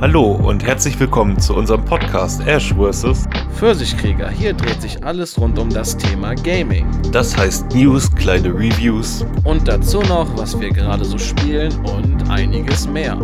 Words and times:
Hallo 0.00 0.32
und 0.32 0.64
herzlich 0.64 0.98
willkommen 0.98 1.38
zu 1.38 1.54
unserem 1.54 1.84
Podcast 1.84 2.44
Ash 2.46 2.74
vs. 2.74 3.26
Pfirsichkrieger. 3.54 4.28
Hier 4.28 4.52
dreht 4.52 4.82
sich 4.82 5.02
alles 5.04 5.38
rund 5.38 5.56
um 5.58 5.70
das 5.70 5.96
Thema 5.96 6.34
Gaming. 6.34 6.84
Das 7.12 7.36
heißt 7.36 7.72
News, 7.74 8.12
kleine 8.14 8.48
Reviews 8.48 9.24
Und 9.44 9.68
dazu 9.68 10.02
noch, 10.02 10.36
was 10.36 10.60
wir 10.60 10.70
gerade 10.70 11.04
so 11.04 11.16
spielen 11.16 11.72
und 11.86 12.28
einiges 12.28 12.88
mehr. 12.88 13.16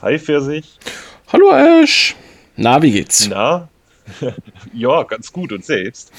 Hi 0.00 0.18
Pfirsich. 0.18 0.78
Hallo 1.32 1.50
Ash. 1.50 2.14
Na, 2.54 2.80
wie 2.80 2.92
geht's? 2.92 3.28
Na? 3.28 3.68
ja, 4.72 5.02
ganz 5.02 5.32
gut 5.32 5.52
und 5.52 5.64
selbst. 5.64 6.12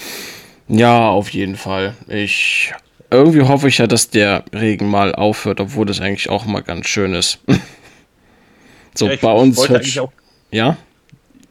Ja, 0.68 1.08
auf 1.08 1.30
jeden 1.30 1.56
Fall. 1.56 1.96
Ich 2.08 2.74
irgendwie 3.12 3.42
hoffe 3.42 3.68
ich 3.68 3.78
ja, 3.78 3.88
dass 3.88 4.10
der 4.10 4.46
Regen 4.54 4.90
mal 4.90 5.16
aufhört, 5.16 5.60
obwohl 5.60 5.86
das 5.86 6.00
eigentlich 6.02 6.30
auch 6.30 6.46
mal 6.46 6.62
ganz 6.62 6.88
schön 6.88 7.14
ist. 7.14 7.40
so 8.96 9.08
Ja, 9.08 9.14
ich 9.14 9.22
bei 9.22 9.32
uns 9.32 9.70
eigentlich 9.70 10.00
auch, 10.00 10.12
ja. 10.52 10.78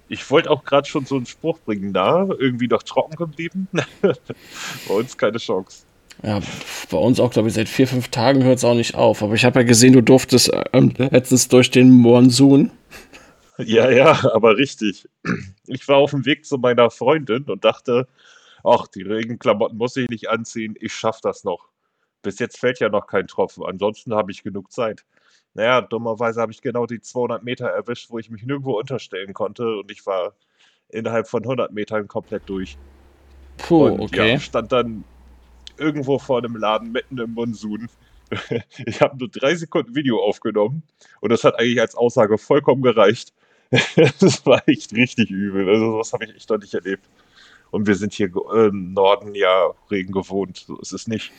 ich 0.09 0.31
wollte 0.31 0.51
auch 0.51 0.65
gerade 0.65 0.89
schon 0.89 1.07
so 1.07 1.17
einen 1.17 1.27
Spruch 1.27 1.59
bringen, 1.61 1.91
na, 1.93 2.27
irgendwie 2.39 2.69
noch 2.69 2.83
trocken 2.83 3.17
geblieben. 3.17 3.69
Bei 4.03 4.95
uns 4.95 5.17
keine 5.17 5.39
Chance. 5.39 5.85
Ja, 6.23 6.41
bei 6.91 6.97
uns 6.97 7.21
auch, 7.21 7.31
glaube 7.31 7.49
ich, 7.49 7.55
seit 7.55 7.69
vier, 7.69 7.87
fünf 7.87 8.09
Tagen 8.09 8.43
hört 8.43 8.57
es 8.57 8.65
auch 8.65 8.75
nicht 8.75 8.95
auf. 8.95 9.23
Aber 9.23 9.35
ich 9.35 9.45
habe 9.45 9.61
ja 9.61 9.67
gesehen, 9.67 9.93
du 9.93 10.01
durftest 10.01 10.51
ähm, 10.73 10.95
letztens 10.97 11.49
durch 11.49 11.71
den 11.71 11.91
Monsun. 11.91 12.71
Ja, 13.59 13.91
ja, 13.91 14.19
aber 14.33 14.57
richtig. 14.57 15.07
Ich 15.67 15.87
war 15.89 15.97
auf 15.97 16.13
dem 16.13 16.25
Weg 16.25 16.47
zu 16.47 16.57
meiner 16.57 16.91
Freundin 16.91 17.45
und 17.45 17.65
dachte, 17.65 18.09
ach, 18.67 18.89
die 18.89 19.03
Regenklamotten 19.03 19.79
muss 19.79 19.97
ich 19.97 20.09
nicht 20.09 20.29
anziehen, 20.29 20.75
ich 20.81 20.93
schaff 20.93 21.21
das 21.21 21.45
noch. 21.45 21.69
Bis 22.23 22.39
jetzt 22.39 22.59
fällt 22.59 22.81
ja 22.81 22.89
noch 22.89 23.07
kein 23.07 23.29
Tropfen, 23.29 23.65
ansonsten 23.65 24.15
habe 24.15 24.33
ich 24.33 24.43
genug 24.43 24.73
Zeit. 24.73 25.05
Naja, 25.55 25.81
dummerweise 25.81 26.41
habe 26.41 26.53
ich 26.53 26.61
genau 26.61 26.87
die 26.87 27.01
200 27.01 27.43
Meter 27.43 27.67
erwischt, 27.67 28.11
wo 28.11 28.19
ich 28.19 28.29
mich 28.29 28.43
nirgendwo 28.43 28.79
unterstellen 28.79 29.33
konnte 29.33 29.79
und 29.79 29.91
ich 29.91 30.05
war 30.05 30.35
innerhalb 30.89 31.29
von 31.29 31.43
100 31.43 31.73
Metern 31.73 32.09
komplett 32.09 32.43
durch. 32.47 32.77
Puh, 33.59 33.87
und 33.87 34.01
okay. 34.01 34.33
ja, 34.33 34.39
stand 34.39 34.73
dann 34.73 35.05
irgendwo 35.79 36.19
vor 36.19 36.39
einem 36.39 36.57
Laden 36.57 36.93
mitten 36.93 37.19
im 37.19 37.33
Monsun. 37.35 37.89
Ich 38.85 39.01
habe 39.01 39.17
nur 39.17 39.29
drei 39.29 39.55
Sekunden 39.55 39.95
Video 39.95 40.21
aufgenommen 40.21 40.83
und 41.21 41.31
das 41.31 41.45
hat 41.45 41.61
eigentlich 41.61 41.81
als 41.81 41.95
Aussage 41.95 42.39
vollkommen 42.39 42.83
gereicht. 42.83 43.33
Das 44.21 44.45
war 44.45 44.69
echt 44.69 44.93
richtig 44.95 45.31
übel. 45.31 45.69
Also 45.69 45.93
sowas 45.93 46.13
habe 46.13 46.25
ich 46.25 46.35
echt 46.35 46.51
noch 46.51 46.59
nicht 46.59 46.75
erlebt. 46.75 47.09
Und 47.71 47.87
wir 47.87 47.95
sind 47.95 48.13
hier 48.15 48.31
im 48.55 48.93
Norden 48.93 49.35
ja 49.35 49.71
Regen 49.91 50.13
gewohnt. 50.13 50.65
So 50.67 50.79
ist 50.79 50.93
es 50.93 51.07
nicht. 51.07 51.33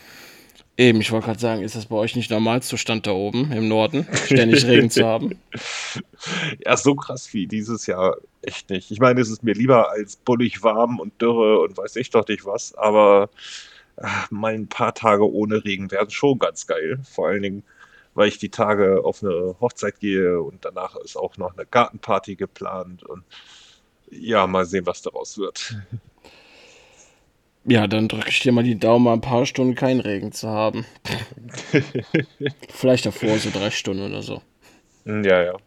Eben, 0.80 1.02
ich 1.02 1.11
wollte 1.11 1.25
gerade 1.25 1.39
sagen, 1.39 1.64
ist 1.64 1.75
das 1.75 1.88
bei 1.88 1.95
euch 1.95 2.16
nicht 2.16 2.30
Normalzustand 2.30 3.08
da 3.08 3.11
oben 3.11 3.52
im 3.52 3.67
Norden, 3.67 4.08
ständig 4.25 4.66
Regen 4.66 4.89
zu 4.89 5.05
haben? 5.05 5.39
Ja, 6.66 6.75
so 6.75 6.95
krass 6.95 7.31
wie 7.33 7.45
dieses 7.45 7.86
Jahr 7.86 8.17
echt 8.42 8.70
nicht. 8.72 8.89
Ich 8.89 9.00
meine, 9.00 9.22
es 9.22 9.30
ist 9.30 9.44
mir 9.44 9.53
lieber 9.53 9.92
als 9.92 10.16
bullig 10.16 10.64
warm 10.64 11.00
und 11.00 11.22
Dürre 11.22 11.59
und 11.59 11.78
weiß 11.78 11.95
ich 11.95 12.09
doch 12.09 12.28
nicht 12.28 12.44
was, 12.44 12.73
aber 12.75 13.30
ach, 13.98 14.30
mal 14.31 14.53
ein 14.53 14.67
paar 14.67 14.94
Tage 14.95 15.31
ohne 15.31 15.64
Regen 15.64 15.92
wären 15.92 16.09
schon 16.09 16.39
ganz 16.39 16.66
geil. 16.66 17.00
Vor 17.03 17.28
allen 17.28 17.44
Dingen, 17.44 17.64
weil 18.16 18.28
ich 18.28 18.39
die 18.39 18.50
Tage 18.50 19.05
auf 19.05 19.23
eine 19.23 19.55
Hochzeit 19.61 20.00
gehe 20.00 20.42
und 20.42 20.66
danach 20.66 20.95
ist 20.98 21.16
auch 21.16 21.38
noch 21.38 21.55
eine 21.55 21.67
Gartenparty 21.67 22.36
geplant 22.36 23.03
und 23.03 23.23
ja, 24.09 24.48
mal 24.48 24.66
sehen, 24.66 24.86
was 24.86 25.02
daraus 25.02 25.38
wird. 25.38 25.78
Ja, 27.70 27.86
dann 27.86 28.08
drücke 28.08 28.30
ich 28.30 28.40
dir 28.40 28.54
mal 28.54 28.64
die 28.64 28.80
Daumen, 28.80 29.10
ein 29.10 29.20
paar 29.20 29.46
Stunden 29.46 29.76
keinen 29.76 30.00
Regen 30.00 30.32
zu 30.32 30.48
haben. 30.48 30.86
Vielleicht 32.70 33.06
davor 33.06 33.38
so 33.40 33.50
drei 33.50 33.72
Stunden 33.72 34.04
oder 34.04 34.22
so. 34.22 34.42
Ja, 35.06 35.44
ja. 35.44 35.58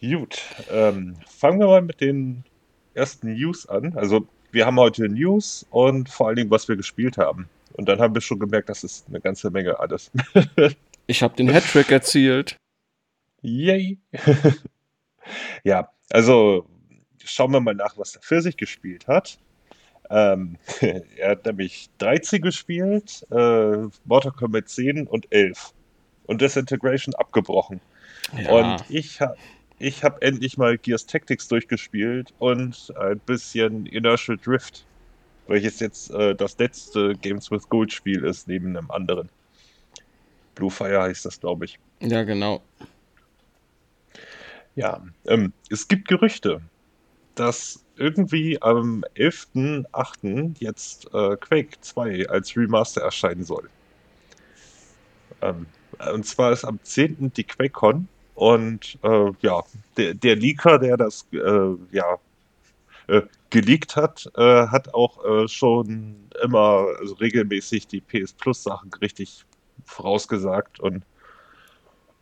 Gut, 0.00 0.42
ähm, 0.72 1.14
fangen 1.28 1.60
wir 1.60 1.68
mal 1.68 1.82
mit 1.82 2.00
den 2.00 2.42
ersten 2.94 3.34
News 3.34 3.68
an. 3.68 3.96
Also, 3.96 4.26
wir 4.50 4.66
haben 4.66 4.80
heute 4.80 5.08
News 5.08 5.64
und 5.70 6.08
vor 6.08 6.26
allen 6.26 6.36
Dingen, 6.36 6.50
was 6.50 6.68
wir 6.68 6.74
gespielt 6.74 7.16
haben. 7.16 7.48
Und 7.74 7.88
dann 7.88 8.00
haben 8.00 8.12
wir 8.12 8.20
schon 8.20 8.40
gemerkt, 8.40 8.68
das 8.70 8.82
ist 8.82 9.06
eine 9.08 9.20
ganze 9.20 9.50
Menge 9.50 9.78
alles. 9.78 10.10
Ich 11.08 11.20
habe 11.20 11.34
den 11.34 11.52
Hattrick 11.52 11.90
erzielt. 11.90 12.56
Yay! 13.42 13.98
Ja, 15.62 15.88
also 16.10 16.66
schauen 17.24 17.52
wir 17.52 17.60
mal 17.60 17.74
nach, 17.74 17.96
was 17.98 18.12
der 18.12 18.22
Pfirsich 18.22 18.56
gespielt 18.56 19.06
hat. 19.06 19.38
Ähm, 20.12 20.58
er 21.16 21.30
hat 21.30 21.46
nämlich 21.46 21.88
13 21.98 22.42
gespielt, 22.42 23.26
äh, 23.30 23.88
Mortal 24.04 24.32
Kombat 24.32 24.68
10 24.68 25.06
und 25.06 25.26
11. 25.32 25.72
Und 26.26 26.40
Disintegration 26.42 27.14
abgebrochen. 27.14 27.80
Ja, 28.38 28.52
Und 28.52 28.84
ich 28.90 29.20
habe 29.20 29.36
ich 29.78 30.04
hab 30.04 30.22
endlich 30.22 30.56
mal 30.56 30.78
Gears 30.78 31.06
Tactics 31.06 31.48
durchgespielt 31.48 32.32
und 32.38 32.92
ein 32.96 33.18
bisschen 33.20 33.86
Inertial 33.86 34.38
Drift, 34.38 34.84
welches 35.48 35.80
jetzt 35.80 36.10
äh, 36.12 36.34
das 36.36 36.56
letzte 36.58 37.14
Games 37.16 37.50
with 37.50 37.68
Gold 37.68 37.92
Spiel 37.92 38.22
ist, 38.24 38.46
neben 38.46 38.76
einem 38.76 38.90
anderen. 38.90 39.28
Blue 40.54 40.70
Fire 40.70 41.02
heißt 41.02 41.24
das, 41.24 41.40
glaube 41.40 41.64
ich. 41.64 41.78
ja, 42.00 42.22
genau. 42.22 42.62
Ja, 44.76 45.02
ähm, 45.26 45.52
es 45.70 45.88
gibt 45.88 46.06
Gerüchte, 46.08 46.62
dass 47.34 47.84
irgendwie 48.02 48.60
am 48.60 49.04
11.08. 49.16 50.56
jetzt 50.58 51.06
äh, 51.14 51.36
Quake 51.36 51.80
2 51.80 52.28
als 52.28 52.56
Remaster 52.56 53.02
erscheinen 53.02 53.44
soll. 53.44 53.70
Ähm, 55.40 55.66
und 56.12 56.26
zwar 56.26 56.52
ist 56.52 56.64
am 56.64 56.80
10. 56.82 57.32
die 57.34 57.44
QuakeCon 57.44 58.08
und 58.34 58.98
äh, 59.02 59.30
ja, 59.40 59.62
der, 59.96 60.14
der 60.14 60.36
Leaker, 60.36 60.78
der 60.78 60.96
das 60.96 61.26
äh, 61.32 61.76
ja, 61.92 62.18
äh, 63.06 63.22
geleakt 63.50 63.94
hat, 63.94 64.28
äh, 64.36 64.66
hat 64.66 64.92
auch 64.94 65.24
äh, 65.24 65.48
schon 65.48 66.16
immer 66.42 66.86
also 66.98 67.14
regelmäßig 67.14 67.86
die 67.86 68.00
PS 68.00 68.32
Plus 68.32 68.64
Sachen 68.64 68.92
richtig 68.94 69.44
vorausgesagt 69.84 70.80
und 70.80 71.04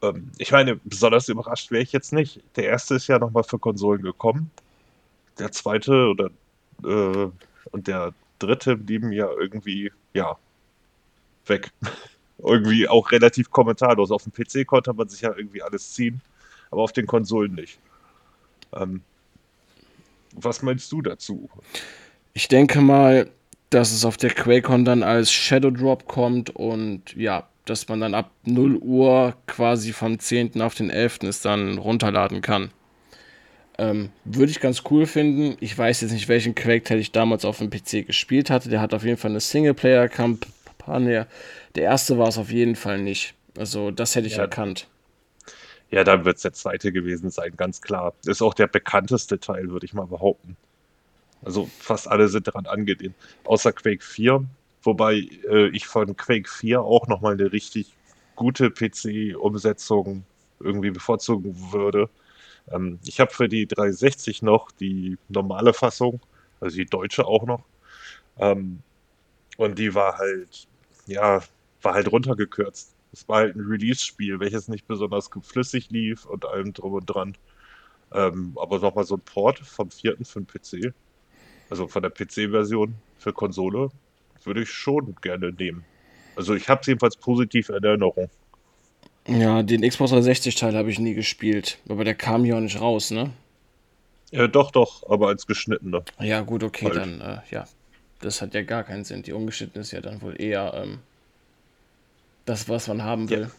ähm, 0.03 0.31
ich 0.39 0.53
meine, 0.53 0.77
besonders 0.85 1.29
überrascht 1.29 1.71
wäre 1.71 1.83
ich 1.83 1.93
jetzt 1.93 2.13
nicht. 2.13 2.43
Der 2.57 2.65
erste 2.65 2.97
ist 2.97 3.07
ja 3.07 3.19
nochmal 3.19 3.45
für 3.45 3.59
Konsolen 3.59 4.03
gekommen. 4.03 4.51
Der 5.41 5.51
zweite 5.53 6.09
oder 6.09 6.31
äh, 6.85 7.31
und 7.73 7.87
der 7.87 8.15
dritte 8.39 8.77
blieben 8.77 9.13
ja 9.13 9.29
irgendwie, 9.39 9.93
ja, 10.15 10.37
weg. 11.47 11.71
irgendwie 12.39 12.89
auch 12.89 13.11
relativ 13.11 13.51
kommentarlos. 13.51 14.11
Auf 14.11 14.25
dem 14.25 14.33
PC 14.33 14.67
konnte 14.67 14.93
man 14.93 15.09
sich 15.09 15.21
ja 15.21 15.35
irgendwie 15.37 15.63
alles 15.63 15.93
ziehen, 15.93 16.21
aber 16.71 16.83
auf 16.83 16.93
den 16.93 17.07
Konsolen 17.07 17.55
nicht. 17.55 17.79
Ähm, 18.73 19.03
was 20.35 20.63
meinst 20.63 20.91
du 20.93 21.03
dazu? 21.03 21.51
Ich 22.33 22.49
denke 22.49 22.81
mal, 22.81 23.31
dass 23.71 23.93
es 23.93 24.05
auf 24.05 24.17
der 24.17 24.31
QuakeCon 24.31 24.85
dann 24.85 25.03
als 25.03 25.31
Shadow 25.33 25.71
Drop 25.71 26.07
kommt 26.07 26.51
und 26.51 27.15
ja, 27.15 27.49
dass 27.65 27.89
man 27.89 28.01
dann 28.01 28.15
ab 28.15 28.31
0 28.45 28.77
Uhr 28.77 29.35
quasi 29.47 29.93
vom 29.93 30.19
10. 30.19 30.61
auf 30.63 30.75
den 30.75 30.91
11. 30.91 31.25
es 31.25 31.43
dann 31.43 31.79
runterladen 31.79 32.41
kann. 32.43 32.71
Ähm, 33.81 34.11
würde 34.27 34.53
ich 34.53 34.61
ganz 34.61 34.83
cool 34.91 35.07
finden. 35.07 35.57
Ich 35.61 35.77
weiß 35.77 36.03
jetzt 36.03 36.11
nicht, 36.13 36.29
welchen 36.29 36.55
Quake-Teil 36.55 36.99
ich 36.99 37.13
damals 37.13 37.47
auf 37.47 37.59
dem 37.59 37.71
PC 37.71 38.07
gespielt 38.07 38.51
hatte. 38.51 38.69
Der 38.69 38.83
hat 38.83 38.93
auf 38.93 39.05
jeden 39.05 39.17
Fall 39.17 39.31
eine 39.31 39.41
Singleplayer-Kampagne. 39.41 41.27
Der 41.75 41.83
erste 41.83 42.19
war 42.19 42.29
es 42.29 42.37
auf 42.37 42.51
jeden 42.51 42.77
Fall 42.77 43.01
nicht. 43.01 43.33
Also, 43.57 43.91
das 43.91 44.15
hätte 44.15 44.27
ich 44.27 44.37
Ja. 44.37 44.43
erkannt. 44.43 44.87
Ja, 45.91 46.05
dann 46.05 46.27
wird 46.27 46.37
es 46.37 46.43
der 46.43 46.53
zweite 46.53 46.93
gewesen 46.93 47.31
sein, 47.31 47.55
ganz 47.57 47.81
klar. 47.81 48.13
Ist 48.27 48.43
auch 48.43 48.53
der 48.55 48.67
bekannteste 48.67 49.41
Teil, 49.41 49.71
würde 49.71 49.87
ich 49.87 49.95
mal 49.95 50.07
behaupten. 50.07 50.57
Also 51.43 51.71
fast 51.79 52.07
alle 52.07 52.29
sind 52.29 52.47
daran 52.49 52.67
angelehnt. 52.67 53.15
Außer 53.45 53.73
Quake 53.73 54.05
4, 54.05 54.45
wobei 54.83 55.27
äh, 55.51 55.69
ich 55.71 55.87
von 55.87 56.17
Quake 56.17 56.51
4 56.51 56.83
auch 56.83 57.09
nochmal 57.09 57.33
eine 57.33 57.51
richtig 57.51 57.95
gute 58.37 58.71
PC-Umsetzung 58.71 60.25
irgendwie 60.61 60.91
bevorzugen 60.91 61.57
würde. 61.73 62.11
Ähm, 62.71 62.99
ich 63.05 63.21
habe 63.21 63.33
für 63.33 63.49
die 63.49 63.67
360 63.67 64.43
noch 64.43 64.71
die 64.73 65.19
normale 65.29 65.73
Fassung, 65.73 66.21
also 66.61 66.77
die 66.77 66.87
deutsche 66.87 67.27
auch 67.27 67.45
noch. 67.47 67.65
Ähm, 68.39 68.83
und 69.57 69.79
die 69.79 69.95
war 69.95 70.19
halt, 70.19 70.69
ja, 71.07 71.43
war 71.83 71.95
halt 71.95 72.11
runtergekürzt. 72.11 72.95
Es 73.13 73.29
war 73.29 73.39
halt 73.39 73.57
ein 73.57 73.67
Release-Spiel, 73.67 74.41
welches 74.41 74.69
nicht 74.69 74.87
besonders 74.87 75.31
flüssig 75.43 75.91
lief 75.91 76.25
und 76.27 76.47
allem 76.47 76.73
drum 76.73 76.95
und 76.95 77.07
dran. 77.07 77.37
Ähm, 78.13 78.57
aber 78.61 78.79
nochmal 78.79 79.05
so 79.05 79.17
ein 79.17 79.21
Port 79.21 79.59
vom 79.61 79.91
vierten 79.91 80.25
für 80.25 80.41
den 80.41 80.47
PC, 80.47 80.95
also 81.69 81.89
von 81.89 82.03
der 82.03 82.11
PC-Version 82.11 82.95
für 83.19 83.33
Konsole, 83.33 83.91
würde 84.45 84.63
ich 84.63 84.71
schon 84.71 85.15
gerne 85.23 85.53
nehmen. 85.53 85.85
Also 86.37 86.55
ich 86.55 86.69
habe 86.69 86.81
es 86.81 86.87
jedenfalls 86.87 87.17
positiv 87.17 87.69
in 87.69 87.85
Erinnerung. 87.85 88.31
Ja, 89.31 89.63
den 89.63 89.83
Xbox 89.83 90.13
360-Teil 90.13 90.77
habe 90.77 90.91
ich 90.91 90.99
nie 90.99 91.15
gespielt. 91.15 91.79
Aber 91.89 92.05
der 92.05 92.15
kam 92.15 92.45
ja 92.45 92.57
auch 92.57 92.61
nicht 92.61 92.81
raus, 92.81 93.11
ne? 93.11 93.31
Ja, 94.33 94.47
doch, 94.47 94.71
doch, 94.71 95.09
aber 95.09 95.29
als 95.29 95.47
geschnittener. 95.47 96.03
Ja, 96.19 96.41
gut, 96.41 96.63
okay, 96.65 96.87
Halt. 96.87 96.97
dann, 96.97 97.21
äh, 97.21 97.39
ja. 97.51 97.65
Das 98.21 98.43
hat 98.43 98.55
ja 98.55 98.63
gar 98.63 98.85
keinen 98.85 99.05
Sinn. 99.05 99.23
Die 99.23 99.33
ungeschnitten 99.33 99.81
ist 99.81 99.93
ja 99.93 100.01
dann 100.01 100.21
wohl 100.21 100.41
eher, 100.41 100.75
ähm, 100.75 100.99
das, 102.45 102.69
was 102.69 102.89
man 102.89 103.03
haben 103.03 103.31
will. 103.31 103.43
Ja. 103.43 103.51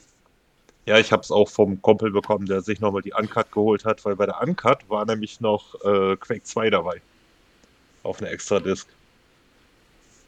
Ja, 0.87 0.97
ich 0.97 1.11
habe 1.11 1.21
es 1.21 1.31
auch 1.31 1.47
vom 1.47 1.81
Kumpel 1.81 2.11
bekommen, 2.11 2.47
der 2.47 2.61
sich 2.61 2.79
nochmal 2.79 3.03
die 3.03 3.13
Uncut 3.13 3.51
geholt 3.51 3.85
hat, 3.85 4.03
weil 4.03 4.15
bei 4.15 4.25
der 4.25 4.41
Uncut 4.41 4.89
war 4.89 5.05
nämlich 5.05 5.39
noch 5.39 5.75
äh, 5.85 6.15
Quake 6.17 6.43
2 6.43 6.71
dabei. 6.71 7.01
Auf 8.01 8.19
einer 8.19 8.31
extra 8.31 8.59
Disc. 8.59 8.87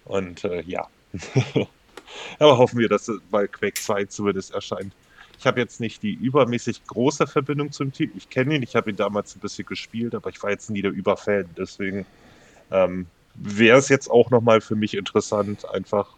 Und 0.05 0.43
äh, 0.43 0.61
ja. 0.61 0.87
Aber 2.39 2.57
hoffen 2.59 2.77
wir, 2.79 2.87
dass 2.87 3.11
bei 3.31 3.47
Quake 3.47 3.81
2 3.81 4.05
zumindest 4.05 4.53
erscheint. 4.53 4.93
Ich 5.39 5.47
habe 5.47 5.59
jetzt 5.59 5.79
nicht 5.79 6.03
die 6.03 6.13
übermäßig 6.13 6.85
große 6.85 7.27
Verbindung 7.27 7.71
zum 7.71 7.91
Team. 7.91 8.11
Ich 8.15 8.29
kenne 8.29 8.55
ihn, 8.55 8.63
ich 8.63 8.75
habe 8.75 8.89
ihn 8.89 8.95
damals 8.95 9.35
ein 9.35 9.39
bisschen 9.39 9.65
gespielt, 9.65 10.15
aber 10.15 10.29
ich 10.29 10.41
war 10.41 10.51
jetzt 10.51 10.69
nie 10.69 10.81
der 10.81 10.91
Überfan. 10.91 11.45
Deswegen 11.57 12.05
ähm, 12.71 13.07
wäre 13.35 13.77
es 13.77 13.89
jetzt 13.89 14.09
auch 14.09 14.29
nochmal 14.29 14.61
für 14.61 14.75
mich 14.75 14.95
interessant, 14.95 15.69
einfach 15.69 16.09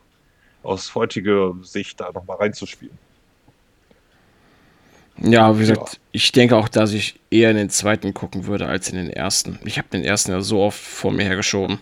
aus 0.64 0.96
heutiger 0.96 1.56
Sicht 1.62 2.00
da 2.00 2.12
nochmal 2.12 2.38
reinzuspielen. 2.38 2.98
Ja, 5.18 5.56
wie 5.56 5.62
gesagt, 5.62 5.94
ja. 5.94 6.00
ich 6.12 6.32
denke 6.32 6.58
auch, 6.58 6.68
dass 6.68 6.92
ich 6.92 7.20
eher 7.30 7.50
in 7.52 7.58
den 7.58 7.70
zweiten 7.70 8.14
gucken 8.14 8.48
würde 8.48 8.68
als 8.68 8.90
in 8.90 8.98
den 8.98 9.10
ersten. 9.10 9.60
Ich 9.64 9.78
habe 9.78 9.88
den 9.88 10.04
ersten 10.04 10.32
ja 10.32 10.42
so 10.42 10.62
oft 10.62 10.80
vor 10.80 11.12
mir 11.12 11.24
hergeschoben. 11.24 11.80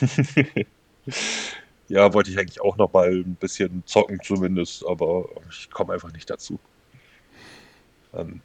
ja, 1.88 2.12
wollte 2.12 2.30
ich 2.30 2.38
eigentlich 2.38 2.60
auch 2.60 2.76
noch 2.76 2.92
mal 2.92 3.10
ein 3.10 3.36
bisschen 3.36 3.82
zocken 3.86 4.20
zumindest, 4.22 4.86
aber 4.86 5.28
ich 5.50 5.70
komme 5.70 5.94
einfach 5.94 6.12
nicht 6.12 6.28
dazu. 6.28 6.58
Ähm, 8.14 8.40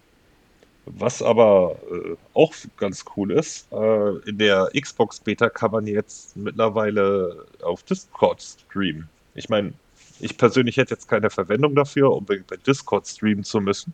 was 0.86 1.22
aber 1.22 1.78
äh, 1.92 2.16
auch 2.34 2.54
ganz 2.78 3.06
cool 3.16 3.32
ist, 3.32 3.72
äh, 3.72 4.30
in 4.30 4.38
der 4.38 4.70
Xbox 4.80 5.20
Beta 5.20 5.50
kann 5.50 5.72
man 5.72 5.88
jetzt 5.88 6.36
mittlerweile 6.36 7.46
auf 7.62 7.84
Discord 7.84 8.42
streamen. 8.42 9.08
Ich 9.34 9.50
meine, 9.50 9.74
ich 10.20 10.38
persönlich 10.38 10.78
hätte 10.78 10.94
jetzt 10.94 11.08
keine 11.08 11.30
Verwendung 11.30 11.76
dafür, 11.76 12.12
um 12.12 12.26
bei 12.26 12.42
Discord 12.66 13.08
streamen 13.08 13.44
zu 13.44 13.62
müssen. 13.62 13.94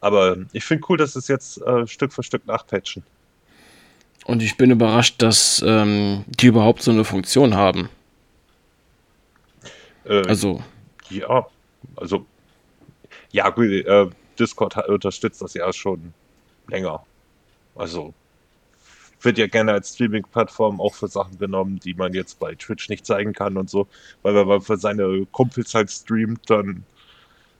Aber 0.00 0.36
ich 0.52 0.64
finde 0.64 0.84
cool, 0.88 0.98
dass 0.98 1.16
es 1.16 1.28
jetzt 1.28 1.62
äh, 1.62 1.86
Stück 1.86 2.12
für 2.12 2.22
Stück 2.22 2.46
nachpatchen. 2.46 3.02
Und 4.24 4.42
ich 4.42 4.56
bin 4.56 4.70
überrascht, 4.70 5.20
dass 5.22 5.62
ähm, 5.66 6.24
die 6.26 6.46
überhaupt 6.46 6.82
so 6.82 6.90
eine 6.90 7.04
Funktion 7.04 7.54
haben. 7.54 7.88
Äh, 10.04 10.26
also. 10.26 10.62
Ja, 11.10 11.46
also. 11.96 12.26
Ja, 13.30 13.50
gut, 13.50 13.66
äh, 13.66 14.06
Discord 14.38 14.76
hat, 14.76 14.88
unterstützt 14.88 15.42
das 15.42 15.54
ja 15.54 15.72
schon 15.72 16.12
länger. 16.68 17.04
Also 17.74 18.14
wird 19.24 19.38
ja 19.38 19.46
gerne 19.46 19.72
als 19.72 19.94
Streaming-Plattform 19.94 20.80
auch 20.80 20.94
für 20.94 21.08
Sachen 21.08 21.38
genommen, 21.38 21.80
die 21.84 21.94
man 21.94 22.12
jetzt 22.12 22.38
bei 22.38 22.54
Twitch 22.54 22.88
nicht 22.88 23.06
zeigen 23.06 23.32
kann 23.32 23.56
und 23.56 23.70
so. 23.70 23.86
Weil 24.22 24.34
wenn 24.34 24.48
man 24.48 24.60
für 24.60 24.76
seine 24.76 25.26
Kumpels 25.32 25.74
halt 25.74 25.90
streamt, 25.90 26.48
dann 26.50 26.84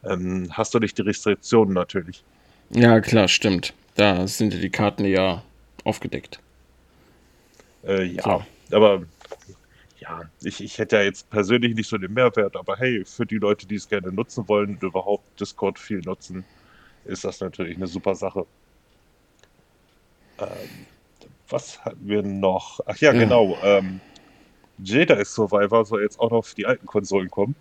ähm, 0.04 0.48
hast 0.50 0.74
du 0.74 0.78
nicht 0.78 0.98
die 0.98 1.02
Restriktionen 1.02 1.74
natürlich. 1.74 2.24
Ja, 2.70 3.00
klar, 3.00 3.28
stimmt. 3.28 3.74
Da 3.94 4.26
sind 4.26 4.54
die 4.54 4.70
Karten 4.70 5.04
ja 5.04 5.42
aufgedeckt. 5.84 6.40
Äh, 7.84 8.04
ja, 8.04 8.22
so. 8.22 8.76
aber 8.76 9.02
ja, 10.02 10.22
ich, 10.42 10.62
ich 10.62 10.78
hätte 10.78 10.96
ja 10.96 11.02
jetzt 11.02 11.30
persönlich 11.30 11.74
nicht 11.76 11.88
so 11.88 11.96
den 11.96 12.12
Mehrwert, 12.12 12.56
aber 12.56 12.76
hey, 12.76 13.04
für 13.04 13.24
die 13.24 13.38
Leute, 13.38 13.66
die 13.66 13.76
es 13.76 13.88
gerne 13.88 14.10
nutzen 14.10 14.48
wollen 14.48 14.70
und 14.70 14.82
überhaupt 14.82 15.40
Discord 15.40 15.78
viel 15.78 16.00
nutzen, 16.00 16.44
ist 17.04 17.24
das 17.24 17.40
natürlich 17.40 17.76
eine 17.76 17.86
super 17.86 18.14
Sache. 18.16 18.44
Ähm, 20.38 20.86
was 21.48 21.84
hatten 21.84 22.08
wir 22.08 22.22
noch? 22.22 22.80
Ach 22.86 22.96
ja, 22.96 23.12
ja. 23.12 23.20
genau. 23.20 23.56
Ähm, 23.62 24.00
Jedi 24.78 25.24
Survivor 25.24 25.84
soll 25.84 26.02
jetzt 26.02 26.18
auch 26.18 26.30
noch 26.30 26.44
für 26.44 26.56
die 26.56 26.66
alten 26.66 26.86
Konsolen 26.86 27.30
kommen. 27.30 27.54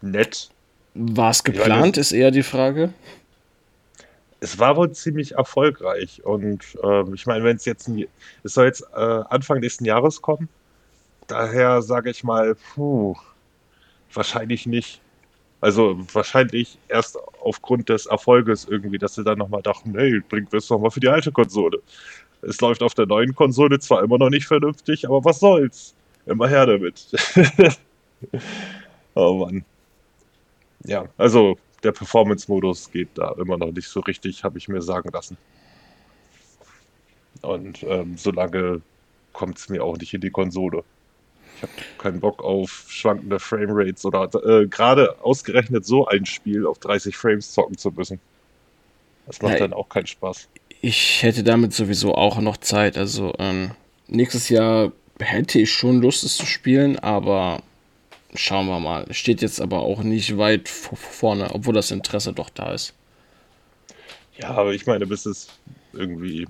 Nett. 0.00 0.50
War 0.94 1.30
es 1.30 1.42
geplant, 1.42 1.96
ist 1.96 2.12
eher 2.12 2.30
die 2.30 2.44
Frage. 2.44 2.92
Es 4.40 4.58
war 4.58 4.76
wohl 4.76 4.92
ziemlich 4.92 5.32
erfolgreich 5.32 6.24
und 6.24 6.62
ähm, 6.82 7.14
ich 7.14 7.26
meine, 7.26 7.44
wenn 7.44 7.56
es 7.56 7.64
jetzt, 7.64 7.90
es 8.42 8.54
soll 8.54 8.66
jetzt 8.66 8.82
äh, 8.94 9.00
Anfang 9.00 9.60
nächsten 9.60 9.84
Jahres 9.84 10.20
kommen, 10.20 10.48
daher 11.26 11.82
sage 11.82 12.10
ich 12.10 12.22
mal, 12.22 12.54
puh, 12.54 13.16
wahrscheinlich 14.12 14.66
nicht. 14.66 15.00
Also 15.60 15.98
wahrscheinlich 16.12 16.78
erst 16.88 17.18
aufgrund 17.42 17.88
des 17.88 18.06
Erfolges 18.06 18.66
irgendwie, 18.66 18.98
dass 18.98 19.14
sie 19.14 19.24
dann 19.24 19.38
nochmal 19.38 19.62
dachten, 19.62 19.94
hey, 19.96 20.20
bringt 20.28 20.52
wir 20.52 20.58
es 20.58 20.68
nochmal 20.68 20.90
für 20.90 21.00
die 21.00 21.08
alte 21.08 21.32
Konsole. 21.32 21.80
Es 22.42 22.60
läuft 22.60 22.82
auf 22.82 22.94
der 22.94 23.06
neuen 23.06 23.34
Konsole 23.34 23.78
zwar 23.78 24.02
immer 24.02 24.18
noch 24.18 24.30
nicht 24.30 24.46
vernünftig, 24.46 25.06
aber 25.06 25.24
was 25.24 25.40
soll's? 25.40 25.94
Immer 26.26 26.48
her 26.48 26.66
damit. 26.66 27.06
oh 29.14 29.34
Mann. 29.44 29.64
Ja, 30.84 31.06
also 31.16 31.56
der 31.86 31.92
Performance-Modus 31.92 32.90
geht 32.90 33.10
da 33.14 33.32
immer 33.38 33.56
noch 33.56 33.72
nicht 33.72 33.88
so 33.88 34.00
richtig, 34.00 34.44
habe 34.44 34.58
ich 34.58 34.68
mir 34.68 34.82
sagen 34.82 35.10
lassen. 35.12 35.38
Und 37.42 37.82
ähm, 37.84 38.16
solange 38.16 38.82
kommt 39.32 39.58
es 39.58 39.68
mir 39.68 39.84
auch 39.84 39.96
nicht 39.96 40.12
in 40.12 40.20
die 40.20 40.30
Konsole. 40.30 40.82
Ich 41.56 41.62
habe 41.62 41.72
keinen 41.98 42.20
Bock 42.20 42.42
auf 42.42 42.86
schwankende 42.88 43.38
Framerates 43.38 44.04
oder 44.04 44.28
äh, 44.44 44.66
gerade 44.66 45.16
ausgerechnet 45.22 45.86
so 45.86 46.06
ein 46.06 46.26
Spiel 46.26 46.66
auf 46.66 46.78
30 46.78 47.16
Frames 47.16 47.52
zocken 47.52 47.78
zu 47.78 47.90
müssen. 47.92 48.20
Das 49.26 49.40
macht 49.40 49.54
ja, 49.54 49.58
dann 49.60 49.72
auch 49.72 49.88
keinen 49.88 50.06
Spaß. 50.06 50.48
Ich 50.80 51.22
hätte 51.22 51.44
damit 51.44 51.72
sowieso 51.72 52.14
auch 52.14 52.40
noch 52.40 52.56
Zeit. 52.58 52.98
Also 52.98 53.32
ähm, 53.38 53.70
nächstes 54.08 54.48
Jahr 54.48 54.92
hätte 55.18 55.60
ich 55.60 55.72
schon 55.72 56.02
Lust, 56.02 56.24
es 56.24 56.36
zu 56.36 56.46
spielen, 56.46 56.98
aber 56.98 57.62
schauen 58.36 58.66
wir 58.66 58.80
mal. 58.80 59.12
Steht 59.12 59.42
jetzt 59.42 59.60
aber 59.60 59.80
auch 59.80 60.02
nicht 60.02 60.38
weit 60.38 60.68
vorne, 60.68 61.50
obwohl 61.52 61.74
das 61.74 61.90
Interesse 61.90 62.32
doch 62.32 62.50
da 62.50 62.72
ist. 62.72 62.94
Ja, 64.38 64.50
aber 64.50 64.74
ich 64.74 64.86
meine, 64.86 65.06
bis 65.06 65.26
es 65.26 65.48
irgendwie 65.92 66.46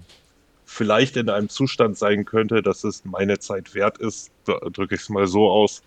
vielleicht 0.65 1.17
in 1.17 1.31
einem 1.31 1.49
Zustand 1.49 1.97
sein 1.97 2.25
könnte, 2.25 2.63
dass 2.63 2.85
es 2.85 3.05
meine 3.05 3.39
Zeit 3.39 3.75
wert 3.75 3.99
ist, 3.99 4.31
drücke 4.45 4.97
ich 4.97 5.03
es 5.03 5.09
mal 5.09 5.27
so 5.27 5.49
aus, 5.49 5.83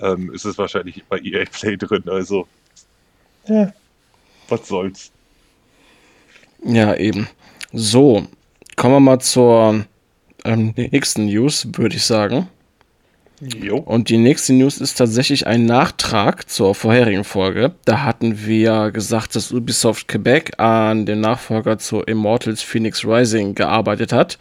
ähm, 0.00 0.32
ist 0.32 0.44
es 0.44 0.56
wahrscheinlich 0.58 1.02
bei 1.08 1.18
EA 1.18 1.44
Play 1.50 1.76
drin. 1.76 2.04
Also, 2.06 2.46
ja, 3.46 3.72
was 4.48 4.68
soll's. 4.68 5.10
Ja, 6.64 6.94
eben. 6.94 7.28
So, 7.72 8.26
kommen 8.76 8.94
wir 8.94 9.00
mal 9.00 9.20
zur 9.20 9.84
ähm, 10.44 10.74
nächsten 10.76 11.26
News, 11.26 11.66
würde 11.72 11.96
ich 11.96 12.04
sagen. 12.04 12.48
Jo. 13.42 13.78
Und 13.78 14.08
die 14.08 14.18
nächste 14.18 14.52
News 14.52 14.78
ist 14.78 14.98
tatsächlich 14.98 15.48
ein 15.48 15.66
Nachtrag 15.66 16.48
zur 16.48 16.76
vorherigen 16.76 17.24
Folge. 17.24 17.74
Da 17.84 18.02
hatten 18.02 18.46
wir 18.46 18.92
gesagt, 18.92 19.34
dass 19.34 19.50
Ubisoft 19.50 20.06
Quebec 20.06 20.60
an 20.60 21.06
dem 21.06 21.20
Nachfolger 21.20 21.76
zu 21.78 22.02
Immortals 22.02 22.62
Phoenix 22.62 23.04
Rising 23.04 23.56
gearbeitet 23.56 24.12
hat. 24.12 24.38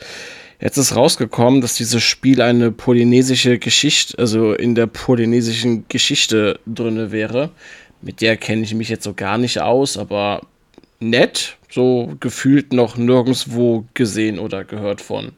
Jetzt 0.60 0.77
ist 0.77 0.96
rausgekommen, 0.96 1.62
dass 1.62 1.74
dieses 1.74 2.03
Spiel 2.03 2.43
eine 2.43 2.72
polynesische 2.72 3.58
Geschichte, 3.58 4.20
also 4.20 4.53
in 4.53 4.75
der 4.75 4.86
polynesischen 4.86 5.86
Geschichte 5.89 6.60
drinne 6.67 7.12
wäre. 7.12 7.50
Mit 8.03 8.22
der 8.22 8.38
kenne 8.38 8.62
ich 8.62 8.75
mich 8.75 8.89
jetzt 8.89 9.03
so 9.03 9.15
gar 9.15 9.39
nicht 9.39 9.62
aus, 9.62 9.98
aber 9.98 10.41
nett, 11.00 11.58
so 11.72 12.13
gefühlt 12.20 12.72
noch 12.72 12.98
nirgendwo 12.98 13.86
gesehen 13.96 14.38
oder 14.38 14.63
gehört 14.63 15.01
von. 15.01 15.31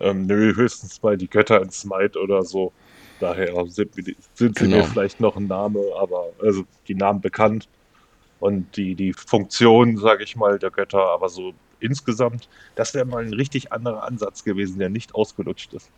Ähm, 0.00 0.26
nö, 0.26 0.54
höchstens 0.54 1.02
mal 1.02 1.16
die 1.16 1.28
Götter 1.28 1.60
in 1.62 1.70
Smite 1.70 2.18
oder 2.18 2.42
so. 2.42 2.72
Daher 3.20 3.64
sind, 3.66 3.94
sind 4.34 4.56
genau. 4.56 4.76
mir 4.78 4.84
vielleicht 4.84 5.20
noch 5.20 5.36
ein 5.36 5.46
Name, 5.46 5.80
aber 5.98 6.26
also 6.42 6.64
die 6.86 6.94
Namen 6.94 7.20
bekannt 7.20 7.68
und 8.40 8.76
die, 8.76 8.94
die 8.94 9.14
Funktion, 9.14 9.96
sage 9.96 10.24
ich 10.24 10.36
mal, 10.36 10.58
der 10.58 10.70
Götter, 10.70 11.02
aber 11.02 11.28
so 11.28 11.54
insgesamt, 11.80 12.48
das 12.74 12.92
wäre 12.94 13.06
mal 13.06 13.24
ein 13.24 13.32
richtig 13.32 13.72
anderer 13.72 14.02
Ansatz 14.02 14.44
gewesen, 14.44 14.78
der 14.78 14.90
nicht 14.90 15.14
ausgelutscht 15.14 15.72
ist. 15.72 15.90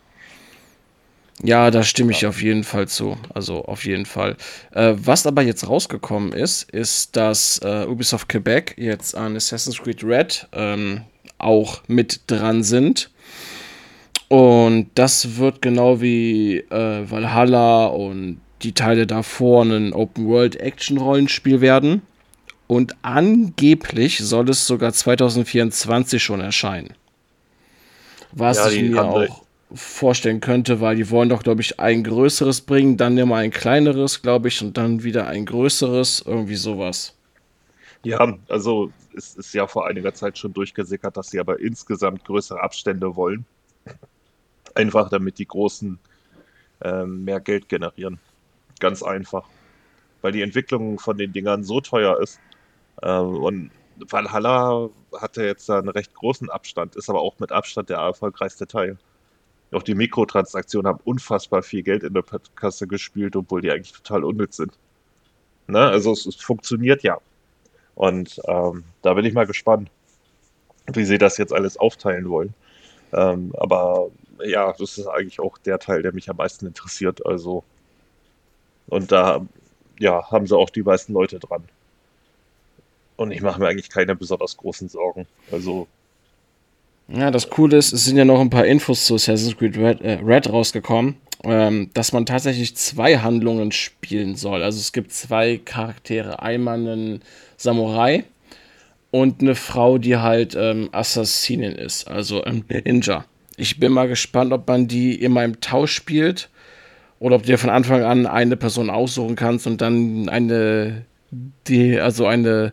Ja, 1.43 1.71
da 1.71 1.85
stimme 1.85 2.11
ich 2.11 2.27
auf 2.27 2.43
jeden 2.43 2.65
Fall 2.65 2.89
zu. 2.89 3.17
Also 3.33 3.65
auf 3.65 3.85
jeden 3.85 4.07
Fall. 4.07 4.37
Äh, 4.73 4.95
was 4.97 5.25
aber 5.25 5.43
jetzt 5.43 5.69
rausgekommen 5.69 6.33
ist, 6.33 6.69
ist, 6.71 7.15
dass 7.15 7.61
äh, 7.63 7.87
Ubisoft 7.87 8.29
Quebec 8.29 8.75
jetzt 8.77 9.15
an 9.15 9.37
Assassin's 9.37 9.79
Creed 9.79 10.03
Red 10.03 10.49
ähm, 10.53 11.03
auch 11.39 11.83
mit 11.87 12.23
dran 12.27 12.65
sind. 12.65 13.11
Und 14.29 14.91
das 14.95 15.39
wird 15.39 15.63
genau 15.63 16.01
wie 16.01 16.59
äh, 16.59 17.11
Valhalla 17.11 17.87
und 17.87 18.41
die 18.63 18.73
Teile 18.73 19.07
davor 19.07 19.65
ein 19.65 19.93
Open-World-Action-Rollenspiel 19.93 21.61
werden. 21.61 22.03
Und 22.67 22.97
angeblich 23.01 24.19
soll 24.19 24.51
es 24.51 24.67
sogar 24.67 24.93
2024 24.93 26.23
schon 26.23 26.41
erscheinen. 26.41 26.93
Was 28.33 28.59
ja, 28.59 28.69
ich 28.69 28.91
mir 28.91 29.05
auch 29.05 29.43
vorstellen 29.73 30.41
könnte, 30.41 30.81
weil 30.81 30.97
die 30.97 31.11
wollen 31.11 31.31
doch, 31.31 31.43
glaube 31.43 31.63
ich, 31.63 31.81
ein 31.81 32.05
größeres 32.05 32.63
bringen, 32.63 32.99
dann 32.99 33.17
immer 33.17 33.37
ein 33.37 33.51
kleineres, 33.51 34.21
glaube 34.21 34.49
ich, 34.49 34.63
und 34.63 34.77
dann 34.77 35.03
wieder 35.03 35.27
ein 35.27 35.47
größeres, 35.47 36.25
irgendwie 36.27 36.57
sowas. 36.57 37.15
Ja, 38.05 38.37
also 38.49 38.93
es 39.17 39.35
ist 39.35 39.55
ja 39.55 39.67
vor 39.67 39.87
einiger 39.87 40.13
Zeit 40.15 40.39
schon 40.39 40.53
durchgesickert, 40.53 41.17
dass 41.17 41.31
sie 41.31 41.41
aber 41.41 41.61
insgesamt 41.61 42.25
größere 42.25 42.63
Abstände 42.63 43.17
wollen. 43.17 43.47
Einfach 44.79 45.09
damit 45.09 45.39
die 45.39 45.47
Großen 45.47 45.99
ähm, 46.83 47.25
mehr 47.25 47.41
Geld 47.41 47.69
generieren. 47.69 48.21
Ganz 48.79 49.03
einfach. 49.03 49.49
Weil 50.23 50.33
die 50.33 50.43
Entwicklung 50.43 50.99
von 50.99 51.19
den 51.19 51.33
Dingern 51.33 51.65
so 51.65 51.81
teuer 51.81 52.21
ist. 52.21 52.39
Äh, 53.03 53.19
und 53.19 53.71
Valhalla 54.09 54.89
hatte 55.21 55.45
jetzt 55.45 55.69
einen 55.69 55.89
recht 55.89 56.15
großen 56.15 56.49
Abstand, 56.51 56.95
ist 56.97 57.11
aber 57.11 57.21
auch 57.21 57.39
mit 57.41 57.51
Abstand 57.51 57.91
der 57.91 57.99
erfolgreichste 57.99 58.67
Teil. 58.67 58.99
Auch 59.73 59.83
die 59.83 59.95
Mikrotransaktionen 59.95 60.89
haben 60.89 61.01
unfassbar 61.05 61.63
viel 61.63 61.83
Geld 61.83 62.03
in 62.03 62.15
der 62.15 62.25
Kasse 62.55 62.87
gespielt, 62.87 63.37
obwohl 63.37 63.61
die 63.61 63.71
eigentlich 63.71 63.93
total 63.93 64.25
unnütz 64.25 64.57
sind. 64.57 64.79
Ne? 65.67 65.81
Also 65.81 66.13
es, 66.13 66.25
es 66.25 66.37
funktioniert 66.37 67.03
ja. 67.03 67.19
Und 67.95 68.41
ähm, 68.47 68.85
da 69.03 69.15
bin 69.15 69.25
ich 69.25 69.35
mal 69.35 69.47
gespannt, 69.47 69.91
wie 70.87 71.05
sie 71.05 71.19
das 71.19 71.37
jetzt 71.37 71.53
alles 71.53 71.77
aufteilen 71.77 72.29
wollen. 72.31 72.55
Ähm, 73.13 73.53
aber 73.59 74.11
ja, 74.45 74.73
das 74.73 74.99
ist 74.99 75.07
eigentlich 75.07 75.41
auch 75.41 75.59
der 75.59 75.79
Teil, 75.79 76.03
der 76.03 76.13
mich 76.13 76.29
am 76.31 76.37
meisten 76.37 76.67
interessiert. 76.67 77.25
Also, 77.27 77.65
und 78.89 79.13
da 79.13 79.47
ja, 79.99 80.31
haben 80.31 80.47
sie 80.47 80.57
auch 80.57 80.71
die 80.71 80.83
meisten 80.83 81.13
Leute 81.13 81.39
dran. 81.39 81.65
Und 83.17 83.33
ich 83.33 83.43
mache 83.43 83.61
mir 83.61 83.69
eigentlich 83.69 83.91
keine 83.91 84.15
besonders 84.15 84.57
großen 84.57 84.89
Sorgen. 84.89 85.27
Also. 85.51 85.89
Ja, 87.09 87.31
das 87.31 87.51
Coole 87.51 87.77
ist, 87.77 87.93
es 87.93 88.05
sind 88.05 88.17
ja 88.17 88.25
noch 88.25 88.41
ein 88.41 88.51
paar 88.51 88.67
Infos 88.67 89.07
zu 89.07 89.15
Assassin's 89.15 89.57
Creed 89.57 89.77
Red, 89.77 90.01
äh, 90.03 90.21
Red 90.23 90.53
rausgekommen, 90.53 91.17
ähm, 91.43 91.91
dass 91.95 92.13
man 92.13 92.27
tatsächlich 92.27 92.77
zwei 92.77 93.19
Handlungen 93.19 93.73
spielen 93.73 94.37
soll. 94.37 94.63
Also 94.63 94.79
es 94.79 94.93
gibt 94.93 95.13
zwei 95.13 95.59
Charaktere. 95.65 96.43
Einmal 96.43 96.77
einen 96.77 97.23
Samurai 97.57 98.25
und 99.11 99.41
eine 99.41 99.55
Frau, 99.55 99.99
die 99.99 100.19
halt 100.19 100.55
ähm, 100.55 100.91
Assassinin 100.93 101.73
ist, 101.73 102.07
also 102.09 102.45
ein 102.45 102.65
Ninja. 102.69 103.25
Ich 103.59 103.81
bin 103.81 103.93
mal 103.93 104.07
gespannt, 104.07 104.53
ob 104.53 104.69
man 104.69 104.87
die 104.87 105.21
immer 105.21 105.45
im 105.45 105.61
Tausch 105.61 105.93
spielt 105.93 106.49
oder 107.19 107.37
ob 107.37 107.43
du 107.43 107.49
dir 107.49 107.59
von 107.59 107.71
Anfang 107.71 108.05
an 108.05 108.27
eine 108.27 108.57
Person 108.57 108.89
aussuchen 108.89 109.35
kannst 109.35 109.67
und 109.67 109.81
dann 109.81 110.29
eine 110.29 111.05
die, 111.67 111.99
also 111.99 112.27
eine 112.27 112.73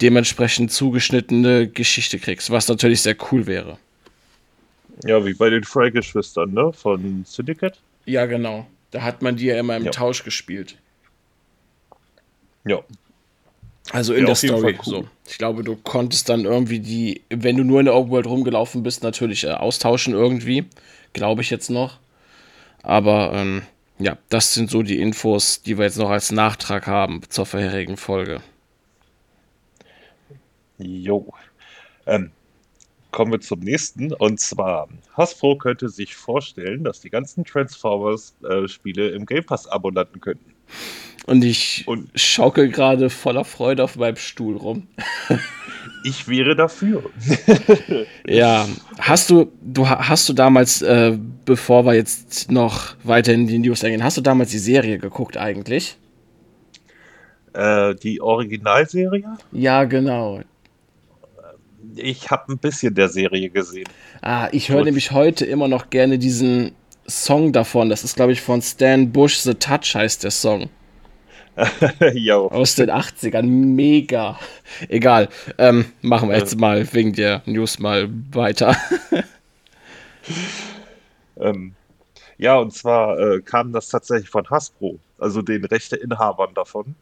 dementsprechend 0.00 0.70
zugeschnittene 0.70 1.68
Geschichte 1.68 2.18
kriegst, 2.18 2.50
was 2.50 2.68
natürlich 2.68 3.02
sehr 3.02 3.16
cool 3.32 3.46
wäre. 3.46 3.78
Ja, 5.04 5.24
wie 5.24 5.34
bei 5.34 5.50
den 5.50 5.64
Fry-Geschwistern, 5.64 6.52
ne? 6.52 6.72
Von 6.72 7.24
Syndicate? 7.26 7.78
Ja, 8.04 8.26
genau. 8.26 8.66
Da 8.90 9.02
hat 9.02 9.22
man 9.22 9.36
die 9.36 9.46
ja 9.46 9.58
immer 9.58 9.76
im 9.76 9.84
ja. 9.84 9.90
Tausch 9.90 10.22
gespielt. 10.22 10.76
Ja. 12.64 12.82
Also 13.92 14.14
in 14.14 14.20
ja, 14.20 14.26
der 14.26 14.34
Story. 14.34 14.78
Cool. 14.78 14.84
So. 14.84 15.08
Ich 15.28 15.38
glaube, 15.38 15.62
du 15.62 15.76
konntest 15.76 16.28
dann 16.28 16.44
irgendwie 16.44 16.80
die, 16.80 17.22
wenn 17.30 17.56
du 17.56 17.64
nur 17.64 17.80
in 17.80 17.86
der 17.86 17.94
Open 17.94 18.10
World 18.10 18.26
rumgelaufen 18.26 18.82
bist, 18.82 19.02
natürlich 19.02 19.44
äh, 19.44 19.52
austauschen 19.52 20.14
irgendwie. 20.14 20.64
Glaube 21.12 21.42
ich 21.42 21.50
jetzt 21.50 21.70
noch. 21.70 21.98
Aber 22.82 23.32
ähm, 23.32 23.62
ja, 23.98 24.18
das 24.28 24.54
sind 24.54 24.70
so 24.70 24.82
die 24.82 25.00
Infos, 25.00 25.62
die 25.62 25.78
wir 25.78 25.84
jetzt 25.84 25.98
noch 25.98 26.10
als 26.10 26.30
Nachtrag 26.30 26.86
haben 26.86 27.22
zur 27.28 27.46
vorherigen 27.46 27.96
Folge. 27.96 28.40
Jo. 30.78 31.32
Ähm, 32.06 32.30
kommen 33.10 33.32
wir 33.32 33.40
zum 33.40 33.60
nächsten. 33.60 34.12
Und 34.12 34.40
zwar, 34.40 34.88
Hasbro 35.16 35.56
könnte 35.56 35.88
sich 35.88 36.14
vorstellen, 36.14 36.84
dass 36.84 37.00
die 37.00 37.10
ganzen 37.10 37.44
Transformers-Spiele 37.44 39.10
äh, 39.10 39.14
im 39.14 39.24
Game 39.24 39.44
Pass-Abo 39.44 39.90
landen 39.90 40.20
könnten. 40.20 40.52
Und 41.26 41.44
ich 41.44 41.82
Und 41.86 42.08
schaukel 42.14 42.68
gerade 42.68 43.10
voller 43.10 43.44
Freude 43.44 43.82
auf 43.82 43.96
meinem 43.96 44.16
Stuhl 44.16 44.56
rum. 44.56 44.86
ich 46.04 46.28
wäre 46.28 46.54
dafür. 46.54 47.10
ja, 48.28 48.66
hast 48.98 49.30
du, 49.30 49.50
du 49.60 49.88
hast 49.88 50.28
du 50.28 50.32
damals, 50.32 50.82
äh, 50.82 51.18
bevor 51.44 51.84
wir 51.84 51.94
jetzt 51.94 52.50
noch 52.50 52.94
weiter 53.02 53.32
in 53.32 53.48
die 53.48 53.58
News 53.58 53.82
eingehen, 53.82 54.04
hast 54.04 54.16
du 54.16 54.20
damals 54.20 54.50
die 54.50 54.58
Serie 54.58 54.98
geguckt 54.98 55.36
eigentlich? 55.36 55.96
Äh, 57.54 57.96
die 57.96 58.20
Originalserie? 58.20 59.24
Ja, 59.50 59.84
genau. 59.84 60.42
Ich 61.96 62.30
habe 62.30 62.52
ein 62.52 62.58
bisschen 62.58 62.94
der 62.94 63.08
Serie 63.08 63.50
gesehen. 63.50 63.88
Ah, 64.20 64.48
ich 64.52 64.68
höre 64.68 64.84
nämlich 64.84 65.10
heute 65.10 65.44
immer 65.44 65.66
noch 65.66 65.90
gerne 65.90 66.18
diesen 66.18 66.72
Song 67.08 67.52
davon. 67.52 67.88
Das 67.88 68.04
ist, 68.04 68.14
glaube 68.14 68.32
ich, 68.32 68.40
von 68.42 68.62
Stan 68.62 69.10
Bush, 69.10 69.38
The 69.38 69.54
Touch 69.54 69.94
heißt 69.94 70.22
der 70.22 70.30
Song. 70.30 70.68
Aus 72.50 72.74
den 72.74 72.90
80ern. 72.90 73.42
Mega. 73.42 74.38
Egal. 74.88 75.28
Ähm, 75.58 75.86
machen 76.02 76.28
wir 76.28 76.36
jetzt 76.36 76.58
mal 76.58 76.92
wegen 76.92 77.12
der 77.12 77.42
News 77.46 77.78
mal 77.78 78.08
weiter. 78.32 78.76
ähm, 81.38 81.74
ja, 82.38 82.56
und 82.56 82.72
zwar 82.72 83.18
äh, 83.18 83.40
kam 83.40 83.72
das 83.72 83.88
tatsächlich 83.88 84.28
von 84.28 84.48
Hasbro, 84.50 84.98
also 85.18 85.40
den 85.40 85.64
Rechteinhabern 85.64 86.52
davon, 86.54 86.94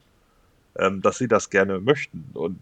ähm, 0.78 1.02
dass 1.02 1.18
sie 1.18 1.26
das 1.28 1.50
gerne 1.50 1.80
möchten. 1.80 2.24
Und 2.34 2.58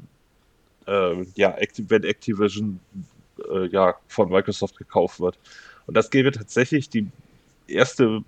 äh, 0.87 1.25
ja, 1.35 1.55
wenn 1.89 2.05
Activision 2.05 2.81
äh, 3.51 3.67
ja, 3.67 3.95
von 4.09 4.31
Microsoft 4.31 4.77
gekauft 4.79 5.21
wird. 5.21 5.39
Und 5.87 5.97
das 5.97 6.11
gäbe 6.11 6.33
tatsächlich 6.33 6.89
die 6.89 7.09
erste 7.67 8.23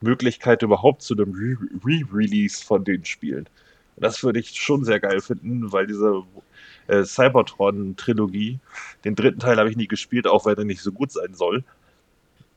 Möglichkeit 0.00 0.62
überhaupt 0.62 1.02
zu 1.02 1.14
einem 1.14 1.32
Re-Release 1.84 2.64
von 2.64 2.84
den 2.84 3.04
Spielen. 3.04 3.46
Und 3.96 4.04
das 4.04 4.22
würde 4.22 4.40
ich 4.40 4.58
schon 4.60 4.84
sehr 4.84 5.00
geil 5.00 5.20
finden, 5.20 5.72
weil 5.72 5.86
diese 5.86 6.22
äh, 6.88 7.04
Cybertron-Trilogie, 7.04 8.58
den 9.04 9.14
dritten 9.14 9.40
Teil 9.40 9.58
habe 9.58 9.70
ich 9.70 9.76
nie 9.76 9.88
gespielt, 9.88 10.26
auch 10.26 10.46
wenn 10.46 10.56
er 10.56 10.64
nicht 10.64 10.82
so 10.82 10.92
gut 10.92 11.12
sein 11.12 11.34
soll. 11.34 11.64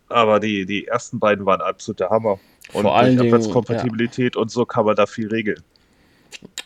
Aber 0.09 0.39
die, 0.39 0.65
die 0.65 0.87
ersten 0.87 1.19
beiden 1.19 1.45
waren 1.45 1.61
absolut 1.61 1.99
der 1.99 2.09
Hammer. 2.09 2.39
Und 2.71 2.83
vor 2.83 2.95
allen 2.95 3.17
Dingen, 3.17 3.51
Kompatibilität 3.51 4.35
ja. 4.35 4.41
und 4.41 4.51
so 4.51 4.65
kann 4.65 4.85
man 4.85 4.95
da 4.95 5.05
viel 5.05 5.27
regeln. 5.27 5.61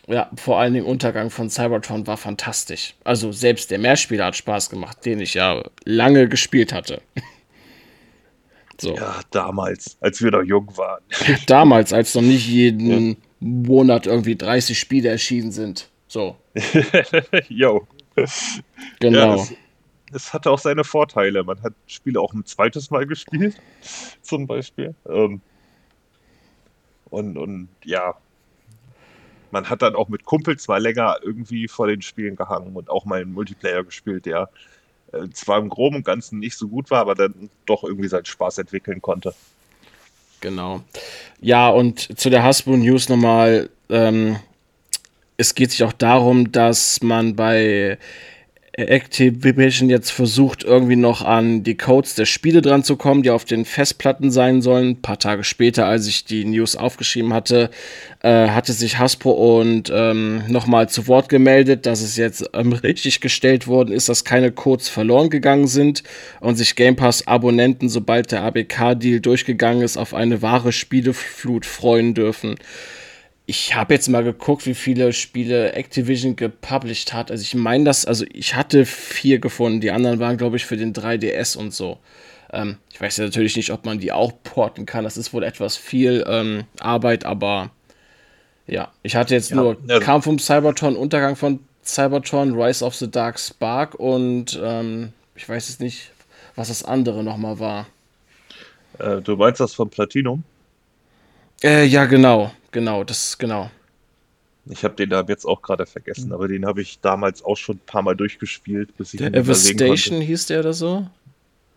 Ja, 0.07 0.29
vor 0.37 0.59
allen 0.59 0.73
Dingen 0.73 0.85
Untergang 0.85 1.29
von 1.29 1.49
Cybertron 1.49 2.07
war 2.07 2.17
fantastisch. 2.17 2.95
Also 3.03 3.31
selbst 3.31 3.71
der 3.71 3.79
Mehrspieler 3.79 4.25
hat 4.25 4.35
Spaß 4.35 4.69
gemacht, 4.69 5.05
den 5.05 5.19
ich 5.19 5.33
ja 5.33 5.63
lange 5.83 6.29
gespielt 6.29 6.71
hatte. 6.71 7.01
So. 8.79 8.95
Ja, 8.95 9.21
damals, 9.31 9.97
als 10.01 10.21
wir 10.21 10.31
noch 10.31 10.43
jung 10.43 10.75
waren. 10.77 11.01
Damals, 11.47 11.93
als 11.93 12.13
noch 12.13 12.21
nicht 12.21 12.47
jeden 12.47 13.09
ja. 13.11 13.15
Monat 13.39 14.05
irgendwie 14.05 14.35
30 14.35 14.77
Spiele 14.77 15.09
erschienen 15.09 15.51
sind. 15.51 15.89
So. 16.07 16.35
Jo. 17.49 17.87
genau. 18.99 19.37
Ja, 19.37 19.47
es, 20.13 20.33
hatte 20.33 20.51
auch 20.51 20.59
seine 20.59 20.83
Vorteile. 20.83 21.43
Man 21.43 21.61
hat 21.61 21.73
Spiele 21.87 22.19
auch 22.19 22.33
ein 22.33 22.45
zweites 22.45 22.89
Mal 22.91 23.05
gespielt, 23.05 23.55
zum 24.21 24.47
Beispiel. 24.47 24.95
Ähm, 25.07 25.41
und, 27.09 27.37
und 27.37 27.69
ja, 27.83 28.15
man 29.51 29.69
hat 29.69 29.81
dann 29.81 29.95
auch 29.95 30.09
mit 30.09 30.25
Kumpels 30.25 30.67
mal 30.67 30.81
länger 30.81 31.17
irgendwie 31.21 31.67
vor 31.67 31.87
den 31.87 32.01
Spielen 32.01 32.35
gehangen 32.35 32.75
und 32.75 32.89
auch 32.89 33.05
mal 33.05 33.21
einen 33.21 33.33
Multiplayer 33.33 33.83
gespielt, 33.83 34.25
der 34.25 34.49
äh, 35.13 35.29
zwar 35.33 35.59
im 35.59 35.69
Groben 35.69 35.97
und 35.97 36.05
Ganzen 36.05 36.39
nicht 36.39 36.57
so 36.57 36.67
gut 36.67 36.91
war, 36.91 37.01
aber 37.01 37.15
dann 37.15 37.49
doch 37.65 37.83
irgendwie 37.83 38.07
seinen 38.07 38.25
Spaß 38.25 38.57
entwickeln 38.59 39.01
konnte. 39.01 39.33
Genau. 40.41 40.83
Ja, 41.41 41.69
und 41.69 42.19
zu 42.19 42.29
der 42.29 42.43
Hasbro 42.43 42.77
News 42.77 43.09
nochmal. 43.09 43.69
Ähm, 43.89 44.37
es 45.37 45.55
geht 45.55 45.71
sich 45.71 45.83
auch 45.83 45.93
darum, 45.93 46.51
dass 46.51 47.01
man 47.01 47.35
bei 47.35 47.97
Activision 48.79 49.89
jetzt 49.89 50.11
versucht, 50.11 50.63
irgendwie 50.63 50.95
noch 50.95 51.23
an 51.23 51.63
die 51.63 51.77
Codes 51.77 52.13
der 52.13 52.27
Spiele 52.27 52.61
dran 52.61 52.83
zu 52.83 52.95
kommen, 52.95 53.23
die 53.23 53.31
auf 53.31 53.43
den 53.43 53.65
Festplatten 53.65 54.29
sein 54.29 54.61
sollen. 54.61 54.89
Ein 54.89 55.01
paar 55.01 55.17
Tage 55.17 55.43
später, 55.43 55.87
als 55.87 56.05
ich 56.05 56.25
die 56.25 56.45
News 56.45 56.75
aufgeschrieben 56.75 57.33
hatte, 57.33 57.71
äh, 58.21 58.49
hatte 58.49 58.73
sich 58.73 58.99
Hasbro 58.99 59.59
und 59.59 59.91
ähm, 59.91 60.43
nochmal 60.47 60.89
zu 60.89 61.07
Wort 61.07 61.27
gemeldet, 61.27 61.87
dass 61.87 62.01
es 62.01 62.17
jetzt 62.17 62.51
ähm, 62.53 62.71
richtig 62.83 63.19
gestellt 63.19 63.65
worden 63.65 63.91
ist, 63.91 64.09
dass 64.09 64.23
keine 64.23 64.51
Codes 64.51 64.89
verloren 64.89 65.31
gegangen 65.31 65.67
sind 65.67 66.03
und 66.39 66.55
sich 66.55 66.75
Game 66.75 66.95
Pass-Abonnenten, 66.95 67.89
sobald 67.89 68.31
der 68.31 68.43
ABK-Deal 68.43 69.21
durchgegangen 69.21 69.81
ist, 69.81 69.97
auf 69.97 70.13
eine 70.13 70.43
wahre 70.43 70.71
Spieleflut 70.71 71.65
freuen 71.65 72.13
dürfen 72.13 72.57
ich 73.49 73.75
habe 73.75 73.93
jetzt 73.93 74.09
mal 74.09 74.25
geguckt, 74.25 74.65
wie 74.65 74.73
viele 74.73 75.13
Spiele 75.13 75.71
Activision 75.71 76.35
gepublished 76.35 77.13
hat. 77.13 77.31
Also 77.31 77.41
ich 77.41 77.55
meine 77.55 77.85
das, 77.85 78.03
also 78.03 78.25
ich 78.33 78.55
hatte 78.55 78.85
vier 78.85 79.39
gefunden. 79.39 79.79
Die 79.79 79.91
anderen 79.91 80.19
waren, 80.19 80.35
glaube 80.35 80.57
ich, 80.57 80.65
für 80.65 80.75
den 80.75 80.93
3DS 80.93 81.57
und 81.57 81.73
so. 81.73 81.97
Ähm, 82.51 82.77
ich 82.91 82.99
weiß 82.99 83.15
ja 83.15 83.23
natürlich 83.23 83.55
nicht, 83.55 83.71
ob 83.71 83.85
man 83.85 83.99
die 83.99 84.11
auch 84.11 84.33
porten 84.43 84.85
kann. 84.85 85.05
Das 85.05 85.15
ist 85.15 85.31
wohl 85.31 85.43
etwas 85.43 85.77
viel 85.77 86.25
ähm, 86.27 86.65
Arbeit, 86.81 87.25
aber 87.25 87.71
ja, 88.67 88.91
ich 89.01 89.15
hatte 89.15 89.33
jetzt 89.33 89.51
ja, 89.51 89.55
nur 89.55 89.77
ja. 89.87 89.99
Kampf 89.99 90.25
vom 90.25 90.39
Cybertron, 90.39 90.97
Untergang 90.97 91.37
von 91.37 91.61
Cybertron, 91.85 92.53
Rise 92.53 92.83
of 92.83 92.95
the 92.95 93.09
Dark 93.09 93.39
Spark 93.39 93.95
und 93.95 94.59
ähm, 94.61 95.13
ich 95.35 95.47
weiß 95.47 95.69
jetzt 95.69 95.79
nicht, 95.79 96.11
was 96.57 96.67
das 96.67 96.83
andere 96.83 97.23
nochmal 97.23 97.59
war. 97.59 97.87
Äh, 98.99 99.21
du 99.21 99.37
meinst 99.37 99.61
das 99.61 99.73
von 99.73 99.89
Platinum? 99.89 100.43
Äh, 101.63 101.85
ja, 101.85 102.03
genau 102.07 102.51
genau, 102.77 103.03
das, 103.03 103.39
genau. 103.39 103.71
Ich 104.69 104.83
habe 104.83 104.93
den 104.93 105.09
da 105.09 105.25
jetzt 105.27 105.45
auch 105.45 105.63
gerade 105.63 105.87
vergessen, 105.87 106.31
aber 106.31 106.47
den 106.47 106.63
habe 106.63 106.79
ich 106.79 106.99
damals 106.99 107.43
auch 107.43 107.57
schon 107.57 107.77
ein 107.77 107.85
paar 107.87 108.03
Mal 108.03 108.15
durchgespielt, 108.15 108.95
bis 108.97 109.15
ich 109.15 109.17
der 109.17 109.31
Devastation 109.31 110.21
hieß 110.21 110.45
der 110.45 110.59
oder 110.59 110.73
so? 110.73 111.07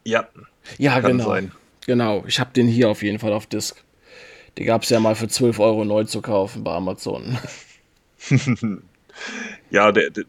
Ja. 0.05 0.29
Ja, 0.77 1.01
genau. 1.01 1.25
Sein. 1.25 1.53
Genau, 1.87 2.23
ich 2.27 2.39
habe 2.39 2.53
den 2.53 2.69
hier 2.69 2.91
auf 2.91 3.03
jeden 3.03 3.19
Fall 3.19 3.33
auf 3.33 3.47
Disk. 3.47 3.83
Die 4.59 4.65
gab 4.65 4.83
es 4.83 4.91
ja 4.91 5.01
mal 5.01 5.15
für 5.15 5.29
12 5.29 5.59
Euro 5.59 5.87
neu 5.87 6.05
zu 6.05 6.21
kaufen 6.21 6.65
bei 6.65 6.75
Amazon. 6.75 7.39
ja, 9.71 9.91
der, 9.93 10.11
der, 10.11 10.25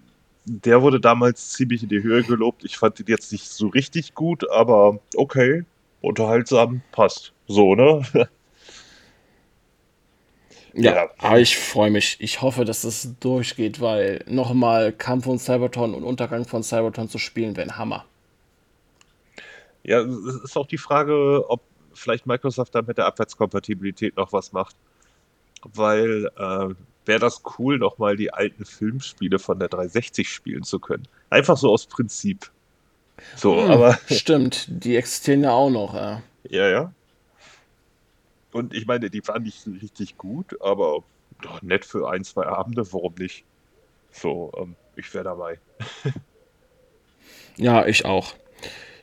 der 0.46 0.82
wurde 0.82 1.02
damals 1.02 1.50
ziemlich 1.50 1.84
in 1.84 1.90
die 1.90 2.02
Höhe 2.02 2.24
gelobt. 2.24 2.64
Ich 2.64 2.78
fand 2.78 2.98
ihn 3.02 3.08
jetzt 3.10 3.34
nicht 3.34 3.50
so 3.50 3.68
richtig 3.68 4.14
gut, 4.14 4.50
aber 4.50 5.00
okay, 5.18 5.66
unterhaltsam, 6.00 6.82
passt. 6.94 7.34
So, 7.48 7.76
ne? 7.76 8.04
Ja, 10.74 10.96
ja, 10.96 11.10
aber 11.18 11.40
ich 11.40 11.58
freue 11.58 11.92
mich. 11.92 12.18
Ich 12.20 12.42
hoffe, 12.42 12.64
dass 12.64 12.84
es 12.84 13.20
durchgeht, 13.20 13.82
weil 13.82 14.24
nochmal 14.28 14.94
Kampf 14.94 15.26
von 15.26 15.38
Cybertron 15.38 15.94
und 15.94 16.04
Untergang 16.04 16.46
von 16.46 16.64
Cybertron 16.64 17.10
zu 17.10 17.18
spielen 17.18 17.56
wäre 17.58 17.68
ein 17.68 17.78
Hammer. 17.78 18.06
Ja, 19.84 20.00
es 20.02 20.36
ist 20.44 20.58
auch 20.58 20.68
die 20.68 20.78
Frage, 20.78 21.50
ob 21.50 21.62
vielleicht 21.94 22.26
Microsoft 22.26 22.74
da 22.76 22.82
mit 22.82 22.98
der 22.98 23.06
Abwärtskompatibilität 23.06 24.16
noch 24.16 24.32
was 24.32 24.54
macht. 24.54 24.76
Weil 25.64 26.32
äh, 26.38 26.74
wäre 27.06 27.20
das 27.20 27.42
cool, 27.58 27.78
nochmal 27.78 28.16
die 28.16 28.34
alten 28.34 28.66
Filmspiele 28.66 29.40
von 29.40 29.60
der 29.60 29.68
360 29.68 30.30
spielen 30.30 30.64
zu 30.64 30.80
können. 30.80 31.08
Einfach 31.30 31.58
so 31.58 31.72
aus 31.72 31.86
Prinzip. 31.86 32.50
So, 33.36 33.62
hm, 33.62 33.72
aber. 33.72 34.00
Stimmt, 34.10 34.66
die 34.68 34.96
existieren 34.96 35.44
ja 35.44 35.52
auch 35.52 35.70
noch, 35.70 35.94
ja. 35.94 36.22
Ja, 36.50 36.68
ja. 36.68 36.94
Und 38.52 38.74
ich 38.74 38.86
meine, 38.86 39.10
die 39.10 39.26
waren 39.28 39.44
nicht 39.44 39.66
richtig 39.82 40.18
gut, 40.18 40.62
aber 40.62 41.04
doch 41.42 41.62
nett 41.62 41.86
für 41.86 42.10
ein, 42.10 42.24
zwei 42.24 42.46
Abende, 42.46 42.92
warum 42.94 43.16
nicht? 43.18 43.44
So, 44.12 44.52
ähm, 44.58 44.76
ich 44.96 45.14
wäre 45.14 45.24
dabei. 45.24 45.60
ja, 47.58 47.86
ich 47.86 48.06
auch. 48.06 48.36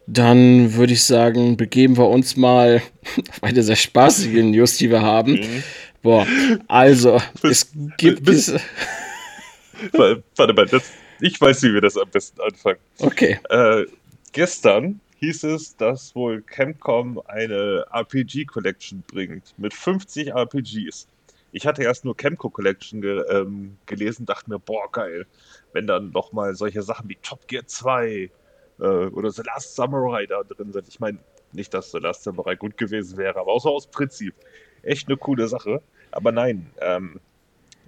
Dann 0.07 0.75
würde 0.75 0.95
ich 0.95 1.05
sagen, 1.05 1.57
begeben 1.57 1.97
wir 1.97 2.09
uns 2.09 2.37
mal 2.37 2.83
auf 3.31 3.43
eine 3.43 3.63
sehr 3.63 3.77
spaßige 3.77 4.43
News, 4.43 4.77
die 4.77 4.91
wir 4.91 5.03
haben. 5.03 5.33
Mhm. 5.33 5.63
Boah, 6.03 6.27
also, 6.69 7.21
bis, 7.43 7.63
es 7.63 7.73
gibt. 7.97 8.25
Bis, 8.25 8.53
warte 9.93 10.53
mal, 10.55 10.67
das, 10.67 10.93
ich 11.21 11.41
weiß, 11.41 11.63
wie 11.63 11.75
wir 11.75 11.81
das 11.81 11.97
am 11.97 12.09
besten 12.11 12.41
anfangen. 12.41 12.79
Okay. 13.01 13.39
Äh, 13.51 13.87
gestern 14.33 15.01
hieß 15.21 15.45
es, 15.45 15.77
dass 15.77 16.15
wohl 16.15 16.43
Capcom 16.43 17.21
eine 17.27 17.87
RPG 17.93 18.47
Collection 18.47 19.03
bringt 19.07 19.55
mit 19.59 19.75
50 19.75 20.29
RPGs. 20.33 21.09
Ich 21.51 21.67
hatte 21.67 21.83
erst 21.83 22.05
nur 22.05 22.17
Camco 22.17 22.51
Collection 22.51 23.01
ge 23.01 23.25
ähm, 23.31 23.79
gelesen, 23.87 24.27
dachte 24.27 24.51
mir, 24.51 24.59
boah, 24.59 24.91
geil, 24.93 25.27
wenn 25.73 25.87
dann 25.87 26.11
noch 26.11 26.33
mal 26.33 26.55
solche 26.55 26.83
Sachen 26.83 27.09
wie 27.09 27.17
Top 27.23 27.49
Gear 27.49 27.67
2 27.67 28.31
äh, 28.79 28.83
oder 28.83 29.31
The 29.31 29.43
Last 29.43 29.75
Samurai 29.75 30.27
da 30.27 30.43
drin 30.43 30.73
sind. 30.73 30.87
Ich 30.89 31.01
meine, 31.01 31.19
nicht, 31.53 31.73
dass 31.73 31.91
The 31.91 31.99
Last 31.99 32.25
Samurai 32.25 32.55
gut 32.55 32.77
gewesen 32.77 33.17
wäre, 33.17 33.41
aber 33.41 33.53
auch 33.53 33.63
so 33.63 33.71
aus 33.71 33.87
Prinzip. 33.87 34.35
Echt 34.83 35.09
eine 35.09 35.17
coole 35.17 35.49
Sache. 35.49 35.83
Aber 36.11 36.33
nein, 36.33 36.71
ähm, 36.81 37.19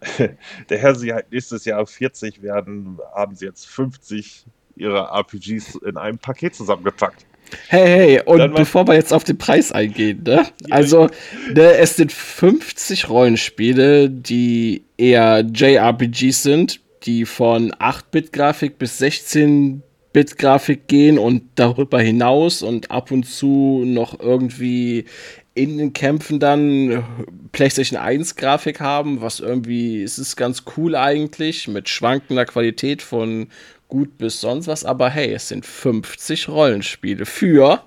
daher 0.69 0.95
sie 0.95 1.13
halt 1.13 1.31
nächstes 1.31 1.67
Jahr 1.67 1.87
40 1.87 2.43
werden, 2.43 2.99
haben 3.15 3.35
sie 3.35 3.45
jetzt 3.45 3.67
50 3.67 4.47
ihre 4.81 5.11
RPGs 5.13 5.77
in 5.77 5.97
einem 5.97 6.19
Paket 6.19 6.55
zusammengepackt. 6.55 7.27
Hey, 7.69 7.87
hey, 7.87 8.23
und 8.25 8.55
bevor 8.55 8.87
wir 8.87 8.95
jetzt 8.95 9.13
auf 9.13 9.25
den 9.25 9.37
Preis 9.37 9.73
eingehen, 9.73 10.23
ne? 10.25 10.47
Also, 10.71 11.09
ne, 11.53 11.75
es 11.79 11.97
sind 11.97 12.13
50 12.13 13.09
Rollenspiele, 13.09 14.09
die 14.09 14.85
eher 14.97 15.41
JRPGs 15.41 16.43
sind, 16.43 16.81
die 17.03 17.25
von 17.25 17.73
8-Bit-Grafik 17.73 18.79
bis 18.79 19.01
16-Bit-Grafik 19.01 20.87
gehen 20.87 21.19
und 21.19 21.43
darüber 21.57 22.01
hinaus 22.01 22.63
und 22.63 22.91
ab 22.91 23.11
und 23.11 23.25
zu 23.25 23.83
noch 23.85 24.21
irgendwie 24.21 25.07
in 25.55 25.79
den 25.79 25.93
Kämpfen 25.93 26.39
dann 26.39 27.05
PlayStation 27.53 27.99
1 27.99 28.37
Grafik 28.37 28.81
haben, 28.81 29.21
was 29.21 29.41
irgendwie, 29.41 30.03
es 30.03 30.19
ist 30.19 30.37
ganz 30.37 30.63
cool 30.77 30.95
eigentlich, 30.95 31.67
mit 31.67 31.89
schwankender 31.89 32.45
Qualität 32.47 33.03
von 33.03 33.49
gut 33.91 34.17
bis 34.17 34.41
sonst 34.41 34.67
was, 34.67 34.85
aber 34.85 35.11
hey, 35.11 35.35
es 35.35 35.49
sind 35.49 35.67
50 35.67 36.49
Rollenspiele 36.49 37.27
für. 37.27 37.83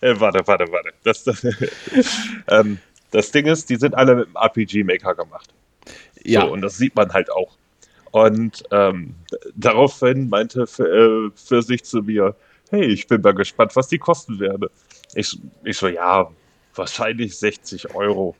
Äh, 0.00 0.20
warte, 0.20 0.46
warte, 0.46 0.70
warte. 0.70 0.90
Das, 1.04 1.24
das, 1.24 1.44
ähm, 2.48 2.78
das 3.10 3.30
Ding 3.30 3.46
ist, 3.46 3.70
die 3.70 3.76
sind 3.76 3.94
alle 3.94 4.16
mit 4.16 4.26
dem 4.26 4.36
RPG-Maker 4.36 5.14
gemacht. 5.14 5.54
Ja. 6.24 6.42
So, 6.42 6.52
und 6.52 6.60
das 6.60 6.76
sieht 6.76 6.94
man 6.94 7.12
halt 7.12 7.30
auch. 7.30 7.56
Und 8.10 8.62
ähm, 8.70 9.14
daraufhin 9.54 10.28
meinte 10.28 10.66
für, 10.66 10.86
äh, 10.86 11.30
für 11.34 11.62
sich 11.62 11.84
zu 11.84 12.02
mir, 12.02 12.36
hey, 12.70 12.84
ich 12.84 13.06
bin 13.06 13.22
mal 13.22 13.32
gespannt, 13.32 13.74
was 13.74 13.88
die 13.88 13.98
kosten 13.98 14.38
werden. 14.38 14.68
Ich, 15.14 15.38
ich 15.64 15.78
so, 15.78 15.88
ja, 15.88 16.30
wahrscheinlich 16.74 17.36
60 17.38 17.94
Euro. 17.94 18.36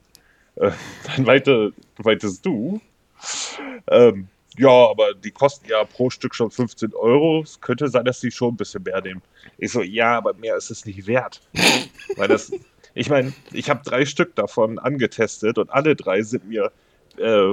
Äh, 0.57 0.73
dann 1.07 1.25
meinte, 1.25 1.73
meintest 2.03 2.45
du, 2.45 2.81
ähm, 3.89 4.29
ja, 4.59 4.91
aber 4.91 5.15
die 5.15 5.31
kosten 5.31 5.69
ja 5.69 5.85
pro 5.85 6.11
Stück 6.11 6.35
schon 6.35 6.51
15 6.51 6.95
Euro. 6.95 7.43
Es 7.43 7.61
könnte 7.61 7.89
sein, 7.89 8.05
dass 8.05 8.21
die 8.21 8.31
schon 8.31 8.55
ein 8.55 8.57
bisschen 8.57 8.83
mehr 8.83 9.01
nehmen. 9.01 9.23
Ich 9.59 9.73
so, 9.73 9.83
ja, 9.83 10.17
aber 10.17 10.35
mehr 10.35 10.57
ist 10.57 10.71
es 10.71 10.85
nicht 10.85 11.07
wert. 11.07 11.41
Weil 12.17 12.29
das, 12.29 12.53
ich 12.95 13.09
meine, 13.09 13.33
ich 13.53 13.71
habe 13.71 13.83
drei 13.85 14.05
Stück 14.05 14.35
davon 14.37 14.79
angetestet 14.79 15.59
und 15.59 15.71
alle 15.71 15.97
drei 15.97 16.23
sind 16.23 16.49
mir 16.49 16.71
äh, 17.19 17.53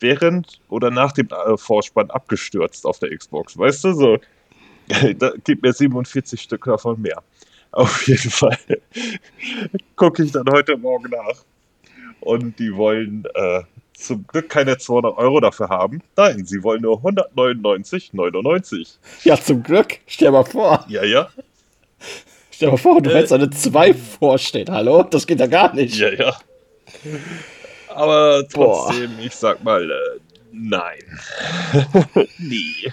während 0.00 0.60
oder 0.68 0.90
nach 0.90 1.12
dem 1.12 1.28
äh, 1.28 1.56
Vorspann 1.56 2.10
abgestürzt 2.10 2.86
auf 2.86 2.98
der 2.98 3.16
Xbox. 3.16 3.56
Weißt 3.56 3.84
du, 3.84 3.92
so, 3.92 4.18
da 5.18 5.32
gibt 5.44 5.62
mir 5.62 5.72
47 5.72 6.40
Stück 6.40 6.64
davon 6.64 7.00
mehr. 7.00 7.22
Auf 7.72 8.06
jeden 8.06 8.30
Fall 8.30 8.58
gucke 9.96 10.22
ich 10.22 10.32
dann 10.32 10.48
heute 10.50 10.76
Morgen 10.76 11.10
nach. 11.10 11.44
Und 12.20 12.58
die 12.58 12.74
wollen 12.76 13.24
äh, 13.34 13.62
zum 14.02 14.26
Glück 14.26 14.48
keine 14.48 14.78
200 14.78 15.16
Euro 15.16 15.40
dafür 15.40 15.68
haben. 15.68 16.02
Nein, 16.16 16.44
sie 16.44 16.62
wollen 16.62 16.82
nur 16.82 16.98
199,99. 17.02 18.96
Ja, 19.24 19.36
zum 19.36 19.62
Glück. 19.62 19.98
Stell 20.06 20.28
dir 20.28 20.32
mal 20.32 20.44
vor. 20.44 20.84
Ja, 20.88 21.04
ja. 21.04 21.28
Stell 22.50 22.68
dir 22.68 22.72
mal 22.72 22.78
vor, 22.78 23.00
du 23.00 23.10
äh, 23.10 23.14
hättest 23.14 23.32
eine 23.32 23.50
2 23.50 23.94
vorsteht. 23.94 24.70
Hallo? 24.70 25.02
Das 25.04 25.26
geht 25.26 25.40
ja 25.40 25.46
gar 25.46 25.74
nicht. 25.74 25.96
Ja, 25.96 26.12
ja. 26.12 26.36
Aber 27.88 28.46
trotzdem, 28.48 29.16
Boah. 29.16 29.24
ich 29.24 29.34
sag 29.34 29.62
mal, 29.64 29.90
äh, 29.90 30.20
nein. 30.52 31.02
Nie. 32.38 32.92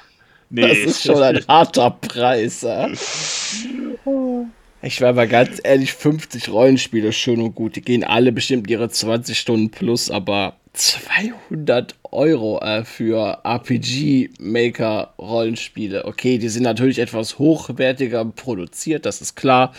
Nee. 0.49 0.67
Das 0.67 0.77
ist 0.77 1.03
schon 1.03 1.21
ein 1.21 1.45
harter 1.47 1.91
Preis. 1.91 2.63
Äh? 2.63 2.89
Ich 4.81 5.01
war 5.01 5.09
aber 5.09 5.27
ganz 5.27 5.59
ehrlich, 5.61 5.91
50 5.91 6.47
Rollenspiele 6.49 7.11
schön 7.11 7.41
und 7.41 7.53
gut. 7.53 7.75
Die 7.75 7.81
gehen 7.81 8.05
alle 8.05 8.31
bestimmt 8.31 8.69
ihre 8.69 8.89
20 8.89 9.37
Stunden 9.37 9.71
plus, 9.71 10.09
aber 10.09 10.55
200 10.71 11.95
Euro 12.11 12.61
äh, 12.61 12.85
für 12.85 13.39
RPG-Maker-Rollenspiele. 13.43 16.05
Okay, 16.05 16.37
die 16.37 16.47
sind 16.47 16.63
natürlich 16.63 16.99
etwas 16.99 17.39
hochwertiger 17.39 18.23
produziert, 18.23 19.05
das 19.05 19.19
ist 19.19 19.35
klar. 19.35 19.73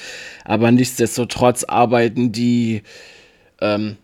Aber 0.44 0.70
nichtsdestotrotz 0.70 1.64
arbeiten 1.64 2.32
die, 2.32 2.82
ähm, 3.62 3.96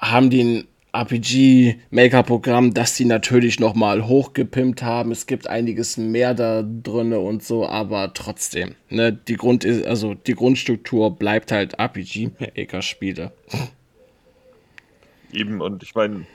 haben 0.00 0.30
den 0.30 0.68
RPG-Maker-Programm, 0.92 2.74
das 2.74 2.96
sie 2.96 3.04
natürlich 3.04 3.60
nochmal 3.60 4.06
hochgepimpt 4.06 4.82
haben. 4.82 5.12
Es 5.12 5.26
gibt 5.26 5.46
einiges 5.46 5.96
mehr 5.96 6.34
da 6.34 6.62
drin 6.62 7.12
und 7.12 7.42
so, 7.44 7.66
aber 7.66 8.12
trotzdem, 8.14 8.74
ne, 8.88 9.12
die 9.12 9.36
Grund 9.36 9.64
also 9.64 10.14
die 10.14 10.34
Grundstruktur 10.34 11.16
bleibt 11.16 11.52
halt 11.52 11.78
RPG-Maker-Spiele. 11.78 13.32
Eben, 15.32 15.60
und 15.60 15.82
ich 15.84 15.94
meine, 15.94 16.26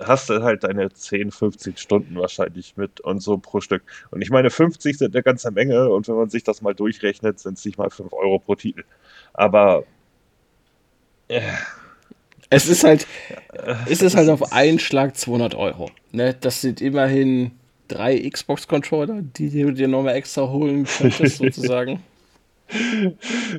hast 0.00 0.28
du 0.28 0.42
halt 0.42 0.64
deine 0.64 0.90
10, 0.90 1.30
15 1.30 1.76
Stunden 1.76 2.16
wahrscheinlich 2.16 2.76
mit 2.76 3.00
und 3.00 3.20
so 3.20 3.38
pro 3.38 3.60
Stück. 3.60 3.82
Und 4.10 4.22
ich 4.22 4.30
meine, 4.30 4.50
50 4.50 4.98
sind 4.98 5.14
eine 5.14 5.22
ganze 5.22 5.50
Menge 5.50 5.88
und 5.88 6.08
wenn 6.08 6.16
man 6.16 6.30
sich 6.30 6.44
das 6.44 6.62
mal 6.62 6.74
durchrechnet, 6.74 7.38
sind 7.38 7.58
es 7.58 7.64
nicht 7.64 7.78
mal 7.78 7.90
5 7.90 8.12
Euro 8.12 8.38
pro 8.38 8.54
Titel. 8.54 8.84
Aber. 9.32 9.84
Äh, 11.28 11.40
es 12.50 12.68
ist 12.68 12.84
halt, 12.84 13.06
es 13.88 14.02
ist 14.02 14.16
halt 14.16 14.28
auf 14.28 14.52
einen 14.52 14.78
Schlag 14.78 15.16
200 15.16 15.54
Euro. 15.54 15.90
Ne? 16.12 16.34
Das 16.40 16.60
sind 16.60 16.80
immerhin 16.80 17.52
drei 17.88 18.28
Xbox-Controller, 18.28 19.22
die 19.22 19.50
du 19.62 19.72
dir 19.72 19.88
nochmal 19.88 20.16
extra 20.16 20.48
holen 20.48 20.84
könntest, 20.84 21.36
sozusagen. 21.38 22.02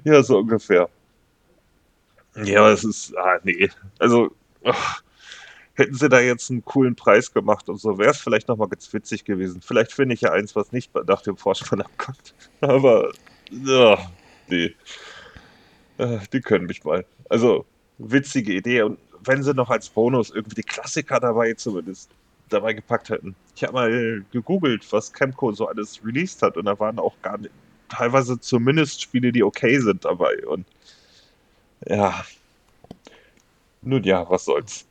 Ja, 0.03 0.21
so 0.23 0.39
ungefähr. 0.39 0.89
Ja, 2.35 2.69
es 2.71 2.83
ist, 2.83 3.15
ah, 3.17 3.39
nee. 3.43 3.69
Also, 3.99 4.31
ach, 4.63 5.03
hätten 5.73 5.95
sie 5.95 6.09
da 6.09 6.19
jetzt 6.19 6.49
einen 6.49 6.63
coolen 6.63 6.95
Preis 6.95 7.33
gemacht 7.33 7.67
und 7.67 7.77
so, 7.77 7.97
wäre 7.97 8.11
es 8.11 8.19
vielleicht 8.19 8.47
nochmal 8.47 8.69
ganz 8.69 8.91
witzig 8.93 9.25
gewesen. 9.25 9.61
Vielleicht 9.61 9.91
finde 9.91 10.15
ich 10.15 10.21
ja 10.21 10.31
eins, 10.31 10.55
was 10.55 10.71
nicht 10.71 10.91
nach 11.07 11.21
dem 11.21 11.37
Vorspann 11.37 11.81
abkommt. 11.81 12.33
Aber, 12.61 13.11
ja, 13.51 13.97
nee. 14.47 14.75
Äh, 15.97 16.19
die 16.31 16.41
können 16.41 16.67
mich 16.67 16.83
mal. 16.83 17.05
Also, 17.29 17.65
witzige 18.09 18.53
Idee. 18.53 18.83
Und 18.83 18.99
wenn 19.23 19.43
sie 19.43 19.53
noch 19.53 19.69
als 19.69 19.89
Bonus 19.89 20.31
irgendwie 20.31 20.55
die 20.55 20.63
Klassiker 20.63 21.19
dabei 21.19 21.53
zumindest 21.53 22.09
dabei 22.49 22.73
gepackt 22.73 23.09
hätten. 23.09 23.35
Ich 23.55 23.63
habe 23.63 23.73
mal 23.73 24.25
gegoogelt, 24.31 24.85
was 24.91 25.13
Camco 25.13 25.51
so 25.53 25.67
alles 25.67 26.03
released 26.03 26.41
hat 26.41 26.57
und 26.57 26.65
da 26.65 26.77
waren 26.79 26.99
auch 26.99 27.15
gar 27.21 27.37
nicht, 27.37 27.51
teilweise 27.89 28.39
zumindest 28.39 29.01
Spiele, 29.01 29.31
die 29.31 29.43
okay 29.43 29.79
sind 29.79 30.05
dabei. 30.05 30.45
Und 30.47 30.65
ja, 31.87 32.25
Nun 33.81 34.03
ja, 34.03 34.29
was 34.29 34.45
soll's. 34.45 34.85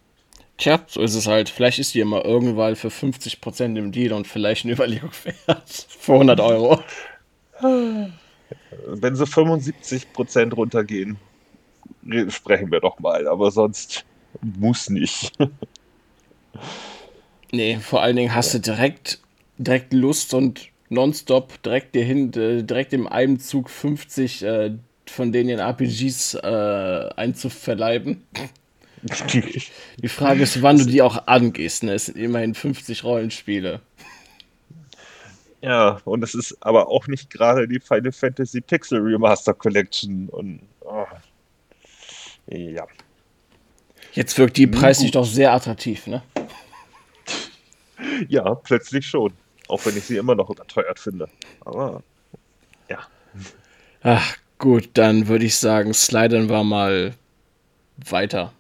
Tja, 0.59 0.81
so 0.87 1.01
ist 1.01 1.15
es 1.15 1.27
halt. 1.27 1.49
Vielleicht 1.49 1.79
ist 1.79 1.95
die 1.95 2.01
immer 2.01 2.25
irgendwann 2.25 2.77
für 2.77 2.89
50% 2.89 3.77
im 3.79 3.93
Deal 3.93 4.13
und 4.13 4.27
vielleicht 4.27 4.65
eine 4.65 4.75
Überlegung 4.75 5.11
wert. 5.25 5.69
Für 6.01 6.15
100 6.15 6.41
Euro. 6.41 6.83
Wenn 7.61 9.17
sie 9.17 9.25
75% 9.25 10.55
runtergehen, 10.55 11.19
sprechen 12.29 12.71
wir 12.71 12.81
doch 12.81 12.99
mal, 12.99 13.29
aber 13.29 13.51
sonst 13.51 14.05
muss 14.43 14.91
nicht. 14.91 15.33
nee, 17.53 17.79
vor 17.79 18.03
allen 18.03 18.17
Dingen 18.17 18.35
hast 18.35 18.55
du 18.55 18.59
direkt, 18.59 19.21
direkt 19.59 19.93
Lust 19.93 20.35
und 20.35 20.69
nonstop 20.89 21.63
direkt 21.63 21.95
dir 21.95 22.05
hin, 22.05 22.33
äh, 22.35 22.63
direkt 22.63 22.93
im 22.93 23.07
einem 23.07 23.39
Zug 23.39 23.71
50 23.71 24.43
äh, 24.43 24.73
von 25.07 25.33
denen 25.33 25.51
in 25.51 25.59
RPGs 25.59 26.35
äh, 26.35 27.11
einzuverleiben. 27.17 28.25
die 29.03 30.09
Frage 30.09 30.43
ist, 30.43 30.63
wann 30.63 30.79
du 30.79 30.85
die 30.85 31.03
auch 31.03 31.27
angehst. 31.27 31.83
Ne? 31.83 31.95
Es 31.95 32.07
sind 32.07 32.19
immerhin 32.19 32.55
50 32.55 33.05
Rollenspiele. 33.05 33.81
Ja, 35.63 36.01
und 36.05 36.23
es 36.23 36.35
ist 36.35 36.57
aber 36.61 36.89
auch 36.89 37.07
nicht 37.07 37.31
gerade 37.31 37.69
die 37.69 37.81
Final 37.81 38.13
Fantasy 38.13 38.61
Pixel 38.61 39.01
Remaster 39.01 39.53
Collection. 39.53 40.29
Und 40.29 40.61
oh. 40.81 41.05
Ja. 42.51 42.87
Jetzt 44.13 44.39
wirkt 44.39 44.57
die 44.57 44.67
preislich 44.67 45.13
doch 45.13 45.25
sehr 45.25 45.53
attraktiv, 45.53 46.07
ne? 46.07 46.23
Ja, 48.29 48.55
plötzlich 48.55 49.07
schon. 49.07 49.33
Auch 49.69 49.85
wenn 49.87 49.97
ich 49.97 50.05
sie 50.05 50.17
immer 50.17 50.35
noch 50.35 50.51
überteuert 50.51 50.99
finde. 50.99 51.29
Aber 51.65 52.03
ja. 52.89 52.99
Ach, 54.03 54.37
gut, 54.59 54.91
dann 54.95 55.29
würde 55.29 55.45
ich 55.45 55.57
sagen, 55.57 55.95
sliden 55.95 56.49
wir 56.49 56.65
mal 56.65 57.15
weiter. 58.09 58.53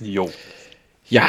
Jo. 0.00 0.30
Ja, 1.08 1.28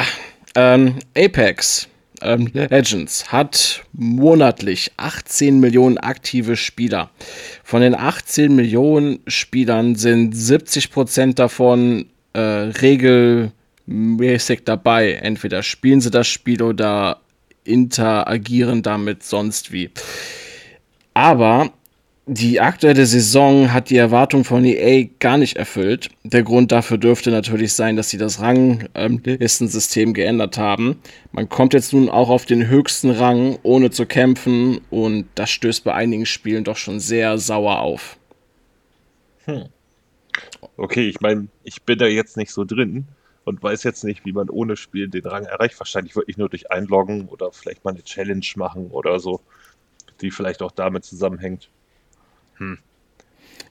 ähm, 0.54 0.98
Apex 1.16 1.88
ähm, 2.22 2.48
Legends 2.52 3.32
hat 3.32 3.82
monatlich 3.92 4.92
18 4.96 5.60
Millionen 5.60 5.98
aktive 5.98 6.56
Spieler. 6.56 7.10
Von 7.64 7.82
den 7.82 7.94
18 7.94 8.54
Millionen 8.54 9.20
Spielern 9.26 9.96
sind 9.96 10.36
70 10.36 10.90
Prozent 10.90 11.38
davon 11.38 12.06
äh, 12.32 12.40
regelmäßig 12.40 14.64
dabei. 14.64 15.12
Entweder 15.12 15.62
spielen 15.62 16.00
sie 16.00 16.10
das 16.10 16.28
Spiel 16.28 16.62
oder 16.62 17.20
interagieren 17.64 18.82
damit 18.82 19.22
sonst 19.22 19.72
wie. 19.72 19.90
Aber 21.14 21.72
die 22.28 22.60
aktuelle 22.60 23.06
Saison 23.06 23.72
hat 23.72 23.88
die 23.88 23.96
Erwartung 23.96 24.42
von 24.42 24.64
EA 24.64 25.08
gar 25.20 25.38
nicht 25.38 25.56
erfüllt. 25.56 26.10
Der 26.24 26.42
Grund 26.42 26.72
dafür 26.72 26.98
dürfte 26.98 27.30
natürlich 27.30 27.72
sein, 27.72 27.94
dass 27.94 28.10
sie 28.10 28.18
das 28.18 28.40
Ranglistensystem 28.40 30.12
geändert 30.12 30.58
haben. 30.58 31.00
Man 31.30 31.48
kommt 31.48 31.72
jetzt 31.72 31.92
nun 31.92 32.08
auch 32.08 32.28
auf 32.28 32.44
den 32.44 32.66
höchsten 32.66 33.10
Rang, 33.10 33.60
ohne 33.62 33.92
zu 33.92 34.06
kämpfen, 34.06 34.80
und 34.90 35.28
das 35.36 35.50
stößt 35.50 35.84
bei 35.84 35.94
einigen 35.94 36.26
Spielen 36.26 36.64
doch 36.64 36.76
schon 36.76 36.98
sehr 36.98 37.38
sauer 37.38 37.78
auf. 37.78 38.16
Hm. 39.44 39.66
Okay, 40.76 41.08
ich 41.08 41.20
meine, 41.20 41.46
ich 41.62 41.82
bin 41.82 41.96
da 41.96 42.06
jetzt 42.06 42.36
nicht 42.36 42.50
so 42.50 42.64
drin 42.64 43.06
und 43.44 43.62
weiß 43.62 43.84
jetzt 43.84 44.02
nicht, 44.02 44.24
wie 44.24 44.32
man 44.32 44.50
ohne 44.50 44.76
Spiel 44.76 45.06
den 45.08 45.24
Rang 45.26 45.44
erreicht. 45.44 45.78
Wahrscheinlich 45.78 46.16
wirklich 46.16 46.38
nur 46.38 46.48
durch 46.48 46.72
Einloggen 46.72 47.28
oder 47.28 47.52
vielleicht 47.52 47.84
mal 47.84 47.92
eine 47.92 48.02
Challenge 48.02 48.44
machen 48.56 48.88
oder 48.90 49.20
so, 49.20 49.40
die 50.20 50.32
vielleicht 50.32 50.60
auch 50.60 50.72
damit 50.72 51.04
zusammenhängt. 51.04 51.70
Hm. 52.58 52.78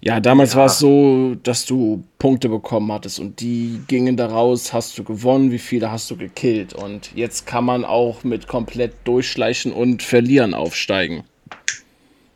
Ja, 0.02 0.20
damals 0.20 0.54
ja. 0.54 0.60
war 0.60 0.66
es 0.68 0.78
so, 0.78 1.36
dass 1.42 1.66
du 1.66 2.04
Punkte 2.20 2.48
bekommen 2.48 2.92
hattest 2.92 3.20
und 3.20 3.40
die 3.40 3.82
gingen 3.88 4.18
daraus, 4.18 4.72
hast 4.72 4.98
du 4.98 5.04
gewonnen, 5.04 5.52
wie 5.52 5.58
viele 5.58 5.92
hast 5.92 6.12
du 6.12 6.18
gekillt. 6.18 6.74
Und 6.74 7.12
jetzt 7.16 7.48
kann 7.48 7.66
man 7.66 7.84
auch 7.84 8.24
mit 8.24 8.48
komplett 8.48 8.94
durchschleichen 9.06 9.72
und 9.72 10.04
verlieren 10.04 10.54
aufsteigen. 10.54 11.24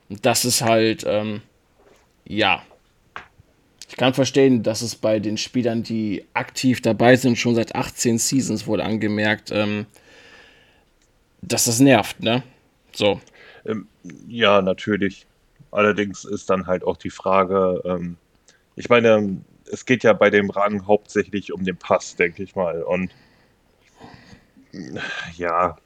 Und 0.09 0.25
das 0.25 0.45
ist 0.45 0.63
halt, 0.63 1.05
ähm, 1.07 1.41
ja. 2.25 2.63
Ich 3.87 3.95
kann 3.97 4.15
verstehen, 4.15 4.63
dass 4.63 4.81
es 4.81 4.95
bei 4.95 5.19
den 5.19 5.37
Spielern, 5.37 5.83
die 5.83 6.25
aktiv 6.33 6.81
dabei 6.81 7.17
sind, 7.17 7.37
schon 7.37 7.53
seit 7.53 7.75
18 7.75 8.17
Seasons 8.17 8.65
wurde 8.65 8.83
angemerkt, 8.83 9.51
ähm, 9.51 9.85
dass 11.41 11.65
das 11.65 11.79
nervt, 11.79 12.21
ne? 12.21 12.41
So. 12.93 13.21
Ähm, 13.65 13.87
ja, 14.27 14.61
natürlich. 14.63 15.27
Allerdings 15.71 16.25
ist 16.25 16.49
dann 16.49 16.67
halt 16.67 16.83
auch 16.83 16.97
die 16.97 17.09
Frage, 17.09 17.81
ähm, 17.85 18.17
ich 18.75 18.89
meine, 18.89 19.41
es 19.71 19.85
geht 19.85 20.03
ja 20.03 20.13
bei 20.13 20.29
dem 20.29 20.49
Rang 20.49 20.87
hauptsächlich 20.87 21.53
um 21.53 21.63
den 21.63 21.77
Pass, 21.77 22.15
denke 22.15 22.43
ich 22.43 22.55
mal. 22.55 22.83
Und 22.83 23.11
ja, 25.35 25.77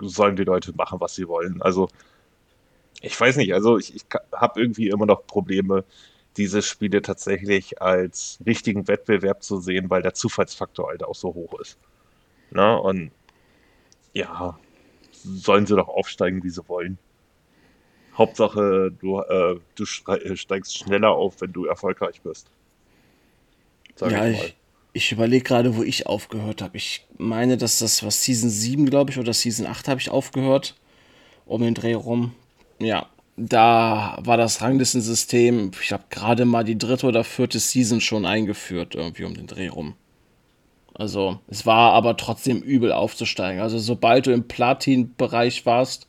sollen 0.00 0.36
die 0.36 0.44
Leute 0.44 0.72
machen, 0.74 1.00
was 1.00 1.14
sie 1.14 1.28
wollen. 1.28 1.62
Also, 1.62 1.88
ich 3.00 3.18
weiß 3.18 3.36
nicht, 3.36 3.52
also 3.54 3.78
ich, 3.78 3.94
ich 3.94 4.04
habe 4.32 4.60
irgendwie 4.60 4.88
immer 4.88 5.06
noch 5.06 5.26
Probleme, 5.26 5.84
diese 6.36 6.62
Spiele 6.62 7.02
tatsächlich 7.02 7.82
als 7.82 8.38
richtigen 8.46 8.88
Wettbewerb 8.88 9.42
zu 9.42 9.60
sehen, 9.60 9.90
weil 9.90 10.02
der 10.02 10.14
Zufallsfaktor 10.14 10.88
halt 10.88 11.02
auch 11.02 11.14
so 11.14 11.34
hoch 11.34 11.58
ist. 11.60 11.78
Na, 12.50 12.74
und 12.74 13.12
ja, 14.14 14.58
sollen 15.12 15.66
sie 15.66 15.76
doch 15.76 15.88
aufsteigen, 15.88 16.42
wie 16.42 16.50
sie 16.50 16.66
wollen. 16.68 16.98
Hauptsache, 18.16 18.92
du, 19.00 19.20
äh, 19.20 19.58
du 19.74 19.84
äh, 20.12 20.36
steigst 20.36 20.78
schneller 20.78 21.12
auf, 21.12 21.40
wenn 21.40 21.52
du 21.52 21.64
erfolgreich 21.64 22.20
bist. 22.20 22.48
Sag 23.94 24.12
ja, 24.12 24.26
ich, 24.26 24.42
ich, 24.42 24.56
ich 24.92 25.12
überlege 25.12 25.44
gerade, 25.44 25.76
wo 25.76 25.82
ich 25.82 26.06
aufgehört 26.06 26.62
habe. 26.62 26.76
Ich 26.76 27.06
meine, 27.16 27.56
dass 27.56 27.78
das 27.78 28.04
was 28.04 28.22
Season 28.22 28.50
7, 28.50 28.86
glaube 28.90 29.10
ich, 29.10 29.18
oder 29.18 29.32
Season 29.32 29.66
8 29.66 29.88
habe 29.88 30.00
ich 30.00 30.10
aufgehört. 30.10 30.74
Um 31.44 31.62
den 31.62 31.74
Dreh 31.74 31.94
rum. 31.94 32.34
Ja, 32.78 33.08
da 33.36 34.18
war 34.20 34.36
das 34.36 34.60
Ranglistensystem, 34.60 35.70
ich 35.82 35.92
habe 35.92 36.04
gerade 36.10 36.44
mal 36.44 36.64
die 36.64 36.78
dritte 36.78 37.06
oder 37.06 37.24
vierte 37.24 37.58
Season 37.58 38.00
schon 38.00 38.26
eingeführt, 38.26 38.94
irgendwie 38.94 39.24
um 39.24 39.34
den 39.34 39.46
Dreh 39.46 39.68
rum. 39.68 39.94
Also, 40.94 41.40
es 41.48 41.64
war 41.64 41.92
aber 41.94 42.16
trotzdem 42.18 42.60
übel 42.60 42.92
aufzusteigen. 42.92 43.62
Also, 43.62 43.78
sobald 43.78 44.26
du 44.26 44.32
im 44.32 44.46
Platin-Bereich 44.46 45.64
warst, 45.64 46.06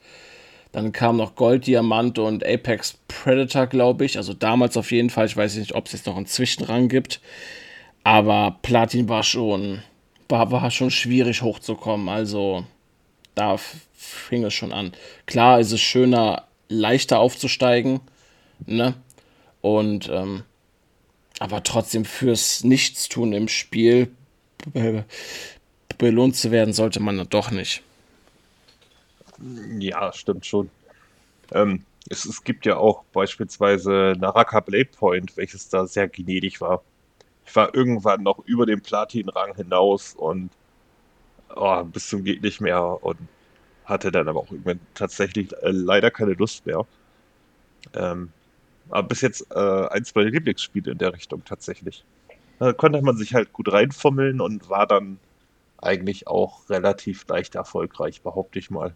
dann 0.73 0.91
kam 0.91 1.17
noch 1.17 1.35
Gold, 1.35 1.67
Diamant 1.67 2.17
und 2.17 2.45
Apex 2.45 2.97
Predator, 3.07 3.67
glaube 3.67 4.05
ich. 4.05 4.17
Also 4.17 4.33
damals 4.33 4.75
auf 4.75 4.91
jeden 4.91 5.11
Fall. 5.11 5.27
Ich 5.27 5.37
weiß 5.37 5.55
nicht, 5.57 5.75
ob 5.75 5.85
es 5.85 5.93
jetzt 5.93 6.07
noch 6.07 6.17
einen 6.17 6.25
Zwischenrang 6.25 6.89
gibt. 6.89 7.21
Aber 8.03 8.57
Platin 8.63 9.07
war 9.07 9.21
schon, 9.21 9.83
war, 10.27 10.51
war 10.51 10.71
schon 10.71 10.89
schwierig 10.89 11.43
hochzukommen. 11.43 12.09
Also 12.09 12.65
da 13.35 13.57
fing 13.93 14.43
es 14.43 14.55
schon 14.55 14.73
an. 14.73 14.93
Klar 15.27 15.59
ist 15.59 15.71
es 15.71 15.79
schöner, 15.79 16.47
leichter 16.69 17.19
aufzusteigen. 17.19 18.01
Ne? 18.65 18.95
Und 19.61 20.09
ähm, 20.11 20.41
aber 21.37 21.63
trotzdem 21.63 22.03
fürs 22.03 22.63
Nichtstun 22.63 23.33
im 23.33 23.47
Spiel 23.47 24.11
belohnt 25.99 26.35
zu 26.35 26.49
werden, 26.49 26.73
sollte 26.73 26.99
man 26.99 27.27
doch 27.29 27.51
nicht. 27.51 27.83
Ja, 29.79 30.13
stimmt 30.13 30.45
schon. 30.45 30.69
Ähm, 31.51 31.83
es, 32.09 32.25
es, 32.25 32.43
gibt 32.43 32.65
ja 32.65 32.77
auch 32.77 33.03
beispielsweise 33.13 34.15
Naraka 34.17 34.59
Blade 34.59 34.89
Point, 34.97 35.35
welches 35.37 35.69
da 35.69 35.85
sehr 35.85 36.07
gnädig 36.07 36.61
war. 36.61 36.81
Ich 37.45 37.55
war 37.55 37.73
irgendwann 37.75 38.23
noch 38.23 38.39
über 38.45 38.65
den 38.65 38.81
Platin-Rang 38.81 39.55
hinaus 39.55 40.13
und 40.15 40.49
oh, 41.55 41.83
bis 41.83 42.07
zum 42.07 42.23
geht 42.23 42.41
nicht 42.41 42.61
mehr 42.61 43.03
und 43.03 43.17
hatte 43.85 44.11
dann 44.11 44.27
aber 44.27 44.39
auch 44.39 44.51
irgendwann 44.51 44.79
tatsächlich 44.93 45.51
äh, 45.61 45.71
leider 45.71 46.09
keine 46.09 46.33
Lust 46.33 46.65
mehr. 46.65 46.85
Ähm, 47.95 48.31
aber 48.89 49.07
bis 49.09 49.21
jetzt 49.21 49.47
äh, 49.51 49.87
eins 49.87 50.15
meiner 50.15 50.29
Lieblingsspiele 50.29 50.91
in 50.91 50.97
der 50.97 51.13
Richtung 51.13 51.43
tatsächlich. 51.43 52.05
Da 52.59 52.71
konnte 52.73 53.01
man 53.01 53.17
sich 53.17 53.33
halt 53.33 53.51
gut 53.51 53.71
reinfummeln 53.71 54.39
und 54.39 54.69
war 54.69 54.87
dann 54.87 55.19
eigentlich 55.77 56.27
auch 56.27 56.69
relativ 56.69 57.27
leicht 57.27 57.55
erfolgreich, 57.55 58.21
behaupte 58.21 58.59
ich 58.59 58.69
mal. 58.69 58.95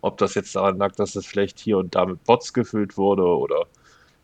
Ob 0.00 0.18
das 0.18 0.34
jetzt 0.34 0.54
daran 0.54 0.78
lag, 0.78 0.94
dass 0.94 1.16
es 1.16 1.26
vielleicht 1.26 1.58
hier 1.58 1.78
und 1.78 1.94
da 1.94 2.06
mit 2.06 2.22
Bots 2.24 2.52
gefüllt 2.52 2.96
wurde 2.96 3.24
oder 3.24 3.66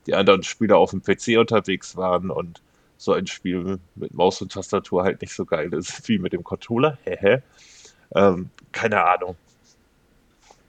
die 0.07 0.15
anderen 0.15 0.43
Spieler 0.43 0.79
auf 0.79 0.91
dem 0.91 1.03
PC 1.03 1.39
unterwegs 1.39 1.97
waren 1.97 2.31
und 2.31 2.63
so 2.97 3.13
ein 3.13 3.27
Spiel 3.27 3.79
mit 3.97 4.15
Maus 4.15 4.41
und 4.41 4.53
Tastatur 4.53 5.03
halt 5.03 5.21
nicht 5.21 5.35
so 5.35 5.45
geil 5.45 5.73
ist 5.75 6.09
wie 6.09 6.19
mit 6.19 6.33
dem 6.33 6.45
Controller. 6.45 6.99
ähm, 8.15 8.51
keine 8.73 9.05
Ahnung. 9.05 9.37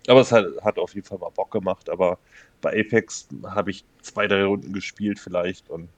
Aber 0.07 0.21
es 0.21 0.31
hat, 0.31 0.45
hat 0.63 0.77
auf 0.77 0.93
jeden 0.93 1.07
Fall 1.07 1.17
mal 1.17 1.29
Bock 1.29 1.51
gemacht. 1.51 1.89
Aber 1.89 2.19
bei 2.61 2.79
Apex 2.79 3.27
habe 3.45 3.71
ich 3.71 3.83
zwei, 4.01 4.27
drei 4.27 4.43
Runden 4.43 4.73
gespielt 4.73 5.19
vielleicht 5.19 5.69
und 5.69 5.89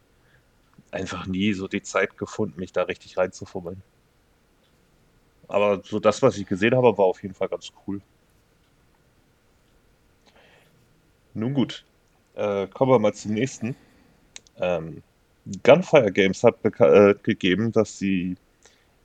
einfach 0.91 1.27
nie 1.27 1.53
so 1.53 1.67
die 1.67 1.81
Zeit 1.81 2.17
gefunden, 2.17 2.59
mich 2.59 2.71
da 2.71 2.83
richtig 2.83 3.17
reinzufummeln. 3.17 3.81
Aber 5.47 5.81
so 5.83 5.99
das, 5.99 6.21
was 6.21 6.37
ich 6.37 6.45
gesehen 6.45 6.75
habe, 6.75 6.97
war 6.97 7.05
auf 7.05 7.21
jeden 7.21 7.35
Fall 7.35 7.49
ganz 7.49 7.71
cool. 7.85 8.01
Nun 11.37 11.53
gut, 11.53 11.85
äh, 12.33 12.65
kommen 12.65 12.91
wir 12.91 12.97
mal 12.97 13.13
zum 13.13 13.35
nächsten. 13.35 13.75
Ähm, 14.59 15.03
Gunfire 15.63 16.11
Games 16.11 16.43
hat 16.43 16.55
äh, 16.63 17.13
gegeben, 17.21 17.71
dass 17.71 17.99
sie 17.99 18.37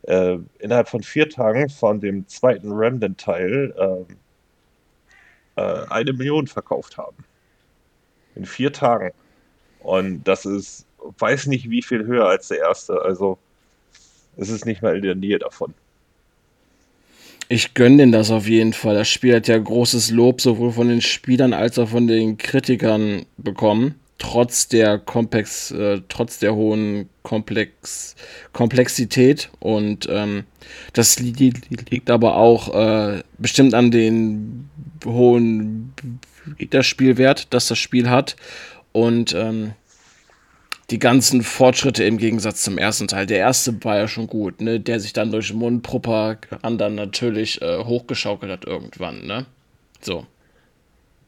äh, 0.05 0.39
innerhalb 0.59 0.89
von 0.89 1.03
vier 1.03 1.29
Tagen 1.29 1.69
von 1.69 2.01
dem 2.01 2.27
zweiten 2.29 2.73
Remnant-Teil 2.73 3.75
äh, 5.57 5.61
äh, 5.61 5.87
eine 5.91 6.15
Million 6.15 6.47
verkauft 6.47 6.97
haben. 6.97 7.23
In 8.35 8.47
vier 8.47 8.73
Tagen. 8.73 9.11
Und 9.81 10.25
das 10.25 10.47
ist, 10.47 10.87
weiß 11.19 11.49
nicht 11.49 11.69
wie 11.69 11.83
viel 11.83 12.07
höher 12.07 12.29
als 12.29 12.49
der 12.49 12.61
erste. 12.61 13.03
Also 13.03 13.37
es 14.39 14.49
ist 14.49 14.65
nicht 14.65 14.81
mal 14.81 14.97
in 14.97 15.03
der 15.03 15.17
Nähe 15.17 15.39
davon. 15.39 15.75
Ich 17.53 17.75
gönne 17.75 17.99
den 17.99 18.13
das 18.13 18.31
auf 18.31 18.49
jeden 18.49 18.73
Fall. 18.73 18.95
Das 18.95 19.11
Spiel 19.11 19.35
hat 19.35 19.47
ja 19.47 19.59
großes 19.59 20.11
Lob 20.11 20.41
sowohl 20.41 20.73
von 20.73 20.89
den 20.89 21.03
Spielern 21.03 21.53
als 21.53 21.79
auch 21.79 21.91
von 21.91 22.07
den 22.07 22.39
Kritikern 22.39 23.27
bekommen. 23.37 23.97
Trotz 24.17 24.69
der 24.69 24.99
Komplex, 24.99 25.71
äh, 25.71 26.01
trotz 26.09 26.39
der 26.39 26.55
hohen 26.55 27.11
Komplex, 27.23 28.17
Komplexität. 28.55 29.51
Und 29.61 30.09
ähm, 30.11 30.45
das 30.95 31.19
li 31.19 31.53
liegt 31.91 32.09
aber 32.09 32.37
auch 32.37 32.75
äh, 32.75 33.23
bestimmt 33.37 33.75
an 33.75 33.91
den 33.91 34.71
hohen 35.05 35.93
Wiederspielwert, 36.57 37.49
das 37.51 37.69
das 37.69 37.77
Spiel 37.77 38.09
hat. 38.09 38.35
Und 38.93 39.35
ähm, 39.35 39.73
die 40.93 40.99
ganzen 40.99 41.43
Fortschritte 41.43 42.05
im 42.05 42.19
Gegensatz 42.19 42.63
zum 42.63 42.77
ersten 42.77 43.09
Teil. 43.09 43.25
Der 43.25 43.39
erste 43.39 43.83
war 43.83 43.97
ja 43.97 44.09
schon 44.09 44.27
gut, 44.27 44.61
ne? 44.61 44.79
Der 44.79 45.01
sich 45.01 45.15
dann 45.15 45.33
durch 45.33 45.53
Mundpropaganda 45.55 46.91
natürlich 46.91 47.63
äh, 47.63 47.83
hochgeschaukelt 47.83 48.53
hat 48.53 48.67
irgendwann, 48.67 49.27
ne? 49.27 49.47
So. 50.03 50.27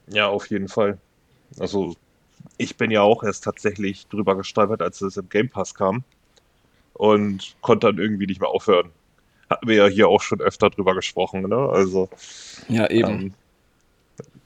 Ja, 0.08 0.28
auf 0.28 0.50
jeden 0.50 0.68
Fall. 0.68 0.98
Also, 1.58 1.96
ich 2.58 2.76
bin 2.76 2.90
ja 2.90 3.00
auch 3.00 3.24
erst 3.24 3.44
tatsächlich 3.44 4.06
drüber 4.08 4.36
gestolpert, 4.36 4.82
als 4.82 5.00
es 5.00 5.16
im 5.16 5.30
Game 5.30 5.48
Pass 5.48 5.74
kam. 5.74 6.04
Und 6.92 7.56
konnte 7.62 7.86
dann 7.86 7.98
irgendwie 7.98 8.26
nicht 8.26 8.40
mehr 8.40 8.50
aufhören. 8.50 8.90
Hatten 9.48 9.66
wir 9.66 9.76
ja 9.76 9.86
hier 9.86 10.08
auch 10.08 10.20
schon 10.20 10.40
öfter 10.42 10.68
drüber 10.68 10.94
gesprochen, 10.94 11.48
ne? 11.48 11.56
Also. 11.56 12.10
Ja, 12.68 12.90
eben. 12.90 13.10
Ähm, 13.10 13.34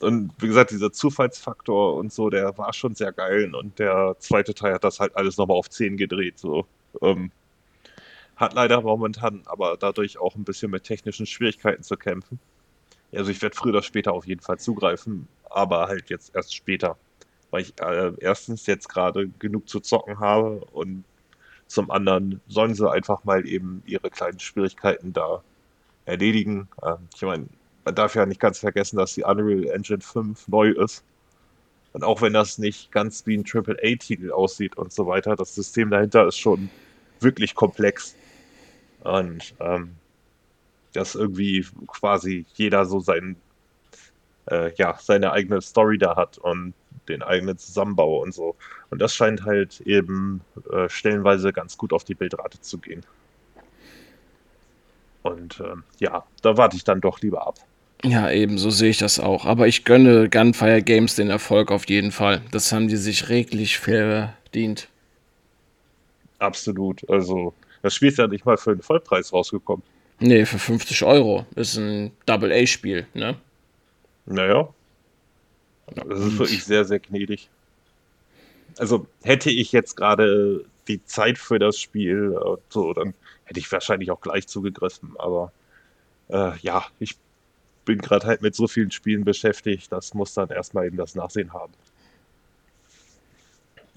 und 0.00 0.32
wie 0.38 0.46
gesagt, 0.48 0.70
dieser 0.70 0.92
Zufallsfaktor 0.92 1.94
und 1.96 2.12
so, 2.12 2.30
der 2.30 2.56
war 2.58 2.72
schon 2.72 2.94
sehr 2.94 3.12
geil. 3.12 3.54
Und 3.54 3.78
der 3.78 4.16
zweite 4.18 4.54
Teil 4.54 4.74
hat 4.74 4.84
das 4.84 5.00
halt 5.00 5.16
alles 5.16 5.37
nochmal 5.37 5.56
auf 5.56 5.70
10 5.70 5.96
gedreht. 5.96 6.38
So. 6.38 6.66
Ähm, 7.02 7.30
hat 8.37 8.54
leider 8.54 8.80
momentan 8.80 9.42
aber 9.46 9.76
dadurch 9.76 10.18
auch 10.18 10.37
ein 10.37 10.44
bisschen 10.44 10.70
mit 10.70 10.84
technischen 10.84 11.26
Schwierigkeiten 11.26 11.82
zu 11.82 11.96
kämpfen. 11.96 12.38
Also 13.12 13.30
ich 13.30 13.42
werde 13.42 13.56
früher 13.56 13.72
oder 13.72 13.82
später 13.82 14.12
auf 14.12 14.26
jeden 14.26 14.40
Fall 14.40 14.58
zugreifen, 14.58 15.28
aber 15.50 15.88
halt 15.88 16.11
jetzt 16.11 16.34
erst 16.34 16.54
später. 16.54 16.96
Weil 17.50 17.62
ich 17.62 17.74
äh, 17.80 18.12
erstens 18.20 18.66
jetzt 18.66 18.88
gerade 18.88 19.28
genug 19.38 19.68
zu 19.68 19.80
zocken 19.80 20.20
habe 20.20 20.61
und 20.72 21.04
zum 21.66 21.90
anderen 21.90 22.40
sollen 22.48 22.74
sie 22.74 22.90
einfach 22.90 23.24
mal 23.24 23.46
eben 23.46 23.82
ihre 23.87 24.11
kleinen 24.11 24.38
Schwierigkeiten 24.38 25.12
da 25.12 25.42
erledigen. 26.04 26.68
Ähm, 26.82 27.08
ich 27.14 27.22
meine, 27.22 27.46
man 27.88 27.94
darf 27.94 28.14
ja 28.14 28.27
nicht 28.27 28.38
ganz 28.38 28.59
vergessen, 28.59 28.98
dass 28.98 29.14
die 29.14 29.22
Unreal 29.22 29.64
Engine 29.64 30.03
5 30.03 30.46
neu 30.48 30.72
ist. 30.72 31.03
Und 31.94 32.05
auch 32.05 32.20
wenn 32.20 32.35
das 32.35 32.59
nicht 32.59 32.92
ganz 32.92 33.27
wie 33.27 33.35
ein 33.35 33.46
AAA-Titel 33.51 34.31
aussieht 34.31 34.77
und 34.77 34.92
so 34.92 35.07
weiter, 35.07 35.37
das 35.37 35.55
System 35.55 35.88
dahinter 35.88 36.29
ist 36.29 36.37
schon 36.37 36.68
wirklich 37.20 37.55
komplex. 37.55 38.14
Und 39.05 39.55
ähm, 39.59 39.96
dass 40.92 41.14
irgendwie 41.14 41.66
quasi 41.87 42.44
jeder 42.57 42.85
so 42.85 43.01
sein, 43.01 43.37
äh, 44.51 44.70
ja, 44.74 44.98
seine 45.01 45.33
eigene 45.33 45.62
Story 45.62 45.96
da 45.96 46.14
hat 46.14 46.37
und 46.37 46.74
den 47.09 47.22
eigenen 47.22 47.57
Zusammenbau 47.57 48.20
und 48.20 48.35
so. 48.35 48.55
Und 48.90 49.01
das 49.01 49.14
scheint 49.14 49.46
halt 49.46 49.81
eben 49.81 50.42
äh, 50.70 50.90
stellenweise 50.90 51.55
ganz 51.55 51.79
gut 51.79 51.94
auf 51.94 52.05
die 52.05 52.14
Bildrate 52.14 52.61
zu 52.61 52.77
gehen. 52.77 53.01
Und 55.22 55.59
ähm, 55.61 55.85
ja, 56.01 56.24
da 56.42 56.59
warte 56.59 56.77
ich 56.77 56.85
dann 56.85 57.01
doch 57.01 57.22
lieber 57.22 57.46
ab. 57.46 57.59
Ja, 58.04 58.30
eben, 58.30 58.58
so 58.58 58.70
sehe 58.70 58.90
ich 58.90 58.98
das 58.98 59.18
auch. 59.18 59.44
Aber 59.44 59.66
ich 59.66 59.84
gönne 59.84 60.28
Gunfire 60.28 60.82
Games 60.82 61.16
den 61.16 61.30
Erfolg 61.30 61.70
auf 61.70 61.88
jeden 61.88 62.12
Fall. 62.12 62.42
Das 62.52 62.72
haben 62.72 62.88
die 62.88 62.96
sich 62.96 63.28
reglich 63.28 63.78
verdient. 63.78 64.88
Absolut. 66.38 67.08
Also, 67.11 67.54
das 67.82 67.94
Spiel 67.94 68.08
ist 68.08 68.18
ja 68.18 68.28
nicht 68.28 68.44
mal 68.44 68.56
für 68.56 68.74
den 68.74 68.82
Vollpreis 68.82 69.32
rausgekommen. 69.32 69.82
Nee, 70.20 70.46
für 70.46 70.58
50 70.58 71.02
Euro. 71.04 71.46
Ist 71.56 71.76
ein 71.76 72.12
Double-A-Spiel, 72.26 73.06
ne? 73.14 73.37
Naja. 74.26 74.68
Das 75.94 76.20
ist 76.20 76.38
wirklich 76.38 76.64
sehr, 76.64 76.84
sehr 76.84 77.00
gnädig. 77.00 77.48
Also, 78.78 79.06
hätte 79.22 79.50
ich 79.50 79.72
jetzt 79.72 79.96
gerade 79.96 80.64
die 80.87 81.04
Zeit 81.04 81.38
für 81.38 81.58
das 81.58 81.80
Spiel, 81.80 82.37
äh, 82.40 82.56
so, 82.68 82.92
dann 82.92 83.14
hätte 83.44 83.58
ich 83.58 83.70
wahrscheinlich 83.72 84.11
auch 84.12 84.20
gleich 84.20 84.46
zugegriffen. 84.46 85.14
Aber 85.18 85.52
äh, 86.28 86.56
ja, 86.58 86.84
ich 87.00 87.16
bin 87.88 87.98
gerade 88.01 88.27
halt 88.27 88.42
mit 88.42 88.55
so 88.55 88.68
vielen 88.68 88.90
Spielen 88.90 89.24
beschäftigt, 89.24 89.90
das 89.90 90.12
muss 90.12 90.35
dann 90.35 90.51
erstmal 90.51 90.87
eben 90.87 90.98
das 90.98 91.14
Nachsehen 91.14 91.55
haben. 91.55 91.72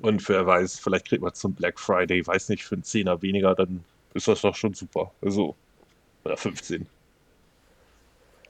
Und 0.01 0.27
wer 0.29 0.47
weiß, 0.47 0.79
vielleicht 0.79 1.09
kriegt 1.09 1.21
man 1.21 1.33
zum 1.33 1.53
Black 1.53 1.77
Friday, 1.77 2.25
weiß 2.25 2.47
nicht, 2.47 2.63
für 2.63 2.75
einen 2.75 2.85
Zehner 2.85 3.21
weniger, 3.21 3.53
dann 3.53 3.83
ist 4.13 4.29
das 4.29 4.41
doch 4.41 4.55
schon 4.55 4.73
super. 4.73 5.11
Also, 5.21 5.55
oder 6.23 6.37
15. 6.37 6.87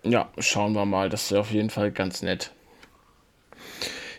Ja, 0.04 0.30
schauen 0.38 0.74
wir 0.74 0.86
mal. 0.86 1.10
Das 1.10 1.24
ist 1.24 1.34
auf 1.34 1.50
jeden 1.50 1.72
Fall 1.72 1.92
ganz 1.92 2.22
nett. 2.22 2.52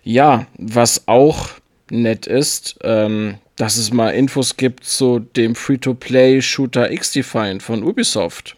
Ja, 0.03 0.47
was 0.59 1.07
auch 1.07 1.51
nett 1.89 2.27
ist, 2.27 2.81
ähm, 2.83 3.39
dass 3.57 3.77
es 3.77 3.93
mal 3.93 4.11
Infos 4.11 4.57
gibt 4.57 4.85
zu 4.85 5.21
dem 5.21 5.55
Free-to-Play-Shooter 5.55 6.91
X-Defined 6.91 7.63
von 7.63 7.85
Ubisoft. 7.85 8.57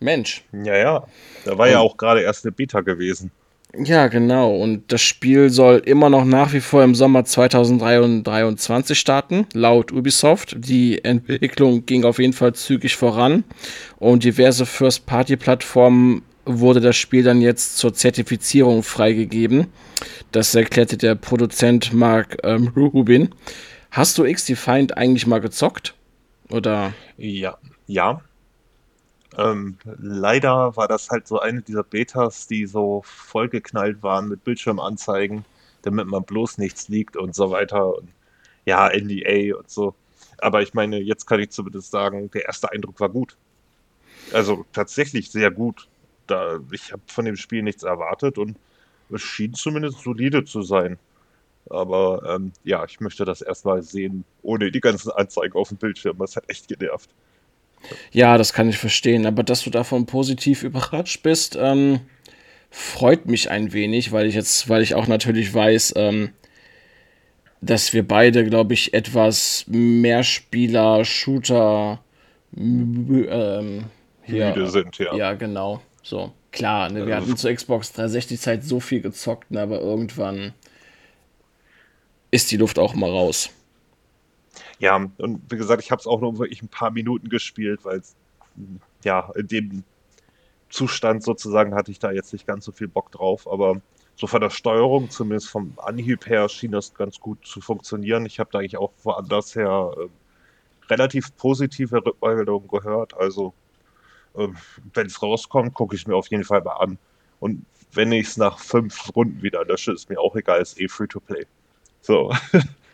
Mensch. 0.00 0.44
Ja, 0.52 0.76
ja. 0.76 1.06
Da 1.44 1.58
war 1.58 1.66
und, 1.66 1.72
ja 1.72 1.80
auch 1.80 1.96
gerade 1.96 2.22
erst 2.22 2.44
eine 2.44 2.52
Beta 2.52 2.80
gewesen. 2.80 3.30
Ja, 3.78 4.06
genau. 4.06 4.56
Und 4.56 4.90
das 4.92 5.02
Spiel 5.02 5.50
soll 5.50 5.82
immer 5.84 6.08
noch 6.08 6.24
nach 6.24 6.52
wie 6.52 6.60
vor 6.60 6.82
im 6.82 6.94
Sommer 6.94 7.24
2023 7.24 8.98
starten, 8.98 9.46
laut 9.52 9.92
Ubisoft. 9.92 10.56
Die 10.58 11.04
Entwicklung 11.04 11.84
ging 11.84 12.04
auf 12.04 12.18
jeden 12.18 12.32
Fall 12.32 12.54
zügig 12.54 12.96
voran 12.96 13.44
und 13.98 14.24
diverse 14.24 14.64
First-Party-Plattformen 14.64 16.22
wurde 16.46 16.80
das 16.80 16.96
Spiel 16.96 17.24
dann 17.24 17.40
jetzt 17.40 17.76
zur 17.76 17.92
Zertifizierung 17.92 18.82
freigegeben. 18.82 19.66
Das 20.32 20.54
erklärte 20.54 20.96
der 20.96 21.14
Produzent 21.16 21.92
Mark 21.92 22.38
ähm, 22.44 22.68
Rubin. 22.76 23.34
Hast 23.90 24.16
du 24.16 24.24
X-Defined 24.24 24.96
eigentlich 24.96 25.26
mal 25.26 25.40
gezockt? 25.40 25.94
Oder? 26.50 26.92
Ja, 27.18 27.58
ja. 27.86 28.22
Ähm, 29.36 29.76
leider 29.98 30.76
war 30.76 30.88
das 30.88 31.10
halt 31.10 31.26
so 31.28 31.40
eine 31.40 31.62
dieser 31.62 31.82
Betas, 31.82 32.46
die 32.46 32.66
so 32.66 33.02
vollgeknallt 33.04 34.02
waren 34.02 34.28
mit 34.28 34.44
Bildschirmanzeigen, 34.44 35.44
damit 35.82 36.06
man 36.06 36.24
bloß 36.24 36.58
nichts 36.58 36.88
liegt 36.88 37.16
und 37.16 37.34
so 37.34 37.50
weiter. 37.50 37.96
Und 37.96 38.08
ja, 38.64 38.88
NDA 38.88 39.56
und 39.58 39.70
so. 39.70 39.94
Aber 40.38 40.62
ich 40.62 40.74
meine, 40.74 41.00
jetzt 41.00 41.26
kann 41.26 41.40
ich 41.40 41.50
zumindest 41.50 41.90
sagen, 41.90 42.30
der 42.30 42.46
erste 42.46 42.72
Eindruck 42.72 43.00
war 43.00 43.08
gut. 43.10 43.36
Also 44.32 44.64
tatsächlich 44.72 45.30
sehr 45.30 45.50
gut. 45.50 45.88
Da, 46.26 46.58
ich 46.72 46.92
habe 46.92 47.02
von 47.06 47.24
dem 47.24 47.36
Spiel 47.36 47.62
nichts 47.62 47.82
erwartet 47.84 48.38
und 48.38 48.56
es 49.10 49.22
schien 49.22 49.54
zumindest 49.54 50.00
solide 50.02 50.44
zu 50.44 50.62
sein. 50.62 50.98
Aber 51.70 52.22
ähm, 52.34 52.52
ja, 52.64 52.84
ich 52.84 53.00
möchte 53.00 53.24
das 53.24 53.42
erstmal 53.42 53.82
sehen, 53.82 54.24
ohne 54.42 54.70
die 54.70 54.80
ganzen 54.80 55.10
Anzeigen 55.12 55.54
auf 55.54 55.68
dem 55.68 55.78
Bildschirm. 55.78 56.18
Das 56.18 56.36
hat 56.36 56.48
echt 56.48 56.68
genervt. 56.68 57.10
Ja, 58.12 58.38
das 58.38 58.52
kann 58.52 58.68
ich 58.68 58.78
verstehen. 58.78 59.26
Aber 59.26 59.42
dass 59.42 59.62
du 59.62 59.70
davon 59.70 60.06
positiv 60.06 60.62
überrascht 60.62 61.22
bist, 61.22 61.56
ähm, 61.60 62.00
freut 62.70 63.26
mich 63.26 63.50
ein 63.50 63.72
wenig, 63.72 64.12
weil 64.12 64.26
ich 64.26 64.34
jetzt, 64.34 64.68
weil 64.68 64.82
ich 64.82 64.94
auch 64.94 65.06
natürlich 65.06 65.52
weiß, 65.52 65.94
ähm, 65.96 66.30
dass 67.60 67.92
wir 67.92 68.06
beide, 68.06 68.44
glaube 68.44 68.74
ich, 68.74 68.94
etwas 68.94 69.64
mehr 69.66 70.22
Spieler, 70.22 71.04
Shooter, 71.04 72.00
ähm, 72.56 73.84
hier, 74.22 74.48
müde 74.48 74.66
sind, 74.68 74.98
ja. 74.98 75.14
Ja, 75.14 75.32
genau. 75.34 75.80
So. 76.02 76.32
Klar, 76.52 76.90
ne, 76.90 77.06
wir 77.06 77.16
hatten 77.16 77.36
zur 77.36 77.52
Xbox 77.52 77.92
360 77.92 78.40
Zeit 78.40 78.64
so 78.64 78.80
viel 78.80 79.02
gezockt, 79.02 79.50
ne, 79.50 79.60
aber 79.60 79.80
irgendwann 79.80 80.54
ist 82.30 82.50
die 82.50 82.56
Luft 82.56 82.78
auch 82.78 82.94
mal 82.94 83.10
raus. 83.10 83.50
Ja, 84.78 84.96
und 84.96 85.40
wie 85.50 85.56
gesagt, 85.56 85.82
ich 85.82 85.90
habe 85.90 86.00
es 86.00 86.06
auch 86.06 86.20
nur 86.20 86.38
wirklich 86.38 86.62
ein 86.62 86.68
paar 86.68 86.90
Minuten 86.90 87.28
gespielt, 87.28 87.84
weil 87.84 88.02
ja, 89.04 89.30
in 89.34 89.48
dem 89.48 89.84
Zustand 90.68 91.22
sozusagen 91.22 91.74
hatte 91.74 91.90
ich 91.90 91.98
da 91.98 92.10
jetzt 92.10 92.32
nicht 92.32 92.46
ganz 92.46 92.64
so 92.64 92.72
viel 92.72 92.88
Bock 92.88 93.12
drauf, 93.12 93.50
aber 93.50 93.80
so 94.16 94.26
von 94.26 94.40
der 94.40 94.50
Steuerung, 94.50 95.10
zumindest 95.10 95.48
vom 95.48 95.74
Anhieb 95.76 96.26
her, 96.26 96.48
schien 96.48 96.72
das 96.72 96.94
ganz 96.94 97.20
gut 97.20 97.46
zu 97.46 97.60
funktionieren. 97.60 98.26
Ich 98.26 98.38
habe 98.38 98.50
da 98.52 98.58
eigentlich 98.58 98.78
auch 98.78 98.92
woanders 99.02 99.54
her 99.54 99.92
äh, 99.96 100.08
relativ 100.90 101.36
positive 101.36 102.04
Rückmeldungen 102.04 102.68
gehört. 102.68 103.14
Also, 103.14 103.52
äh, 104.34 104.48
wenn 104.94 105.06
es 105.06 105.22
rauskommt, 105.22 105.74
gucke 105.74 105.96
ich 105.96 106.06
mir 106.06 106.16
auf 106.16 106.28
jeden 106.28 106.44
Fall 106.44 106.62
mal 106.62 106.76
an. 106.76 106.98
Und 107.40 107.66
wenn 107.92 108.10
ich 108.12 108.28
es 108.28 108.36
nach 108.38 108.58
fünf 108.58 109.14
Runden 109.14 109.42
wieder 109.42 109.64
lösche, 109.64 109.92
ist 109.92 110.08
mir 110.08 110.18
auch 110.18 110.34
egal, 110.34 110.60
ist 110.60 110.80
eh 110.80 110.88
free 110.88 111.06
to 111.06 111.20
play. 111.20 111.44
So. 112.00 112.32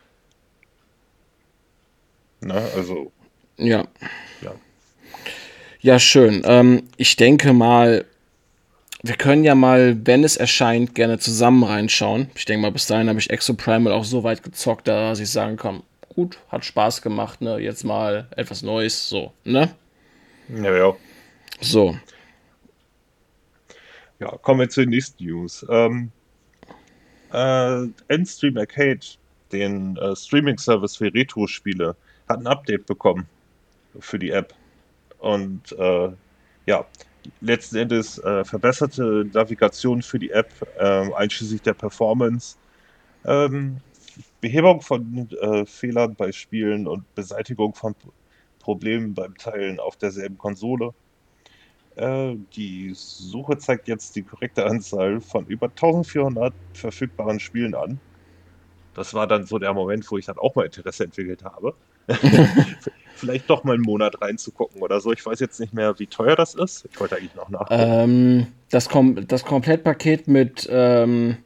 Ne? 2.42 2.62
Also. 2.76 3.12
Ja. 3.57 3.87
Ja, 4.40 4.55
ja 5.81 5.98
schön. 5.98 6.42
Ähm, 6.44 6.83
ich 6.96 7.16
denke 7.16 7.52
mal, 7.52 8.05
wir 9.02 9.16
können 9.16 9.44
ja 9.44 9.55
mal, 9.55 9.96
wenn 10.07 10.24
es 10.24 10.37
erscheint, 10.37 10.94
gerne 10.94 11.18
zusammen 11.18 11.64
reinschauen. 11.64 12.31
Ich 12.35 12.44
denke 12.44 12.62
mal, 12.62 12.72
bis 12.72 12.87
dahin 12.87 13.09
habe 13.09 13.18
ich 13.18 13.31
Exoprimal 13.31 13.92
auch 13.92 14.05
so 14.05 14.22
weit 14.22 14.42
gezockt, 14.42 14.88
dass 14.88 15.18
ich 15.18 15.31
sagen 15.31 15.57
kann, 15.57 15.83
gut, 16.14 16.38
hat 16.48 16.64
Spaß 16.64 17.02
gemacht, 17.02 17.40
ne? 17.40 17.59
Jetzt 17.59 17.85
mal 17.85 18.28
etwas 18.37 18.62
Neues, 18.62 19.09
so, 19.09 19.33
ne? 19.44 19.70
Ja, 20.48 20.76
ja. 20.76 20.96
So. 21.61 21.96
Ja, 24.20 24.37
kommen 24.42 24.61
wir 24.61 24.68
zu 24.68 24.83
den 24.83 24.90
nächsten 24.90 25.24
News. 25.24 25.66
Ähm, 25.68 26.12
äh, 27.33 27.87
Endstream 28.09 28.57
Arcade, 28.57 29.00
den 29.50 29.96
äh, 29.96 30.14
Streaming-Service 30.14 30.96
für 30.96 31.12
Retro-Spiele, 31.12 31.96
hat 32.33 32.40
ein 32.40 32.47
Update 32.47 32.87
bekommen 32.87 33.27
für 34.01 34.18
die 34.18 34.31
App. 34.31 34.55
Und 35.18 35.73
äh, 35.73 36.11
ja, 36.66 36.87
letzten 37.40 37.77
Endes 37.77 38.18
äh, 38.18 38.45
verbesserte 38.45 39.27
Navigation 39.33 40.03
für 40.03 40.18
die 40.18 40.31
App, 40.31 40.51
äh, 40.79 41.12
einschließlich 41.14 41.62
der 41.62 41.75
Performance, 41.75 42.57
ähm, 43.25 43.77
Behebung 44.40 44.81
von 44.81 45.29
äh, 45.40 45.64
Fehlern 45.64 46.14
bei 46.14 46.33
Spielen 46.33 46.87
und 46.87 47.14
Beseitigung 47.14 47.75
von 47.75 47.95
Problemen 48.59 49.14
beim 49.14 49.37
Teilen 49.37 49.81
auf 49.81 49.97
derselben 49.97 50.38
Konsole. 50.38 50.92
Äh, 51.97 52.37
die 52.57 52.92
Suche 52.95 53.59
zeigt 53.59 53.88
jetzt 53.88 54.16
die 54.16 54.23
korrekte 54.23 54.66
Anzahl 54.66 55.21
von 55.21 55.47
über 55.47 55.66
1400 55.66 56.55
verfügbaren 56.75 57.40
Spielen 57.40 57.75
an. 57.75 58.01
Das 58.95 59.14
war 59.14 59.27
dann 59.27 59.47
so 59.47 59.59
der 59.59 59.73
Moment, 59.73 60.11
wo 60.11 60.18
ich 60.18 60.27
dann 60.27 60.38
auch 60.38 60.55
mal 60.55 60.66
Interesse 60.66 61.05
entwickelt 61.05 61.45
habe. 61.45 61.75
Vielleicht 63.14 63.48
doch 63.48 63.62
mal 63.62 63.74
einen 63.74 63.82
Monat 63.82 64.20
reinzugucken 64.20 64.82
oder 64.82 65.00
so. 65.00 65.12
Ich 65.12 65.24
weiß 65.24 65.38
jetzt 65.38 65.60
nicht 65.60 65.72
mehr, 65.72 65.98
wie 65.98 66.06
teuer 66.06 66.34
das 66.34 66.54
ist. 66.54 66.88
Ich 66.90 66.98
wollte 66.98 67.16
eigentlich 67.16 67.34
noch 67.34 67.48
nachgucken. 67.48 67.80
Ähm, 67.80 68.46
das, 68.70 68.88
Kom 68.88 69.28
das 69.28 69.44
Komplettpaket 69.44 70.26
mit 70.26 70.68
ähm, 70.70 71.36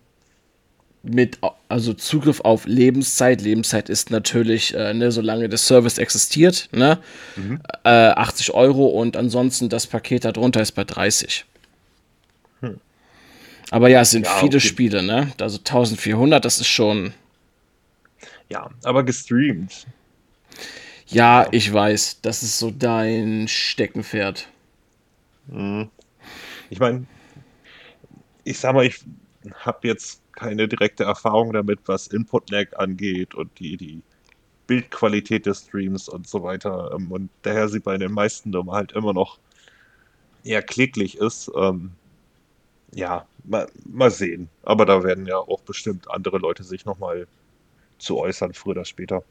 mit 1.09 1.39
also 1.69 1.93
Zugriff 1.93 2.41
auf 2.41 2.67
Lebenszeit. 2.67 3.41
Lebenszeit 3.41 3.89
ist 3.89 4.11
natürlich, 4.11 4.75
äh, 4.75 4.93
ne, 4.93 5.13
solange 5.13 5.49
der 5.49 5.59
Service 5.59 5.99
existiert, 5.99 6.69
ne, 6.73 6.99
mhm. 7.37 7.61
äh, 7.85 7.89
80 7.89 8.55
Euro 8.55 8.87
und 8.87 9.17
ansonsten 9.17 9.69
das 9.69 9.87
Paket 9.87 10.25
darunter 10.25 10.61
ist 10.61 10.73
bei 10.73 10.85
30. 10.85 11.45
Hm. 12.61 12.81
Aber 13.71 13.89
ja, 13.89 14.01
es 14.01 14.11
sind 14.11 14.27
ja, 14.27 14.33
viele 14.37 14.57
okay. 14.57 14.61
Spiele, 14.61 15.03
ne? 15.03 15.33
Also 15.41 15.59
1400, 15.59 16.45
das 16.45 16.61
ist 16.61 16.69
schon. 16.69 17.13
Ja, 18.49 18.71
aber 18.85 19.05
gestreamt. 19.05 19.87
Ja, 21.09 21.47
ich 21.53 21.73
weiß, 21.73 22.21
das 22.23 22.43
ist 22.43 22.59
so 22.59 22.71
dein 22.71 23.47
Steckenpferd. 23.49 24.49
Mhm. 25.47 25.91
Ich 26.71 26.81
meine, 26.81 27.07
ich 28.45 28.59
sag 28.59 28.75
mal, 28.75 28.87
ich 28.87 29.05
habe 29.55 29.89
jetzt 29.89 30.21
keine 30.33 30.69
direkte 30.69 31.05
Erfahrung 31.05 31.53
damit, 31.53 31.81
was 31.87 32.09
Input-Lag 32.09 32.77
angeht 32.79 33.35
und 33.35 33.59
die, 33.59 33.77
die 33.77 34.03
Bildqualität 34.67 35.47
des 35.47 35.63
Streams 35.67 36.09
und 36.09 36.27
so 36.29 36.43
weiter. 36.43 36.93
Ähm, 36.95 37.11
und 37.13 37.31
daher 37.43 37.69
sie 37.69 37.81
bei 37.81 37.97
den 37.99 38.13
meisten 38.13 38.51
Nummer 38.51 38.73
halt 38.73 38.93
immer 38.93 39.13
noch 39.13 39.39
eher 40.45 40.63
kläglich 40.63 41.19
ist. 41.19 41.51
Ähm, 41.57 41.93
ja, 42.93 43.27
mal, 43.45 43.69
mal 43.85 44.11
sehen. 44.11 44.49
Aber 44.63 44.87
da 44.87 45.05
werden 45.05 45.27
ja 45.27 45.39
auch 45.39 45.61
bestimmt 45.63 46.11
andere 46.11 46.39
Leute 46.39 46.65
sich 46.65 46.85
nochmal 46.85 47.27
zu 47.99 48.19
äußern, 48.19 48.55
früher 48.55 48.73
oder 48.73 48.85
später. 48.85 49.23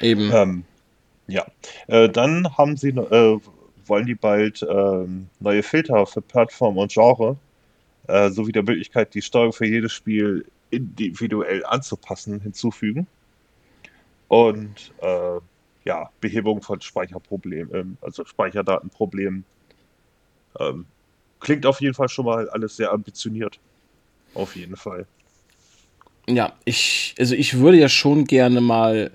Eben. 0.00 0.30
Ähm, 0.32 0.64
ja. 1.26 1.46
Äh, 1.86 2.08
dann 2.08 2.56
haben 2.56 2.76
sie, 2.76 2.90
äh, 2.90 3.38
wollen 3.86 4.06
die 4.06 4.14
bald 4.14 4.62
äh, 4.62 5.06
neue 5.40 5.62
Filter 5.62 6.06
für 6.06 6.22
Plattform 6.22 6.78
und 6.78 6.92
Genre 6.92 7.36
äh, 8.08 8.30
sowie 8.30 8.52
der 8.52 8.62
Möglichkeit, 8.62 9.14
die 9.14 9.22
Steuerung 9.22 9.52
für 9.52 9.66
jedes 9.66 9.92
Spiel 9.92 10.44
individuell 10.70 11.64
anzupassen, 11.64 12.40
hinzufügen. 12.40 13.06
Und 14.28 14.92
äh, 15.00 15.40
ja, 15.84 16.10
Behebung 16.20 16.62
von 16.62 16.80
Speicherproblemen, 16.80 17.74
ähm, 17.74 17.96
also 18.00 18.24
Speicherdatenproblemen. 18.24 19.44
Ähm, 20.58 20.86
klingt 21.40 21.66
auf 21.66 21.80
jeden 21.80 21.94
Fall 21.94 22.08
schon 22.08 22.26
mal 22.26 22.48
alles 22.50 22.76
sehr 22.76 22.92
ambitioniert. 22.92 23.58
Auf 24.34 24.54
jeden 24.56 24.76
Fall. 24.76 25.06
Ja, 26.28 26.52
ich, 26.64 27.14
also 27.18 27.34
ich 27.34 27.58
würde 27.58 27.78
ja 27.78 27.88
schon 27.88 28.24
gerne 28.24 28.60
mal, 28.60 29.10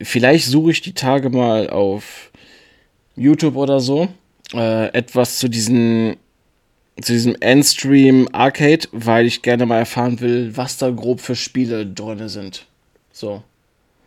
vielleicht 0.00 0.46
suche 0.46 0.70
ich 0.72 0.80
die 0.80 0.94
Tage 0.94 1.30
mal 1.30 1.70
auf 1.70 2.30
YouTube 3.16 3.56
oder 3.56 3.80
so, 3.80 4.08
äh, 4.52 4.88
etwas 4.88 5.38
zu 5.38 5.48
diesen 5.48 6.16
zu 7.00 7.12
diesem 7.12 7.34
Endstream 7.40 8.28
Arcade, 8.32 8.86
weil 8.92 9.26
ich 9.26 9.42
gerne 9.42 9.66
mal 9.66 9.78
erfahren 9.78 10.20
will, 10.20 10.56
was 10.56 10.78
da 10.78 10.90
grob 10.90 11.20
für 11.20 11.34
Spiele 11.34 11.86
drin 11.86 12.28
sind. 12.28 12.66
So. 13.12 13.42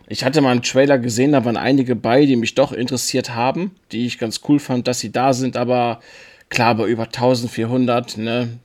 Ich 0.07 0.23
hatte 0.23 0.39
mal 0.39 0.51
einen 0.51 0.61
Trailer 0.61 0.97
gesehen, 0.97 1.33
da 1.33 1.43
waren 1.43 1.57
einige 1.57 1.95
bei, 1.95 2.25
die 2.25 2.37
mich 2.37 2.55
doch 2.55 2.71
interessiert 2.71 3.35
haben, 3.35 3.75
die 3.91 4.05
ich 4.05 4.17
ganz 4.17 4.39
cool 4.47 4.59
fand, 4.59 4.87
dass 4.87 5.01
sie 5.01 5.11
da 5.11 5.33
sind, 5.33 5.57
aber 5.57 5.99
klar, 6.47 6.75
bei 6.75 6.87
über 6.87 7.03
1400, 7.03 8.17
ne, 8.17 8.57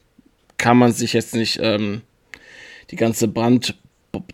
kann 0.57 0.77
man 0.77 0.93
sich 0.93 1.15
jetzt 1.15 1.35
nicht 1.35 1.59
ähm, 1.61 2.03
die 2.93 2.97
ganze 2.97 3.27
Brand, 3.27 3.77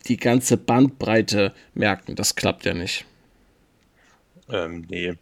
die 0.07 0.17
ganze 0.17 0.57
Bandbreite 0.57 1.55
merken. 1.75 2.17
Das 2.17 2.35
klappt 2.35 2.65
ja 2.65 2.75
nicht. 2.75 3.05
Ähm, 4.49 4.85
nee. 4.89 5.15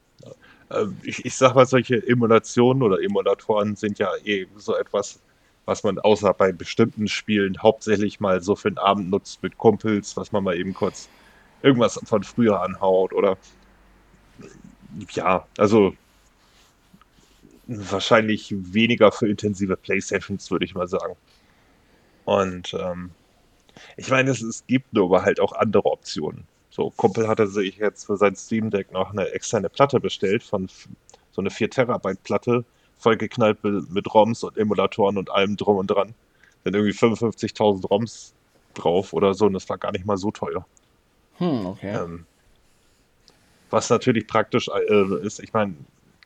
Äh, 0.71 0.87
ich, 1.03 1.25
ich 1.25 1.35
sag 1.37 1.55
mal, 1.55 1.67
solche 1.67 2.07
Emulationen 2.07 2.83
oder 2.83 3.03
Emulatoren 3.03 3.77
sind 3.77 3.99
ja 3.99 4.11
eh 4.25 4.47
so 4.57 4.77
etwas, 4.77 5.21
was 5.65 5.83
man 5.83 5.99
außer 5.99 6.33
bei 6.35 6.53
bestimmten 6.53 7.09
Spielen 7.09 7.63
hauptsächlich 7.63 8.21
mal 8.21 8.41
so 8.41 8.57
für 8.57 8.71
den 8.71 8.79
Abend 8.79 9.11
nutzt 9.11 9.43
mit 9.43 9.59
Kumpels, 9.59 10.17
was 10.17 10.33
man 10.33 10.45
mal 10.45 10.57
eben 10.57 10.75
kurz 10.75 11.09
irgendwas 11.63 12.01
von 12.05 12.23
früher 12.23 12.63
anhaut 12.63 13.13
oder 13.13 13.37
ja, 15.11 15.47
also 15.59 15.95
wahrscheinlich 17.67 18.55
weniger 18.57 19.11
für 19.11 19.29
intensive 19.29 19.77
Playstations, 19.77 20.51
würde 20.51 20.65
ich 20.65 20.75
mal 20.75 20.87
sagen. 20.87 21.17
Und 22.25 22.75
ähm, 22.75 23.11
ich 23.97 24.11
meine, 24.11 24.31
es, 24.31 24.43
es 24.43 24.67
gibt 24.67 24.93
nur 24.93 25.07
aber 25.07 25.25
halt 25.25 25.41
auch 25.41 25.53
andere 25.53 25.87
Optionen. 25.87 26.45
So, 26.71 26.93
Kumpel 26.97 27.27
hatte 27.27 27.47
sich 27.47 27.77
jetzt 27.79 28.05
für 28.05 28.17
sein 28.17 28.37
Steam 28.37 28.71
Deck 28.71 28.93
noch 28.93 29.11
eine 29.11 29.31
externe 29.31 29.71
Platte 29.71 29.99
bestellt, 29.99 30.43
von 30.43 30.69
so 31.33 31.41
eine 31.41 31.51
4 31.51 31.71
Terabyte 31.71 32.23
Platte, 32.23 32.65
vollgeknallt 32.99 33.63
mit 33.65 34.13
ROMs 34.13 34.43
und 34.43 34.57
Emulatoren 34.57 35.17
und 35.19 35.31
allem 35.31 35.57
drum 35.57 35.79
und 35.79 35.87
dran. 35.87 36.15
Dann 36.65 36.75
irgendwie 36.75 36.93
55.000 36.93 37.87
ROMs 37.89 38.35
drauf 38.75 39.13
oder 39.13 39.35
so 39.35 39.47
und 39.47 39.55
das 39.55 39.69
war 39.69 39.79
gar 39.79 39.93
nicht 39.93 40.05
mal 40.05 40.17
so 40.17 40.31
teuer. 40.31 40.67
Hm, 41.39 41.67
okay. 41.67 41.95
Ähm, 41.95 42.27
was 43.71 43.91
natürlich 43.91 44.27
praktisch 44.27 44.69
äh, 44.69 45.27
ist, 45.27 45.41
ich 45.41 45.53
meine, 45.53 45.75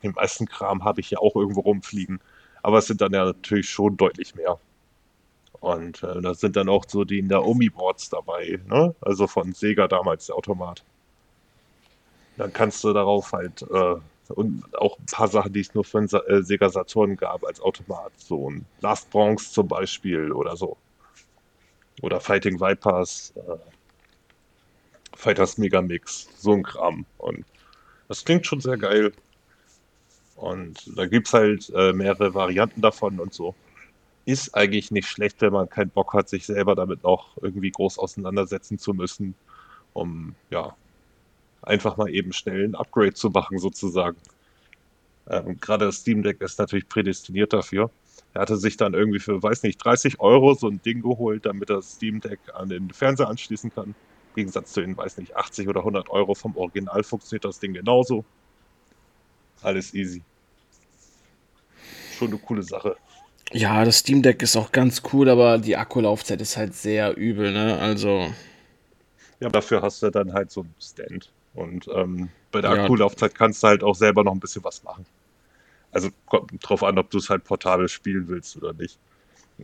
den 0.03 0.11
meisten 0.11 0.45
Kram 0.45 0.83
habe 0.83 1.01
ich 1.01 1.11
ja 1.11 1.19
auch 1.19 1.35
irgendwo 1.35 1.61
rumfliegen, 1.61 2.19
aber 2.63 2.79
es 2.79 2.87
sind 2.87 3.01
dann 3.01 3.13
ja 3.13 3.25
natürlich 3.25 3.69
schon 3.69 3.97
deutlich 3.97 4.35
mehr. 4.35 4.59
Und 5.61 6.01
äh, 6.01 6.21
da 6.21 6.33
sind 6.33 6.55
dann 6.55 6.69
auch 6.69 6.85
so 6.87 7.05
die 7.05 7.21
Naomi-Boards 7.21 8.09
dabei, 8.09 8.59
ne? 8.67 8.95
Also 8.99 9.27
von 9.27 9.53
Sega 9.53 9.87
damals 9.87 10.25
der 10.25 10.35
Automat. 10.35 10.83
Dann 12.37 12.51
kannst 12.51 12.83
du 12.83 12.91
darauf 12.93 13.31
halt 13.31 13.61
äh, 13.61 13.95
und 14.29 14.63
auch 14.75 14.97
ein 14.97 15.05
paar 15.05 15.27
Sachen, 15.27 15.53
die 15.53 15.59
es 15.59 15.73
nur 15.75 15.83
für 15.83 15.99
äh, 15.99 16.41
Sega 16.41 16.69
Saturn 16.69 17.15
gab 17.15 17.45
als 17.45 17.61
Automat. 17.61 18.11
So 18.17 18.49
ein 18.49 18.65
Last 18.81 19.11
Bronx 19.11 19.51
zum 19.51 19.67
Beispiel 19.67 20.31
oder 20.31 20.55
so. 20.55 20.77
Oder 22.01 22.19
Fighting 22.19 22.59
Vipers, 22.59 23.33
äh, 23.35 23.57
Fighters 25.15 25.59
Megamix, 25.59 26.27
so 26.37 26.53
ein 26.53 26.63
Kram. 26.63 27.05
Und 27.19 27.45
das 28.07 28.25
klingt 28.25 28.47
schon 28.47 28.61
sehr 28.61 28.77
geil. 28.77 29.11
Und 30.37 30.97
da 30.97 31.05
gibt 31.05 31.27
es 31.27 31.33
halt 31.33 31.71
äh, 31.75 31.93
mehrere 31.93 32.33
Varianten 32.33 32.81
davon 32.81 33.19
und 33.19 33.31
so 33.31 33.53
ist 34.31 34.55
eigentlich 34.55 34.91
nicht 34.91 35.07
schlecht, 35.07 35.41
wenn 35.41 35.53
man 35.53 35.69
keinen 35.69 35.89
Bock 35.89 36.13
hat, 36.13 36.29
sich 36.29 36.45
selber 36.45 36.75
damit 36.75 37.03
noch 37.03 37.37
irgendwie 37.41 37.71
groß 37.71 37.99
auseinandersetzen 37.99 38.77
zu 38.77 38.93
müssen, 38.93 39.35
um 39.93 40.35
ja 40.49 40.75
einfach 41.61 41.97
mal 41.97 42.09
eben 42.09 42.33
schnell 42.33 42.63
ein 42.63 42.75
Upgrade 42.75 43.13
zu 43.13 43.29
machen, 43.29 43.59
sozusagen. 43.59 44.17
Ähm, 45.27 45.59
Gerade 45.59 45.85
das 45.85 45.97
Steam 45.97 46.23
Deck 46.23 46.41
ist 46.41 46.59
natürlich 46.59 46.87
prädestiniert 46.89 47.53
dafür. 47.53 47.91
Er 48.33 48.41
hatte 48.41 48.57
sich 48.57 48.77
dann 48.77 48.93
irgendwie 48.93 49.19
für, 49.19 49.41
weiß 49.41 49.63
nicht, 49.63 49.83
30 49.83 50.19
Euro 50.19 50.53
so 50.53 50.67
ein 50.67 50.81
Ding 50.81 51.01
geholt, 51.01 51.45
damit 51.45 51.69
er 51.69 51.77
das 51.77 51.93
Steam 51.93 52.21
Deck 52.21 52.39
an 52.53 52.69
den 52.69 52.89
Fernseher 52.91 53.27
anschließen 53.27 53.73
kann. 53.73 53.87
Im 53.87 54.35
Gegensatz 54.35 54.71
zu 54.71 54.81
den, 54.81 54.95
weiß 54.95 55.17
nicht, 55.17 55.35
80 55.35 55.67
oder 55.67 55.81
100 55.81 56.09
Euro 56.09 56.33
vom 56.33 56.55
Original 56.55 57.03
funktioniert 57.03 57.45
das 57.45 57.59
Ding 57.59 57.73
genauso. 57.73 58.23
Alles 59.61 59.93
easy. 59.93 60.23
Schon 62.17 62.29
eine 62.29 62.37
coole 62.37 62.63
Sache. 62.63 62.95
Ja, 63.51 63.83
das 63.83 63.97
Steam 63.99 64.21
Deck 64.21 64.41
ist 64.41 64.55
auch 64.55 64.71
ganz 64.71 65.01
cool, 65.11 65.29
aber 65.29 65.57
die 65.57 65.75
Akkulaufzeit 65.75 66.39
ist 66.41 66.57
halt 66.57 66.73
sehr 66.73 67.17
übel, 67.17 67.51
ne? 67.51 67.77
Also. 67.79 68.27
Ja, 69.39 69.49
dafür 69.49 69.81
hast 69.81 70.01
du 70.03 70.09
dann 70.09 70.33
halt 70.33 70.51
so 70.51 70.61
einen 70.61 70.73
Stand. 70.79 71.31
Und 71.53 71.87
ähm, 71.93 72.29
bei 72.51 72.61
der 72.61 72.75
ja. 72.75 72.83
Akkulaufzeit 72.83 73.35
kannst 73.35 73.63
du 73.63 73.67
halt 73.67 73.83
auch 73.83 73.95
selber 73.95 74.23
noch 74.23 74.33
ein 74.33 74.39
bisschen 74.39 74.63
was 74.63 74.83
machen. 74.83 75.05
Also 75.91 76.09
kommt 76.27 76.51
drauf 76.61 76.83
an, 76.83 76.97
ob 76.97 77.09
du 77.09 77.17
es 77.17 77.29
halt 77.29 77.43
portabel 77.43 77.89
spielen 77.89 78.27
willst 78.29 78.55
oder 78.55 78.73
nicht. 78.73 78.97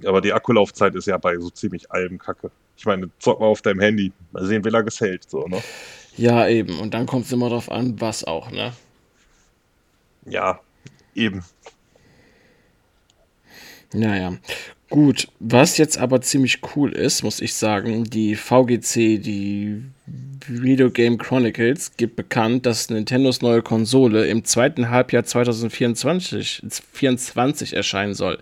Aber 0.05 0.19
die 0.19 0.33
Akkulaufzeit 0.33 0.93
ist 0.95 1.07
ja 1.07 1.17
bei 1.17 1.37
so 1.37 1.49
ziemlich 1.49 1.89
allem 1.89 2.17
Kacke. 2.17 2.51
Ich 2.75 2.85
meine, 2.85 3.09
zock 3.19 3.39
mal 3.39 3.47
auf 3.47 3.61
deinem 3.61 3.79
Handy. 3.79 4.11
Mal 4.31 4.45
sehen, 4.45 4.65
wie 4.65 4.69
lange 4.69 4.89
es 4.89 4.99
hält. 4.99 5.29
So, 5.29 5.47
ne? 5.47 5.63
Ja, 6.17 6.47
eben. 6.47 6.79
Und 6.79 6.93
dann 6.93 7.05
kommt 7.05 7.25
es 7.25 7.31
immer 7.31 7.49
darauf 7.49 7.71
an, 7.71 7.99
was 8.01 8.23
auch, 8.23 8.51
ne? 8.51 8.73
Ja, 10.25 10.59
eben. 11.15 11.43
Naja. 13.93 14.37
Gut, 14.89 15.27
was 15.39 15.77
jetzt 15.77 15.97
aber 15.97 16.21
ziemlich 16.21 16.61
cool 16.75 16.93
ist, 16.93 17.21
muss 17.21 17.41
ich 17.41 17.53
sagen, 17.53 18.05
die 18.05 18.35
VGC, 18.35 19.17
die 19.17 19.83
Video 20.47 20.89
Game 20.89 21.17
Chronicles, 21.17 21.91
gibt 21.97 22.15
bekannt, 22.15 22.65
dass 22.65 22.89
Nintendos 22.89 23.41
neue 23.41 23.61
Konsole 23.61 24.27
im 24.27 24.45
zweiten 24.45 24.89
Halbjahr 24.89 25.25
2024 25.25 26.63
24 26.93 27.73
erscheinen 27.73 28.13
soll. 28.13 28.39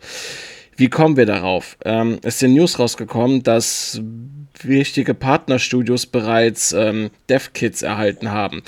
Wie 0.78 0.90
kommen 0.90 1.18
wir 1.18 1.26
darauf? 1.26 1.78
Ähm, 1.84 2.20
es 2.22 2.38
sind 2.40 2.54
News 2.54 2.78
rausgekommen, 2.78 3.42
dass 3.42 4.02
wichtige 4.62 5.16
Partnerstudios 5.16 6.06
bereits 6.06 6.74
ähm, 6.74 7.10
Dev-Kits 7.30 7.82
erhalten 7.82 8.32
haben. 8.32 8.62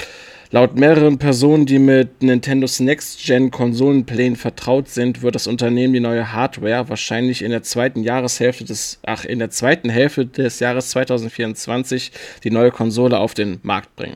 Laut 0.50 0.78
mehreren 0.78 1.18
Personen, 1.18 1.66
die 1.66 1.78
mit 1.78 2.24
Nintendos 2.24 2.80
Next-Gen-Konsolenplänen 2.80 4.38
vertraut 4.38 4.88
sind, 4.88 5.22
wird 5.22 5.36
das 5.36 5.46
Unternehmen 5.46 5.94
die 5.94 6.00
neue 6.00 6.32
Hardware 6.32 6.88
wahrscheinlich 6.88 7.42
in 7.42 7.52
der 7.52 7.64
zweiten 7.64 8.02
Jahreshälfte 8.02 8.64
des, 8.64 9.00
ach, 9.06 9.26
in 9.26 9.40
der 9.40 9.50
zweiten 9.50 9.90
Hälfte 9.90 10.26
des 10.26 10.62
Jahres 10.62 10.90
2024 10.92 12.12
die 12.46 12.52
neue 12.52 12.72
Konsole 12.72 13.18
auf 13.18 13.34
den 13.34 13.60
Markt 13.64 13.94
bringen. 13.98 14.16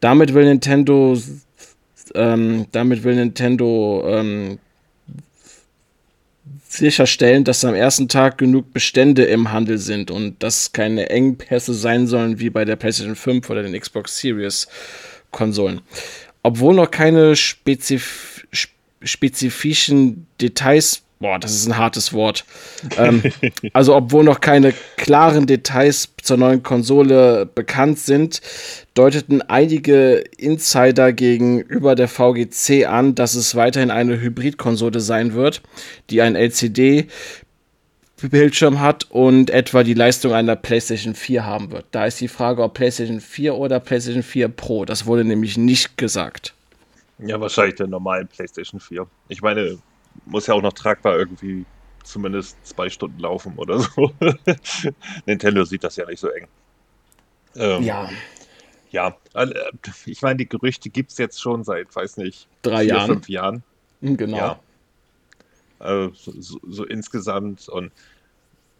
Damit 0.00 0.34
will 0.34 0.44
Nintendo, 0.44 1.16
ähm, 2.16 2.66
damit 2.72 3.04
will 3.04 3.14
Nintendo 3.14 4.02
ähm, 4.08 4.58
sicherstellen, 6.68 7.44
dass 7.44 7.64
am 7.64 7.74
ersten 7.74 8.08
Tag 8.08 8.38
genug 8.38 8.72
Bestände 8.72 9.24
im 9.24 9.52
Handel 9.52 9.78
sind 9.78 10.10
und 10.10 10.42
dass 10.42 10.72
keine 10.72 11.10
Engpässe 11.10 11.74
sein 11.74 12.08
sollen 12.08 12.40
wie 12.40 12.50
bei 12.50 12.64
der 12.64 12.76
PlayStation 12.76 13.16
5 13.16 13.50
oder 13.50 13.62
den 13.62 13.78
Xbox 13.78 14.18
Series 14.18 14.66
Konsolen. 15.30 15.80
Obwohl 16.42 16.74
noch 16.74 16.90
keine 16.90 17.36
spezif 17.36 18.46
spezifischen 19.02 20.26
Details 20.40 21.02
Boah, 21.22 21.38
das 21.38 21.54
ist 21.54 21.66
ein 21.66 21.76
hartes 21.76 22.14
Wort. 22.14 22.46
ähm, 22.96 23.22
also, 23.74 23.94
obwohl 23.94 24.24
noch 24.24 24.40
keine 24.40 24.72
klaren 24.96 25.46
Details 25.46 26.08
zur 26.22 26.38
neuen 26.38 26.62
Konsole 26.62 27.44
bekannt 27.44 27.98
sind, 27.98 28.40
deuteten 28.94 29.42
einige 29.42 30.24
Insider 30.38 31.12
gegenüber 31.12 31.94
der 31.94 32.08
VGC 32.08 32.86
an, 32.86 33.14
dass 33.14 33.34
es 33.34 33.54
weiterhin 33.54 33.90
eine 33.90 34.18
Hybridkonsole 34.18 35.00
sein 35.00 35.34
wird, 35.34 35.60
die 36.08 36.22
ein 36.22 36.36
LCD-Bildschirm 38.20 38.80
hat 38.80 39.06
und 39.10 39.50
etwa 39.50 39.82
die 39.82 39.94
Leistung 39.94 40.32
einer 40.32 40.56
PlayStation 40.56 41.14
4 41.14 41.44
haben 41.44 41.70
wird. 41.70 41.86
Da 41.90 42.06
ist 42.06 42.20
die 42.20 42.28
Frage, 42.28 42.62
ob 42.62 42.74
PlayStation 42.74 43.20
4 43.20 43.54
oder 43.54 43.80
PlayStation 43.80 44.22
4 44.22 44.48
Pro. 44.48 44.84
Das 44.84 45.06
wurde 45.06 45.24
nämlich 45.24 45.56
nicht 45.56 45.96
gesagt. 45.96 46.54
Ja, 47.18 47.40
wahrscheinlich 47.40 47.76
der 47.76 47.86
normalen 47.86 48.28
PlayStation 48.28 48.80
4. 48.80 49.06
Ich 49.28 49.42
meine, 49.42 49.78
muss 50.26 50.46
ja 50.46 50.54
auch 50.54 50.62
noch 50.62 50.72
tragbar 50.72 51.18
irgendwie 51.18 51.64
zumindest 52.02 52.56
zwei 52.66 52.88
Stunden 52.88 53.18
laufen 53.20 53.54
oder 53.56 53.80
so. 53.80 54.12
Nintendo 55.26 55.64
sieht 55.64 55.84
das 55.84 55.96
ja 55.96 56.06
nicht 56.06 56.20
so 56.20 56.28
eng. 56.28 56.46
Ähm, 57.56 57.82
ja. 57.82 58.08
Ja, 58.90 59.16
äh, 59.34 59.46
ich 60.06 60.22
meine, 60.22 60.36
die 60.36 60.48
Gerüchte 60.48 60.90
gibt 60.90 61.12
es 61.12 61.18
jetzt 61.18 61.40
schon 61.40 61.62
seit, 61.62 61.94
weiß 61.94 62.16
nicht, 62.16 62.48
drei 62.62 62.84
vier, 62.84 62.94
Jahren. 62.94 63.06
fünf 63.06 63.28
Jahren. 63.28 63.62
Hm, 64.00 64.16
genau. 64.16 64.36
Ja. 64.36 64.60
Also, 65.80 66.12
so, 66.14 66.60
so, 66.68 66.84
insgesamt 66.84 67.68
und 67.68 67.90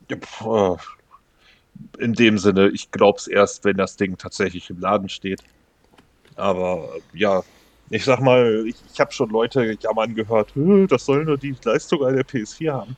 ja, 0.08 0.76
in 1.98 2.12
dem 2.12 2.38
Sinne, 2.38 2.68
ich 2.68 2.90
glaube 2.90 3.18
es 3.18 3.26
erst, 3.26 3.64
wenn 3.64 3.76
das 3.78 3.96
Ding 3.96 4.18
tatsächlich 4.18 4.68
im 4.70 4.80
Laden 4.80 5.08
steht. 5.08 5.42
Aber 6.36 6.90
ja, 7.14 7.42
ich 7.88 8.04
sag 8.04 8.20
mal, 8.20 8.64
ich, 8.66 8.76
ich 8.92 9.00
habe 9.00 9.12
schon 9.12 9.30
Leute 9.30 9.76
jammern 9.80 10.14
gehört, 10.14 10.52
das 10.88 11.06
soll 11.06 11.24
nur 11.24 11.38
die 11.38 11.56
Leistung 11.64 12.04
einer 12.04 12.20
PS4 12.22 12.72
haben. 12.72 12.96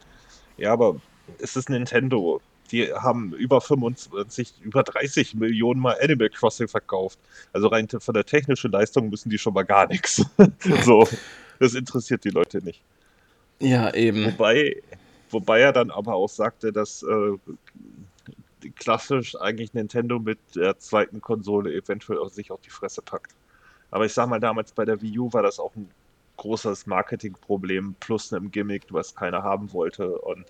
Ja, 0.56 0.72
aber 0.72 0.96
es 1.38 1.56
ist 1.56 1.70
Nintendo. 1.70 2.40
Die 2.72 2.92
haben 2.92 3.34
über 3.34 3.60
25, 3.60 4.62
über 4.62 4.82
30 4.82 5.34
Millionen 5.34 5.80
Mal 5.80 5.96
Animal 6.02 6.30
Crossing 6.30 6.68
verkauft. 6.68 7.18
Also 7.52 7.68
rein 7.68 7.86
von 7.88 8.14
der 8.14 8.24
technischen 8.24 8.72
Leistung 8.72 9.10
müssen 9.10 9.30
die 9.30 9.38
schon 9.38 9.54
mal 9.54 9.64
gar 9.64 9.86
nichts. 9.86 10.24
so, 10.84 11.06
das 11.60 11.74
interessiert 11.74 12.24
die 12.24 12.30
Leute 12.30 12.64
nicht. 12.64 12.82
Ja, 13.62 13.94
eben. 13.94 14.26
Wobei, 14.26 14.82
wobei 15.30 15.60
er 15.60 15.72
dann 15.72 15.92
aber 15.92 16.14
auch 16.14 16.28
sagte, 16.28 16.72
dass 16.72 17.04
äh, 17.04 18.70
klassisch 18.74 19.36
eigentlich 19.36 19.72
Nintendo 19.72 20.18
mit 20.18 20.38
der 20.56 20.78
zweiten 20.80 21.20
Konsole 21.20 21.72
eventuell 21.72 22.18
auch 22.18 22.28
sich 22.28 22.50
auf 22.50 22.60
die 22.60 22.70
Fresse 22.70 23.02
packt. 23.02 23.32
Aber 23.92 24.04
ich 24.04 24.12
sag 24.12 24.28
mal, 24.28 24.40
damals 24.40 24.72
bei 24.72 24.84
der 24.84 25.00
Wii 25.00 25.18
U 25.20 25.32
war 25.32 25.44
das 25.44 25.60
auch 25.60 25.74
ein 25.76 25.88
großes 26.38 26.86
Marketingproblem 26.86 27.94
plus 28.00 28.32
einem 28.32 28.50
Gimmick, 28.50 28.86
was 28.90 29.14
keiner 29.14 29.44
haben 29.44 29.72
wollte. 29.72 30.18
Und 30.18 30.44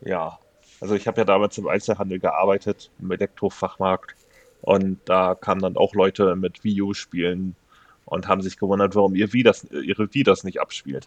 ja, 0.00 0.38
also 0.80 0.94
ich 0.94 1.06
habe 1.06 1.18
ja 1.18 1.24
damals 1.26 1.58
im 1.58 1.68
Einzelhandel 1.68 2.20
gearbeitet, 2.20 2.90
im 3.00 3.10
Elektrofachmarkt. 3.10 4.14
Und 4.62 4.98
da 5.04 5.34
kamen 5.34 5.60
dann 5.60 5.76
auch 5.76 5.94
Leute 5.94 6.36
mit 6.36 6.64
Wii 6.64 6.80
U 6.80 6.94
spielen 6.94 7.54
und 8.06 8.28
haben 8.28 8.40
sich 8.40 8.58
gewundert, 8.58 8.94
warum 8.94 9.14
ihr 9.14 9.30
Wii 9.34 9.42
das, 9.42 9.64
ihre 9.64 10.12
Wii 10.14 10.22
das 10.22 10.42
nicht 10.42 10.58
abspielt. 10.58 11.06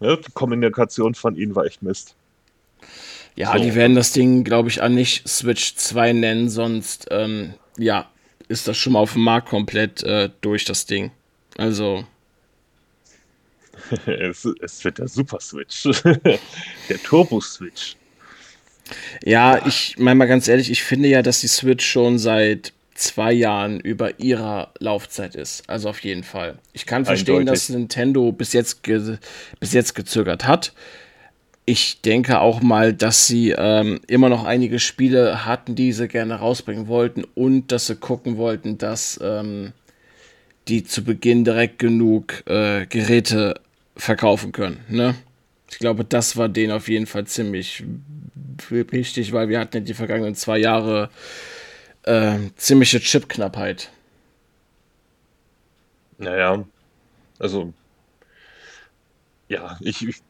Ja, 0.00 0.16
die 0.16 0.32
Kommunikation 0.32 1.14
von 1.14 1.36
ihnen 1.36 1.54
war 1.54 1.64
echt 1.64 1.82
Mist. 1.82 2.14
Ja, 3.36 3.52
so. 3.52 3.62
die 3.62 3.74
werden 3.74 3.94
das 3.94 4.12
Ding, 4.12 4.44
glaube 4.44 4.68
ich, 4.68 4.82
auch 4.82 4.88
nicht 4.88 5.28
Switch 5.28 5.76
2 5.76 6.14
nennen, 6.14 6.48
sonst, 6.48 7.06
ähm, 7.10 7.54
ja, 7.76 8.10
ist 8.48 8.66
das 8.66 8.76
schon 8.76 8.94
mal 8.94 8.98
auf 8.98 9.12
dem 9.12 9.22
Markt 9.22 9.48
komplett 9.48 10.02
äh, 10.02 10.30
durch, 10.40 10.64
das 10.64 10.86
Ding. 10.86 11.12
Also. 11.56 12.04
es, 14.06 14.44
es, 14.60 14.84
wird 14.84 14.98
der 14.98 15.08
Super 15.08 15.40
Switch. 15.40 15.84
der 16.88 17.02
Turbo 17.04 17.40
Switch. 17.40 17.96
Ja, 19.24 19.64
ich 19.66 19.96
meine 19.98 20.16
mal 20.16 20.26
ganz 20.26 20.48
ehrlich, 20.48 20.70
ich 20.70 20.82
finde 20.82 21.08
ja, 21.08 21.22
dass 21.22 21.40
die 21.40 21.48
Switch 21.48 21.86
schon 21.86 22.18
seit 22.18 22.72
zwei 23.00 23.32
Jahren 23.32 23.80
über 23.80 24.20
ihrer 24.20 24.72
Laufzeit 24.78 25.34
ist. 25.34 25.68
Also 25.68 25.88
auf 25.88 26.00
jeden 26.00 26.22
Fall. 26.22 26.58
Ich 26.72 26.86
kann 26.86 27.04
verstehen, 27.04 27.40
Eindeutig. 27.40 27.66
dass 27.66 27.68
Nintendo 27.70 28.32
bis 28.32 28.52
jetzt, 28.52 28.82
bis 28.82 29.72
jetzt 29.72 29.94
gezögert 29.94 30.46
hat 30.46 30.72
ich 31.70 32.00
denke 32.00 32.40
auch 32.40 32.62
mal, 32.62 32.92
dass 32.92 33.28
sie 33.28 33.54
ähm, 33.56 34.00
immer 34.08 34.28
noch 34.28 34.44
einige 34.44 34.80
Spiele 34.80 35.44
hatten, 35.46 35.76
die 35.76 35.92
sie 35.92 36.08
gerne 36.08 36.34
rausbringen 36.34 36.88
wollten 36.88 37.22
und 37.36 37.70
dass 37.70 37.86
sie 37.86 37.94
gucken 37.94 38.38
wollten, 38.38 38.76
dass 38.76 39.20
ähm, 39.22 39.72
die 40.66 40.82
zu 40.82 41.04
Beginn 41.04 41.44
direkt 41.44 41.78
genug 41.78 42.42
äh, 42.46 42.86
Geräte 42.86 43.60
verkaufen 43.96 44.50
können. 44.50 44.80
Ne? 44.88 45.14
Ich 45.70 45.78
glaube, 45.78 46.04
das 46.04 46.36
war 46.36 46.48
denen 46.48 46.72
auf 46.72 46.88
jeden 46.88 47.06
Fall 47.06 47.26
ziemlich 47.26 47.84
wichtig, 48.68 49.32
weil 49.32 49.48
wir 49.48 49.60
hatten 49.60 49.78
in 49.78 49.84
die 49.84 49.94
vergangenen 49.94 50.34
zwei 50.34 50.58
Jahre 50.58 51.08
äh, 52.04 52.38
ziemliche 52.56 53.00
Chipknappheit. 53.00 53.90
Naja, 56.18 56.64
also 57.38 57.72
ja, 59.48 59.78
ich, 59.80 60.06
ich 60.06 60.22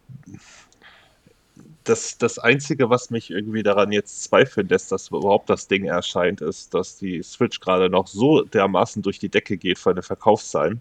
das, 1.85 2.19
das 2.19 2.39
Einzige, 2.39 2.91
was 2.91 3.11
mich 3.11 3.31
irgendwie 3.31 3.63
daran 3.63 3.91
jetzt 3.93 4.23
zweifeln 4.25 4.69
lässt, 4.69 4.93
dass 4.93 5.09
überhaupt 5.09 5.51
das 5.51 5.67
Ding 5.67 5.87
erscheint, 5.87 6.41
ist, 6.41 6.75
dass 6.75 6.99
die 6.99 7.23
Switch 7.23 7.61
gerade 7.61 7.89
noch 7.89 8.07
so 8.07 8.43
dermaßen 8.43 9.03
durch 9.03 9.19
die 9.19 9.29
Decke 9.29 9.57
geht 9.57 9.79
für 9.79 9.91
eine 9.91 10.03
Verkaufszahlen, 10.03 10.81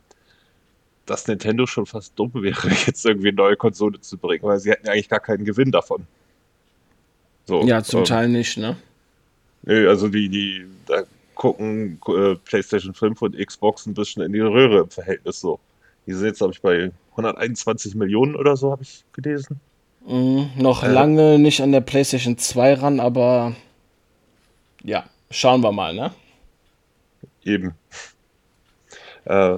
dass 1.05 1.27
Nintendo 1.27 1.65
schon 1.65 1.85
fast 1.85 2.17
dumm 2.17 2.31
wäre, 2.35 2.69
jetzt 2.85 3.05
irgendwie 3.05 3.29
eine 3.29 3.37
neue 3.37 3.55
Konsole 3.55 3.99
zu 4.01 4.17
bringen, 4.17 4.43
weil 4.43 4.59
sie 4.59 4.71
hätten 4.71 4.87
eigentlich 4.87 5.09
gar 5.09 5.19
keinen 5.19 5.45
Gewinn 5.45 5.71
davon. 5.71 6.05
So, 7.45 7.63
ja, 7.63 7.81
zum 7.83 7.99
ähm, 7.99 8.05
Teil 8.05 8.29
nicht, 8.29 8.57
ne? 8.57 8.77
Nö, 9.63 9.89
also 9.89 10.07
die, 10.07 10.29
die, 10.29 10.65
da 10.85 11.03
gucken 11.35 11.99
äh, 12.07 12.35
PlayStation 12.35 12.93
5 12.93 13.21
und 13.21 13.37
Xbox 13.37 13.85
ein 13.85 13.93
bisschen 13.93 14.23
in 14.23 14.33
die 14.33 14.39
Röhre 14.39 14.81
im 14.81 14.89
Verhältnis 14.89 15.39
so. 15.39 15.59
Die 16.05 16.13
sind 16.13 16.27
jetzt, 16.27 16.39
glaube 16.39 16.53
ich, 16.53 16.61
bei 16.61 16.91
121 17.11 17.95
Millionen 17.95 18.35
oder 18.35 18.57
so, 18.57 18.71
habe 18.71 18.83
ich 18.83 19.03
gelesen. 19.13 19.59
Mhm, 20.05 20.49
noch 20.57 20.83
äh, 20.83 20.91
lange 20.91 21.39
nicht 21.39 21.61
an 21.61 21.71
der 21.71 21.81
PlayStation 21.81 22.37
2 22.37 22.75
ran, 22.75 22.99
aber 22.99 23.55
ja, 24.83 25.05
schauen 25.29 25.61
wir 25.61 25.71
mal, 25.71 25.93
ne? 25.93 26.11
Eben. 27.43 27.73
Äh, 29.25 29.57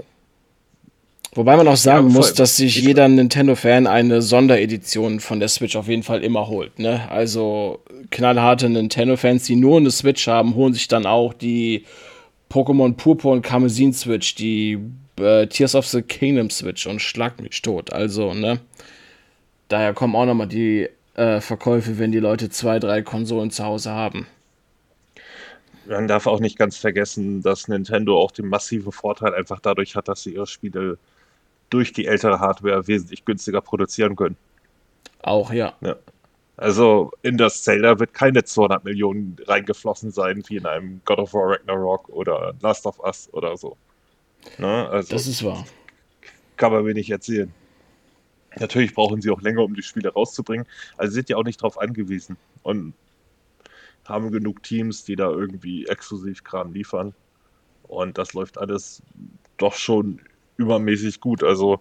Wobei 1.33 1.55
man 1.55 1.67
auch 1.69 1.77
sagen 1.77 2.09
ja, 2.09 2.13
muss, 2.13 2.33
dass 2.33 2.57
sich 2.57 2.75
jeder 2.75 3.07
Nintendo-Fan 3.07 3.87
eine 3.87 4.21
Sonderedition 4.21 5.21
von 5.21 5.39
der 5.39 5.47
Switch 5.47 5.77
auf 5.77 5.87
jeden 5.87 6.03
Fall 6.03 6.23
immer 6.23 6.47
holt. 6.47 6.77
Ne? 6.77 7.09
Also 7.09 7.79
knallharte 8.09 8.69
Nintendo-Fans, 8.69 9.45
die 9.45 9.55
nur 9.55 9.77
eine 9.77 9.91
Switch 9.91 10.27
haben, 10.27 10.55
holen 10.55 10.73
sich 10.73 10.89
dann 10.89 11.05
auch 11.05 11.33
die 11.33 11.85
Pokémon 12.51 12.95
Purpur 12.97 13.31
und 13.31 13.43
Karmesin 13.43 13.93
Switch, 13.93 14.35
die 14.35 14.77
äh, 15.17 15.47
Tears 15.47 15.73
of 15.73 15.87
the 15.87 16.01
Kingdom 16.01 16.49
Switch 16.49 16.85
und 16.85 17.01
schlag 17.01 17.41
mich 17.41 17.61
tot. 17.61 17.93
Also, 17.93 18.33
ne? 18.33 18.59
Daher 19.69 19.93
kommen 19.93 20.17
auch 20.17 20.25
nochmal 20.25 20.47
die 20.47 20.89
äh, 21.15 21.39
Verkäufe, 21.39 21.97
wenn 21.97 22.11
die 22.11 22.19
Leute 22.19 22.49
zwei, 22.49 22.77
drei 22.77 23.03
Konsolen 23.03 23.51
zu 23.51 23.63
Hause 23.63 23.91
haben. 23.91 24.27
Man 25.87 26.09
darf 26.09 26.27
auch 26.27 26.41
nicht 26.41 26.57
ganz 26.57 26.75
vergessen, 26.75 27.41
dass 27.41 27.69
Nintendo 27.69 28.19
auch 28.19 28.31
den 28.31 28.47
massiven 28.47 28.91
Vorteil 28.91 29.33
einfach 29.33 29.61
dadurch 29.61 29.95
hat, 29.95 30.09
dass 30.09 30.23
sie 30.23 30.33
ihre 30.33 30.47
Spiele 30.47 30.97
durch 31.71 31.91
die 31.93 32.05
ältere 32.05 32.39
Hardware 32.39 32.87
wesentlich 32.87 33.25
günstiger 33.25 33.61
produzieren 33.61 34.15
können. 34.15 34.37
Auch, 35.23 35.51
ja. 35.51 35.73
ja. 35.81 35.95
Also 36.57 37.11
in 37.23 37.37
das 37.37 37.63
Zelda 37.63 37.99
wird 37.99 38.13
keine 38.13 38.43
200 38.43 38.83
Millionen 38.83 39.35
reingeflossen 39.47 40.11
sein, 40.11 40.43
wie 40.47 40.57
in 40.57 40.67
einem 40.67 41.01
God 41.05 41.17
of 41.17 41.33
War 41.33 41.53
Ragnarok 41.53 42.09
oder 42.09 42.53
Last 42.61 42.85
of 42.85 42.99
Us 42.99 43.29
oder 43.31 43.57
so. 43.57 43.77
Ne? 44.57 44.87
Also, 44.89 45.15
das 45.15 45.27
ist 45.27 45.43
wahr. 45.43 45.65
Kann 46.57 46.71
man 46.71 46.83
mir 46.83 46.93
nicht 46.93 47.09
erzählen. 47.09 47.51
Natürlich 48.59 48.93
brauchen 48.93 49.21
sie 49.21 49.31
auch 49.31 49.41
länger, 49.41 49.63
um 49.63 49.73
die 49.73 49.81
Spiele 49.81 50.13
rauszubringen. 50.13 50.67
Also 50.97 51.13
sind 51.13 51.29
ja 51.29 51.37
auch 51.37 51.43
nicht 51.43 51.61
darauf 51.61 51.79
angewiesen 51.79 52.37
und 52.63 52.93
haben 54.05 54.31
genug 54.31 54.61
Teams, 54.61 55.03
die 55.05 55.15
da 55.15 55.29
irgendwie 55.29 55.87
exklusiv 55.87 56.43
Kram 56.43 56.73
liefern. 56.73 57.13
Und 57.83 58.17
das 58.17 58.33
läuft 58.33 58.57
alles 58.57 59.01
doch 59.57 59.73
schon 59.73 60.19
übermäßig 60.61 61.19
gut. 61.19 61.43
Also 61.43 61.79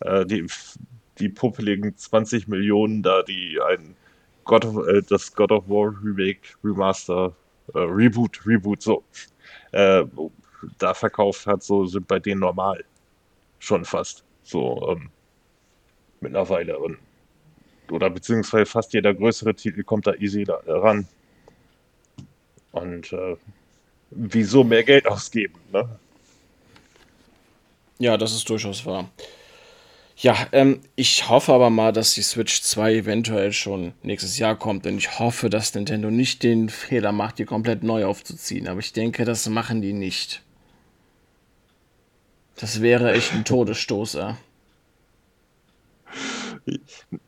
äh, 0.00 0.24
die, 0.26 0.46
die 1.18 1.28
puppeligen 1.28 1.96
20 1.96 2.48
Millionen 2.48 3.02
da, 3.02 3.22
die 3.22 3.58
ein 3.60 3.94
God 4.44 4.64
of, 4.64 4.86
äh, 4.88 5.02
das 5.08 5.34
God 5.34 5.52
of 5.52 5.68
War 5.68 5.94
Remake, 6.02 6.40
Remaster, 6.64 7.34
äh, 7.74 7.78
Reboot, 7.78 8.40
Reboot, 8.46 8.82
so, 8.82 9.04
äh, 9.72 10.04
da 10.78 10.94
verkauft 10.94 11.46
hat, 11.46 11.62
so 11.62 11.86
sind 11.86 12.06
bei 12.06 12.18
denen 12.18 12.40
normal. 12.40 12.84
Schon 13.58 13.84
fast. 13.84 14.24
So, 14.42 14.88
ähm, 14.90 15.10
mittlerweile. 16.20 16.78
Und, 16.78 16.98
oder 17.90 18.10
beziehungsweise 18.10 18.66
fast 18.66 18.92
jeder 18.92 19.14
größere 19.14 19.54
Titel 19.54 19.82
kommt 19.82 20.06
da 20.06 20.14
easy 20.14 20.44
da, 20.44 20.60
ran. 20.66 21.06
Und 22.72 23.12
äh, 23.12 23.36
wieso 24.10 24.64
mehr 24.64 24.82
Geld 24.82 25.06
ausgeben, 25.06 25.54
ne? 25.72 25.88
Ja, 28.02 28.16
das 28.16 28.34
ist 28.34 28.50
durchaus 28.50 28.84
wahr. 28.84 29.08
Ja, 30.16 30.36
ähm, 30.50 30.80
ich 30.96 31.28
hoffe 31.28 31.52
aber 31.52 31.70
mal, 31.70 31.92
dass 31.92 32.14
die 32.14 32.22
Switch 32.22 32.60
2 32.60 32.94
eventuell 32.94 33.52
schon 33.52 33.92
nächstes 34.02 34.38
Jahr 34.38 34.58
kommt. 34.58 34.84
Und 34.86 34.98
ich 34.98 35.20
hoffe, 35.20 35.48
dass 35.48 35.72
Nintendo 35.72 36.10
nicht 36.10 36.42
den 36.42 36.68
Fehler 36.68 37.12
macht, 37.12 37.38
die 37.38 37.44
komplett 37.44 37.84
neu 37.84 38.04
aufzuziehen. 38.04 38.66
Aber 38.66 38.80
ich 38.80 38.92
denke, 38.92 39.24
das 39.24 39.48
machen 39.48 39.82
die 39.82 39.92
nicht. 39.92 40.42
Das 42.56 42.82
wäre 42.82 43.12
echt 43.12 43.34
ein 43.34 43.44
Todesstoßer. 43.44 44.36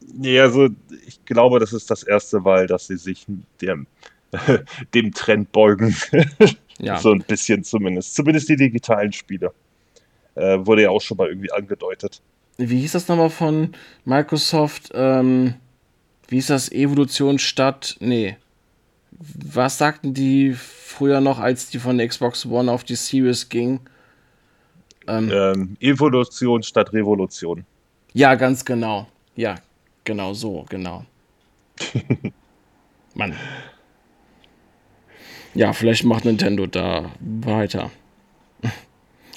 Nee, 0.00 0.40
also 0.40 0.70
ich 1.06 1.24
glaube, 1.24 1.60
das 1.60 1.72
ist 1.72 1.88
das 1.88 2.02
erste 2.02 2.40
Mal, 2.40 2.66
dass 2.66 2.88
sie 2.88 2.96
sich 2.96 3.26
dem, 3.60 3.86
dem 4.92 5.14
Trend 5.14 5.52
beugen. 5.52 5.96
ja. 6.80 6.98
So 6.98 7.12
ein 7.12 7.22
bisschen 7.22 7.62
zumindest. 7.62 8.16
Zumindest 8.16 8.48
die 8.48 8.56
digitalen 8.56 9.12
Spiele. 9.12 9.52
Äh, 10.34 10.66
wurde 10.66 10.82
ja 10.82 10.90
auch 10.90 11.00
schon 11.00 11.16
mal 11.16 11.28
irgendwie 11.28 11.52
angedeutet. 11.52 12.20
Wie 12.56 12.80
hieß 12.80 12.92
das 12.92 13.08
nochmal 13.08 13.30
von 13.30 13.74
Microsoft? 14.04 14.90
Ähm, 14.94 15.54
wie 16.28 16.36
hieß 16.36 16.48
das? 16.48 16.70
Evolution 16.72 17.38
statt. 17.38 17.96
Nee. 18.00 18.36
Was 19.10 19.78
sagten 19.78 20.14
die 20.14 20.54
früher 20.54 21.20
noch, 21.20 21.38
als 21.38 21.70
die 21.70 21.78
von 21.78 21.98
der 21.98 22.08
Xbox 22.08 22.46
One 22.46 22.70
auf 22.70 22.84
die 22.84 22.96
Series 22.96 23.48
ging? 23.48 23.80
Ähm, 25.06 25.30
ähm, 25.32 25.76
Evolution 25.80 26.62
statt 26.62 26.92
Revolution. 26.92 27.64
Ja, 28.12 28.34
ganz 28.36 28.64
genau. 28.64 29.06
Ja, 29.36 29.56
genau 30.04 30.32
so, 30.34 30.64
genau. 30.68 31.04
Mann. 33.14 33.34
Ja, 35.54 35.72
vielleicht 35.72 36.04
macht 36.04 36.24
Nintendo 36.24 36.66
da 36.66 37.10
weiter. 37.20 37.90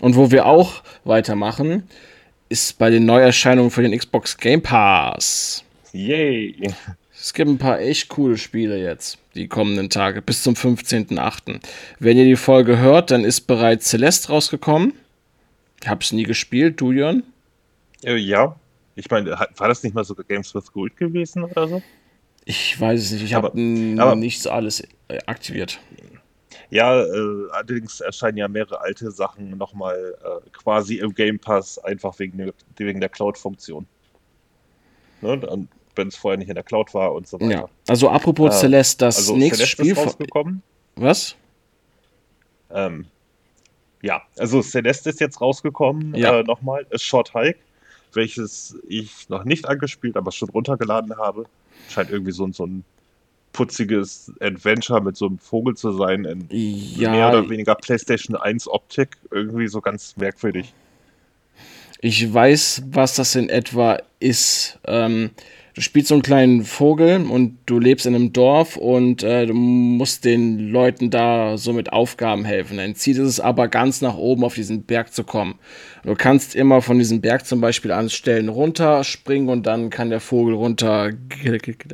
Und 0.01 0.15
wo 0.15 0.31
wir 0.31 0.45
auch 0.45 0.83
weitermachen, 1.03 1.83
ist 2.49 2.77
bei 2.77 2.89
den 2.89 3.05
Neuerscheinungen 3.05 3.71
für 3.71 3.81
den 3.81 3.97
Xbox 3.97 4.37
Game 4.37 4.61
Pass. 4.61 5.63
Yay! 5.91 6.55
Es 7.19 7.33
gibt 7.33 7.49
ein 7.49 7.57
paar 7.57 7.79
echt 7.79 8.09
coole 8.09 8.37
Spiele 8.37 8.77
jetzt, 8.77 9.17
die 9.35 9.47
kommenden 9.47 9.89
Tage, 9.89 10.21
bis 10.21 10.43
zum 10.43 10.53
15.08. 10.53 11.59
Wenn 11.99 12.17
ihr 12.17 12.25
die 12.25 12.35
Folge 12.35 12.77
hört, 12.77 13.11
dann 13.11 13.25
ist 13.25 13.41
bereits 13.41 13.89
Celeste 13.89 14.29
rausgekommen. 14.29 14.93
Ich 15.81 15.89
hab's 15.89 16.11
nie 16.11 16.23
gespielt, 16.23 16.79
du, 16.79 16.91
Jörn? 16.91 17.23
Äh, 18.03 18.17
ja. 18.17 18.55
Ich 18.95 19.09
meine, 19.09 19.31
war 19.31 19.67
das 19.67 19.83
nicht 19.83 19.93
mal 19.93 20.03
sogar 20.03 20.25
Games 20.25 20.53
with 20.55 20.71
Gold 20.71 20.95
gewesen 20.97 21.43
oder 21.43 21.67
so? 21.67 21.81
Ich 22.45 22.79
weiß 22.79 22.99
es 22.99 23.11
nicht. 23.11 23.23
Ich 23.23 23.33
habe 23.33 23.51
nicht 23.59 24.47
alles 24.47 24.87
äh, 25.07 25.19
aktiviert. 25.25 25.79
Ja, 26.69 27.01
äh, 27.01 27.49
allerdings 27.51 28.01
erscheinen 28.01 28.37
ja 28.37 28.47
mehrere 28.47 28.81
alte 28.81 29.09
Sachen 29.11 29.57
nochmal 29.57 30.15
äh, 30.21 30.49
quasi 30.51 30.97
im 30.97 31.13
Game 31.13 31.39
Pass, 31.39 31.77
einfach 31.79 32.17
wegen 32.19 32.37
der, 32.37 32.53
wegen 32.75 32.99
der 32.99 33.09
Cloud-Funktion. 33.09 33.87
Ne? 35.21 35.67
Wenn 35.95 36.07
es 36.09 36.15
vorher 36.15 36.37
nicht 36.37 36.49
in 36.49 36.55
der 36.55 36.63
Cloud 36.63 36.93
war 36.93 37.13
und 37.13 37.27
so 37.27 37.39
weiter. 37.39 37.51
Ja, 37.51 37.69
also 37.87 38.09
apropos 38.09 38.55
äh, 38.55 38.59
Celeste, 38.59 39.05
das 39.05 39.17
also 39.17 39.35
nächste 39.35 39.65
Celeste 39.65 39.83
Spiel. 39.83 39.91
Ist 39.93 39.97
rausgekommen. 39.97 40.61
Was? 40.95 41.35
Ähm, 42.69 43.05
ja, 44.01 44.21
also 44.37 44.61
Celeste 44.61 45.09
ist 45.09 45.19
jetzt 45.19 45.39
rausgekommen. 45.41 46.13
Ja. 46.15 46.39
Äh, 46.39 46.43
nochmal, 46.43 46.85
Short 46.95 47.33
Hike, 47.33 47.59
welches 48.13 48.77
ich 48.87 49.29
noch 49.29 49.45
nicht 49.45 49.67
angespielt, 49.67 50.17
aber 50.17 50.31
schon 50.31 50.49
runtergeladen 50.49 51.17
habe. 51.17 51.45
Scheint 51.89 52.09
irgendwie 52.09 52.31
so, 52.31 52.51
so 52.51 52.65
ein 52.65 52.83
putziges 53.57 54.31
Adventure 54.39 55.01
mit 55.01 55.17
so 55.17 55.25
einem 55.25 55.39
Vogel 55.39 55.75
zu 55.75 55.91
sein, 55.91 56.25
in 56.25 56.47
ja, 56.51 57.09
mehr 57.09 57.29
oder 57.29 57.49
weniger 57.49 57.73
PlayStation 57.73 58.35
1 58.35 58.67
Optik, 58.67 59.17
irgendwie 59.31 59.67
so 59.67 59.81
ganz 59.81 60.15
merkwürdig. 60.15 60.75
Ich 61.99 62.31
weiß, 62.31 62.83
was 62.91 63.15
das 63.15 63.33
in 63.33 63.49
etwa 63.49 63.97
ist. 64.19 64.77
Ähm, 64.85 65.31
du 65.73 65.81
spielst 65.81 66.09
so 66.09 66.13
einen 66.13 66.21
kleinen 66.21 66.65
Vogel 66.65 67.25
und 67.25 67.57
du 67.65 67.79
lebst 67.79 68.05
in 68.05 68.13
einem 68.13 68.31
Dorf 68.31 68.77
und 68.77 69.23
äh, 69.23 69.47
du 69.47 69.55
musst 69.55 70.23
den 70.23 70.69
Leuten 70.69 71.09
da 71.09 71.57
so 71.57 71.73
mit 71.73 71.91
Aufgaben 71.91 72.45
helfen. 72.45 72.77
Dein 72.77 72.93
Ziel 72.93 73.17
ist 73.17 73.27
es 73.27 73.39
aber, 73.39 73.69
ganz 73.69 74.01
nach 74.01 74.17
oben 74.17 74.43
auf 74.43 74.53
diesen 74.53 74.83
Berg 74.83 75.11
zu 75.11 75.23
kommen. 75.23 75.55
Du 76.03 76.13
kannst 76.13 76.53
immer 76.53 76.83
von 76.83 76.99
diesem 76.99 77.21
Berg 77.21 77.47
zum 77.47 77.59
Beispiel 77.59 77.91
an 77.91 78.11
Stellen 78.11 78.49
runterspringen 78.49 79.49
und 79.49 79.65
dann 79.65 79.89
kann 79.89 80.11
der 80.11 80.19
Vogel 80.19 80.53
runter 80.53 81.11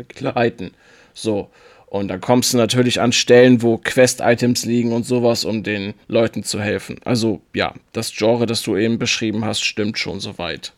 gleiten. 0.10 0.72
So. 1.14 1.50
Und 1.88 2.08
dann 2.08 2.22
kommst 2.22 2.54
du 2.54 2.58
natürlich 2.58 3.02
an 3.02 3.12
Stellen, 3.12 3.62
wo 3.62 3.78
Quest-Items 3.78 4.66
liegen 4.66 4.94
und 4.94 5.06
sowas, 5.06 5.46
um 5.46 5.62
den 5.62 5.94
Leuten 6.08 6.44
zu 6.44 6.60
helfen. 6.60 7.00
Also 7.06 7.42
ja, 7.54 7.76
das 7.92 8.12
Genre, 8.16 8.48
das 8.48 8.64
du 8.64 8.76
eben 8.76 8.98
beschrieben 8.98 9.46
hast, 9.46 9.64
stimmt 9.64 10.00
schon 10.00 10.20
soweit. 10.20 10.74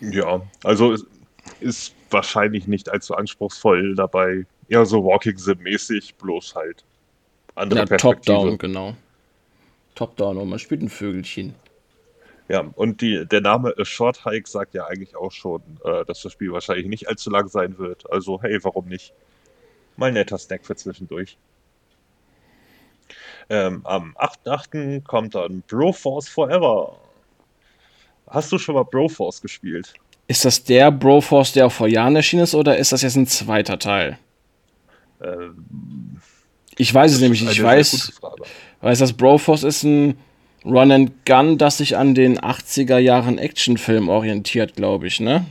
Ja, 0.00 0.42
also 0.62 0.92
ist, 0.92 1.06
ist 1.60 1.94
wahrscheinlich 2.10 2.68
nicht 2.68 2.88
allzu 2.88 3.16
anspruchsvoll 3.16 3.96
dabei. 3.96 4.46
Eher 4.68 4.86
so 4.86 5.04
Walking 5.04 5.36
Sim-mäßig, 5.36 6.14
bloß 6.14 6.54
halt 6.54 6.84
andere 7.56 7.80
ja. 7.80 7.96
Top-Down, 7.96 8.58
genau. 8.58 8.94
Top-Down 9.94 10.38
und 10.38 10.48
man 10.48 10.58
spielt 10.58 10.82
ein 10.82 10.88
Vögelchen. 10.88 11.54
Ja, 12.48 12.60
und 12.74 13.00
die, 13.00 13.26
der 13.26 13.40
Name 13.40 13.74
A 13.78 13.84
Short 13.84 14.24
Hike 14.24 14.48
sagt 14.48 14.74
ja 14.74 14.86
eigentlich 14.86 15.16
auch 15.16 15.32
schon, 15.32 15.62
äh, 15.84 16.04
dass 16.04 16.20
das 16.20 16.32
Spiel 16.32 16.52
wahrscheinlich 16.52 16.86
nicht 16.86 17.08
allzu 17.08 17.30
lang 17.30 17.48
sein 17.48 17.78
wird. 17.78 18.10
Also, 18.10 18.42
hey, 18.42 18.58
warum 18.62 18.86
nicht? 18.86 19.14
Mal 19.96 20.08
ein 20.08 20.14
netter 20.14 20.36
Snack 20.36 20.66
für 20.66 20.76
zwischendurch. 20.76 21.38
Ähm, 23.48 23.80
am 23.84 24.16
8.8. 24.16 25.02
kommt 25.02 25.34
dann 25.34 25.62
Broforce 25.66 26.28
Forever. 26.28 26.98
Hast 28.28 28.50
du 28.52 28.58
schon 28.58 28.74
mal 28.74 28.84
Broforce 28.84 29.40
gespielt? 29.40 29.94
Ist 30.26 30.44
das 30.44 30.64
der 30.64 30.90
Broforce, 30.90 31.52
der 31.52 31.66
auch 31.66 31.72
vor 31.72 31.86
Jahren 31.86 32.16
erschienen 32.16 32.44
ist, 32.44 32.54
oder 32.54 32.76
ist 32.76 32.92
das 32.92 33.02
jetzt 33.02 33.16
ein 33.16 33.26
zweiter 33.26 33.78
Teil? 33.78 34.18
Ähm, 35.22 36.20
ich 36.76 36.92
weiß 36.92 37.12
es 37.12 37.20
nämlich 37.20 37.42
nicht. 37.42 37.52
Ich 37.52 37.62
weiß, 37.62 38.20
weiß, 38.80 38.98
dass 38.98 39.12
Broforce 39.12 39.62
ist 39.62 39.84
ein 39.84 40.18
Run 40.64 40.92
and 40.92 41.26
Gun, 41.26 41.58
das 41.58 41.78
sich 41.78 41.96
an 41.96 42.14
den 42.14 42.38
80er 42.38 42.98
Jahren 42.98 43.38
Actionfilm 43.38 44.08
orientiert, 44.08 44.76
glaube 44.76 45.06
ich, 45.06 45.20
ne? 45.20 45.44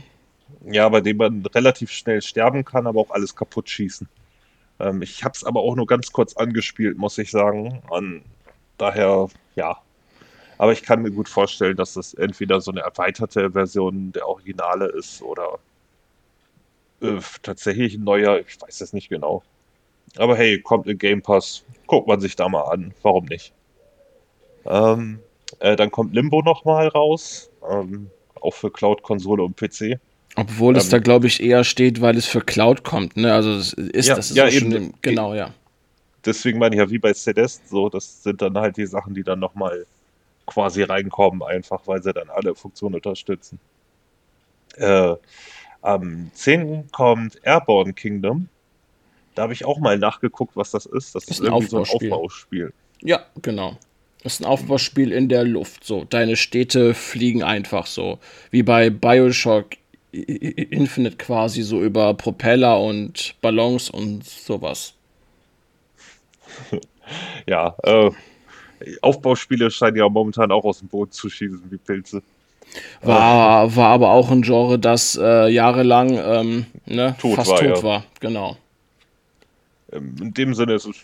Ja, 0.66 0.88
bei 0.88 1.00
dem 1.00 1.18
man 1.18 1.46
relativ 1.46 1.90
schnell 1.90 2.20
sterben 2.20 2.64
kann, 2.64 2.86
aber 2.86 3.00
auch 3.00 3.10
alles 3.10 3.36
kaputt 3.36 3.68
schießen. 3.68 4.08
Ähm, 4.80 5.02
ich 5.02 5.22
habe 5.22 5.34
es 5.34 5.44
aber 5.44 5.60
auch 5.60 5.76
nur 5.76 5.86
ganz 5.86 6.10
kurz 6.10 6.36
angespielt, 6.36 6.98
muss 6.98 7.18
ich 7.18 7.30
sagen. 7.30 7.80
Und 7.90 8.22
daher, 8.78 9.28
ja. 9.54 9.78
Aber 10.58 10.72
ich 10.72 10.82
kann 10.82 11.02
mir 11.02 11.10
gut 11.10 11.28
vorstellen, 11.28 11.76
dass 11.76 11.94
das 11.94 12.14
entweder 12.14 12.60
so 12.60 12.70
eine 12.70 12.80
erweiterte 12.80 13.52
Version 13.52 14.12
der 14.12 14.26
Originale 14.26 14.86
ist 14.86 15.22
oder 15.22 15.58
äh, 17.02 17.20
tatsächlich 17.42 17.94
ein 17.94 18.04
neuer, 18.04 18.40
ich 18.40 18.60
weiß 18.60 18.80
es 18.80 18.92
nicht 18.92 19.08
genau. 19.08 19.42
Aber 20.16 20.36
hey, 20.36 20.60
kommt 20.60 20.86
in 20.86 20.98
Game 20.98 21.22
Pass, 21.22 21.64
guckt 21.86 22.08
man 22.08 22.20
sich 22.20 22.36
da 22.36 22.48
mal 22.48 22.62
an. 22.62 22.94
Warum 23.02 23.26
nicht? 23.26 23.52
Ähm, 24.66 25.20
äh, 25.60 25.76
dann 25.76 25.90
kommt 25.90 26.14
Limbo 26.14 26.42
nochmal 26.42 26.88
raus, 26.88 27.50
ähm, 27.70 28.10
auch 28.40 28.54
für 28.54 28.70
Cloud, 28.70 29.02
Konsole 29.02 29.42
und 29.42 29.56
PC. 29.56 29.98
Obwohl 30.36 30.76
es 30.76 30.86
Ähm, 30.86 30.90
da, 30.90 30.98
glaube 30.98 31.26
ich, 31.26 31.42
eher 31.42 31.64
steht, 31.64 32.00
weil 32.00 32.16
es 32.16 32.26
für 32.26 32.40
Cloud 32.40 32.82
kommt, 32.82 33.16
ne? 33.16 33.32
Also 33.32 33.52
es 33.52 33.72
ist, 33.72 34.08
Ja, 34.08 34.16
das 34.16 34.30
ist 34.30 34.36
ja, 34.36 34.50
schon 34.50 34.72
eben. 34.72 34.76
im, 34.86 34.94
genau, 35.00 35.34
ja. 35.34 35.50
Deswegen 36.24 36.58
meine 36.58 36.74
ich 36.74 36.80
ja, 36.80 36.90
wie 36.90 36.98
bei 36.98 37.12
Celeste, 37.12 37.68
so, 37.68 37.88
das 37.88 38.22
sind 38.22 38.40
dann 38.42 38.56
halt 38.56 38.76
die 38.76 38.86
Sachen, 38.86 39.14
die 39.14 39.22
dann 39.22 39.38
nochmal 39.38 39.86
quasi 40.46 40.82
reinkommen, 40.82 41.42
einfach 41.42 41.82
weil 41.86 42.02
sie 42.02 42.12
dann 42.12 42.30
alle 42.30 42.54
Funktionen 42.54 42.96
unterstützen. 42.96 43.58
Äh, 44.76 45.14
am 45.82 46.30
10. 46.32 46.90
kommt 46.90 47.38
Airborne 47.42 47.92
Kingdom. 47.92 48.48
Da 49.34 49.42
habe 49.42 49.52
ich 49.52 49.64
auch 49.64 49.78
mal 49.78 49.98
nachgeguckt, 49.98 50.56
was 50.56 50.70
das 50.70 50.86
ist. 50.86 51.14
Das 51.14 51.24
ist, 51.24 51.40
Ist 51.40 51.40
irgendwie 51.40 51.66
so 51.66 51.78
ein. 51.78 51.84
Aufbauspiel. 51.84 52.72
Ja, 53.00 53.20
genau. 53.42 53.76
Das 54.24 54.34
ist 54.34 54.40
ein 54.40 54.46
Aufbauspiel 54.46 55.12
in 55.12 55.28
der 55.28 55.44
Luft. 55.44 55.84
So, 55.84 56.04
deine 56.04 56.36
Städte 56.36 56.94
fliegen 56.94 57.42
einfach 57.42 57.86
so. 57.86 58.18
Wie 58.50 58.62
bei 58.62 58.88
Bioshock 58.88 59.66
Infinite 60.12 61.16
quasi, 61.16 61.62
so 61.62 61.82
über 61.82 62.14
Propeller 62.14 62.80
und 62.80 63.34
Ballons 63.40 63.90
und 63.90 64.24
sowas. 64.24 64.94
Ja, 67.46 67.76
äh, 67.82 68.10
Aufbauspiele 69.02 69.70
scheinen 69.70 69.98
ja 69.98 70.08
momentan 70.08 70.50
auch 70.50 70.64
aus 70.64 70.78
dem 70.78 70.88
Boden 70.88 71.12
zu 71.12 71.28
schießen 71.28 71.60
wie 71.68 71.76
Pilze. 71.76 72.22
War, 73.02 73.76
war 73.76 73.90
aber 73.90 74.10
auch 74.10 74.30
ein 74.30 74.40
Genre, 74.40 74.78
das 74.78 75.14
äh, 75.20 75.48
jahrelang 75.48 76.16
ähm, 76.16 76.66
ne, 76.86 77.14
Tot 77.20 77.36
fast 77.36 77.50
war, 77.50 77.58
tot 77.58 77.76
ja. 77.76 77.82
war. 77.82 78.04
Genau. 78.20 78.56
Ähm, 79.92 80.14
in 80.18 80.32
dem 80.32 80.54
Sinne 80.54 80.72
ist 80.72 80.86
es 80.86 80.96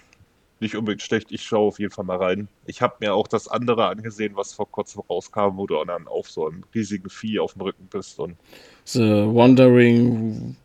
nicht 0.61 0.77
unbedingt 0.77 1.03
schlecht. 1.03 1.33
Ich 1.33 1.43
schaue 1.43 1.69
auf 1.69 1.79
jeden 1.79 1.93
Fall 1.93 2.05
mal 2.05 2.19
rein. 2.19 2.49
Ich 2.67 2.83
habe 2.83 2.97
mir 3.01 3.15
auch 3.15 3.29
das 3.29 3.49
andere 3.49 3.87
angesehen, 3.87 4.37
was 4.37 4.53
vor 4.53 4.71
kurzem 4.71 5.03
rauskam, 5.09 5.57
wo 5.57 5.67
du 5.67 5.83
dann 5.85 6.07
auf 6.07 6.31
so 6.31 6.47
einem 6.49 6.65
riesigen 6.75 7.09
Vieh 7.11 7.39
auf 7.41 7.55
dem 7.55 7.63
Rücken 7.63 7.87
bist. 7.91 8.19
Und 8.19 8.37
The 8.85 9.01
Wandering 9.27 10.57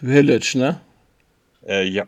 Village, 0.00 0.54
ne? 0.56 0.80
äh, 1.66 1.84
ja, 1.84 2.06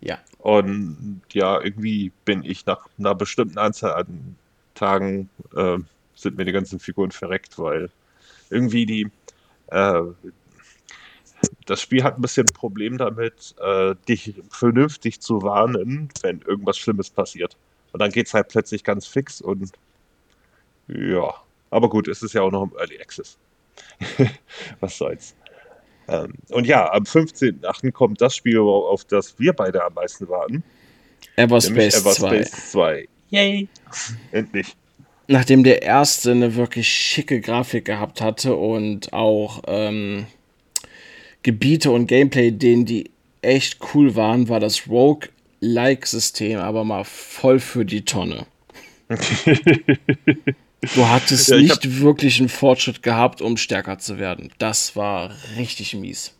Ja. 0.00 0.18
und 0.38 1.22
ja, 1.32 1.60
irgendwie 1.60 2.12
bin 2.24 2.44
ich 2.44 2.66
nach 2.66 2.86
einer 2.98 3.14
bestimmten 3.14 3.58
Anzahl 3.58 3.94
an 3.94 4.36
Tagen, 4.74 5.28
äh, 5.56 5.78
sind 6.14 6.36
mir 6.36 6.44
die 6.44 6.52
ganzen 6.52 6.78
Figuren 6.78 7.10
verreckt, 7.10 7.58
weil 7.58 7.90
irgendwie 8.50 8.86
die, 8.86 9.10
äh, 9.68 10.02
das 11.66 11.80
Spiel 11.80 12.02
hat 12.02 12.16
ein 12.16 12.22
bisschen 12.22 12.46
ein 12.46 12.54
Problem 12.54 12.98
damit, 12.98 13.54
äh, 13.60 13.94
dich 14.08 14.34
vernünftig 14.50 15.20
zu 15.20 15.42
warnen, 15.42 16.08
wenn 16.22 16.40
irgendwas 16.42 16.78
Schlimmes 16.78 17.10
passiert. 17.10 17.56
Und 17.92 18.00
dann 18.00 18.10
geht 18.10 18.26
es 18.26 18.34
halt 18.34 18.48
plötzlich 18.48 18.84
ganz 18.84 19.06
fix 19.06 19.40
und 19.40 19.72
ja, 20.88 21.32
aber 21.70 21.88
gut, 21.88 22.08
es 22.08 22.22
ist 22.22 22.34
ja 22.34 22.42
auch 22.42 22.50
noch 22.50 22.64
im 22.64 22.72
Early 22.76 23.00
Access. 23.00 23.38
Was 24.80 24.98
soll's. 24.98 25.34
Ähm, 26.08 26.34
und 26.50 26.66
ja, 26.66 26.92
am 26.92 27.04
15.8. 27.04 27.92
kommt 27.92 28.20
das 28.20 28.34
Spiel, 28.34 28.58
auf 28.58 29.04
das 29.04 29.38
wir 29.38 29.52
beide 29.52 29.84
am 29.84 29.94
meisten 29.94 30.28
warten, 30.28 30.64
nämlich 31.36 31.60
Everspace 31.64 32.02
2. 32.02 32.26
Everspace 32.28 32.70
2. 32.72 33.08
Yay! 33.30 33.68
Endlich. 34.32 34.76
Nachdem 35.28 35.62
der 35.62 35.82
erste 35.82 36.32
eine 36.32 36.56
wirklich 36.56 36.88
schicke 36.88 37.40
Grafik 37.40 37.84
gehabt 37.84 38.20
hatte 38.20 38.56
und 38.56 39.12
auch 39.12 39.62
ähm, 39.68 40.26
Gebiete 41.42 41.90
und 41.90 42.06
Gameplay-Ideen, 42.06 42.84
die 42.84 43.10
echt 43.42 43.78
cool 43.94 44.14
waren, 44.16 44.48
war 44.48 44.60
das 44.60 44.88
Rogue-like-System 44.88 46.58
aber 46.58 46.84
mal 46.84 47.04
voll 47.04 47.60
für 47.60 47.84
die 47.84 48.04
Tonne. 48.04 48.46
Du 50.94 51.06
hattest 51.06 51.48
Ja, 51.48 51.56
ich 51.56 51.68
nicht 51.68 52.00
wirklich 52.00 52.40
einen 52.40 52.48
Fortschritt 52.48 53.02
gehabt, 53.02 53.42
um 53.42 53.56
stärker 53.56 53.98
zu 53.98 54.18
werden. 54.18 54.50
Das 54.58 54.96
war 54.96 55.30
richtig 55.56 55.94
mies. 55.94 56.34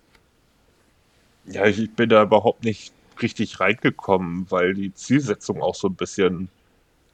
Ja, 1.44 1.66
ich 1.66 1.90
bin 1.90 2.09
da 2.09 2.22
überhaupt 2.22 2.64
nicht 2.64 2.92
richtig 3.20 3.61
reingekommen, 3.61 4.46
weil 4.51 4.74
die 4.74 4.94
Zielsetzung 4.94 5.61
auch 5.61 5.74
so 5.74 5.88
ein 5.88 5.94
bisschen, 5.94 6.48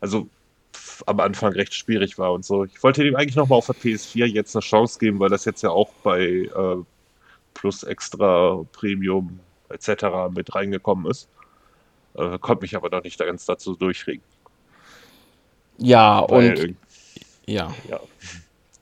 also 0.00 0.28
am 1.06 1.20
Anfang 1.20 1.52
recht 1.52 1.74
schwierig 1.74 2.16
war 2.18 2.32
und 2.32 2.44
so. 2.44 2.64
Ich 2.64 2.80
wollte 2.82 3.02
dem 3.02 3.16
eigentlich 3.16 3.36
nochmal 3.36 3.58
auf 3.58 3.66
der 3.66 3.74
PS4 3.74 4.26
jetzt 4.26 4.54
eine 4.54 4.62
Chance 4.62 4.98
geben, 5.00 5.18
weil 5.18 5.30
das 5.30 5.44
jetzt 5.44 5.62
ja 5.62 5.70
auch 5.70 5.90
bei 6.04 6.20
äh, 6.22 6.76
Plus 7.56 7.82
Extra, 7.84 8.64
Premium 8.72 9.40
etc. 9.70 10.30
mit 10.30 10.54
reingekommen 10.54 11.10
ist. 11.10 11.30
Äh, 12.14 12.38
konnte 12.40 12.62
mich 12.64 12.76
aber 12.76 12.90
noch 12.90 13.04
nicht 13.04 13.18
ganz 13.18 13.46
dazu 13.46 13.76
durchringen. 13.76 14.24
Ja, 15.78 16.20
Weil, 16.28 16.58
und 16.58 16.76
ja. 17.46 17.76
ja. 17.82 18.00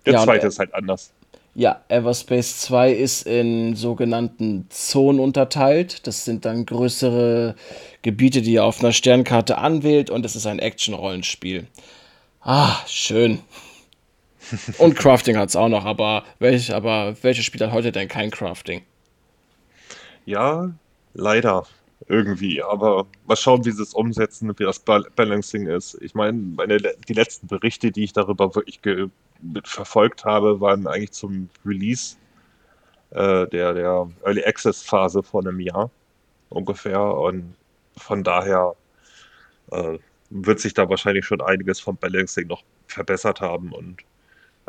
Der 0.06 0.12
Ja, 0.12 0.18
zweite 0.18 0.46
ist 0.48 0.58
halt 0.58 0.74
anders. 0.74 1.14
Ja, 1.56 1.84
Everspace 1.88 2.58
2 2.62 2.92
ist 2.92 3.22
in 3.26 3.76
sogenannten 3.76 4.66
Zonen 4.70 5.20
unterteilt. 5.20 6.06
Das 6.06 6.24
sind 6.24 6.44
dann 6.44 6.66
größere 6.66 7.54
Gebiete, 8.02 8.42
die 8.42 8.54
ihr 8.54 8.64
auf 8.64 8.80
einer 8.80 8.92
Sternkarte 8.92 9.58
anwählt 9.58 10.10
und 10.10 10.26
es 10.26 10.34
ist 10.34 10.46
ein 10.46 10.58
Action-Rollenspiel. 10.58 11.68
Ah, 12.42 12.76
schön. 12.86 13.40
Und 14.78 14.96
Crafting 14.96 15.36
hat 15.36 15.48
es 15.48 15.56
auch 15.56 15.68
noch, 15.68 15.84
aber, 15.84 16.24
welch, 16.38 16.72
aber 16.74 17.16
welches 17.22 17.44
Spiel 17.44 17.70
heute 17.72 17.92
denn 17.92 18.08
kein 18.08 18.30
Crafting? 18.30 18.82
Ja, 20.26 20.70
leider. 21.14 21.66
Irgendwie. 22.08 22.62
Aber 22.62 23.06
mal 23.26 23.36
schauen, 23.36 23.64
wie 23.64 23.70
sie 23.70 23.82
es 23.82 23.94
umsetzen, 23.94 24.52
wie 24.58 24.64
das 24.64 24.78
Bal- 24.78 25.06
Balancing 25.16 25.66
ist. 25.66 25.96
Ich 26.02 26.14
meine, 26.14 26.36
meine, 26.38 26.78
die 26.78 27.12
letzten 27.14 27.46
Berichte, 27.46 27.90
die 27.90 28.04
ich 28.04 28.12
darüber 28.12 28.54
wirklich 28.54 28.80
verfolgt 29.64 30.24
habe, 30.24 30.60
waren 30.60 30.86
eigentlich 30.86 31.12
zum 31.12 31.48
Release 31.64 32.16
äh, 33.10 33.46
der, 33.48 33.72
der 33.74 34.08
Early 34.24 34.44
Access 34.44 34.82
Phase 34.82 35.22
vor 35.22 35.40
einem 35.40 35.60
Jahr 35.60 35.90
ungefähr. 36.50 37.00
Und 37.00 37.54
von 37.96 38.22
daher 38.22 38.74
äh, 39.70 39.98
wird 40.30 40.60
sich 40.60 40.74
da 40.74 40.88
wahrscheinlich 40.90 41.24
schon 41.24 41.40
einiges 41.40 41.80
vom 41.80 41.96
Balancing 41.96 42.48
noch 42.48 42.62
verbessert 42.86 43.40
haben. 43.40 43.72
Und 43.72 44.02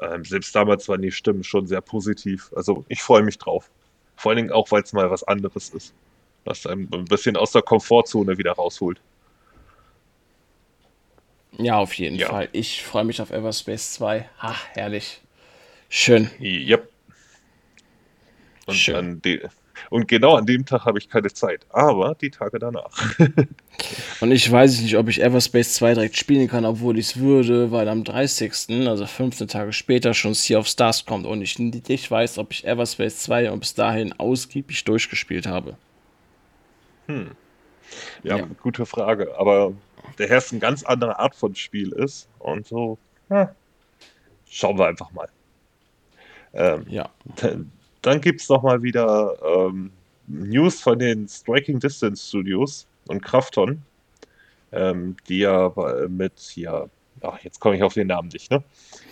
ähm, 0.02 0.24
selbst 0.26 0.56
damals 0.56 0.88
waren 0.90 1.02
die 1.02 1.12
Stimmen 1.12 1.44
schon 1.44 1.68
sehr 1.68 1.82
positiv. 1.82 2.52
Also 2.56 2.86
ich 2.90 3.02
freue 3.02 3.24
mich 3.24 3.38
drauf. 3.38 3.70
Vor 4.16 4.32
allen 4.32 4.38
Dingen 4.38 4.52
auch, 4.52 4.72
weil 4.72 4.84
es 4.84 4.94
mal 4.94 5.10
was 5.10 5.24
anderes 5.24 5.70
ist. 5.70 5.94
Was 6.46 6.66
einem 6.66 6.88
ein 6.94 7.06
bisschen 7.06 7.38
aus 7.38 7.52
der 7.52 7.62
Komfortzone 7.62 8.38
wieder 8.38 8.52
rausholt. 8.54 9.00
Ja, 11.58 11.78
auf 11.78 11.94
jeden 11.94 12.18
Ja. 12.18 12.30
Fall. 12.30 12.50
Ich 12.52 12.84
freue 12.84 13.04
mich 13.06 13.22
auf 13.22 13.32
Everspace 13.32 13.94
2. 13.94 14.30
Ha, 14.42 14.56
herrlich. 14.74 15.22
Schön. 15.90 16.30
Yep. 16.40 16.90
Und, 18.68 18.76
Schön. 18.76 18.96
an 18.96 19.22
de 19.22 19.48
und 19.90 20.08
genau 20.08 20.36
an 20.36 20.46
dem 20.46 20.66
Tag 20.66 20.86
habe 20.86 20.98
ich 21.00 21.10
keine 21.10 21.32
Zeit. 21.34 21.66
Aber 21.70 22.16
die 22.16 22.30
Tage 22.30 22.60
danach. 22.60 22.90
Und 24.22 24.32
ich 24.32 24.50
weiß 24.50 24.80
nicht, 24.82 24.96
ob 24.98 25.10
ich 25.10 25.22
Everspace 25.22 25.74
2 25.74 25.96
direkt 25.96 26.16
spielen 26.18 26.48
kann, 26.48 26.64
obwohl 26.64 26.98
ich 26.98 27.08
es 27.08 27.20
würde, 27.20 27.72
weil 27.72 27.90
am 27.90 28.06
30., 28.06 28.54
also 28.88 29.06
15 29.06 29.50
Tage 29.50 29.74
später, 29.74 30.14
schon 30.14 30.34
Sea 30.34 30.60
of 30.60 30.68
Stars 30.68 31.06
kommt 31.06 31.26
und 31.26 31.42
ich 31.42 31.60
nicht 31.60 32.10
weiß, 32.10 32.38
ob 32.38 32.52
ich 32.52 32.66
Everspace 32.66 33.20
2 33.24 33.50
bis 33.58 33.74
dahin 33.74 34.14
ausgiebig 34.18 34.86
durchgespielt 34.86 35.46
habe. 35.46 35.76
Ja, 38.24 38.38
Ja. 38.38 38.48
gute 38.62 38.86
Frage. 38.86 39.38
Aber 39.38 39.74
der 40.18 40.30
Herz 40.30 40.52
eine 40.52 40.60
ganz 40.62 40.84
andere 40.84 41.20
Art 41.20 41.36
von 41.36 41.54
Spiel 41.56 41.92
ist. 41.92 42.30
Und 42.40 42.66
so, 42.68 42.98
ja, 43.30 43.54
schauen 44.50 44.78
wir 44.78 44.88
einfach 44.88 45.12
mal. 45.12 45.28
Ähm, 46.54 46.86
Ja. 46.88 47.10
Dann, 48.06 48.22
gibt 48.22 48.40
es 48.42 48.50
nochmal 48.50 48.84
wieder 48.84 49.36
ähm, 49.44 49.92
News 50.28 50.80
von 50.80 51.00
den 51.00 51.28
Striking 51.28 51.80
Distance 51.80 52.28
Studios 52.28 52.86
und 53.08 53.22
Krafton, 53.24 53.82
ähm, 54.72 55.16
die 55.28 55.40
ja 55.40 55.74
mit 56.08 56.34
hier, 56.38 56.88
ach, 57.22 57.40
jetzt 57.44 57.60
komme 57.60 57.78
ich 57.78 57.84
auf 57.84 57.96
den 57.96 58.08
Namen 58.08 58.30
nicht, 58.30 58.52
ne? 58.52 58.64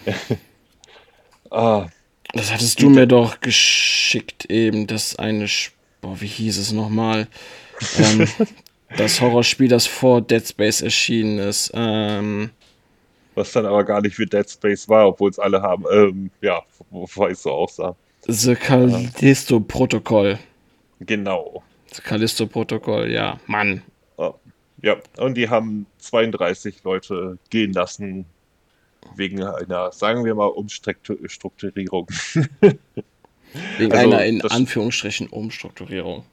ah, 1.49 1.87
Das 2.33 2.51
hattest 2.51 2.83
du 2.83 2.89
mir 2.91 3.07
doch 3.07 3.41
geschickt 3.41 4.45
eben, 4.45 4.85
das 4.85 5.15
eine, 5.15 5.47
boah, 6.01 6.21
wie 6.21 6.27
hieß 6.27 6.59
es 6.59 6.71
nochmal? 6.71 7.27
ähm, 7.97 8.27
das 8.97 9.19
Horrorspiel, 9.19 9.69
das 9.69 9.87
vor 9.87 10.21
Dead 10.21 10.47
Space 10.47 10.81
erschienen 10.81 11.39
ist. 11.39 11.71
Ähm, 11.73 12.51
was 13.33 13.53
dann 13.53 13.65
aber 13.65 13.83
gar 13.83 14.01
nicht 14.01 14.19
wie 14.19 14.27
Dead 14.27 14.47
Space 14.47 14.87
war, 14.87 15.07
obwohl 15.07 15.31
es 15.31 15.39
alle 15.39 15.63
haben, 15.63 15.83
ähm, 15.91 16.29
ja, 16.41 16.61
wobei 16.91 17.31
es 17.31 17.41
so 17.41 17.51
aussah. 17.51 17.95
The 18.27 18.55
Callisto-Protokoll. 18.55 20.39
Genau. 20.99 21.63
Das 21.89 22.01
Callisto-Protokoll, 22.03 23.11
ja. 23.11 23.39
Mann. 23.47 23.81
Ja, 24.81 24.97
und 25.17 25.35
die 25.35 25.47
haben 25.49 25.85
32 25.99 26.83
Leute 26.83 27.37
gehen 27.49 27.71
lassen 27.71 28.25
wegen 29.15 29.41
einer, 29.41 29.91
sagen 29.93 30.25
wir 30.25 30.35
mal, 30.35 30.47
Umstrukturierung. 30.47 32.07
Wegen 33.77 33.91
Also, 33.93 33.93
einer 33.93 34.25
in 34.25 34.39
das- 34.39 34.51
Anführungsstrichen 34.51 35.27
Umstrukturierung. 35.27 36.25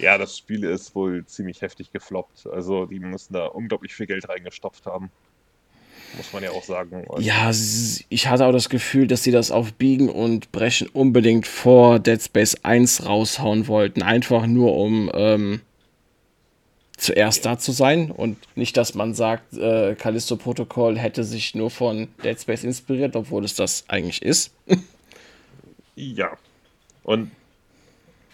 Ja, 0.00 0.18
das 0.18 0.36
Spiel 0.38 0.64
ist 0.64 0.94
wohl 0.96 1.24
ziemlich 1.26 1.60
heftig 1.62 1.92
gefloppt. 1.92 2.48
Also 2.48 2.86
die 2.86 2.98
müssen 2.98 3.32
da 3.34 3.46
unglaublich 3.46 3.94
viel 3.94 4.06
Geld 4.06 4.28
reingestopft 4.28 4.86
haben. 4.86 5.12
Muss 6.16 6.32
man 6.32 6.42
ja 6.42 6.50
auch 6.50 6.62
sagen. 6.62 7.04
Und 7.04 7.22
ja, 7.24 7.50
ich 8.08 8.28
hatte 8.28 8.46
auch 8.46 8.52
das 8.52 8.68
Gefühl, 8.68 9.06
dass 9.06 9.22
sie 9.22 9.32
das 9.32 9.50
auf 9.50 9.72
Biegen 9.74 10.08
und 10.08 10.52
Brechen 10.52 10.88
unbedingt 10.88 11.46
vor 11.46 11.98
Dead 11.98 12.22
Space 12.22 12.56
1 12.62 13.06
raushauen 13.06 13.66
wollten. 13.66 14.02
Einfach 14.02 14.46
nur 14.46 14.76
um 14.76 15.10
ähm, 15.14 15.60
zuerst 16.96 17.44
da 17.44 17.58
zu 17.58 17.72
sein 17.72 18.10
und 18.10 18.38
nicht, 18.54 18.76
dass 18.76 18.94
man 18.94 19.14
sagt, 19.14 19.54
äh, 19.54 19.94
Callisto 19.96 20.36
Protocol 20.36 20.98
hätte 20.98 21.24
sich 21.24 21.54
nur 21.54 21.70
von 21.70 22.08
Dead 22.22 22.40
Space 22.40 22.64
inspiriert, 22.64 23.16
obwohl 23.16 23.44
es 23.44 23.54
das 23.54 23.84
eigentlich 23.88 24.22
ist. 24.22 24.52
ja. 25.96 26.30
Und 27.02 27.30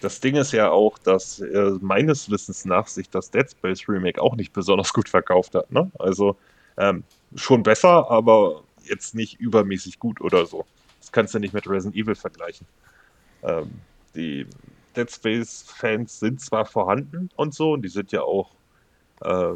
das 0.01 0.21
Ding 0.21 0.37
ist 0.37 0.53
ja 0.53 0.71
auch, 0.71 0.99
dass 0.99 1.41
äh, 1.41 1.73
meines 1.81 2.31
Wissens 2.31 2.65
nach 2.65 2.87
sich 2.87 3.11
das 3.11 3.31
Dead 3.31 3.51
Space 3.51 3.89
Remake 3.89 4.21
auch 4.21 4.37
nicht 4.37 4.53
besonders 4.53 4.93
gut 4.93 5.09
verkauft 5.09 5.55
hat. 5.55 5.71
Ne? 5.73 5.91
Also 5.99 6.37
ähm, 6.79 7.05
schon 7.35 7.63
besser, 7.63 8.11
aber 8.11 8.63
jetzt 8.85 9.15
nicht 9.15 9.41
übermäßig 9.41 9.99
gut 9.99 10.21
oder 10.21 10.47
so. 10.47 10.67
Das 11.01 11.13
kannst 11.13 11.35
du 11.35 11.39
nicht 11.39 11.55
mit 11.55 11.69
Resident 11.69 11.97
Evil 11.97 12.15
vergleichen. 12.15 12.67
Ähm, 13.43 13.71
die 14.15 14.47
Dead 14.97 15.11
Space-Fans 15.11 16.19
sind 16.19 16.41
zwar 16.41 16.65
vorhanden 16.67 17.31
und 17.37 17.55
so, 17.55 17.73
und 17.73 17.83
die 17.83 17.89
sind 17.89 18.13
ja 18.13 18.23
auch 18.23 18.51
äh, 19.23 19.55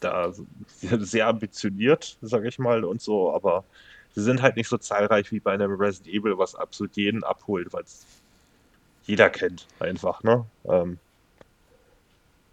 da 0.00 0.32
sehr 0.80 1.26
ambitioniert, 1.26 2.16
sag 2.22 2.44
ich 2.44 2.58
mal, 2.58 2.84
und 2.84 3.00
so, 3.00 3.34
aber 3.34 3.64
sie 4.14 4.22
sind 4.22 4.42
halt 4.42 4.56
nicht 4.56 4.68
so 4.68 4.78
zahlreich 4.78 5.32
wie 5.32 5.40
bei 5.40 5.52
einem 5.52 5.72
Resident 5.74 6.14
Evil, 6.14 6.38
was 6.38 6.54
absolut 6.54 6.96
jeden 6.96 7.24
abholt, 7.24 7.72
weil 7.72 7.82
es 7.82 8.06
jeder 9.06 9.28
kennt, 9.28 9.66
einfach, 9.80 10.22
ne? 10.22 10.46
Ähm, 10.64 10.98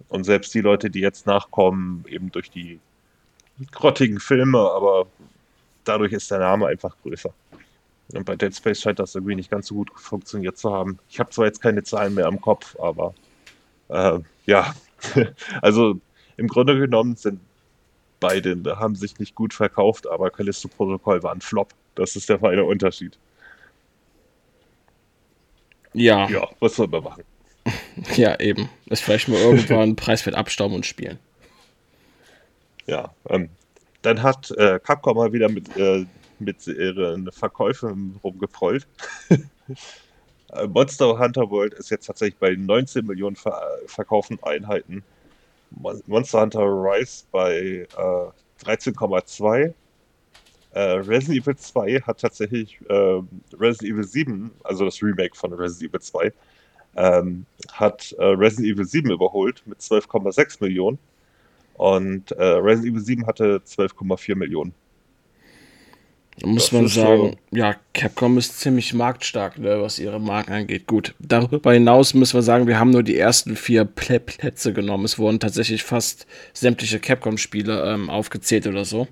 und 0.09 0.25
selbst 0.25 0.53
die 0.53 0.61
Leute, 0.61 0.89
die 0.89 0.99
jetzt 0.99 1.25
nachkommen, 1.25 2.03
eben 2.09 2.31
durch 2.31 2.49
die 2.49 2.79
grottigen 3.71 4.19
Filme, 4.19 4.59
aber 4.59 5.07
dadurch 5.83 6.13
ist 6.13 6.29
der 6.31 6.39
Name 6.39 6.67
einfach 6.67 6.95
größer. 7.03 7.33
Und 8.13 8.25
bei 8.25 8.35
Dead 8.35 8.55
Space 8.55 8.81
scheint 8.81 8.99
das 8.99 9.15
irgendwie 9.15 9.35
nicht 9.35 9.49
ganz 9.49 9.67
so 9.67 9.75
gut 9.75 9.91
funktioniert 9.95 10.57
zu 10.57 10.73
haben. 10.73 10.99
Ich 11.09 11.19
habe 11.19 11.29
zwar 11.29 11.45
jetzt 11.45 11.61
keine 11.61 11.83
Zahlen 11.83 12.13
mehr 12.13 12.27
am 12.27 12.41
Kopf, 12.41 12.77
aber 12.79 13.13
äh, 13.89 14.19
ja, 14.45 14.73
also 15.61 15.99
im 16.37 16.47
Grunde 16.47 16.77
genommen 16.77 17.15
sind 17.15 17.39
beide, 18.19 18.57
haben 18.77 18.95
sich 18.95 19.19
nicht 19.19 19.35
gut 19.35 19.53
verkauft, 19.53 20.07
aber 20.07 20.29
Callisto 20.29 20.67
Protocol 20.67 21.23
war 21.23 21.33
ein 21.33 21.41
Flop. 21.41 21.73
Das 21.95 22.15
ist 22.15 22.29
der 22.29 22.39
feine 22.39 22.63
Unterschied. 22.63 23.17
Ja. 25.93 26.29
Ja, 26.29 26.49
was 26.59 26.75
soll 26.75 26.87
man 26.87 27.03
machen? 27.03 27.23
Ja, 28.15 28.39
eben. 28.39 28.69
Das 28.87 29.01
vielleicht 29.01 29.27
mal 29.27 29.37
irgendwann 29.37 29.95
preiswert 29.95 30.35
abstauben 30.35 30.75
und 30.75 30.85
spielen. 30.85 31.19
Ja, 32.91 33.09
ähm, 33.29 33.49
dann 34.01 34.21
hat 34.21 34.51
äh, 34.51 34.77
Capcom 34.83 35.15
mal 35.15 35.31
wieder 35.31 35.47
mit, 35.47 35.77
äh, 35.77 36.05
mit 36.39 36.67
ihren 36.67 37.31
Verkäufen 37.31 38.19
rumgeprollt. 38.23 38.87
Äh, 40.53 40.67
Monster 40.67 41.17
Hunter 41.17 41.49
World 41.49 41.73
ist 41.75 41.91
jetzt 41.91 42.07
tatsächlich 42.07 42.37
bei 42.37 42.53
19 42.53 43.05
Millionen 43.05 43.37
ver 43.37 43.57
verkauften 43.85 44.37
Einheiten. 44.43 45.01
Monster 46.07 46.41
Hunter 46.41 46.65
Rise 46.65 47.23
bei 47.31 47.87
äh, 47.97 48.65
13,2 48.65 49.73
äh, 50.71 50.79
Resident 50.81 51.41
Evil 51.41 51.55
2 51.55 52.01
hat 52.01 52.19
tatsächlich 52.19 52.77
äh, 52.89 53.21
Resident 53.57 53.93
Evil 53.93 54.03
7, 54.03 54.51
also 54.65 54.83
das 54.83 55.01
Remake 55.01 55.37
von 55.37 55.53
Resident 55.53 55.91
Evil 55.91 56.01
2, 56.01 56.33
ähm, 56.97 57.45
hat 57.71 58.11
äh, 58.19 58.25
Resident 58.25 58.75
Evil 58.75 58.85
7 58.85 59.09
überholt 59.09 59.63
mit 59.65 59.79
12,6 59.79 60.57
Millionen. 60.59 60.99
Und 61.75 62.31
äh, 62.31 62.43
Resident 62.43 62.93
Evil 62.93 63.03
7 63.03 63.27
hatte 63.27 63.61
12,4 63.65 64.35
Millionen. 64.35 64.73
Da 66.39 66.47
muss 66.47 66.65
das 66.65 66.71
man 66.71 66.87
sagen, 66.87 67.37
so 67.51 67.57
ja, 67.57 67.75
Capcom 67.93 68.37
ist 68.37 68.59
ziemlich 68.59 68.93
marktstark, 68.93 69.59
ne, 69.59 69.81
was 69.81 69.99
ihre 69.99 70.19
Marken 70.19 70.53
angeht. 70.53 70.87
Gut, 70.87 71.13
darüber 71.19 71.73
hinaus 71.73 72.13
müssen 72.13 72.35
wir 72.35 72.41
sagen, 72.41 72.67
wir 72.67 72.79
haben 72.79 72.91
nur 72.91 73.03
die 73.03 73.17
ersten 73.17 73.55
vier 73.55 73.85
Plätze 73.85 74.73
genommen. 74.73 75.05
Es 75.05 75.19
wurden 75.19 75.39
tatsächlich 75.39 75.83
fast 75.83 76.25
sämtliche 76.53 76.99
Capcom-Spiele 76.99 77.83
ähm, 77.93 78.09
aufgezählt 78.09 78.65
oder 78.65 78.85
so. 78.85 79.07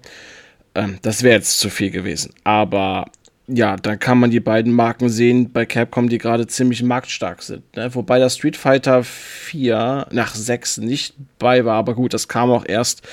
Ähm, 0.75 0.97
das 1.01 1.23
wäre 1.23 1.35
jetzt 1.35 1.59
zu 1.59 1.69
viel 1.69 1.91
gewesen. 1.91 2.33
Aber 2.43 3.05
ja, 3.51 3.75
dann 3.75 3.99
kann 3.99 4.19
man 4.19 4.29
die 4.29 4.39
beiden 4.39 4.71
Marken 4.73 5.09
sehen 5.09 5.51
bei 5.51 5.65
Capcom, 5.65 6.07
die 6.07 6.19
gerade 6.19 6.45
ziemlich 6.47 6.83
marktstark 6.83 7.41
sind. 7.41 7.75
Ne? 7.75 7.93
Wobei 7.95 8.19
das 8.19 8.35
Street 8.35 8.55
Fighter 8.55 9.03
4 9.03 10.07
nach 10.11 10.35
6 10.35 10.77
nicht 10.77 11.15
bei 11.39 11.65
war, 11.65 11.75
aber 11.75 11.95
gut, 11.95 12.13
das 12.13 12.27
kam 12.27 12.51
auch 12.51 12.65
erst 12.67 13.07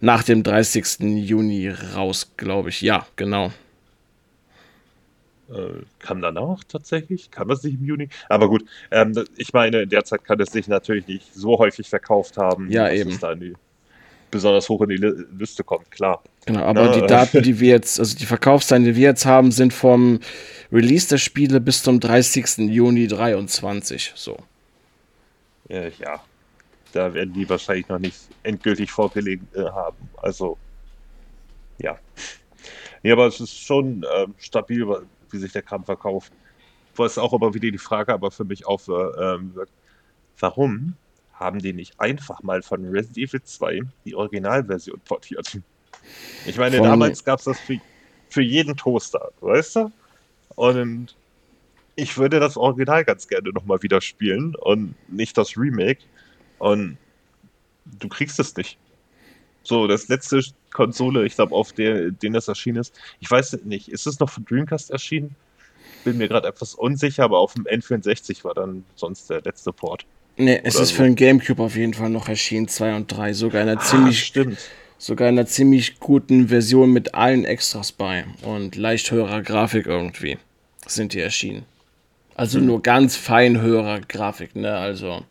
nach 0.00 0.22
dem 0.22 0.42
30. 0.42 1.00
Juni 1.00 1.70
raus, 1.94 2.32
glaube 2.36 2.68
ich. 2.68 2.80
Ja, 2.82 3.06
genau. 3.16 3.52
Äh, 5.50 5.82
kam 5.98 6.22
danach 6.22 6.62
tatsächlich? 6.64 7.30
Kam 7.32 7.48
das 7.48 7.64
nicht 7.64 7.74
im 7.74 7.84
Juni? 7.84 8.08
Aber 8.28 8.48
gut, 8.48 8.64
ähm, 8.92 9.12
ich 9.36 9.52
meine, 9.52 9.82
in 9.82 9.88
der 9.88 10.04
Zeit 10.04 10.24
kann 10.24 10.38
es 10.40 10.52
sich 10.52 10.68
natürlich 10.68 11.08
nicht 11.08 11.34
so 11.34 11.58
häufig 11.58 11.88
verkauft 11.88 12.36
haben. 12.36 12.70
Ja, 12.70 12.88
eben. 12.90 13.10
Es 13.10 13.18
die 13.18 13.54
besonders 14.30 14.68
hoch 14.68 14.82
in 14.82 14.88
die 14.90 14.96
Liste 15.38 15.64
kommt, 15.64 15.90
klar. 15.90 16.22
Genau, 16.46 16.62
aber 16.62 16.86
Na, 16.86 17.00
die 17.00 17.06
Daten, 17.06 17.42
die 17.42 17.60
wir 17.60 17.70
jetzt, 17.70 17.98
also 17.98 18.16
die 18.16 18.26
Verkaufszahlen, 18.26 18.84
die 18.84 18.96
wir 18.96 19.08
jetzt 19.08 19.26
haben, 19.26 19.52
sind 19.52 19.72
vom 19.72 20.20
Release 20.72 21.08
der 21.08 21.18
Spiele 21.18 21.60
bis 21.60 21.82
zum 21.82 22.00
30. 22.00 22.58
Juni 22.58 23.06
23. 23.06 24.12
So. 24.14 24.36
Äh, 25.68 25.90
ja, 25.98 26.22
da 26.92 27.12
werden 27.14 27.32
die 27.34 27.48
wahrscheinlich 27.48 27.88
noch 27.88 27.98
nicht 27.98 28.16
endgültig 28.42 28.90
vorgelegt 28.90 29.54
äh, 29.54 29.64
haben. 29.64 29.96
Also, 30.16 30.56
ja. 31.78 31.98
Ja, 33.02 33.14
aber 33.14 33.26
es 33.26 33.40
ist 33.40 33.58
schon 33.58 34.02
äh, 34.02 34.26
stabil, 34.38 34.86
wie 35.30 35.38
sich 35.38 35.52
der 35.52 35.62
Kram 35.62 35.84
verkauft. 35.84 36.32
Wo 36.94 37.04
es 37.04 37.18
auch 37.18 37.32
immer 37.32 37.54
wieder 37.54 37.70
die 37.70 37.78
Frage 37.78 38.12
aber 38.12 38.30
für 38.30 38.44
mich 38.44 38.66
auf, 38.66 38.88
äh, 38.88 38.92
ähm, 38.92 39.54
warum 40.38 40.96
haben 41.40 41.58
die 41.58 41.72
nicht 41.72 41.98
einfach 41.98 42.42
mal 42.42 42.62
von 42.62 42.84
Resident 42.84 43.16
Evil 43.16 43.42
2 43.42 43.80
die 44.04 44.14
Originalversion 44.14 45.00
portiert? 45.00 45.58
Ich 46.46 46.56
meine, 46.58 46.76
von... 46.76 46.86
damals 46.86 47.24
gab 47.24 47.38
es 47.38 47.46
das 47.46 47.58
für, 47.58 47.78
für 48.28 48.42
jeden 48.42 48.76
Toaster, 48.76 49.30
weißt 49.40 49.76
du? 49.76 49.92
Und 50.54 51.16
ich 51.96 52.16
würde 52.18 52.38
das 52.40 52.56
Original 52.56 53.04
ganz 53.04 53.26
gerne 53.26 53.50
nochmal 53.50 53.82
wieder 53.82 54.00
spielen 54.00 54.54
und 54.54 54.94
nicht 55.08 55.36
das 55.36 55.56
Remake. 55.56 56.00
Und 56.58 56.98
du 57.98 58.08
kriegst 58.08 58.38
es 58.38 58.54
nicht. 58.56 58.78
So, 59.62 59.86
das 59.86 60.08
letzte 60.08 60.42
Konsole, 60.72 61.24
ich 61.26 61.34
glaube, 61.34 61.54
auf 61.54 61.72
der, 61.72 62.10
den 62.10 62.32
das 62.32 62.48
erschienen 62.48 62.78
ist, 62.78 62.98
ich 63.20 63.30
weiß 63.30 63.60
nicht, 63.64 63.88
ist 63.88 64.06
es 64.06 64.20
noch 64.20 64.30
von 64.30 64.44
Dreamcast 64.44 64.90
erschienen? 64.90 65.36
Bin 66.04 66.18
mir 66.18 66.28
gerade 66.28 66.48
etwas 66.48 66.74
unsicher, 66.74 67.24
aber 67.24 67.38
auf 67.38 67.54
dem 67.54 67.64
N64 67.64 68.44
war 68.44 68.54
dann 68.54 68.84
sonst 68.94 69.28
der 69.28 69.42
letzte 69.42 69.72
Port. 69.72 70.06
Ne, 70.40 70.64
es 70.64 70.76
ist 70.76 70.90
so. 70.90 70.96
für 70.96 71.02
den 71.02 71.16
Gamecube 71.16 71.62
auf 71.62 71.76
jeden 71.76 71.92
Fall 71.92 72.08
noch 72.08 72.28
erschienen, 72.28 72.66
2 72.66 72.96
und 72.96 73.08
3. 73.08 73.34
Sogar 73.34 73.62
in 73.62 73.68
einer 73.68 73.80
ah, 73.80 73.84
ziemlich. 73.84 74.24
Stimmt. 74.24 74.58
Sogar 74.96 75.28
in 75.28 75.38
einer 75.38 75.46
ziemlich 75.46 75.98
guten 75.98 76.48
Version 76.48 76.92
mit 76.92 77.14
allen 77.14 77.44
Extras 77.44 77.92
bei. 77.92 78.24
Und 78.42 78.76
leicht 78.76 79.10
höherer 79.10 79.42
Grafik 79.42 79.86
irgendwie 79.86 80.38
sind 80.86 81.14
die 81.14 81.20
erschienen. 81.20 81.64
Also 82.34 82.58
mhm. 82.58 82.66
nur 82.66 82.82
ganz 82.82 83.16
fein 83.16 83.60
höherer 83.60 84.00
Grafik, 84.00 84.56
ne? 84.56 84.74
Also. 84.74 85.24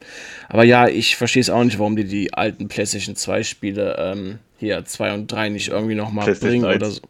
Aber 0.47 0.63
ja, 0.63 0.87
ich 0.87 1.15
verstehe 1.15 1.41
es 1.41 1.49
auch 1.49 1.63
nicht, 1.63 1.79
warum 1.79 1.95
die 1.95 2.05
die 2.05 2.33
alten 2.33 2.67
PlayStation 2.67 3.15
2 3.15 3.43
Spiele 3.43 3.95
ähm, 3.97 4.39
hier 4.59 4.85
2 4.85 5.13
und 5.13 5.31
3 5.31 5.49
nicht 5.49 5.69
irgendwie 5.69 5.95
nochmal 5.95 6.31
bringen 6.35 6.65
1. 6.65 6.75
oder 6.75 6.91
so. 6.91 7.01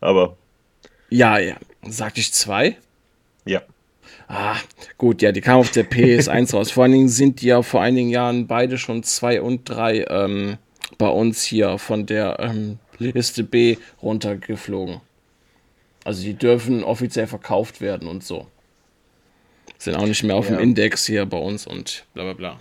Aber. 0.00 0.36
Ja, 1.08 1.38
ja. 1.38 1.56
Sagte 1.88 2.20
ich 2.20 2.32
2? 2.32 2.76
Ja. 3.46 3.62
Ah, 4.28 4.56
gut, 4.98 5.22
ja, 5.22 5.30
die 5.30 5.40
kamen 5.40 5.60
auf 5.60 5.70
der 5.70 5.88
PS1 5.88 6.52
raus. 6.54 6.70
Vor 6.70 6.82
allen 6.82 6.92
Dingen 6.92 7.08
sind 7.08 7.40
die 7.40 7.46
ja 7.46 7.62
vor 7.62 7.82
einigen 7.82 8.08
Jahren 8.08 8.46
beide 8.46 8.76
schon 8.78 9.02
2 9.02 9.40
und 9.40 9.68
3 9.68 10.06
ähm, 10.08 10.58
bei 10.98 11.08
uns 11.08 11.42
hier 11.42 11.78
von 11.78 12.06
der 12.06 12.38
ähm, 12.40 12.78
Liste 12.98 13.44
B 13.44 13.76
runtergeflogen. 14.02 15.00
Also 16.04 16.22
die 16.22 16.34
dürfen 16.34 16.84
offiziell 16.84 17.26
verkauft 17.26 17.80
werden 17.80 18.08
und 18.08 18.24
so. 18.24 18.46
Sind 19.78 19.96
auch 19.96 20.06
nicht 20.06 20.22
mehr 20.22 20.36
auf 20.36 20.48
ja. 20.48 20.56
dem 20.56 20.62
Index 20.62 21.06
hier 21.06 21.26
bei 21.26 21.38
uns 21.38 21.66
und 21.66 22.06
bla 22.14 22.24
bla 22.24 22.32
bla. 22.32 22.60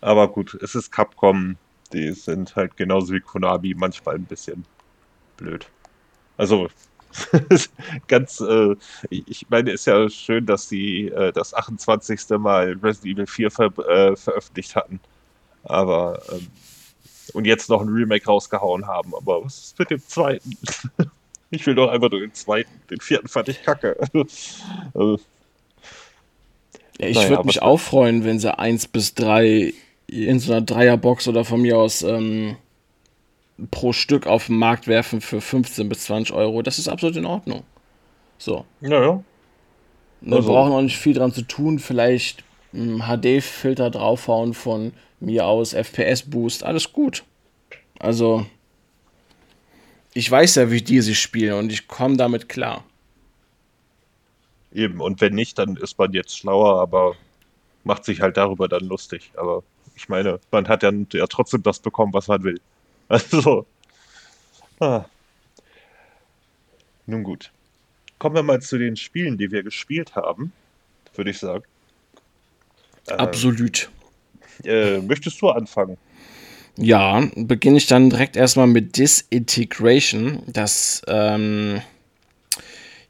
Aber 0.00 0.28
gut, 0.28 0.56
es 0.62 0.74
ist 0.74 0.90
Capcom. 0.90 1.56
Die 1.92 2.12
sind 2.12 2.56
halt 2.56 2.76
genauso 2.76 3.12
wie 3.14 3.20
Konami 3.20 3.74
manchmal 3.76 4.16
ein 4.16 4.24
bisschen 4.24 4.64
blöd. 5.36 5.66
Also 6.36 6.68
ganz, 8.08 8.40
äh, 8.40 8.76
ich 9.10 9.46
meine, 9.48 9.70
ist 9.70 9.86
ja 9.86 10.08
schön, 10.08 10.46
dass 10.46 10.68
sie 10.68 11.08
äh, 11.08 11.32
das 11.32 11.54
28. 11.54 12.38
Mal 12.38 12.76
Resident 12.82 13.18
Evil 13.18 13.26
4 13.26 13.50
ver 13.50 13.78
äh, 13.88 14.16
veröffentlicht 14.16 14.76
hatten. 14.76 15.00
Aber, 15.64 16.22
ähm, 16.32 16.46
und 17.32 17.44
jetzt 17.44 17.68
noch 17.68 17.80
ein 17.80 17.88
Remake 17.88 18.26
rausgehauen 18.26 18.86
haben. 18.86 19.14
Aber 19.14 19.44
was 19.44 19.58
ist 19.58 19.78
mit 19.78 19.90
dem 19.90 20.00
zweiten? 20.06 20.56
ich 21.50 21.66
will 21.66 21.74
doch 21.74 21.90
einfach 21.90 22.10
nur 22.10 22.20
den 22.20 22.34
zweiten. 22.34 22.70
Den 22.90 23.00
vierten 23.00 23.28
fand 23.28 23.48
ich 23.48 23.62
kacke. 23.62 23.96
also, 24.94 25.18
Ja, 26.98 27.08
ich 27.08 27.16
naja, 27.16 27.30
würde 27.30 27.46
mich 27.46 27.62
auch 27.62 27.78
freuen, 27.78 28.24
wenn 28.24 28.38
sie 28.38 28.58
1 28.58 28.88
bis 28.88 29.14
3 29.14 29.74
in 30.06 30.40
so 30.40 30.52
einer 30.52 30.62
Dreierbox 30.62 31.28
oder 31.28 31.44
von 31.44 31.60
mir 31.60 31.76
aus 31.78 32.02
ähm, 32.02 32.56
pro 33.70 33.92
Stück 33.92 34.26
auf 34.26 34.46
den 34.46 34.58
Markt 34.58 34.86
werfen 34.86 35.20
für 35.20 35.40
15 35.40 35.88
bis 35.88 36.04
20 36.04 36.34
Euro. 36.34 36.62
Das 36.62 36.78
ist 36.78 36.88
absolut 36.88 37.16
in 37.16 37.26
Ordnung. 37.26 37.62
So. 38.38 38.64
Ja, 38.80 39.02
ja. 39.02 39.24
Wir 40.20 40.36
also. 40.36 40.48
brauchen 40.48 40.72
auch 40.72 40.82
nicht 40.82 40.98
viel 40.98 41.14
dran 41.14 41.32
zu 41.32 41.42
tun. 41.42 41.78
Vielleicht 41.78 42.44
HD-Filter 42.72 43.90
draufhauen 43.90 44.54
von 44.54 44.92
mir 45.20 45.46
aus, 45.46 45.72
FPS-Boost, 45.72 46.62
alles 46.62 46.92
gut. 46.92 47.24
Also, 47.98 48.46
ich 50.12 50.30
weiß 50.30 50.56
ja, 50.56 50.70
wie 50.70 50.82
die 50.82 51.00
sie 51.00 51.14
spielen 51.14 51.54
und 51.54 51.72
ich 51.72 51.88
komme 51.88 52.16
damit 52.16 52.48
klar. 52.48 52.84
Eben, 54.72 55.00
und 55.00 55.20
wenn 55.22 55.34
nicht, 55.34 55.58
dann 55.58 55.76
ist 55.76 55.98
man 55.98 56.12
jetzt 56.12 56.36
schlauer, 56.36 56.80
aber 56.80 57.14
macht 57.84 58.04
sich 58.04 58.20
halt 58.20 58.36
darüber 58.36 58.68
dann 58.68 58.84
lustig. 58.84 59.30
Aber 59.36 59.62
ich 59.94 60.08
meine, 60.08 60.38
man 60.50 60.68
hat 60.68 60.82
ja, 60.82 60.90
ja 61.12 61.26
trotzdem 61.26 61.62
das 61.62 61.78
bekommen, 61.78 62.12
was 62.12 62.28
man 62.28 62.42
will. 62.42 62.60
Also. 63.08 63.66
Ah. 64.80 65.04
Nun 67.06 67.22
gut. 67.22 67.52
Kommen 68.18 68.34
wir 68.34 68.42
mal 68.42 68.60
zu 68.60 68.78
den 68.78 68.96
Spielen, 68.96 69.38
die 69.38 69.50
wir 69.50 69.62
gespielt 69.62 70.16
haben, 70.16 70.52
würde 71.14 71.30
ich 71.30 71.38
sagen. 71.38 71.64
Absolut. 73.06 73.88
Äh, 74.64 74.98
möchtest 74.98 75.40
du 75.40 75.50
anfangen? 75.50 75.96
Ja, 76.78 77.26
beginne 77.36 77.78
ich 77.78 77.86
dann 77.86 78.10
direkt 78.10 78.36
erstmal 78.36 78.66
mit 78.66 78.98
Disintegration. 78.98 80.42
Das, 80.46 81.02
ähm, 81.06 81.80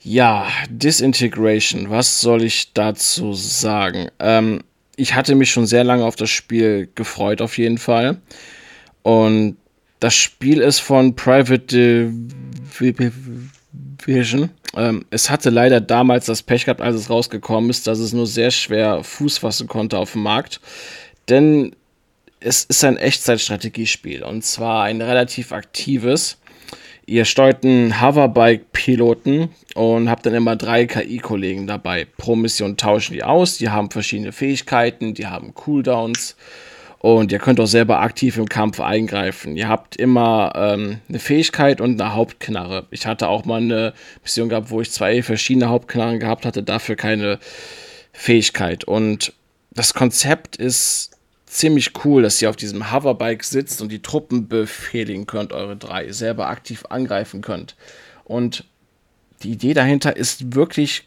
ja, 0.02 0.46
Disintegration, 0.70 1.90
was 1.90 2.20
soll 2.20 2.44
ich 2.44 2.72
dazu 2.74 3.32
sagen? 3.32 4.08
Ähm, 4.20 4.62
ich 4.96 5.14
hatte 5.14 5.34
mich 5.34 5.50
schon 5.50 5.66
sehr 5.66 5.84
lange 5.84 6.04
auf 6.04 6.16
das 6.16 6.30
Spiel 6.30 6.88
gefreut, 6.94 7.40
auf 7.40 7.58
jeden 7.58 7.78
Fall. 7.78 8.20
Und 9.02 9.56
das 10.00 10.14
Spiel 10.14 10.60
ist 10.60 10.80
von 10.80 11.14
Private 11.14 12.10
Division. 12.80 14.50
Ähm, 14.76 15.04
es 15.10 15.30
hatte 15.30 15.50
leider 15.50 15.80
damals 15.80 16.26
das 16.26 16.42
Pech 16.42 16.66
gehabt, 16.66 16.80
als 16.80 16.96
es 16.96 17.10
rausgekommen 17.10 17.70
ist, 17.70 17.86
dass 17.86 17.98
es 17.98 18.12
nur 18.12 18.26
sehr 18.26 18.50
schwer 18.50 19.02
Fuß 19.02 19.38
fassen 19.38 19.68
konnte 19.68 19.98
auf 19.98 20.12
dem 20.12 20.22
Markt. 20.22 20.60
Denn 21.28 21.74
es 22.40 22.64
ist 22.64 22.84
ein 22.84 22.98
Echtzeitstrategiespiel 22.98 24.22
und 24.22 24.44
zwar 24.44 24.84
ein 24.84 25.00
relativ 25.00 25.52
aktives. 25.52 26.38
Ihr 27.06 27.24
steuert 27.24 27.64
einen 27.64 28.00
Hoverbike-Piloten 28.00 29.50
und 29.74 30.10
habt 30.10 30.26
dann 30.26 30.34
immer 30.34 30.56
drei 30.56 30.86
KI-Kollegen 30.86 31.66
dabei. 31.66 32.04
Pro 32.16 32.34
Mission 32.34 32.76
tauschen 32.76 33.14
die 33.14 33.22
aus, 33.22 33.58
die 33.58 33.70
haben 33.70 33.90
verschiedene 33.90 34.32
Fähigkeiten, 34.32 35.14
die 35.14 35.26
haben 35.26 35.54
Cooldowns 35.54 36.36
und 36.98 37.30
ihr 37.30 37.38
könnt 37.38 37.60
auch 37.60 37.66
selber 37.66 38.00
aktiv 38.00 38.38
im 38.38 38.48
Kampf 38.48 38.80
eingreifen. 38.80 39.56
Ihr 39.56 39.68
habt 39.68 39.96
immer 39.96 40.52
ähm, 40.56 41.00
eine 41.08 41.18
Fähigkeit 41.18 41.80
und 41.80 42.00
eine 42.00 42.14
Hauptknarre. 42.14 42.86
Ich 42.90 43.06
hatte 43.06 43.28
auch 43.28 43.44
mal 43.44 43.60
eine 43.60 43.92
Mission 44.22 44.48
gehabt, 44.48 44.70
wo 44.70 44.80
ich 44.80 44.90
zwei 44.90 45.22
verschiedene 45.22 45.68
Hauptknarren 45.68 46.20
gehabt 46.20 46.46
hatte, 46.46 46.62
dafür 46.62 46.96
keine 46.96 47.38
Fähigkeit. 48.12 48.84
Und 48.84 49.32
das 49.70 49.94
Konzept 49.94 50.56
ist 50.56 51.12
ziemlich 51.44 51.92
cool, 52.04 52.22
dass 52.22 52.40
ihr 52.40 52.50
auf 52.50 52.56
diesem 52.56 52.92
Hoverbike 52.92 53.44
sitzt 53.44 53.80
und 53.80 53.92
die 53.92 54.02
Truppen 54.02 54.48
befehligen 54.48 55.26
könnt, 55.26 55.52
eure 55.52 55.76
drei, 55.76 56.10
selber 56.12 56.48
aktiv 56.48 56.84
angreifen 56.88 57.40
könnt. 57.40 57.76
Und 58.24 58.64
die 59.42 59.52
Idee 59.52 59.74
dahinter 59.74 60.16
ist 60.16 60.54
wirklich 60.54 61.04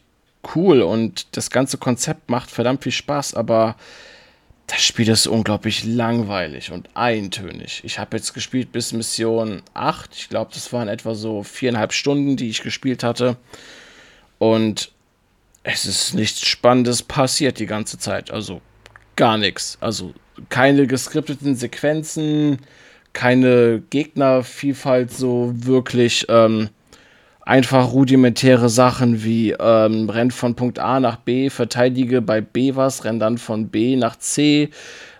cool 0.54 0.82
und 0.82 1.36
das 1.36 1.50
ganze 1.50 1.78
Konzept 1.78 2.30
macht 2.30 2.50
verdammt 2.50 2.82
viel 2.82 2.92
Spaß, 2.92 3.34
aber 3.34 3.76
das 4.70 4.84
Spiel 4.84 5.08
ist 5.08 5.26
unglaublich 5.26 5.84
langweilig 5.84 6.70
und 6.70 6.90
eintönig. 6.94 7.80
Ich 7.82 7.98
habe 7.98 8.16
jetzt 8.16 8.34
gespielt 8.34 8.70
bis 8.70 8.92
Mission 8.92 9.62
8. 9.74 10.10
Ich 10.14 10.28
glaube, 10.28 10.52
das 10.54 10.72
waren 10.72 10.86
etwa 10.86 11.16
so 11.16 11.42
viereinhalb 11.42 11.92
Stunden, 11.92 12.36
die 12.36 12.48
ich 12.48 12.62
gespielt 12.62 13.02
hatte. 13.02 13.36
Und 14.38 14.92
es 15.64 15.86
ist 15.86 16.14
nichts 16.14 16.46
Spannendes 16.46 17.02
passiert 17.02 17.58
die 17.58 17.66
ganze 17.66 17.98
Zeit. 17.98 18.30
Also 18.30 18.60
gar 19.16 19.38
nichts. 19.38 19.76
Also 19.80 20.14
keine 20.50 20.86
geskripteten 20.86 21.56
Sequenzen, 21.56 22.60
keine 23.12 23.82
Gegnervielfalt 23.90 25.10
so 25.10 25.52
wirklich. 25.52 26.26
Ähm, 26.28 26.70
einfach 27.50 27.90
rudimentäre 27.92 28.68
Sachen 28.68 29.24
wie 29.24 29.50
ähm, 29.58 30.08
renn 30.08 30.30
von 30.30 30.54
Punkt 30.54 30.78
A 30.78 31.00
nach 31.00 31.16
B, 31.16 31.50
verteidige 31.50 32.22
bei 32.22 32.40
B 32.40 32.76
was, 32.76 33.04
renn 33.04 33.18
dann 33.18 33.38
von 33.38 33.70
B 33.70 33.96
nach 33.96 34.14
C, 34.16 34.70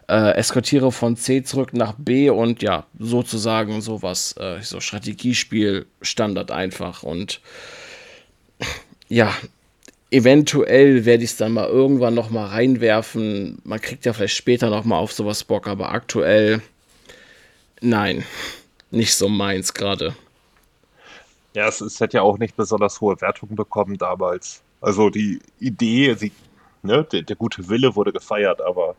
äh, 0.09 0.37
eskortiere 0.37 0.93
von 0.93 1.17
C 1.17 1.43
zurück 1.43 1.75
nach 1.75 1.95
B 1.99 2.31
und 2.31 2.63
ja, 2.63 2.87
sozusagen 2.97 3.81
sowas, 3.81 4.37
äh, 4.39 4.63
so 4.63 4.79
Strategiespiel 4.79 5.87
Standard 6.03 6.53
einfach 6.53 7.03
und 7.03 7.41
ja, 9.09 9.35
eventuell 10.13 11.05
werde 11.05 11.25
ich 11.25 11.31
es 11.31 11.37
dann 11.37 11.51
mal 11.51 11.67
irgendwann 11.67 12.15
noch 12.15 12.31
mal 12.31 12.47
reinwerfen. 12.47 13.59
Man 13.65 13.81
kriegt 13.81 14.07
ja 14.07 14.13
vielleicht 14.13 14.37
später 14.37 14.71
noch 14.71 14.85
mal 14.85 14.99
auf 14.99 15.13
sowas 15.13 15.43
Bock, 15.43 15.67
aber 15.67 15.91
aktuell 15.91 16.63
nein, 17.81 18.23
nicht 18.93 19.17
so 19.17 19.29
meins 19.29 19.75
gerade. 19.75 20.15
Ja, 21.55 21.67
es, 21.67 21.81
es 21.81 22.01
hat 22.01 22.13
ja 22.15 22.23
auch 22.23 22.39
nicht 22.39 22.57
besonders 22.57 23.01
hohe 23.01 23.21
Wertungen 23.21 23.57
bekommen 23.57 23.99
damals. 23.99 24.63
Also 24.81 25.11
die 25.11 25.41
Idee, 25.59 26.15
sie, 26.15 26.33
ne, 26.83 27.05
der, 27.05 27.23
der 27.23 27.37
gute 27.37 27.69
Wille 27.69 27.95
wurde 27.97 28.13
gefeiert, 28.13 28.61
aber 28.61 28.95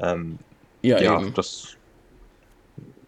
ähm, 0.00 0.38
ja, 0.82 1.00
ja 1.00 1.20
das. 1.34 1.76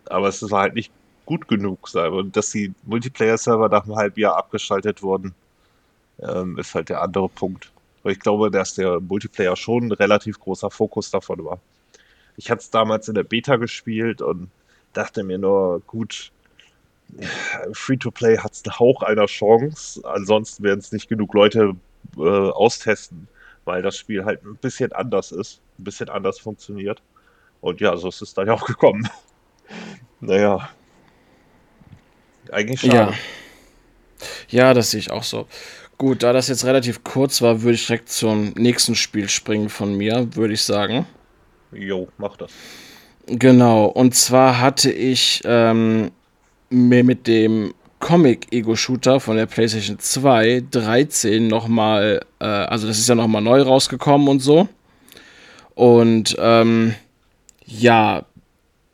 Aber 0.09 0.29
es 0.29 0.51
war 0.51 0.63
halt 0.63 0.75
nicht 0.75 0.93
gut 1.25 1.49
genug, 1.49 1.89
und 1.95 2.37
dass 2.37 2.51
die 2.51 2.73
Multiplayer-Server 2.85 3.69
nach 3.69 3.85
einem 3.85 3.97
halben 3.97 4.21
Jahr 4.21 4.37
abgeschaltet 4.37 5.03
wurden 5.03 5.35
ähm, 6.21 6.59
ist 6.59 6.75
halt 6.75 6.89
der 6.89 7.03
andere 7.03 7.29
Punkt. 7.29 7.71
Weil 8.03 8.13
ich 8.13 8.21
glaube, 8.21 8.51
dass 8.51 8.75
der 8.75 9.01
Multiplayer 9.01 9.57
schon 9.57 9.87
ein 9.87 9.93
relativ 9.93 10.39
großer 10.39 10.71
Fokus 10.71 11.11
davon 11.11 11.45
war. 11.45 11.61
Ich 12.37 12.51
hatte 12.51 12.61
es 12.61 12.71
damals 12.71 13.09
in 13.09 13.15
der 13.15 13.25
Beta 13.25 13.57
gespielt 13.57 14.23
und 14.23 14.51
dachte 14.93 15.25
mir 15.25 15.39
nur, 15.39 15.81
gut, 15.87 16.31
Free-to-Play 17.73 18.39
hat 18.39 18.53
es 18.53 18.63
einen 18.65 18.79
Hauch 18.79 19.03
einer 19.03 19.27
Chance. 19.27 20.03
Ansonsten 20.05 20.63
werden 20.63 20.81
es 20.81 20.93
nicht 20.93 21.09
genug 21.09 21.35
Leute 21.35 21.75
äh, 22.17 22.21
austesten, 22.21 23.29
weil 23.65 23.83
das 23.83 23.97
Spiel 23.97 24.25
halt 24.25 24.45
ein 24.45 24.57
bisschen 24.57 24.93
anders 24.93 25.33
ist, 25.33 25.61
ein 25.79 25.85
bisschen 25.85 26.09
anders 26.09 26.39
funktioniert. 26.39 27.03
Und 27.61 27.81
ja, 27.81 27.97
so 27.97 28.09
ist 28.09 28.23
es 28.23 28.35
dann 28.35 28.47
ja 28.47 28.53
auch 28.53 28.65
gekommen. 28.65 29.09
naja. 30.21 30.69
Eigentlich 32.53 32.81
schade. 32.81 32.95
Ja. 32.95 33.13
ja, 34.49 34.75
das 34.75 34.91
sehe 34.91 35.01
ich 35.01 35.11
auch 35.11 35.25
so. 35.25 35.47
Gut, 35.99 36.23
da 36.23 36.33
das 36.33 36.49
jetzt 36.49 36.65
relativ 36.65 37.03
kurz 37.05 37.41
war, 37.41 37.63
würde 37.63 37.75
ich 37.75 37.87
direkt 37.87 38.11
zum 38.11 38.51
nächsten 38.51 38.95
Spiel 38.95 39.29
springen 39.29 39.71
von 39.71 39.97
mir, 39.97 40.29
würde 40.37 40.53
ich 40.53 40.63
sagen. 40.63 41.07
Jo, 41.73 42.09
mach 42.19 42.37
das. 42.37 42.53
Genau, 43.27 43.87
und 43.87 44.15
zwar 44.15 44.61
hatte 44.61 44.93
ich 44.93 45.41
ähm, 45.45 46.13
mir 46.71 47.05
mit 47.05 47.27
dem 47.27 47.75
Comic-Ego-Shooter 48.01 49.21
von 49.21 49.37
der 49.37 49.47
PlayStation 49.47 49.99
2 49.99 50.65
13 50.71 51.47
nochmal, 51.47 52.21
äh, 52.41 52.45
also 52.45 52.87
das 52.87 52.99
ist 52.99 53.09
ja 53.09 53.15
nochmal 53.15 53.43
neu 53.43 53.63
rausgekommen 53.63 54.29
und 54.29 54.41
so. 54.41 54.69
Und 55.75 56.37
ähm, 56.39 56.95
ja, 57.67 58.25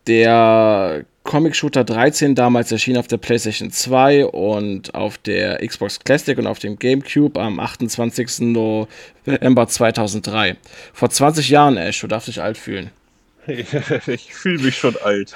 der 0.07 1.05
Comic 1.25 1.55
Shooter 1.55 1.85
13 1.85 2.35
damals 2.35 2.73
erschien 2.73 2.97
auf 2.97 3.07
der 3.07 3.16
PlayStation 3.16 3.70
2 3.70 4.27
und 4.27 4.95
auf 4.95 5.18
der 5.18 5.64
Xbox 5.66 6.01
Classic 6.01 6.37
und 6.37 6.47
auf 6.47 6.59
dem 6.59 6.79
GameCube 6.79 7.41
am 7.41 7.61
28. 7.61 8.41
November 8.41 9.68
2003. 9.68 10.57
Vor 10.93 11.11
20 11.11 11.49
Jahren, 11.49 11.77
Ash, 11.77 12.01
du 12.01 12.09
darfst 12.09 12.29
dich 12.29 12.43
alt 12.43 12.59
fühlen. 12.59 12.91
ich 13.47 14.35
fühle 14.35 14.62
mich 14.62 14.77
schon 14.77 14.97
alt. 15.05 15.35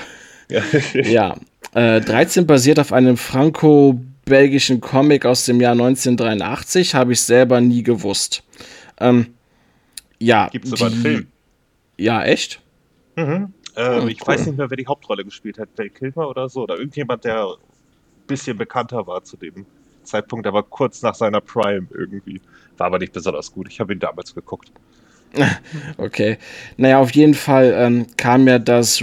ja, 0.95 1.37
äh, 1.75 2.01
13 2.01 2.47
basiert 2.47 2.79
auf 2.79 2.93
einem 2.93 3.17
franco-belgischen 3.17 4.81
Comic 4.81 5.27
aus 5.27 5.45
dem 5.45 5.61
Jahr 5.61 5.73
1983, 5.73 6.95
habe 6.95 7.13
ich 7.13 7.21
selber 7.21 7.61
nie 7.61 7.83
gewusst. 7.83 8.43
Ähm, 8.99 9.35
ja. 10.19 10.49
Gibt 10.49 10.65
es 10.65 10.71
sogar 10.71 10.89
einen 10.89 11.01
Film? 11.01 11.27
Ja, 11.99 12.25
echt? 12.25 12.61
Mhm. 13.17 13.53
Ähm, 13.77 14.03
oh, 14.05 14.07
ich 14.07 14.21
cool. 14.23 14.29
weiß 14.29 14.47
nicht 14.47 14.57
mehr, 14.57 14.71
wer 14.71 14.77
die 14.77 14.87
Hauptrolle 14.87 15.25
gespielt 15.25 15.59
hat. 15.59 15.69
Dale 15.77 15.91
Kilmer 15.91 16.29
oder 16.29 16.49
so. 16.49 16.63
Oder 16.63 16.79
irgendjemand, 16.79 17.25
der 17.25 17.45
ein 17.45 17.57
bisschen 18.27 18.57
bekannter 18.57 19.07
war 19.07 19.23
zu 19.23 19.37
dem 19.37 19.67
Zeitpunkt. 20.03 20.51
War 20.51 20.63
kurz 20.63 21.03
nach 21.03 21.15
seiner 21.15 21.41
Prime 21.41 21.87
irgendwie. 21.93 22.41
War 22.79 22.87
aber 22.87 22.99
nicht 22.99 23.13
besonders 23.13 23.53
gut. 23.53 23.69
Ich 23.69 23.81
habe 23.81 23.93
ihn 23.93 24.01
damals 24.01 24.35
geguckt. 24.35 24.73
okay. 25.99 26.39
Naja, 26.77 26.99
auf 26.99 27.11
jeden 27.13 27.35
Fall 27.35 27.75
ähm, 27.77 28.07
kam 28.17 28.47
ja 28.49 28.59
das 28.59 29.03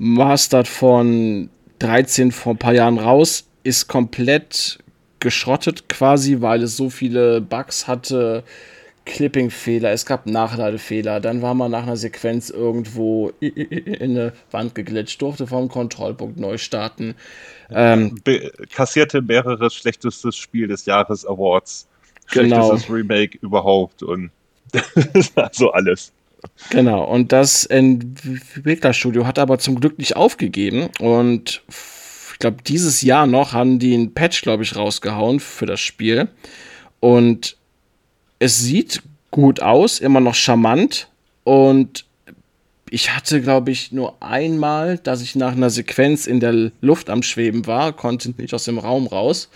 Remastered 0.00 0.66
von 0.66 1.50
13 1.78 2.32
vor 2.32 2.54
ein 2.54 2.58
paar 2.58 2.74
Jahren 2.74 2.98
raus. 2.98 3.46
Ist 3.62 3.88
komplett 3.88 4.78
geschrottet 5.20 5.88
quasi, 5.88 6.40
weil 6.40 6.62
es 6.62 6.76
so 6.76 6.88
viele 6.88 7.42
Bugs 7.42 7.86
hatte 7.86 8.42
Clipping-Fehler, 9.04 9.90
es 9.90 10.06
gab 10.06 10.26
Nachladefehler, 10.26 11.20
dann 11.20 11.42
war 11.42 11.54
man 11.54 11.70
nach 11.70 11.82
einer 11.82 11.96
Sequenz 11.96 12.50
irgendwo 12.50 13.32
in 13.40 14.00
eine 14.00 14.32
Wand 14.50 14.74
geglitscht, 14.74 15.20
durfte 15.20 15.46
vom 15.46 15.68
Kontrollpunkt 15.68 16.38
neu 16.38 16.58
starten. 16.58 17.14
Ähm, 17.70 18.20
kassierte 18.72 19.20
mehrere 19.22 19.70
schlechtestes 19.70 20.36
Spiel 20.36 20.68
des 20.68 20.86
Jahres 20.86 21.26
Awards. 21.26 21.88
Genau. 22.30 22.56
Schlechtestes 22.56 22.94
Remake 22.94 23.38
überhaupt 23.42 24.02
und 24.02 24.30
also 25.34 25.72
alles. 25.72 26.12
Genau, 26.70 27.04
und 27.04 27.32
das 27.32 27.66
Entwicklerstudio 27.66 29.26
hat 29.26 29.38
aber 29.38 29.58
zum 29.58 29.80
Glück 29.80 29.98
nicht 29.98 30.16
aufgegeben 30.16 30.88
und 30.98 31.62
ich 32.32 32.38
glaube, 32.38 32.62
dieses 32.66 33.02
Jahr 33.02 33.26
noch 33.26 33.52
haben 33.52 33.78
die 33.78 33.92
einen 33.92 34.14
Patch, 34.14 34.40
glaube 34.40 34.62
ich, 34.62 34.74
rausgehauen 34.74 35.40
für 35.40 35.66
das 35.66 35.80
Spiel. 35.80 36.28
Und 36.98 37.58
es 38.38 38.60
sieht 38.60 39.02
gut 39.30 39.60
aus, 39.60 39.98
immer 39.98 40.20
noch 40.20 40.34
charmant. 40.34 41.08
Und 41.44 42.06
ich 42.88 43.14
hatte, 43.14 43.42
glaube 43.42 43.70
ich, 43.70 43.92
nur 43.92 44.22
einmal, 44.22 44.98
dass 44.98 45.20
ich 45.20 45.36
nach 45.36 45.52
einer 45.52 45.68
Sequenz 45.70 46.26
in 46.26 46.40
der 46.40 46.72
Luft 46.80 47.10
am 47.10 47.22
Schweben 47.22 47.66
war, 47.66 47.92
konnte 47.92 48.30
nicht 48.38 48.54
aus 48.54 48.64
dem 48.64 48.78
Raum 48.78 49.06
raus, 49.06 49.50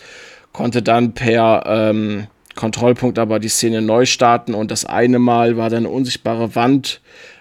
konnte 0.53 0.83
dann 0.83 1.15
per 1.15 1.65
ähm, 1.67 2.27
Kontrollpunkt 2.55 3.19
aber 3.19 3.39
die 3.39 3.49
Szene 3.49 3.83
neu 3.83 4.07
starten 4.07 4.55
und 4.55 4.71
das 4.71 4.85
eine 4.85 5.19
Mal 5.19 5.57
war 5.57 5.71
dann 5.71 5.87
eine 5.87 5.89
unsichtbare 5.89 6.55
Wand, 6.55 7.01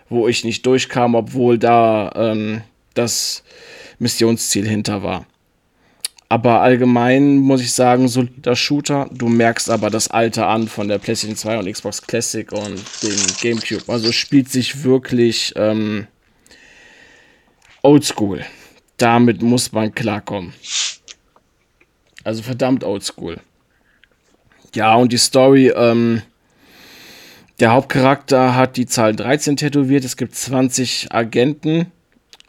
wo 0.09 0.28
ich 0.28 0.43
nicht 0.43 0.66
durchkam, 0.66 1.16
obwohl 1.16 1.57
da 1.57 2.11
ähm, 2.16 2.61
das 2.93 3.43
Missionsziel 3.99 4.68
hinter 4.68 5.03
war. 5.03 5.26
Aber 6.30 6.61
allgemein 6.61 7.38
muss 7.38 7.61
ich 7.61 7.74
sagen, 7.74 8.07
solider 8.07 8.55
Shooter. 8.55 9.07
Du 9.11 9.28
merkst 9.28 9.70
aber 9.70 9.91
das 9.91 10.07
Alter 10.07 10.47
an 10.47 10.68
von 10.68 10.88
der 10.88 10.97
PlayStation 10.97 11.38
2 11.38 11.59
und 11.59 11.72
Xbox 11.72 12.01
Classic 12.01 12.51
und 12.51 12.82
dem 13.03 13.20
GameCube. 13.39 13.84
Also 13.88 14.11
spielt 14.11 14.49
sich 14.49 14.84
wirklich 14.84 15.53
ähm, 15.55 16.07
oldschool. 17.84 18.43
Damit 18.97 19.43
muss 19.43 19.74
man 19.74 19.93
klarkommen. 19.93 20.53
Also 22.24 22.41
verdammt 22.41 22.84
oldschool. 22.84 23.39
Ja, 24.74 24.96
und 24.96 25.12
die 25.12 25.18
Story, 25.18 25.72
ähm, 25.76 26.22
der 27.60 27.72
Hauptcharakter 27.72 28.56
hat 28.56 28.78
die 28.78 28.88
Zahl 28.88 29.16
13 29.16 29.58
tätowiert. 29.58 30.04
Es 30.04 30.18
gibt 30.18 30.36
20 30.36 31.12
Agenten. 31.12 31.92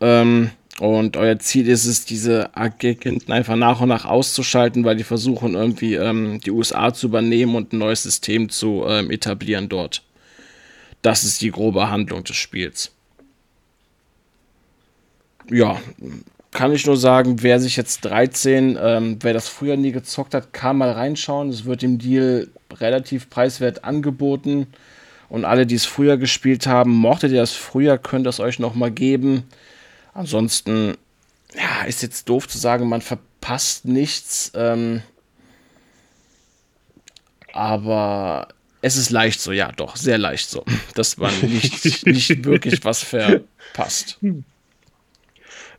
Ähm, 0.01 0.51
und 0.81 1.17
euer 1.17 1.39
Ziel 1.39 1.69
ist 1.69 1.85
es, 1.85 2.05
diese 2.05 2.57
Agenten 2.57 3.31
einfach 3.31 3.55
nach 3.55 3.81
und 3.81 3.91
nach 3.91 4.07
auszuschalten, 4.07 4.85
weil 4.85 4.97
die 4.97 5.05
versuchen 5.05 5.55
irgendwie 5.55 5.95
ähm, 5.95 6.41
die 6.41 6.51
USA 6.51 6.93
zu 6.93 7.07
übernehmen 7.07 7.55
und 7.55 7.73
ein 7.73 7.79
neues 7.79 8.03
System 8.03 8.49
zu 8.49 8.85
ähm, 8.89 9.11
etablieren 9.11 9.69
dort. 9.69 10.03
Das 11.03 11.23
ist 11.23 11.43
die 11.43 11.51
grobe 11.51 11.91
Handlung 11.91 12.25
des 12.25 12.37
Spiels. 12.37 12.91
Ja, 15.51 15.79
kann 16.55 16.73
ich 16.73 16.87
nur 16.87 16.97
sagen, 16.97 17.43
wer 17.43 17.61
sich 17.61 17.77
jetzt 17.77 18.05
13, 18.05 18.79
ähm, 18.81 19.19
wer 19.21 19.35
das 19.35 19.49
früher 19.49 19.77
nie 19.77 19.91
gezockt 19.91 20.35
hat, 20.35 20.53
kann 20.53 20.79
mal 20.79 20.93
reinschauen. 20.93 21.51
Es 21.51 21.65
wird 21.65 21.83
im 21.83 21.99
Deal 21.99 22.49
relativ 22.73 23.29
preiswert 23.29 23.85
angeboten. 23.85 24.69
Und 25.29 25.45
alle, 25.45 25.67
die 25.67 25.75
es 25.75 25.85
früher 25.85 26.17
gespielt 26.17 26.69
haben, 26.69 26.93
mochtet 26.93 27.33
ihr 27.33 27.41
das 27.41 27.53
früher, 27.53 27.99
könnt 27.99 28.29
es 28.29 28.39
euch 28.39 28.61
nochmal 28.61 28.93
geben. 28.93 29.43
Ansonsten, 30.13 30.97
ja, 31.57 31.87
ist 31.87 32.03
jetzt 32.03 32.29
doof 32.29 32.47
zu 32.47 32.57
sagen, 32.57 32.89
man 32.89 33.03
verpasst 33.03 33.85
nichts. 33.85 34.53
Ähm, 34.55 35.03
aber 37.53 38.47
es 38.81 38.97
ist 38.97 39.11
leicht 39.11 39.41
so, 39.41 39.51
ja, 39.51 39.73
doch, 39.73 39.97
sehr 39.97 40.19
leicht 40.19 40.49
so, 40.49 40.65
dass 40.95 41.17
man 41.17 41.33
nicht, 41.41 42.07
nicht 42.07 42.45
wirklich 42.45 42.85
was 42.85 43.03
verpasst. 43.03 44.21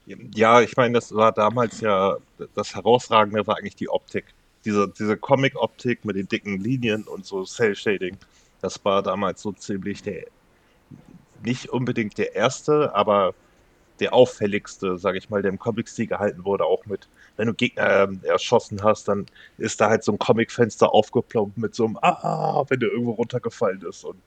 Ja, 0.05 0.61
ich 0.61 0.75
meine, 0.77 0.93
das 0.93 1.13
war 1.13 1.31
damals 1.31 1.81
ja, 1.81 2.17
das 2.53 2.75
Herausragende 2.75 3.47
war 3.47 3.57
eigentlich 3.57 3.75
die 3.75 3.89
Optik. 3.89 4.25
Diese, 4.63 4.87
diese 4.87 5.17
Comic-Optik 5.17 6.05
mit 6.05 6.15
den 6.15 6.27
dicken 6.27 6.59
Linien 6.59 7.03
und 7.03 7.25
so 7.25 7.43
Cell-Shading, 7.43 8.17
das 8.61 8.83
war 8.85 9.01
damals 9.03 9.41
so 9.41 9.51
ziemlich 9.51 10.03
der, 10.03 10.25
nicht 11.43 11.69
unbedingt 11.69 12.17
der 12.17 12.35
erste, 12.35 12.93
aber 12.95 13.33
der 13.99 14.13
auffälligste, 14.13 14.97
sage 14.97 15.17
ich 15.17 15.29
mal, 15.29 15.41
der 15.41 15.51
im 15.51 15.59
Comic-Stil 15.59 16.07
gehalten 16.07 16.45
wurde, 16.45 16.65
auch 16.65 16.85
mit, 16.85 17.07
wenn 17.37 17.47
du 17.47 17.53
Gegner 17.53 18.09
äh, 18.23 18.27
erschossen 18.27 18.83
hast, 18.83 19.07
dann 19.07 19.25
ist 19.57 19.79
da 19.81 19.89
halt 19.89 20.03
so 20.03 20.11
ein 20.13 20.19
Comic-Fenster 20.19 20.93
aufgeplombt 20.93 21.57
mit 21.57 21.75
so 21.75 21.85
einem 21.85 21.97
Ah, 22.01 22.65
wenn 22.69 22.79
der 22.79 22.89
irgendwo 22.91 23.11
runtergefallen 23.11 23.81
ist 23.87 24.03
und 24.03 24.17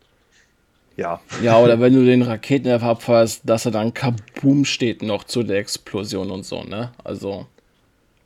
ja. 0.98 1.20
Ja, 1.40 1.58
oder 1.58 1.80
wenn 1.80 1.94
du 1.94 2.04
den 2.04 2.22
Raketenwerfer 2.22 2.86
abfeuerst, 2.86 3.42
dass 3.44 3.64
er 3.64 3.70
dann 3.70 3.94
Kaboom 3.94 4.64
steht 4.64 5.00
noch 5.00 5.22
zu 5.22 5.44
der 5.44 5.58
Explosion 5.58 6.32
und 6.32 6.44
so, 6.44 6.64
ne? 6.64 6.92
Also. 7.04 7.46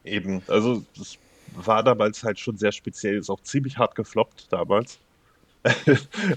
Eben, 0.04 0.42
also 0.48 0.82
das 0.96 1.18
war 1.54 1.82
damals 1.82 2.24
halt 2.24 2.40
schon 2.40 2.56
sehr 2.56 2.72
speziell, 2.72 3.18
ist 3.18 3.28
auch 3.28 3.42
ziemlich 3.42 3.76
hart 3.76 3.94
gefloppt 3.94 4.46
damals. 4.50 4.98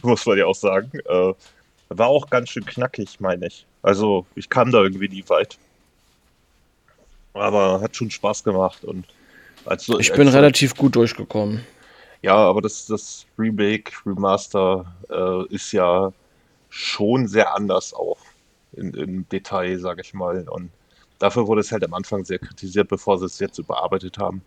Muss 0.02 0.26
man 0.26 0.38
ja 0.38 0.46
auch 0.46 0.56
sagen. 0.56 0.92
Äh, 1.06 1.34
war 1.88 2.08
auch 2.08 2.30
ganz 2.30 2.50
schön 2.50 2.66
knackig, 2.66 3.22
meine 3.22 3.48
ich. 3.48 3.66
Also 3.82 4.26
ich 4.36 4.50
kam 4.50 4.72
da 4.72 4.84
irgendwie 4.84 5.08
nie 5.08 5.24
weit. 5.28 5.58
Aber 7.34 7.80
hat 7.80 7.96
schon 7.96 8.12
Spaß 8.12 8.44
gemacht 8.44 8.84
und 8.84 9.06
also, 9.66 10.00
ich 10.00 10.12
bin 10.12 10.28
relativ 10.28 10.76
gut 10.76 10.96
durchgekommen. 10.96 11.66
Ja, 12.22 12.36
aber 12.36 12.62
das, 12.62 12.88
das 12.88 13.26
Remake, 13.40 13.92
Remaster 14.06 14.86
äh, 15.10 15.54
ist 15.54 15.72
ja 15.72 16.12
schon 16.76 17.28
sehr 17.28 17.56
anders 17.56 17.94
auch 17.94 18.20
in, 18.74 18.94
im 18.94 19.30
Detail, 19.30 19.80
sage 19.80 20.02
ich 20.02 20.14
mal. 20.14 20.48
Und 20.50 20.70
dafür 21.20 21.48
wurde 21.48 21.62
es 21.62 21.72
halt 21.72 21.86
am 21.86 21.94
Anfang 21.94 22.26
sehr 22.26 22.40
kritisiert, 22.40 22.90
bevor 22.90 23.18
sie 23.18 23.26
es 23.26 23.40
jetzt 23.40 23.58
überarbeitet 23.58 24.18
haben. 24.18 24.42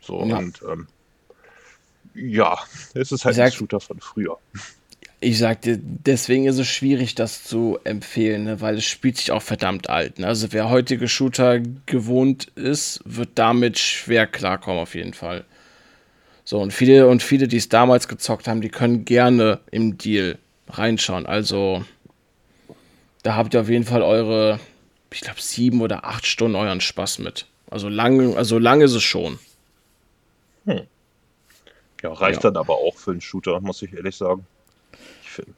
So, 0.00 0.24
ja. 0.24 0.38
und 0.38 0.62
ähm, 0.66 0.86
ja, 2.14 2.58
es 2.94 3.12
ist 3.12 3.24
halt 3.26 3.38
ein 3.38 3.52
Shooter 3.52 3.80
von 3.80 4.00
früher. 4.00 4.38
Ich 5.20 5.38
sagte, 5.38 5.78
deswegen 5.78 6.46
ist 6.46 6.58
es 6.58 6.66
schwierig, 6.66 7.14
das 7.14 7.44
zu 7.44 7.78
empfehlen, 7.84 8.44
ne? 8.44 8.60
weil 8.62 8.78
es 8.78 8.86
spielt 8.86 9.18
sich 9.18 9.32
auch 9.32 9.42
verdammt 9.42 9.90
alt. 9.90 10.18
Ne? 10.18 10.26
Also 10.26 10.50
wer 10.52 10.70
heutige 10.70 11.06
Shooter 11.06 11.60
gewohnt 11.84 12.44
ist, 12.54 13.02
wird 13.04 13.30
damit 13.34 13.78
schwer 13.78 14.26
klarkommen 14.26 14.80
auf 14.80 14.94
jeden 14.94 15.12
Fall. 15.12 15.44
So, 16.50 16.58
und 16.58 16.72
viele, 16.72 17.06
und 17.06 17.22
viele, 17.22 17.46
die 17.46 17.58
es 17.58 17.68
damals 17.68 18.08
gezockt 18.08 18.48
haben, 18.48 18.60
die 18.60 18.70
können 18.70 19.04
gerne 19.04 19.60
im 19.70 19.98
Deal 19.98 20.36
reinschauen. 20.68 21.24
Also, 21.24 21.84
da 23.22 23.36
habt 23.36 23.54
ihr 23.54 23.60
auf 23.60 23.68
jeden 23.68 23.84
Fall 23.84 24.02
eure, 24.02 24.58
ich 25.12 25.20
glaube, 25.20 25.40
sieben 25.40 25.80
oder 25.80 26.04
acht 26.04 26.26
Stunden 26.26 26.56
euren 26.56 26.80
Spaß 26.80 27.20
mit. 27.20 27.46
Also 27.70 27.88
lang, 27.88 28.36
also 28.36 28.58
lang 28.58 28.80
ist 28.80 28.94
es 28.94 29.02
schon. 29.04 29.38
Hm. 30.64 30.88
Ja, 32.02 32.12
reicht 32.14 32.42
ja. 32.42 32.50
dann 32.50 32.56
aber 32.60 32.74
auch 32.78 32.96
für 32.96 33.12
einen 33.12 33.20
Shooter, 33.20 33.60
muss 33.60 33.80
ich 33.82 33.92
ehrlich 33.92 34.16
sagen. 34.16 34.44
Ich 35.22 35.30
finde 35.30 35.52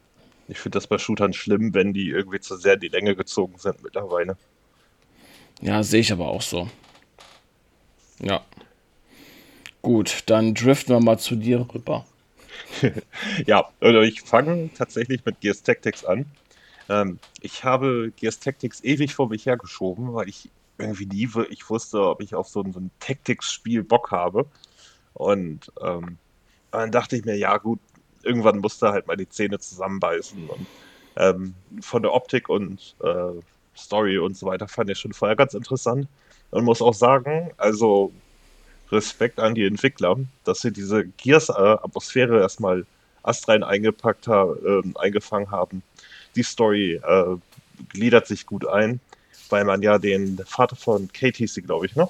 ich 0.49 0.59
find 0.59 0.75
das 0.75 0.87
bei 0.87 0.99
Shootern 0.99 1.33
schlimm, 1.33 1.73
wenn 1.73 1.95
die 1.95 2.11
irgendwie 2.11 2.41
zu 2.41 2.57
sehr 2.57 2.75
in 2.75 2.81
die 2.81 2.89
Länge 2.89 3.17
gezogen 3.17 3.55
sind 3.57 3.83
mittlerweile. 3.83 4.37
Ja, 5.63 5.83
sehe 5.83 6.01
ich 6.01 6.13
aber 6.13 6.29
auch 6.29 6.43
so. 6.43 6.69
Ja. 8.21 8.43
Gut, 9.83 10.23
dann 10.27 10.55
driften 10.55 10.95
wir 10.95 11.01
mal 11.01 11.19
zu 11.19 11.35
dir 11.35 11.67
rüber. 11.75 12.07
ja, 13.47 13.69
also 13.81 14.01
ich 14.01 14.23
fange 14.23 14.71
tatsächlich 14.75 15.25
mit 15.25 15.41
Gears 15.41 15.63
Tactics 15.65 16.05
an. 16.05 16.27
Ähm, 16.89 17.19
ich 17.41 17.65
habe 17.65 18.13
Gears 18.17 18.39
Tactics 18.39 18.83
ewig 18.85 19.15
vor 19.15 19.29
mich 19.29 19.45
hergeschoben, 19.47 20.15
weil 20.15 20.29
ich 20.29 20.49
irgendwie 20.79 21.07
nie 21.07 21.29
ich 21.51 21.69
wusste, 21.69 22.01
ob 22.01 22.23
ich 22.23 22.35
auf 22.35 22.49
so 22.49 22.63
ein, 22.63 22.73
so 22.73 22.81
ein 22.81 22.91
Tactics-Spiel 23.01 23.83
Bock 23.83 24.11
habe. 24.13 24.47
Und 25.15 25.73
ähm, 25.83 26.19
dann 26.71 26.91
dachte 26.93 27.17
ich 27.17 27.25
mir, 27.25 27.37
ja 27.37 27.59
gut, 27.59 27.81
irgendwann 28.23 28.59
musste 28.59 28.93
halt 28.93 29.07
mal 29.07 29.17
die 29.17 29.29
Zähne 29.29 29.59
zusammenbeißen. 29.59 30.49
Und 30.49 30.67
ähm, 31.17 31.55
von 31.81 32.03
der 32.03 32.15
Optik 32.15 32.49
und 32.49 32.95
äh, 33.03 33.41
Story 33.77 34.19
und 34.19 34.37
so 34.37 34.47
weiter 34.47 34.69
fand 34.69 34.91
ich 34.91 34.99
schon 34.99 35.13
vorher 35.13 35.37
ganz 35.37 35.55
interessant. 35.55 36.07
Und 36.51 36.65
muss 36.65 36.83
auch 36.83 36.95
sagen, 36.95 37.51
also 37.57 38.13
Respekt 38.93 39.41
an 39.41 39.55
die 39.55 39.65
Entwickler, 39.65 40.17
dass 40.45 40.61
sie 40.61 40.71
diese 40.71 41.07
Gears-Atmosphäre 41.07 42.41
erstmal 42.41 42.87
astrein 43.23 43.63
eingepackt 43.63 44.29
haben, 44.29 44.95
äh, 44.95 44.99
eingefangen 44.99 45.51
haben. 45.51 45.83
Die 46.37 46.43
Story 46.43 47.01
äh, 47.03 47.37
gliedert 47.89 48.27
sich 48.27 48.47
gut 48.47 48.67
ein, 48.67 49.01
weil 49.49 49.65
man 49.65 49.83
ja 49.83 49.99
den 49.99 50.39
Vater 50.47 50.77
von 50.77 51.11
Kate 51.13 51.39
hieß 51.39 51.55
sie, 51.55 51.63
glaube 51.63 51.87
ich, 51.87 51.97
ne? 51.97 52.09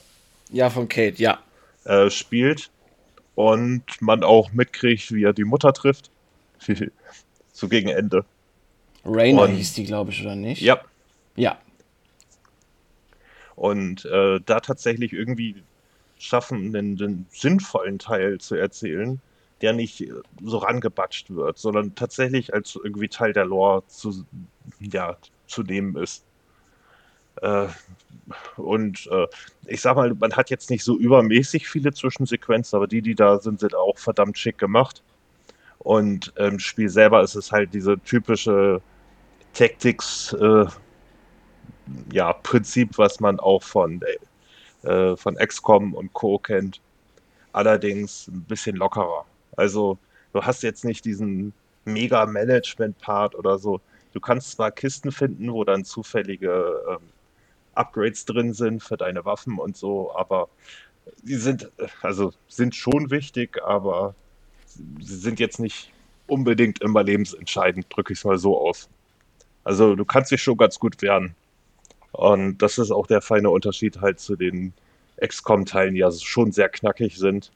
Ja, 0.50 0.70
von 0.70 0.88
Kate, 0.88 1.22
ja. 1.22 1.38
Äh, 1.84 2.10
spielt 2.10 2.70
und 3.34 3.84
man 4.00 4.22
auch 4.22 4.52
mitkriegt, 4.52 5.12
wie 5.12 5.24
er 5.24 5.32
die 5.32 5.44
Mutter 5.44 5.72
trifft. 5.72 6.10
so 7.52 7.68
gegen 7.68 7.88
Ende. 7.88 8.24
Rainer 9.04 9.42
und, 9.42 9.54
hieß 9.54 9.74
die, 9.74 9.84
glaube 9.84 10.10
ich, 10.10 10.20
oder 10.22 10.36
nicht? 10.36 10.60
Ja. 10.62 10.80
Ja. 11.36 11.58
Und 13.56 14.04
äh, 14.04 14.40
da 14.44 14.60
tatsächlich 14.60 15.12
irgendwie 15.12 15.62
schaffen, 16.22 16.74
einen, 16.74 17.02
einen 17.02 17.26
sinnvollen 17.30 17.98
Teil 17.98 18.38
zu 18.38 18.54
erzählen, 18.54 19.20
der 19.60 19.72
nicht 19.72 20.04
so 20.42 20.58
rangebatscht 20.58 21.30
wird, 21.30 21.58
sondern 21.58 21.94
tatsächlich 21.94 22.54
als 22.54 22.78
irgendwie 22.82 23.08
Teil 23.08 23.32
der 23.32 23.44
Lore 23.44 23.84
zu, 23.88 24.24
ja, 24.80 25.16
zu 25.46 25.62
nehmen 25.62 25.96
ist. 25.96 26.24
Äh, 27.40 27.68
und 28.56 29.08
äh, 29.10 29.26
ich 29.66 29.80
sag 29.80 29.96
mal, 29.96 30.14
man 30.14 30.34
hat 30.34 30.50
jetzt 30.50 30.70
nicht 30.70 30.84
so 30.84 30.96
übermäßig 30.96 31.68
viele 31.68 31.92
Zwischensequenzen, 31.92 32.76
aber 32.76 32.86
die, 32.86 33.02
die 33.02 33.14
da 33.14 33.38
sind, 33.38 33.60
sind 33.60 33.74
auch 33.74 33.98
verdammt 33.98 34.38
schick 34.38 34.58
gemacht. 34.58 35.02
Und 35.78 36.32
im 36.36 36.58
Spiel 36.60 36.88
selber 36.88 37.22
ist 37.22 37.34
es 37.34 37.50
halt 37.50 37.74
diese 37.74 37.98
typische 38.00 38.80
Tactics, 39.54 40.32
äh, 40.34 40.66
ja, 42.12 42.32
Prinzip, 42.32 42.96
was 42.98 43.18
man 43.18 43.40
auch 43.40 43.62
von, 43.62 44.00
äh, 44.82 45.16
von 45.16 45.36
XCOM 45.36 45.94
und 45.94 46.12
Co. 46.12 46.38
kennt. 46.38 46.80
Allerdings 47.52 48.28
ein 48.28 48.42
bisschen 48.42 48.76
lockerer. 48.76 49.24
Also, 49.56 49.98
du 50.32 50.42
hast 50.42 50.62
jetzt 50.62 50.84
nicht 50.84 51.04
diesen 51.04 51.52
mega 51.84 52.24
Management-Part 52.26 53.34
oder 53.34 53.58
so. 53.58 53.80
Du 54.12 54.20
kannst 54.20 54.52
zwar 54.52 54.70
Kisten 54.70 55.12
finden, 55.12 55.52
wo 55.52 55.64
dann 55.64 55.84
zufällige 55.84 56.80
ähm, 56.88 57.08
Upgrades 57.74 58.24
drin 58.24 58.52
sind 58.52 58.82
für 58.82 58.96
deine 58.96 59.24
Waffen 59.24 59.58
und 59.58 59.76
so, 59.76 60.14
aber 60.14 60.48
sie 61.24 61.36
sind, 61.36 61.70
also 62.02 62.32
sind 62.48 62.74
schon 62.74 63.10
wichtig, 63.10 63.62
aber 63.64 64.14
sie 65.00 65.16
sind 65.16 65.40
jetzt 65.40 65.58
nicht 65.58 65.90
unbedingt 66.26 66.80
immer 66.82 67.02
lebensentscheidend, 67.02 67.86
drücke 67.90 68.12
ich 68.12 68.18
es 68.18 68.24
mal 68.24 68.38
so 68.38 68.58
aus. 68.58 68.88
Also 69.64 69.94
du 69.94 70.04
kannst 70.04 70.30
dich 70.30 70.42
schon 70.42 70.56
ganz 70.56 70.78
gut 70.78 71.00
wehren. 71.02 71.34
Und 72.12 72.58
das 72.58 72.78
ist 72.78 72.90
auch 72.90 73.06
der 73.06 73.20
feine 73.20 73.50
Unterschied 73.50 74.00
halt 74.00 74.20
zu 74.20 74.36
den 74.36 74.72
XCOM-Teilen, 75.20 75.94
die 75.94 76.00
ja 76.00 76.10
schon 76.12 76.52
sehr 76.52 76.68
knackig 76.68 77.16
sind. 77.16 77.50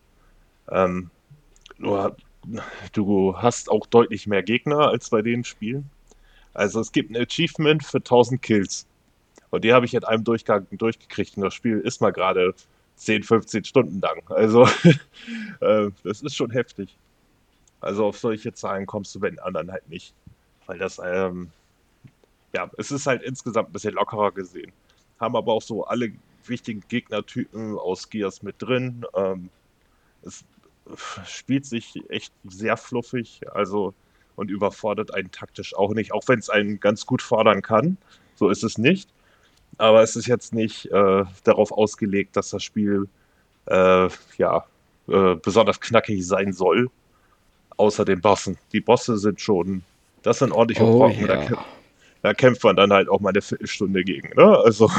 Ähm, 0.71 1.11
nur, 1.79 2.17
du 2.93 3.37
hast 3.37 3.71
auch 3.71 3.87
deutlich 3.87 4.27
mehr 4.27 4.43
Gegner 4.43 4.89
als 4.89 5.11
bei 5.11 5.23
den 5.23 5.45
Spielen. 5.45 5.91
Also 6.55 6.81
es 6.81 6.93
gibt 6.93 7.11
ein 7.11 7.17
Achievement 7.17 7.85
für 7.85 7.99
1000 7.99 8.41
Kills. 8.41 8.87
Und 9.51 9.65
die 9.65 9.73
habe 9.73 9.87
ich 9.87 9.95
in 9.95 10.05
einem 10.05 10.25
Durchgang 10.25 10.67
durchgekriegt 10.73 11.37
und 11.37 11.43
das 11.43 11.55
Spiel 11.55 11.81
ist 11.81 12.01
mal 12.01 12.13
gerade 12.13 12.55
10, 12.97 13.23
15 13.23 13.65
Stunden 13.65 14.01
lang. 14.01 14.23
Also, 14.29 14.65
äh, 15.61 15.91
das 16.03 16.23
ist 16.23 16.35
schon 16.35 16.51
heftig. 16.51 16.97
Also, 17.81 18.07
auf 18.07 18.19
solche 18.19 18.53
Zahlen 18.55 18.87
kommst 18.87 19.15
du 19.15 19.21
bei 19.21 19.31
den 19.31 19.39
anderen 19.39 19.71
halt 19.71 19.89
nicht. 19.89 20.15
Weil 20.67 20.79
das, 20.79 21.01
ähm, 21.05 21.51
ja, 22.55 22.71
es 22.79 22.91
ist 22.91 23.07
halt 23.07 23.23
insgesamt 23.23 23.71
ein 23.71 23.73
bisschen 23.73 23.95
lockerer 23.95 24.33
gesehen. 24.33 24.73
Haben 25.21 25.37
aber 25.37 25.53
auch 25.53 25.63
so 25.63 25.85
alle 25.85 26.13
wichtigen 26.47 26.83
Gegnertypen 26.89 27.79
aus 27.79 28.09
Gears 28.09 28.43
mit 28.43 28.57
drin. 28.59 29.05
Ähm, 29.15 29.51
es 30.23 30.45
spielt 31.27 31.67
sich 31.67 31.95
echt 32.09 32.33
sehr 32.45 32.77
fluffig, 32.77 33.41
also 33.53 33.95
und 34.37 34.51
überfordert 34.51 35.15
einen 35.15 35.31
taktisch 35.31 35.75
auch 35.75 35.95
nicht, 35.95 36.13
auch 36.13 36.29
wenn 36.29 36.39
es 36.39 36.51
einen 36.51 36.79
ganz 36.79 37.07
gut 37.07 37.23
fordern 37.23 37.63
kann. 37.63 37.97
So 38.37 38.51
ist 38.51 38.63
es 38.63 38.79
nicht. 38.79 39.09
Aber 39.79 40.03
es 40.03 40.15
ist 40.15 40.27
jetzt 40.27 40.55
nicht 40.55 40.87
äh, 40.87 41.25
darauf 41.45 41.73
ausgelegt, 41.73 42.37
dass 42.37 42.51
das 42.51 42.63
Spiel 42.63 43.09
äh, 43.67 44.09
ja, 44.37 44.65
äh, 45.09 45.35
besonders 45.37 45.81
knackig 45.81 46.27
sein 46.27 46.53
soll. 46.53 46.91
Außer 47.79 48.05
den 48.05 48.21
Bossen. 48.21 48.57
Die 48.73 48.81
Bosse 48.81 49.19
sind 49.19 49.41
schon, 49.41 49.83
das 50.23 50.39
sind 50.39 50.53
ordentliche 50.53 50.85
oh, 50.85 50.99
Brocken. 50.99 51.27
Ja. 51.27 51.49
Da, 51.49 51.65
da, 52.23 52.35
kämpft 52.35 52.65
man 52.65 52.77
dann 52.77 52.93
halt 52.93 53.09
auch 53.09 53.21
mal 53.21 53.31
eine 53.31 53.43
Viertelstunde 53.43 54.05
gegen. 54.05 54.31
Ne? 54.37 54.59
Also, 54.59 54.91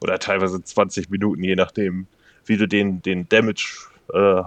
oder 0.00 0.18
teilweise 0.18 0.62
20 0.62 1.10
Minuten, 1.10 1.42
je 1.42 1.56
nachdem, 1.56 2.06
wie 2.46 2.56
du 2.56 2.66
den, 2.66 3.02
den 3.02 3.28
Damage 3.28 3.88
äh, 4.12 4.42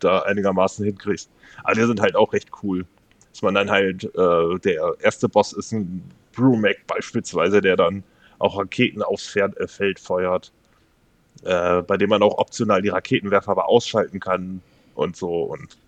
da 0.00 0.18
einigermaßen 0.20 0.84
hinkriegst. 0.84 1.30
Aber 1.64 1.74
die 1.74 1.86
sind 1.86 2.00
halt 2.00 2.16
auch 2.16 2.32
recht 2.32 2.50
cool. 2.62 2.86
Dass 3.32 3.42
man 3.42 3.54
dann 3.54 3.70
halt, 3.70 4.04
äh, 4.04 4.58
der 4.64 4.94
erste 5.00 5.28
Boss 5.28 5.52
ist 5.52 5.72
ein 5.72 6.02
Brumac 6.32 6.86
beispielsweise, 6.86 7.60
der 7.60 7.76
dann 7.76 8.02
auch 8.38 8.58
Raketen 8.58 9.02
aufs 9.02 9.34
äh, 9.36 9.68
Feld 9.68 10.00
feuert, 10.00 10.52
äh, 11.44 11.82
bei 11.82 11.96
dem 11.96 12.10
man 12.10 12.22
auch 12.22 12.38
optional 12.38 12.82
die 12.82 12.88
Raketenwerfer 12.88 13.52
aber 13.52 13.68
ausschalten 13.68 14.20
kann 14.20 14.62
und 14.94 15.16
so. 15.16 15.44
Und 15.44 15.78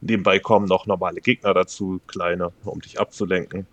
nebenbei 0.00 0.38
kommen 0.38 0.66
noch 0.66 0.86
normale 0.86 1.20
Gegner 1.20 1.54
dazu, 1.54 2.00
kleine, 2.06 2.52
um 2.64 2.80
dich 2.80 2.98
abzulenken. 2.98 3.66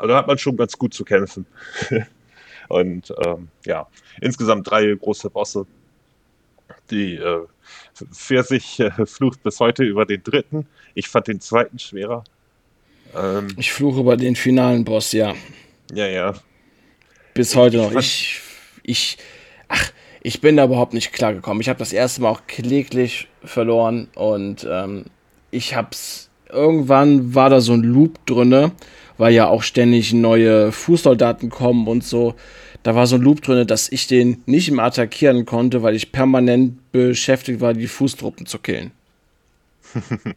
Aber 0.00 0.08
da 0.08 0.16
hat 0.16 0.26
man 0.26 0.38
schon 0.38 0.56
ganz 0.56 0.78
gut 0.78 0.94
zu 0.94 1.04
kämpfen. 1.04 1.44
und 2.68 3.12
ähm, 3.22 3.48
ja, 3.66 3.86
insgesamt 4.22 4.70
drei 4.70 4.94
große 4.94 5.28
Bosse. 5.28 5.66
Die 6.90 7.16
äh, 7.16 7.46
Pfirsich 8.10 8.80
äh, 8.80 9.04
flucht 9.04 9.42
bis 9.42 9.60
heute 9.60 9.84
über 9.84 10.06
den 10.06 10.22
dritten. 10.22 10.66
Ich 10.94 11.08
fand 11.08 11.28
den 11.28 11.42
zweiten 11.42 11.78
schwerer. 11.78 12.24
Ähm, 13.14 13.48
ich 13.58 13.72
fluche 13.72 14.00
über 14.00 14.16
den 14.16 14.36
finalen 14.36 14.86
Boss, 14.86 15.12
ja. 15.12 15.34
Ja, 15.92 16.06
ja. 16.06 16.34
Bis 17.34 17.54
heute 17.54 17.76
noch. 17.76 17.92
Ich, 17.92 18.40
ich, 18.82 19.18
ach, 19.68 19.92
ich 20.22 20.40
bin 20.40 20.56
da 20.56 20.64
überhaupt 20.64 20.94
nicht 20.94 21.12
klargekommen. 21.12 21.60
Ich 21.60 21.68
habe 21.68 21.78
das 21.78 21.92
erste 21.92 22.22
Mal 22.22 22.30
auch 22.30 22.46
kläglich 22.46 23.28
verloren 23.44 24.08
und 24.14 24.66
ähm, 24.66 25.04
ich 25.50 25.76
hab's. 25.76 26.30
Irgendwann 26.48 27.34
war 27.34 27.50
da 27.50 27.60
so 27.60 27.74
ein 27.74 27.82
Loop 27.82 28.24
drinne, 28.24 28.72
weil 29.20 29.34
ja 29.34 29.48
auch 29.48 29.62
ständig 29.62 30.14
neue 30.14 30.72
Fußsoldaten 30.72 31.50
kommen 31.50 31.86
und 31.86 32.02
so. 32.02 32.34
Da 32.82 32.94
war 32.94 33.06
so 33.06 33.16
ein 33.16 33.22
Loop 33.22 33.42
drinne, 33.42 33.66
dass 33.66 33.92
ich 33.92 34.06
den 34.06 34.42
nicht 34.46 34.70
mehr 34.70 34.86
attackieren 34.86 35.44
konnte, 35.44 35.82
weil 35.82 35.94
ich 35.94 36.10
permanent 36.10 36.90
beschäftigt 36.90 37.60
war, 37.60 37.74
die 37.74 37.86
Fußtruppen 37.86 38.46
zu 38.46 38.58
killen. 38.58 38.90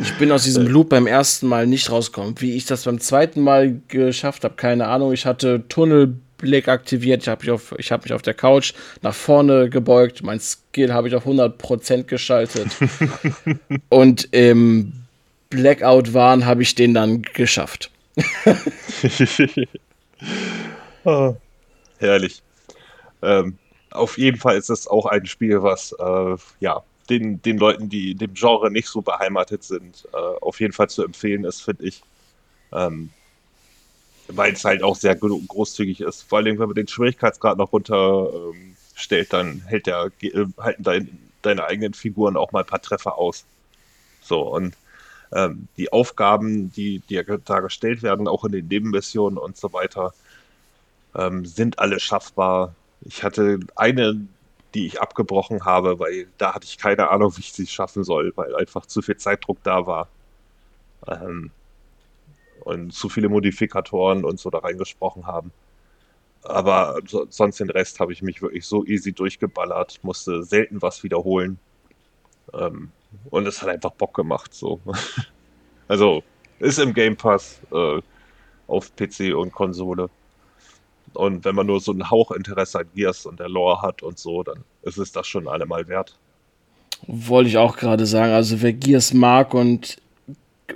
Ich 0.00 0.18
bin 0.18 0.32
aus 0.32 0.42
diesem 0.42 0.66
Loop 0.66 0.88
beim 0.88 1.06
ersten 1.06 1.46
Mal 1.46 1.68
nicht 1.68 1.88
rausgekommen. 1.88 2.34
Wie 2.40 2.56
ich 2.56 2.66
das 2.66 2.82
beim 2.82 2.98
zweiten 2.98 3.40
Mal 3.40 3.80
geschafft 3.86 4.42
habe, 4.42 4.56
keine 4.56 4.88
Ahnung. 4.88 5.12
Ich 5.12 5.24
hatte 5.24 5.62
Tunnelblick 5.68 6.66
aktiviert. 6.66 7.22
Ich 7.22 7.28
habe 7.28 7.48
mich, 7.78 7.92
hab 7.92 8.02
mich 8.02 8.12
auf 8.12 8.22
der 8.22 8.34
Couch 8.34 8.72
nach 9.02 9.14
vorne 9.14 9.70
gebeugt. 9.70 10.24
Mein 10.24 10.40
Skill 10.40 10.92
habe 10.92 11.06
ich 11.06 11.14
auf 11.14 11.28
100% 11.28 12.04
geschaltet. 12.04 12.70
Und 13.88 14.26
im 14.32 14.94
Blackout 15.50 16.12
waren 16.12 16.44
habe 16.44 16.62
ich 16.62 16.74
den 16.74 16.92
dann 16.92 17.22
geschafft. 17.22 17.92
Oh, 21.04 21.34
herrlich. 21.98 22.42
Ähm, 23.22 23.58
auf 23.90 24.18
jeden 24.18 24.38
Fall 24.38 24.56
ist 24.56 24.70
es 24.70 24.86
auch 24.86 25.06
ein 25.06 25.26
Spiel, 25.26 25.62
was 25.62 25.92
äh, 25.92 26.36
ja 26.60 26.82
den, 27.10 27.42
den 27.42 27.58
Leuten, 27.58 27.88
die 27.88 28.14
dem 28.14 28.34
Genre 28.34 28.70
nicht 28.70 28.88
so 28.88 29.02
beheimatet 29.02 29.64
sind, 29.64 30.06
äh, 30.12 30.16
auf 30.16 30.60
jeden 30.60 30.72
Fall 30.72 30.88
zu 30.88 31.04
empfehlen 31.04 31.44
ist, 31.44 31.62
finde 31.62 31.84
ich. 31.84 32.02
Ähm, 32.72 33.10
weil 34.28 34.54
es 34.54 34.64
halt 34.64 34.82
auch 34.82 34.96
sehr 34.96 35.14
großzügig 35.16 36.00
ist. 36.00 36.22
Vor 36.22 36.38
allem, 36.38 36.58
wenn 36.58 36.66
man 36.66 36.74
den 36.74 36.88
Schwierigkeitsgrad 36.88 37.58
noch 37.58 37.72
runter 37.72 38.30
ähm, 38.32 38.76
dann 39.28 39.62
hält 39.66 39.86
der, 39.86 40.10
äh, 40.22 40.46
halten 40.58 40.82
dein, 40.82 41.18
deine 41.42 41.64
eigenen 41.64 41.94
Figuren 41.94 42.36
auch 42.36 42.52
mal 42.52 42.60
ein 42.60 42.66
paar 42.66 42.80
Treffer 42.80 43.18
aus. 43.18 43.44
So, 44.22 44.40
und 44.40 44.74
ähm, 45.32 45.68
die 45.76 45.92
Aufgaben, 45.92 46.72
die, 46.72 47.00
die 47.08 47.22
da 47.44 47.60
gestellt 47.60 48.02
werden, 48.02 48.28
auch 48.28 48.44
in 48.44 48.52
den 48.52 48.68
Nebenmissionen 48.68 49.38
und 49.38 49.56
so 49.56 49.72
weiter, 49.72 50.12
ähm, 51.14 51.44
sind 51.44 51.78
alle 51.78 52.00
schaffbar. 52.00 52.74
Ich 53.02 53.22
hatte 53.22 53.60
eine 53.76 54.26
die 54.74 54.86
ich 54.86 55.00
abgebrochen 55.00 55.64
habe, 55.64 55.98
weil 56.00 56.26
da 56.36 56.54
hatte 56.54 56.66
ich 56.66 56.78
keine 56.78 57.08
Ahnung, 57.10 57.36
wie 57.36 57.40
ich 57.40 57.52
sie 57.52 57.66
schaffen 57.66 58.02
soll, 58.04 58.32
weil 58.34 58.54
einfach 58.56 58.86
zu 58.86 59.02
viel 59.02 59.16
Zeitdruck 59.16 59.58
da 59.62 59.86
war. 59.86 60.08
Ähm, 61.06 61.50
und 62.60 62.92
zu 62.92 63.08
viele 63.08 63.28
Modifikatoren 63.28 64.24
und 64.24 64.40
so 64.40 64.50
da 64.50 64.58
reingesprochen 64.58 65.26
haben. 65.26 65.52
Aber 66.42 66.98
so, 67.06 67.26
sonst 67.28 67.60
den 67.60 67.70
Rest 67.70 68.00
habe 68.00 68.12
ich 68.12 68.22
mich 68.22 68.42
wirklich 68.42 68.66
so 68.66 68.84
easy 68.84 69.12
durchgeballert, 69.12 70.00
musste 70.02 70.42
selten 70.42 70.82
was 70.82 71.02
wiederholen. 71.02 71.58
Ähm, 72.52 72.90
und 73.30 73.46
es 73.46 73.62
hat 73.62 73.68
einfach 73.68 73.92
Bock 73.92 74.14
gemacht. 74.14 74.54
So. 74.54 74.80
also 75.88 76.22
ist 76.58 76.78
im 76.78 76.94
Game 76.94 77.16
Pass 77.16 77.60
äh, 77.72 78.00
auf 78.66 78.94
PC 78.96 79.34
und 79.34 79.52
Konsole. 79.52 80.08
Und 81.12 81.44
wenn 81.44 81.54
man 81.54 81.66
nur 81.66 81.80
so 81.80 81.92
einen 81.92 82.10
Hauch 82.10 82.32
Interesse 82.32 82.80
an 82.80 82.86
Gears 82.94 83.26
und 83.26 83.38
der 83.38 83.48
Lore 83.48 83.82
hat 83.82 84.02
und 84.02 84.18
so, 84.18 84.42
dann 84.42 84.64
ist 84.82 84.98
es 84.98 85.12
das 85.12 85.26
schon 85.26 85.46
allemal 85.48 85.86
wert. 85.88 86.18
Wollte 87.06 87.48
ich 87.48 87.58
auch 87.58 87.76
gerade 87.76 88.06
sagen. 88.06 88.32
Also 88.32 88.62
wer 88.62 88.72
Gears 88.72 89.12
mag 89.12 89.54
und, 89.54 89.98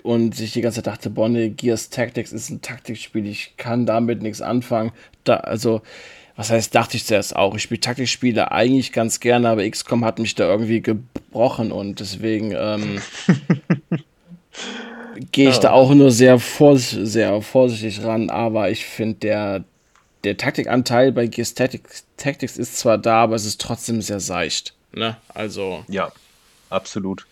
und 0.02 0.34
sich 0.34 0.52
die 0.52 0.60
ganze 0.60 0.82
Zeit 0.82 0.86
dachte, 0.86 1.10
Bonne, 1.10 1.50
Gears 1.50 1.90
Tactics 1.90 2.32
ist 2.32 2.50
ein 2.50 2.62
Taktikspiel, 2.62 3.26
ich 3.26 3.56
kann 3.56 3.86
damit 3.86 4.22
nichts 4.22 4.42
anfangen. 4.42 4.92
Da, 5.24 5.36
also, 5.36 5.82
was 6.38 6.50
heißt, 6.50 6.72
dachte 6.72 6.96
ich 6.96 7.04
zuerst 7.04 7.34
auch. 7.34 7.56
Ich 7.56 7.64
spiele 7.64 7.80
Taktikspiele 7.80 8.52
eigentlich 8.52 8.92
ganz 8.92 9.18
gerne, 9.18 9.48
aber 9.48 9.68
XCOM 9.68 10.04
hat 10.04 10.20
mich 10.20 10.36
da 10.36 10.48
irgendwie 10.48 10.80
gebrochen 10.80 11.72
und 11.72 11.98
deswegen 11.98 12.52
ähm, 12.56 13.00
gehe 15.32 15.48
ich 15.48 15.56
ja. 15.56 15.62
da 15.62 15.70
auch 15.72 15.92
nur 15.92 16.12
sehr, 16.12 16.38
vors 16.38 16.90
sehr 16.90 17.42
vorsichtig 17.42 18.04
ran. 18.04 18.30
Aber 18.30 18.70
ich 18.70 18.86
finde, 18.86 19.16
der 19.16 19.64
der 20.22 20.36
Taktikanteil 20.36 21.10
bei 21.10 21.26
Gears 21.26 21.54
Tactics, 21.54 22.04
Tactics 22.16 22.56
ist 22.56 22.76
zwar 22.76 22.98
da, 22.98 23.24
aber 23.24 23.34
es 23.34 23.44
ist 23.44 23.60
trotzdem 23.60 24.00
sehr 24.00 24.20
seicht. 24.20 24.74
Ne? 24.92 25.16
Also. 25.34 25.84
Ja, 25.88 26.12
absolut. 26.70 27.26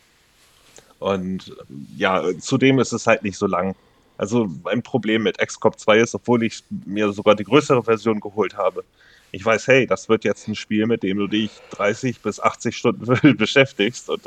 Und 0.99 1.55
ja, 1.95 2.25
zudem 2.41 2.79
ist 2.79 2.91
es 2.91 3.07
halt 3.07 3.23
nicht 3.23 3.37
so 3.37 3.47
lang. 3.47 3.73
Also 4.17 4.49
mein 4.63 4.81
Problem 4.81 5.23
mit 5.23 5.37
XCOM 5.37 5.77
2 5.77 5.99
ist, 5.99 6.15
obwohl 6.15 6.43
ich 6.43 6.63
mir 6.85 7.11
sogar 7.13 7.35
die 7.35 7.43
größere 7.43 7.83
Version 7.83 8.19
geholt 8.19 8.57
habe, 8.57 8.83
ich 9.31 9.45
weiß, 9.45 9.67
hey, 9.67 9.85
das 9.85 10.09
wird 10.09 10.23
jetzt 10.23 10.47
ein 10.47 10.55
Spiel, 10.55 10.87
mit 10.87 11.03
dem 11.03 11.17
du 11.17 11.27
dich 11.27 11.51
30 11.71 12.21
bis 12.21 12.39
80 12.39 12.75
Stunden 12.75 13.37
beschäftigst 13.37 14.09
und 14.09 14.21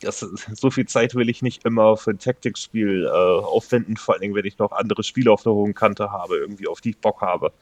das, 0.00 0.20
so 0.20 0.70
viel 0.70 0.86
Zeit 0.86 1.14
will 1.14 1.28
ich 1.28 1.42
nicht 1.42 1.64
immer 1.64 1.96
für 1.96 2.10
ein 2.10 2.18
Taktikspiel 2.18 3.06
äh, 3.06 3.08
aufwenden, 3.08 3.96
vor 3.96 4.14
allen 4.14 4.22
Dingen, 4.22 4.34
wenn 4.34 4.44
ich 4.44 4.58
noch 4.58 4.72
andere 4.72 5.02
Spiele 5.04 5.30
auf 5.30 5.42
der 5.42 5.52
hohen 5.52 5.74
Kante 5.74 6.10
habe, 6.10 6.38
irgendwie 6.38 6.66
auf 6.66 6.80
die 6.80 6.90
ich 6.90 6.98
Bock 6.98 7.20
habe. 7.20 7.52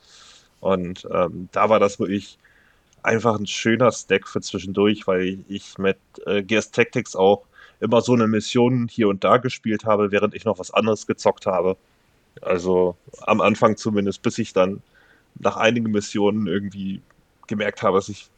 Und 0.61 1.07
ähm, 1.13 1.49
da 1.53 1.69
war 1.69 1.81
das 1.81 1.99
wirklich 1.99 2.39
einfach 3.03 3.39
ein 3.39 3.47
schöner 3.47 3.93
Stack 3.93 4.29
für 4.29 4.41
zwischendurch, 4.41 5.07
weil 5.07 5.45
ich 5.49 5.79
mit 5.79 5.99
äh, 6.27 6.43
Gears 6.43 6.71
Tactics 6.71 7.17
auch 7.17 7.45
immer 7.81 8.01
so 8.03 8.13
eine 8.13 8.27
Mission 8.27 8.89
hier 8.89 9.09
und 9.09 9.25
da 9.25 9.39
gespielt 9.39 9.85
habe, 9.85 10.13
während 10.13 10.35
ich 10.35 10.45
noch 10.45 10.59
was 10.59 10.71
anderes 10.71 11.07
gezockt 11.07 11.47
habe. 11.47 11.77
Also 12.43 12.97
am 13.23 13.41
Anfang 13.41 13.77
zumindest, 13.77 14.23
bis 14.23 14.39
ich 14.39 14.53
dann 14.53 14.83
nach 15.39 15.57
einigen 15.57 15.91
Missionen 15.91 16.47
irgendwie 16.47 17.01
gemerkt 17.47 17.83
habe, 17.83 17.99
dass 17.99 18.09
ich 18.09 18.29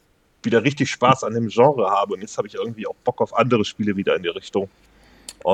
wieder 0.43 0.63
richtig 0.63 0.89
Spaß 0.89 1.23
an 1.23 1.33
dem 1.33 1.47
Genre 1.47 1.89
habe. 1.89 2.13
Und 2.13 2.21
jetzt 2.21 2.37
habe 2.37 2.47
ich 2.47 2.55
irgendwie 2.55 2.87
auch 2.87 2.95
Bock 3.03 3.21
auf 3.21 3.35
andere 3.35 3.65
Spiele 3.65 3.95
wieder 3.95 4.15
in 4.15 4.23
die 4.23 4.29
Richtung. 4.29 4.69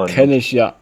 Kenne 0.07 0.37
ich, 0.37 0.51
ja. 0.51 0.75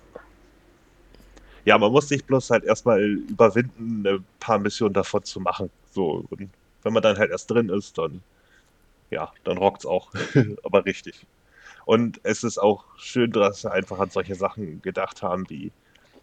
Ja, 1.65 1.77
man 1.77 1.91
muss 1.91 2.07
sich 2.07 2.23
bloß 2.23 2.49
halt 2.49 2.63
erstmal 2.63 3.01
überwinden, 3.01 4.05
ein 4.07 4.25
paar 4.39 4.59
Missionen 4.59 4.93
davon 4.93 5.23
zu 5.23 5.39
machen. 5.39 5.69
So, 5.91 6.25
und 6.29 6.49
wenn 6.83 6.93
man 6.93 7.03
dann 7.03 7.17
halt 7.17 7.31
erst 7.31 7.51
drin 7.51 7.69
ist, 7.69 7.97
dann, 7.97 8.21
ja, 9.09 9.31
dann 9.43 9.57
rockt 9.57 9.81
es 9.81 9.85
auch. 9.85 10.11
Aber 10.63 10.85
richtig. 10.85 11.25
Und 11.87 12.19
es 12.23 12.43
ist 12.43 12.57
auch 12.57 12.83
schön, 12.97 13.31
dass 13.31 13.61
sie 13.61 13.71
einfach 13.71 13.97
an 13.99 14.09
solche 14.09 14.35
Sachen 14.35 14.81
gedacht 14.81 15.21
haben, 15.21 15.49
wie 15.49 15.71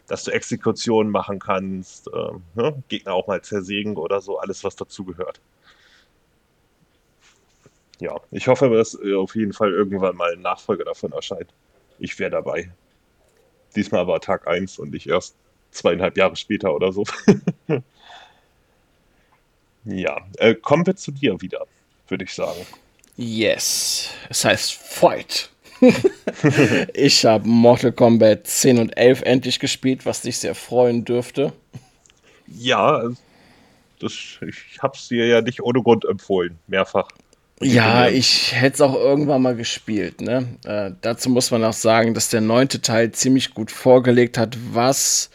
dass 0.07 0.25
du 0.25 0.31
Exekutionen 0.31 1.11
machen 1.11 1.39
kannst, 1.39 2.09
äh, 2.09 2.33
ne? 2.55 2.83
Gegner 2.89 3.15
auch 3.15 3.27
mal 3.27 3.41
zersägen 3.41 3.97
oder 3.97 4.21
so, 4.21 4.39
alles, 4.39 4.63
was 4.63 4.77
dazugehört. 4.77 5.41
Ja, 7.99 8.21
ich 8.31 8.47
hoffe, 8.47 8.69
dass 8.69 8.95
auf 9.17 9.35
jeden 9.35 9.55
Fall 9.55 9.73
irgendwann 9.73 10.17
mal 10.17 10.35
ein 10.35 10.43
Nachfolger 10.43 10.85
davon 10.85 11.13
erscheint. 11.13 11.49
Ich 11.99 12.19
wäre 12.19 12.31
dabei. 12.31 12.71
Diesmal 13.75 14.07
war 14.07 14.21
Tag 14.21 14.47
1 14.47 14.79
und 14.79 14.91
nicht 14.91 15.07
erst 15.07 15.35
zweieinhalb 15.71 16.19
Jahre 16.19 16.37
später 16.37 16.75
oder 16.75 16.93
so. 16.93 17.05
ja, 19.87 20.21
äh, 20.37 20.55
kommen 20.55 20.85
wir 20.85 20.97
zu 20.97 21.11
dir 21.11 21.41
wieder, 21.41 21.67
würde 22.09 22.25
ich 22.25 22.35
sagen. 22.35 22.67
Yes, 23.17 24.11
es 24.29 24.45
heißt 24.45 24.75
Fight. 24.75 25.54
ich 26.95 27.25
habe 27.25 27.47
Mortal 27.47 27.93
Kombat 27.93 28.47
10 28.47 28.79
und 28.79 28.97
11 28.97 29.23
endlich 29.23 29.59
gespielt, 29.59 30.07
was 30.07 30.23
dich 30.23 30.39
sehr 30.39 30.55
freuen 30.55 31.05
dürfte. 31.05 31.53
Ja, 32.47 33.11
das, 34.01 34.13
ich 34.13 34.79
habe 34.81 34.95
es 34.97 35.09
dir 35.09 35.27
ja 35.27 35.41
nicht 35.41 35.63
ohne 35.63 35.83
Grund 35.83 36.05
empfohlen, 36.05 36.59
mehrfach. 36.67 37.09
Ja, 37.61 38.09
ich 38.09 38.53
hätte 38.53 38.75
es 38.75 38.81
auch 38.81 38.95
irgendwann 38.95 39.43
mal 39.43 39.55
gespielt. 39.55 40.21
Ne? 40.21 40.59
Äh, 40.65 40.91
dazu 41.01 41.31
muss 41.31 41.51
man 41.51 41.65
auch 41.65 41.73
sagen, 41.73 42.13
dass 42.13 42.29
der 42.29 42.41
neunte 42.41 42.83
Teil 42.83 43.13
ziemlich 43.13 43.55
gut 43.55 43.71
vorgelegt 43.71 44.37
hat, 44.37 44.59
was, 44.73 45.31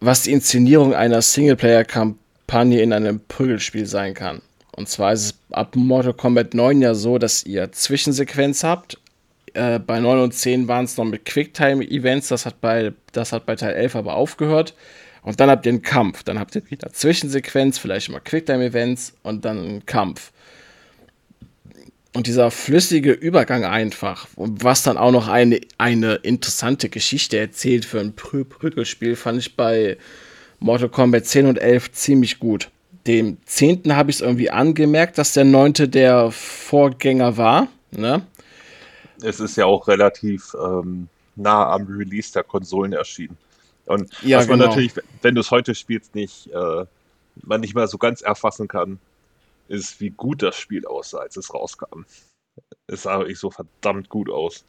was 0.00 0.22
die 0.22 0.32
Inszenierung 0.32 0.94
einer 0.94 1.20
Singleplayer-Kampagne 1.20 2.80
in 2.80 2.92
einem 2.92 3.20
Prügelspiel 3.20 3.86
sein 3.86 4.14
kann. 4.14 4.40
Und 4.74 4.88
zwar 4.88 5.12
ist 5.12 5.24
es 5.24 5.34
ab 5.52 5.76
Mortal 5.76 6.14
Kombat 6.14 6.54
9 6.54 6.80
ja 6.80 6.94
so, 6.94 7.18
dass 7.18 7.44
ihr 7.44 7.70
Zwischensequenz 7.70 8.64
habt 8.64 8.98
äh, 9.54 9.78
bei 9.78 10.00
9 10.00 10.20
und 10.20 10.34
10 10.34 10.68
waren 10.68 10.84
es 10.84 10.96
noch 10.96 11.04
mit 11.04 11.24
Quicktime-Events, 11.24 12.28
das, 12.28 12.46
hat 12.46 12.60
bei, 12.60 12.92
das 13.12 13.32
hat 13.32 13.46
bei 13.46 13.56
Teil 13.56 13.74
11 13.74 13.96
aber 13.96 14.14
aufgehört. 14.14 14.74
Und 15.22 15.40
dann 15.40 15.48
habt 15.48 15.64
ihr 15.64 15.72
einen 15.72 15.82
Kampf. 15.82 16.22
Dann 16.22 16.38
habt 16.38 16.54
ihr 16.54 16.70
wieder 16.70 16.92
Zwischensequenz, 16.92 17.78
vielleicht 17.78 18.10
mal 18.10 18.20
Quicktime-Events 18.20 19.14
und 19.22 19.44
dann 19.44 19.58
einen 19.58 19.86
Kampf. 19.86 20.32
Und 22.12 22.28
dieser 22.28 22.50
flüssige 22.50 23.10
Übergang 23.10 23.64
einfach, 23.64 24.28
was 24.36 24.84
dann 24.84 24.96
auch 24.96 25.10
noch 25.10 25.26
eine, 25.26 25.60
eine 25.78 26.14
interessante 26.16 26.88
Geschichte 26.88 27.38
erzählt 27.38 27.84
für 27.84 27.98
ein 27.98 28.14
Prü 28.14 28.44
Prügelspiel, 28.44 29.16
fand 29.16 29.38
ich 29.38 29.56
bei 29.56 29.96
Mortal 30.60 30.90
Kombat 30.90 31.26
10 31.26 31.46
und 31.46 31.58
11 31.58 31.90
ziemlich 31.92 32.38
gut. 32.38 32.70
Dem 33.06 33.38
10. 33.46 33.96
habe 33.96 34.10
ich 34.10 34.18
es 34.18 34.22
irgendwie 34.22 34.50
angemerkt, 34.50 35.18
dass 35.18 35.32
der 35.32 35.44
9. 35.44 35.90
der 35.90 36.30
Vorgänger 36.30 37.36
war. 37.36 37.68
Ne? 37.90 38.22
Es 39.22 39.40
ist 39.40 39.56
ja 39.56 39.66
auch 39.66 39.88
relativ 39.88 40.54
ähm, 40.62 41.08
nah 41.36 41.70
am 41.70 41.86
Release 41.86 42.32
der 42.32 42.44
Konsolen 42.44 42.92
erschienen. 42.92 43.36
Und 43.86 44.10
ja, 44.22 44.38
was 44.38 44.48
man 44.48 44.58
genau. 44.58 44.70
natürlich, 44.70 44.92
wenn 45.22 45.34
du 45.34 45.40
es 45.40 45.50
heute 45.50 45.74
spielst, 45.74 46.14
nicht, 46.14 46.48
äh, 46.48 46.86
man 47.42 47.60
nicht 47.60 47.74
mehr 47.74 47.86
so 47.86 47.98
ganz 47.98 48.22
erfassen 48.22 48.68
kann, 48.68 48.98
ist, 49.68 50.00
wie 50.00 50.10
gut 50.10 50.42
das 50.42 50.56
Spiel 50.56 50.86
aussah, 50.86 51.18
als 51.18 51.36
es 51.36 51.52
rauskam. 51.52 52.04
Es 52.86 53.02
sah 53.02 53.18
wirklich 53.18 53.38
so 53.38 53.50
verdammt 53.50 54.08
gut 54.08 54.30
aus. 54.30 54.64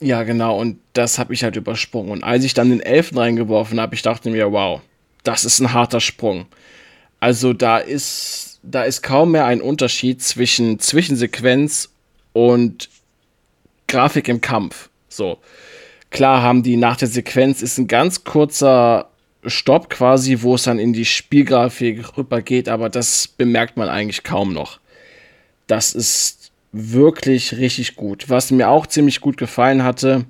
Ja, 0.00 0.24
genau, 0.24 0.58
und 0.58 0.80
das 0.94 1.18
habe 1.18 1.32
ich 1.32 1.44
halt 1.44 1.56
übersprungen. 1.56 2.10
Und 2.10 2.24
als 2.24 2.44
ich 2.44 2.54
dann 2.54 2.70
den 2.70 2.80
Elfen 2.80 3.18
reingeworfen 3.18 3.80
habe, 3.80 3.94
ich 3.94 4.02
dachte 4.02 4.30
mir, 4.30 4.50
wow, 4.50 4.80
das 5.22 5.44
ist 5.44 5.60
ein 5.60 5.72
harter 5.72 6.00
Sprung. 6.00 6.46
Also 7.20 7.52
da 7.52 7.78
ist, 7.78 8.58
da 8.64 8.82
ist 8.82 9.02
kaum 9.02 9.30
mehr 9.30 9.46
ein 9.46 9.60
Unterschied 9.60 10.20
zwischen 10.20 10.80
Zwischensequenz 10.80 11.90
und 12.32 12.88
Grafik 13.92 14.28
im 14.28 14.40
Kampf. 14.40 14.88
So. 15.08 15.38
Klar 16.10 16.42
haben 16.42 16.62
die 16.62 16.76
nach 16.76 16.96
der 16.96 17.08
Sequenz 17.08 17.62
ist 17.62 17.78
ein 17.78 17.88
ganz 17.88 18.24
kurzer 18.24 19.10
Stopp 19.44 19.90
quasi, 19.90 20.38
wo 20.40 20.54
es 20.54 20.64
dann 20.64 20.78
in 20.78 20.92
die 20.92 21.04
Spielgrafik 21.04 22.16
rübergeht, 22.16 22.68
aber 22.68 22.88
das 22.88 23.28
bemerkt 23.28 23.76
man 23.76 23.88
eigentlich 23.88 24.22
kaum 24.22 24.52
noch. 24.52 24.80
Das 25.66 25.94
ist 25.94 26.52
wirklich 26.72 27.56
richtig 27.58 27.96
gut. 27.96 28.30
Was 28.30 28.50
mir 28.50 28.68
auch 28.68 28.86
ziemlich 28.86 29.20
gut 29.20 29.36
gefallen 29.36 29.84
hatte, 29.84 30.24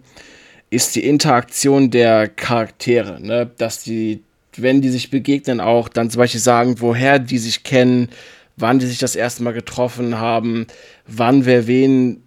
ist 0.70 0.96
die 0.96 1.04
Interaktion 1.04 1.90
der 1.90 2.28
Charaktere, 2.28 3.20
ne? 3.20 3.50
dass 3.58 3.84
die, 3.84 4.22
wenn 4.56 4.80
die 4.80 4.88
sich 4.88 5.10
begegnen, 5.10 5.60
auch 5.60 5.88
dann 5.88 6.10
zum 6.10 6.18
Beispiel 6.18 6.40
sagen, 6.40 6.80
woher 6.80 7.18
die 7.18 7.38
sich 7.38 7.62
kennen, 7.62 8.08
wann 8.56 8.78
die 8.78 8.86
sich 8.86 8.98
das 8.98 9.14
erste 9.14 9.42
Mal 9.42 9.52
getroffen 9.52 10.18
haben, 10.18 10.66
wann 11.06 11.44
wer 11.44 11.66
wen 11.66 12.22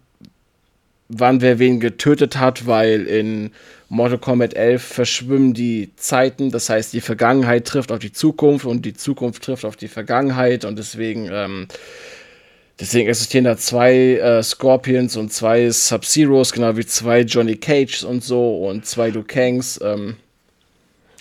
wann 1.08 1.40
wer 1.40 1.58
wen 1.58 1.80
getötet 1.80 2.38
hat, 2.38 2.66
weil 2.66 3.06
in 3.06 3.50
Mortal 3.88 4.18
Kombat 4.18 4.54
11 4.54 4.82
verschwimmen 4.82 5.54
die 5.54 5.90
Zeiten, 5.96 6.50
das 6.50 6.68
heißt 6.68 6.92
die 6.92 7.00
Vergangenheit 7.00 7.66
trifft 7.66 7.92
auf 7.92 8.00
die 8.00 8.12
Zukunft 8.12 8.66
und 8.66 8.84
die 8.84 8.94
Zukunft 8.94 9.44
trifft 9.44 9.64
auf 9.64 9.76
die 9.76 9.88
Vergangenheit 9.88 10.64
und 10.64 10.76
deswegen 10.76 11.28
ähm, 11.32 11.68
deswegen 12.80 13.08
existieren 13.08 13.44
da 13.44 13.56
zwei 13.56 14.16
äh, 14.16 14.42
Scorpions 14.42 15.16
und 15.16 15.32
zwei 15.32 15.70
Sub-Zeros, 15.70 16.52
genau 16.52 16.76
wie 16.76 16.86
zwei 16.86 17.20
Johnny 17.20 17.56
Cages 17.56 18.02
und 18.02 18.24
so 18.24 18.66
und 18.66 18.86
zwei 18.86 19.10
Liu 19.10 19.22
Kangs. 19.22 19.80
Ähm, 19.82 20.16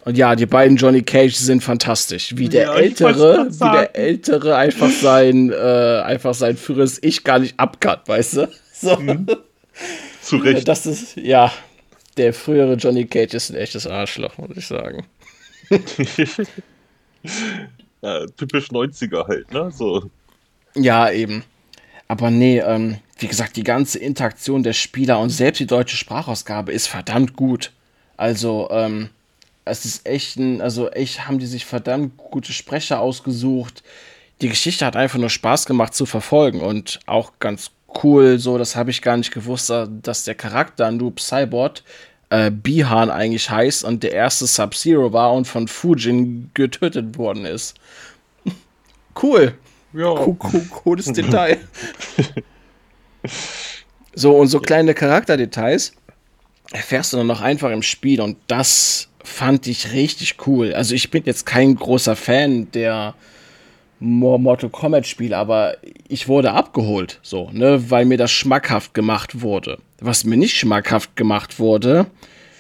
und 0.05 0.17
ja, 0.17 0.35
die 0.35 0.45
beiden 0.45 0.77
Johnny 0.77 1.01
Cage 1.01 1.33
sind 1.33 1.63
fantastisch. 1.63 2.37
Wie 2.37 2.47
der 2.47 2.65
ja, 2.65 2.75
ältere, 2.75 3.47
wie 3.49 3.71
der 3.71 3.95
ältere 3.95 4.55
einfach 4.55 4.91
sein, 4.91 5.51
äh, 5.51 6.01
einfach 6.05 6.35
sein 6.35 6.57
früheres 6.57 6.99
Ich 7.01 7.23
gar 7.23 7.39
nicht 7.39 7.59
abkat, 7.59 8.07
weißt 8.07 8.37
du? 8.37 8.47
So. 8.77 8.97
Mhm. 8.97 9.25
Zu 10.21 10.37
Recht. 10.37 10.67
Das 10.67 10.85
ist, 10.85 11.15
ja, 11.17 11.51
der 12.17 12.33
frühere 12.33 12.75
Johnny 12.75 13.05
Cage 13.05 13.33
ist 13.33 13.49
ein 13.49 13.57
echtes 13.57 13.87
Arschloch, 13.87 14.37
muss 14.37 14.57
ich 14.57 14.67
sagen. 14.67 15.05
ja, 18.01 18.25
typisch 18.37 18.69
90er 18.69 19.27
halt, 19.27 19.51
ne? 19.51 19.71
So. 19.71 20.09
Ja, 20.75 21.11
eben. 21.11 21.43
Aber 22.07 22.29
nee, 22.29 22.59
ähm, 22.59 22.97
wie 23.17 23.27
gesagt, 23.27 23.55
die 23.55 23.63
ganze 23.63 23.99
Interaktion 23.99 24.63
der 24.63 24.73
Spieler 24.73 25.19
und 25.19 25.29
selbst 25.29 25.59
die 25.59 25.67
deutsche 25.67 25.97
Sprachausgabe 25.97 26.71
ist 26.71 26.87
verdammt 26.87 27.35
gut. 27.35 27.71
Also, 28.17 28.69
ähm, 28.71 29.09
es 29.65 29.83
ist 29.85 30.05
echt 30.07 30.37
ein, 30.37 30.61
also 30.61 30.89
echt 30.91 31.27
haben 31.27 31.39
die 31.39 31.47
sich 31.47 31.65
verdammt 31.65 32.17
gute 32.17 32.53
Sprecher 32.53 32.99
ausgesucht. 32.99 33.83
Die 34.41 34.49
Geschichte 34.49 34.85
hat 34.85 34.95
einfach 34.95 35.17
nur 35.17 35.29
Spaß 35.29 35.65
gemacht 35.65 35.95
zu 35.95 36.05
verfolgen 36.05 36.61
und 36.61 36.99
auch 37.07 37.33
ganz 37.39 37.71
cool, 38.03 38.39
so, 38.39 38.57
das 38.57 38.75
habe 38.75 38.91
ich 38.91 39.01
gar 39.01 39.17
nicht 39.17 39.31
gewusst, 39.31 39.71
dass 40.01 40.23
der 40.23 40.35
Charakter 40.35 40.91
Noob 40.91 41.19
Cyborg 41.19 41.81
äh, 42.29 42.51
Bihan 42.51 43.09
eigentlich 43.09 43.49
heißt 43.49 43.83
und 43.83 44.03
der 44.03 44.11
erste 44.11 44.47
Sub-Zero 44.47 45.13
war 45.13 45.33
und 45.33 45.45
von 45.45 45.67
Fujin 45.67 46.49
getötet 46.53 47.17
worden 47.17 47.45
ist. 47.45 47.75
cool. 49.23 49.53
Ja. 49.93 50.13
Co 50.13 50.33
co 50.33 50.59
cooles 50.69 51.05
Detail. 51.13 51.57
so, 54.15 54.35
und 54.35 54.47
so 54.47 54.59
kleine 54.59 54.93
Charakterdetails 54.93 55.93
erfährst 56.71 57.13
du 57.13 57.17
dann 57.17 57.27
noch 57.27 57.41
einfach 57.41 57.71
im 57.71 57.83
Spiel 57.83 58.19
und 58.21 58.37
das 58.47 59.07
fand 59.23 59.67
ich 59.67 59.93
richtig 59.93 60.35
cool. 60.47 60.73
Also 60.73 60.95
ich 60.95 61.11
bin 61.11 61.23
jetzt 61.25 61.45
kein 61.45 61.75
großer 61.75 62.15
Fan 62.15 62.69
der 62.71 63.15
Mortal 64.05 64.69
Kombat 64.69 65.07
Spiel, 65.07 65.33
aber 65.33 65.77
ich 66.07 66.27
wurde 66.27 66.51
abgeholt, 66.51 67.19
so, 67.23 67.49
ne, 67.51 67.89
weil 67.89 68.05
mir 68.05 68.17
das 68.17 68.31
schmackhaft 68.31 68.93
gemacht 68.93 69.41
wurde. 69.41 69.79
was 69.99 70.23
mir 70.23 70.37
nicht 70.37 70.55
schmackhaft 70.55 71.15
gemacht 71.15 71.59
wurde, 71.59 72.05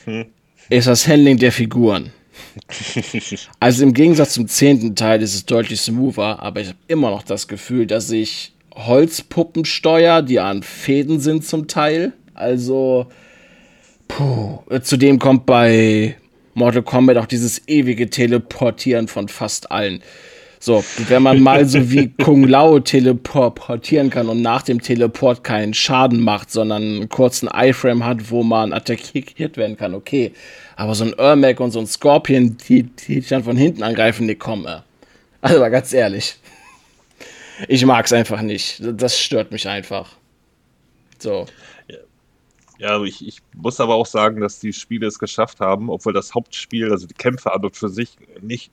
hm. 0.05 0.25
ist 0.69 0.87
das 0.87 1.07
Handling 1.07 1.37
der 1.37 1.51
Figuren. 1.51 2.11
also 3.59 3.83
im 3.83 3.93
Gegensatz 3.93 4.33
zum 4.33 4.47
zehnten 4.47 4.95
Teil 4.95 5.21
ist 5.21 5.35
es 5.35 5.45
deutlich 5.45 5.81
smoother, 5.81 6.41
aber 6.41 6.61
ich 6.61 6.69
habe 6.69 6.77
immer 6.87 7.11
noch 7.11 7.23
das 7.23 7.47
Gefühl, 7.47 7.85
dass 7.85 8.09
ich 8.11 8.53
Holzpuppen 8.73 9.65
steuere, 9.65 10.21
die 10.21 10.39
an 10.39 10.63
Fäden 10.63 11.19
sind 11.19 11.45
zum 11.45 11.67
Teil. 11.67 12.13
Also, 12.33 13.07
puh. 14.07 14.59
Zudem 14.81 15.19
kommt 15.19 15.45
bei 15.45 16.17
Mortal 16.55 16.83
Kombat 16.83 17.17
auch 17.17 17.25
dieses 17.25 17.67
ewige 17.67 18.09
Teleportieren 18.09 19.07
von 19.07 19.29
fast 19.29 19.71
allen. 19.71 20.01
So, 20.65 20.83
wenn 21.09 21.21
man 21.21 21.41
mal 21.41 21.67
so 21.67 21.91
wie 21.91 22.09
Kung 22.09 22.47
Lao 22.47 22.79
teleportieren 22.79 24.09
kann 24.09 24.29
und 24.29 24.41
nach 24.41 24.63
dem 24.63 24.81
Teleport 24.81 25.43
keinen 25.43 25.75
Schaden 25.75 26.19
macht, 26.19 26.49
sondern 26.49 26.81
einen 26.81 27.09
kurzen 27.09 27.47
Iframe 27.53 28.03
hat, 28.03 28.31
wo 28.31 28.41
man 28.41 28.73
attackiert 28.73 29.57
werden 29.57 29.77
kann, 29.77 29.93
okay. 29.93 30.33
Aber 30.75 30.95
so 30.95 31.03
ein 31.03 31.13
Ermac 31.13 31.59
und 31.59 31.69
so 31.69 31.77
ein 31.77 31.85
Scorpion, 31.85 32.57
die, 32.67 32.81
die 32.81 33.21
dann 33.21 33.43
von 33.43 33.55
hinten 33.55 33.83
angreifen, 33.83 34.27
die 34.27 34.33
kommen. 34.33 34.81
Also 35.39 35.59
mal 35.59 35.69
ganz 35.69 35.93
ehrlich. 35.93 36.39
Ich 37.67 37.85
mag 37.85 38.07
es 38.07 38.13
einfach 38.13 38.41
nicht. 38.41 38.81
Das 38.81 39.19
stört 39.19 39.51
mich 39.51 39.67
einfach. 39.67 40.15
So. 41.19 41.45
Ja, 42.79 43.03
ich, 43.03 43.23
ich 43.27 43.37
muss 43.55 43.79
aber 43.79 43.93
auch 43.93 44.07
sagen, 44.07 44.41
dass 44.41 44.59
die 44.59 44.73
Spiele 44.73 45.05
es 45.05 45.19
geschafft 45.19 45.59
haben, 45.59 45.91
obwohl 45.91 46.13
das 46.13 46.33
Hauptspiel, 46.33 46.91
also 46.91 47.05
die 47.05 47.13
Kämpfe 47.13 47.53
an 47.53 47.63
und 47.63 47.77
für 47.77 47.89
sich 47.89 48.17
nicht 48.41 48.71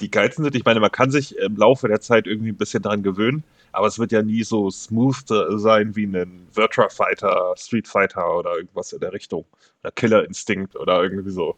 die 0.00 0.10
geilsten 0.10 0.44
sind. 0.44 0.54
Ich 0.54 0.64
meine, 0.64 0.80
man 0.80 0.92
kann 0.92 1.10
sich 1.10 1.36
im 1.36 1.56
Laufe 1.56 1.88
der 1.88 2.00
Zeit 2.00 2.26
irgendwie 2.26 2.50
ein 2.50 2.56
bisschen 2.56 2.82
daran 2.82 3.02
gewöhnen, 3.02 3.44
aber 3.72 3.86
es 3.86 3.98
wird 3.98 4.12
ja 4.12 4.22
nie 4.22 4.42
so 4.42 4.70
smooth 4.70 5.26
sein 5.56 5.94
wie 5.96 6.04
ein 6.04 6.46
Virtua 6.52 6.88
Fighter, 6.88 7.54
Street 7.56 7.88
Fighter 7.88 8.38
oder 8.38 8.56
irgendwas 8.56 8.92
in 8.92 9.00
der 9.00 9.12
Richtung. 9.12 9.44
Oder 9.82 9.92
Killer 9.92 10.24
Instinct 10.24 10.76
oder 10.76 11.02
irgendwie 11.02 11.30
so. 11.30 11.56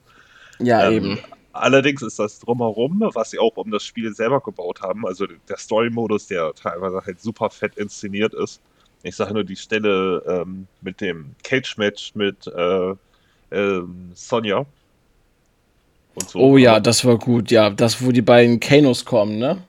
Ja, 0.59 0.89
ähm, 0.89 0.93
eben. 0.93 1.19
Allerdings 1.53 2.03
ist 2.03 2.19
das 2.19 2.39
drumherum, 2.39 3.01
was 3.15 3.31
sie 3.31 3.39
auch 3.39 3.57
um 3.57 3.71
das 3.71 3.85
Spiel 3.85 4.15
selber 4.15 4.41
gebaut 4.41 4.83
haben, 4.83 5.05
also 5.05 5.27
der 5.27 5.57
Story-Modus, 5.57 6.29
der 6.29 6.55
teilweise 6.55 7.03
halt 7.05 7.21
super 7.21 7.51
fett 7.51 7.77
inszeniert 7.77 8.35
ist. 8.35 8.61
Ich 9.03 9.17
sage 9.17 9.35
nur 9.35 9.45
die 9.45 9.57
Stelle 9.57 10.23
ähm, 10.29 10.69
mit 10.81 11.01
dem 11.01 11.35
Cage-Match 11.43 12.15
mit 12.15 12.47
äh, 12.47 12.95
äh, 13.51 13.83
Sonja, 14.15 14.65
so. 16.27 16.39
Oh 16.39 16.57
ja, 16.57 16.81
das 16.81 17.05
war 17.05 17.19
gut, 17.19 17.51
ja. 17.51 17.71
Das, 17.71 18.05
wo 18.05 18.13
die 18.13 18.23
beiden 18.23 18.61
Kanos 18.61 19.05
kommen, 19.05 19.39
ne? 19.39 19.63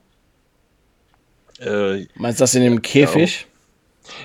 Äh, 1.60 2.06
Meinst 2.16 2.40
du 2.40 2.42
das 2.42 2.54
in 2.54 2.62
dem 2.62 2.82
Käfig? 2.82 3.46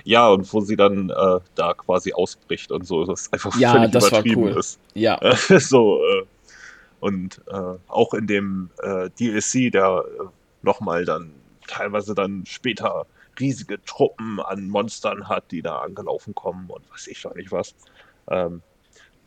Ja, 0.03 0.29
und 0.29 0.51
wo 0.51 0.61
sie 0.61 0.75
dann 0.75 1.09
äh, 1.09 1.39
da 1.55 1.73
quasi 1.73 2.13
ausbricht 2.13 2.71
und 2.71 2.85
so, 2.85 3.05
das 3.05 3.31
einfach 3.31 3.57
ja, 3.59 3.73
völlig 3.73 3.91
das 3.91 4.07
übertrieben 4.07 4.43
war 4.43 4.51
cool. 4.51 4.59
ist. 4.59 4.79
Ja. 4.95 5.19
so, 5.59 6.01
äh, 6.03 6.25
und 6.99 7.41
äh, 7.47 7.77
auch 7.87 8.13
in 8.13 8.27
dem 8.27 8.69
äh, 8.81 9.09
DLC, 9.19 9.71
der 9.71 10.03
äh, 10.19 10.23
nochmal 10.63 11.05
dann 11.05 11.31
teilweise 11.67 12.15
dann 12.15 12.43
später 12.45 13.05
riesige 13.39 13.83
Truppen 13.85 14.39
an 14.39 14.67
Monstern 14.67 15.27
hat, 15.29 15.51
die 15.51 15.61
da 15.61 15.79
angelaufen 15.79 16.33
kommen 16.33 16.69
und 16.69 16.89
weiß 16.91 17.07
ich 17.07 17.19
schon 17.19 17.35
nicht 17.35 17.51
was. 17.51 17.75
Ähm, 18.29 18.61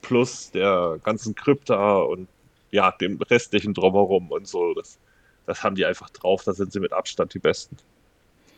plus 0.02 0.50
der 0.50 0.98
ganzen 1.04 1.34
Krypta 1.34 1.98
und 1.98 2.26
ja, 2.70 2.92
dem 2.92 3.20
restlichen 3.20 3.74
drumherum 3.74 4.30
und 4.30 4.46
so. 4.46 4.74
Das, 4.74 4.98
das 5.46 5.62
haben 5.62 5.74
die 5.74 5.84
einfach 5.84 6.10
drauf, 6.10 6.44
da 6.44 6.52
sind 6.52 6.72
sie 6.72 6.80
mit 6.80 6.92
Abstand 6.92 7.34
die 7.34 7.38
Besten. 7.38 7.76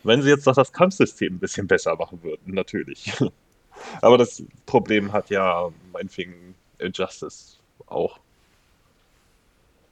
Wenn 0.03 0.21
sie 0.21 0.29
jetzt 0.29 0.45
noch 0.45 0.55
das 0.55 0.73
Kampfsystem 0.73 1.35
ein 1.35 1.39
bisschen 1.39 1.67
besser 1.67 1.95
machen 1.95 2.21
würden, 2.23 2.53
natürlich. 2.53 3.13
Aber 4.01 4.17
das 4.17 4.43
Problem 4.65 5.11
hat 5.13 5.29
ja 5.29 5.69
meinetwegen 5.91 6.55
Injustice 6.79 7.59
auch. 7.87 8.19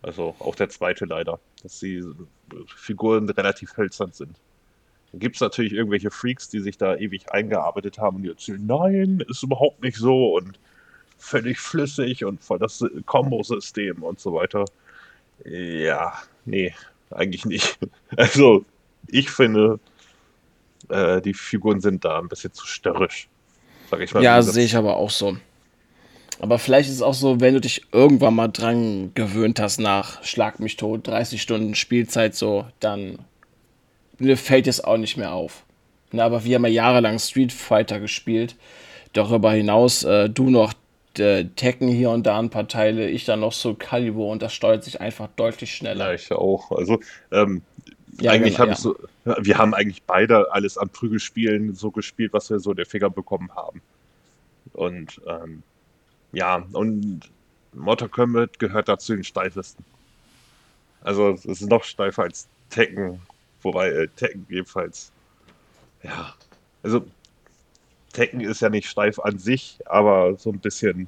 Also 0.01 0.35
auch 0.39 0.55
der 0.55 0.69
zweite 0.69 1.05
leider, 1.05 1.39
dass 1.61 1.79
die 1.79 2.03
Figuren 2.75 3.29
relativ 3.29 3.77
hölzern 3.77 4.11
sind. 4.11 4.35
Dann 5.11 5.19
gibt 5.19 5.35
es 5.35 5.41
natürlich 5.41 5.73
irgendwelche 5.73 6.09
Freaks, 6.09 6.49
die 6.49 6.59
sich 6.59 6.77
da 6.77 6.95
ewig 6.95 7.31
eingearbeitet 7.31 7.99
haben 7.99 8.17
und 8.17 8.23
die 8.23 8.29
erzählen, 8.29 8.65
nein, 8.65 9.23
ist 9.27 9.43
überhaupt 9.43 9.81
nicht 9.83 9.97
so 9.97 10.35
und 10.35 10.59
völlig 11.21 11.59
flüssig 11.59 12.25
und 12.25 12.43
voll 12.43 12.59
das 12.59 12.83
Kombo-System 13.05 14.03
und 14.03 14.19
so 14.19 14.33
weiter. 14.33 14.65
Ja, 15.45 16.13
nee, 16.45 16.73
eigentlich 17.11 17.45
nicht. 17.45 17.77
Also, 18.17 18.65
ich 19.07 19.29
finde, 19.29 19.79
äh, 20.89 21.21
die 21.21 21.33
Figuren 21.33 21.79
sind 21.79 22.03
da 22.03 22.19
ein 22.19 22.27
bisschen 22.27 22.51
zu 22.53 22.67
störrisch. 22.67 23.29
Sag 23.89 24.01
ich 24.01 24.13
mal. 24.13 24.23
Ja, 24.23 24.41
sehe 24.41 24.65
ich 24.65 24.75
aber 24.75 24.97
auch 24.97 25.09
so. 25.09 25.37
Aber 26.39 26.57
vielleicht 26.59 26.89
ist 26.89 26.95
es 26.95 27.01
auch 27.01 27.13
so, 27.13 27.39
wenn 27.39 27.53
du 27.53 27.61
dich 27.61 27.83
irgendwann 27.91 28.35
mal 28.35 28.47
dran 28.47 29.11
gewöhnt 29.13 29.59
hast 29.59 29.79
nach 29.79 30.23
Schlag 30.23 30.59
mich 30.59 30.75
tot, 30.75 31.07
30 31.07 31.41
Stunden 31.41 31.75
Spielzeit 31.75 32.35
so, 32.35 32.65
dann 32.79 33.19
fällt 34.35 34.67
es 34.67 34.83
auch 34.83 34.97
nicht 34.97 35.17
mehr 35.17 35.33
auf. 35.33 35.63
Na, 36.11 36.25
aber 36.25 36.43
wir 36.43 36.55
haben 36.55 36.65
ja 36.65 36.71
jahrelang 36.71 37.19
Street 37.19 37.53
Fighter 37.53 37.99
gespielt. 37.99 38.55
Darüber 39.13 39.51
hinaus, 39.51 40.03
äh, 40.03 40.29
du 40.29 40.49
noch 40.49 40.73
äh, 41.19 41.45
Tekken 41.45 41.87
hier 41.87 42.09
und 42.09 42.25
da 42.25 42.39
ein 42.39 42.49
paar 42.49 42.67
Teile, 42.67 43.09
ich 43.09 43.25
dann 43.25 43.41
noch 43.41 43.53
so 43.53 43.73
Calibur 43.73 44.29
und 44.31 44.41
das 44.41 44.53
steuert 44.53 44.83
sich 44.83 45.01
einfach 45.01 45.27
deutlich 45.35 45.73
schneller. 45.73 46.09
Ja, 46.09 46.13
ich 46.13 46.31
auch. 46.31 46.71
Also 46.71 46.99
ähm, 47.31 47.61
ja, 48.19 48.31
eigentlich 48.31 48.55
genau, 48.55 48.59
habe 48.59 48.71
ja. 48.71 48.77
so, 48.77 48.95
wir 49.23 49.57
haben 49.57 49.73
eigentlich 49.73 50.03
beide 50.03 50.51
alles 50.51 50.77
an 50.77 50.89
Prügelspielen 50.89 51.73
so 51.73 51.91
gespielt, 51.91 52.33
was 52.33 52.49
wir 52.49 52.59
so 52.59 52.71
in 52.71 52.77
der 52.77 52.85
Finger 52.85 53.09
bekommen 53.09 53.49
haben. 53.55 53.81
Und 54.73 55.21
ähm, 55.27 55.63
ja, 56.31 56.63
und 56.73 57.21
Mortal 57.73 58.09
Kombat 58.09 58.59
gehört 58.59 58.87
dazu 58.87 59.13
den 59.13 59.23
steifesten. 59.23 59.83
Also 61.01 61.29
es 61.29 61.45
ist 61.45 61.61
noch 61.61 61.83
steifer 61.83 62.23
als 62.23 62.47
Tekken, 62.69 63.21
wobei 63.61 63.89
äh, 63.89 64.07
Tekken 64.07 64.45
ebenfalls, 64.49 65.11
ja, 66.03 66.33
also 66.83 67.05
Tekken 68.11 68.41
ist 68.41 68.61
ja 68.61 68.69
nicht 68.69 68.89
steif 68.89 69.19
an 69.19 69.37
sich, 69.37 69.79
aber 69.85 70.35
so 70.37 70.51
ein 70.51 70.59
bisschen 70.59 71.07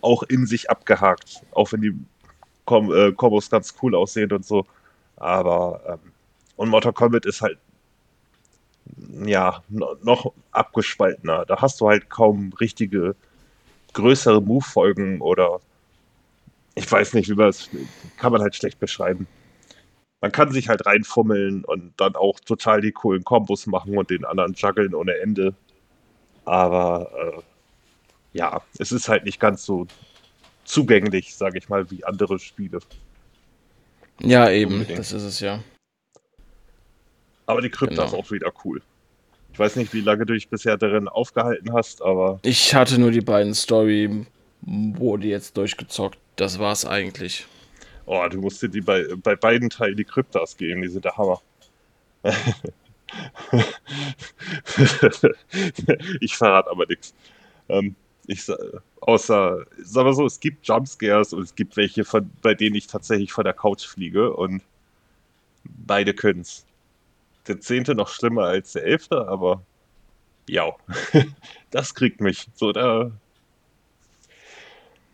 auch 0.00 0.22
in 0.24 0.46
sich 0.46 0.70
abgehakt. 0.70 1.42
Auch 1.52 1.72
wenn 1.72 1.82
die 1.82 1.94
Kom 2.64 2.92
äh, 2.92 3.12
Kombos 3.12 3.50
ganz 3.50 3.74
cool 3.82 3.94
aussehen 3.94 4.32
und 4.32 4.44
so. 4.44 4.66
Aber, 5.16 5.80
ähm, 5.88 6.12
und 6.56 6.68
Mortal 6.68 6.92
Kombat 6.92 7.26
ist 7.26 7.40
halt, 7.40 7.58
ja, 9.24 9.62
noch 9.68 10.32
abgespaltener. 10.52 11.44
Da 11.46 11.60
hast 11.60 11.80
du 11.80 11.88
halt 11.88 12.08
kaum 12.10 12.52
richtige 12.60 13.14
größere 13.92 14.40
Move-Folgen 14.40 15.20
oder 15.20 15.60
ich 16.74 16.90
weiß 16.90 17.14
nicht, 17.14 17.28
wie 17.28 17.34
man 17.34 17.46
das 17.46 17.68
kann 18.16 18.32
man 18.32 18.40
halt 18.40 18.54
schlecht 18.54 18.78
beschreiben. 18.78 19.26
Man 20.20 20.32
kann 20.32 20.52
sich 20.52 20.68
halt 20.68 20.84
reinfummeln 20.86 21.64
und 21.64 21.92
dann 21.96 22.16
auch 22.16 22.40
total 22.40 22.80
die 22.80 22.92
coolen 22.92 23.24
Kombos 23.24 23.66
machen 23.66 23.96
und 23.96 24.10
den 24.10 24.24
anderen 24.24 24.54
juggeln 24.54 24.94
ohne 24.94 25.16
Ende. 25.18 25.54
Aber 26.48 27.10
äh, 27.36 27.42
ja, 28.32 28.62
es 28.78 28.90
ist 28.90 29.06
halt 29.10 29.26
nicht 29.26 29.38
ganz 29.38 29.66
so 29.66 29.86
zugänglich, 30.64 31.36
sage 31.36 31.58
ich 31.58 31.68
mal, 31.68 31.90
wie 31.90 32.04
andere 32.04 32.38
Spiele. 32.38 32.78
Ja, 34.20 34.48
eben, 34.48 34.72
Unbedingt. 34.72 34.98
das 34.98 35.12
ist 35.12 35.24
es 35.24 35.40
ja. 35.40 35.62
Aber 37.44 37.60
die 37.60 37.68
Krypta 37.68 37.96
genau. 37.96 38.06
ist 38.06 38.14
auch 38.14 38.30
wieder 38.30 38.50
cool. 38.64 38.80
Ich 39.52 39.58
weiß 39.58 39.76
nicht, 39.76 39.92
wie 39.92 40.00
lange 40.00 40.24
du 40.24 40.32
dich 40.32 40.48
bisher 40.48 40.78
darin 40.78 41.06
aufgehalten 41.06 41.74
hast, 41.74 42.00
aber. 42.00 42.40
Ich 42.42 42.74
hatte 42.74 42.98
nur 42.98 43.10
die 43.10 43.20
beiden 43.20 43.54
Story, 43.54 44.24
wurde 44.62 45.26
jetzt 45.26 45.54
durchgezockt. 45.58 46.18
Das 46.36 46.58
war's 46.58 46.86
eigentlich. 46.86 47.46
Oh, 48.06 48.26
du 48.30 48.40
musst 48.40 48.62
dir 48.62 48.70
die 48.70 48.80
bei, 48.80 49.04
bei 49.22 49.36
beiden 49.36 49.68
Teilen 49.68 49.96
die 49.96 50.04
Kryptas 50.04 50.56
geben, 50.56 50.80
die 50.80 50.88
sind 50.88 51.04
der 51.04 51.14
Hammer. 51.14 51.42
ich 56.20 56.36
verrate 56.36 56.70
aber 56.70 56.86
nichts. 56.86 57.14
Ähm, 57.68 57.94
ich, 58.26 58.46
außer, 59.00 59.64
sag 59.82 60.04
mal 60.04 60.12
so, 60.12 60.26
es 60.26 60.38
gibt 60.38 60.66
Jumpscares 60.66 61.32
und 61.32 61.42
es 61.42 61.54
gibt 61.54 61.76
welche, 61.76 62.04
von, 62.04 62.30
bei 62.42 62.54
denen 62.54 62.76
ich 62.76 62.86
tatsächlich 62.86 63.32
von 63.32 63.44
der 63.44 63.54
Couch 63.54 63.86
fliege 63.86 64.34
und 64.34 64.62
beide 65.64 66.14
können 66.14 66.42
es. 66.42 66.64
Der 67.46 67.60
zehnte 67.60 67.94
noch 67.94 68.08
schlimmer 68.08 68.44
als 68.44 68.72
der 68.72 68.84
elfte, 68.84 69.26
aber 69.26 69.62
ja, 70.48 70.74
das 71.70 71.94
kriegt 71.94 72.20
mich. 72.20 72.48
So, 72.54 72.72
da 72.72 73.10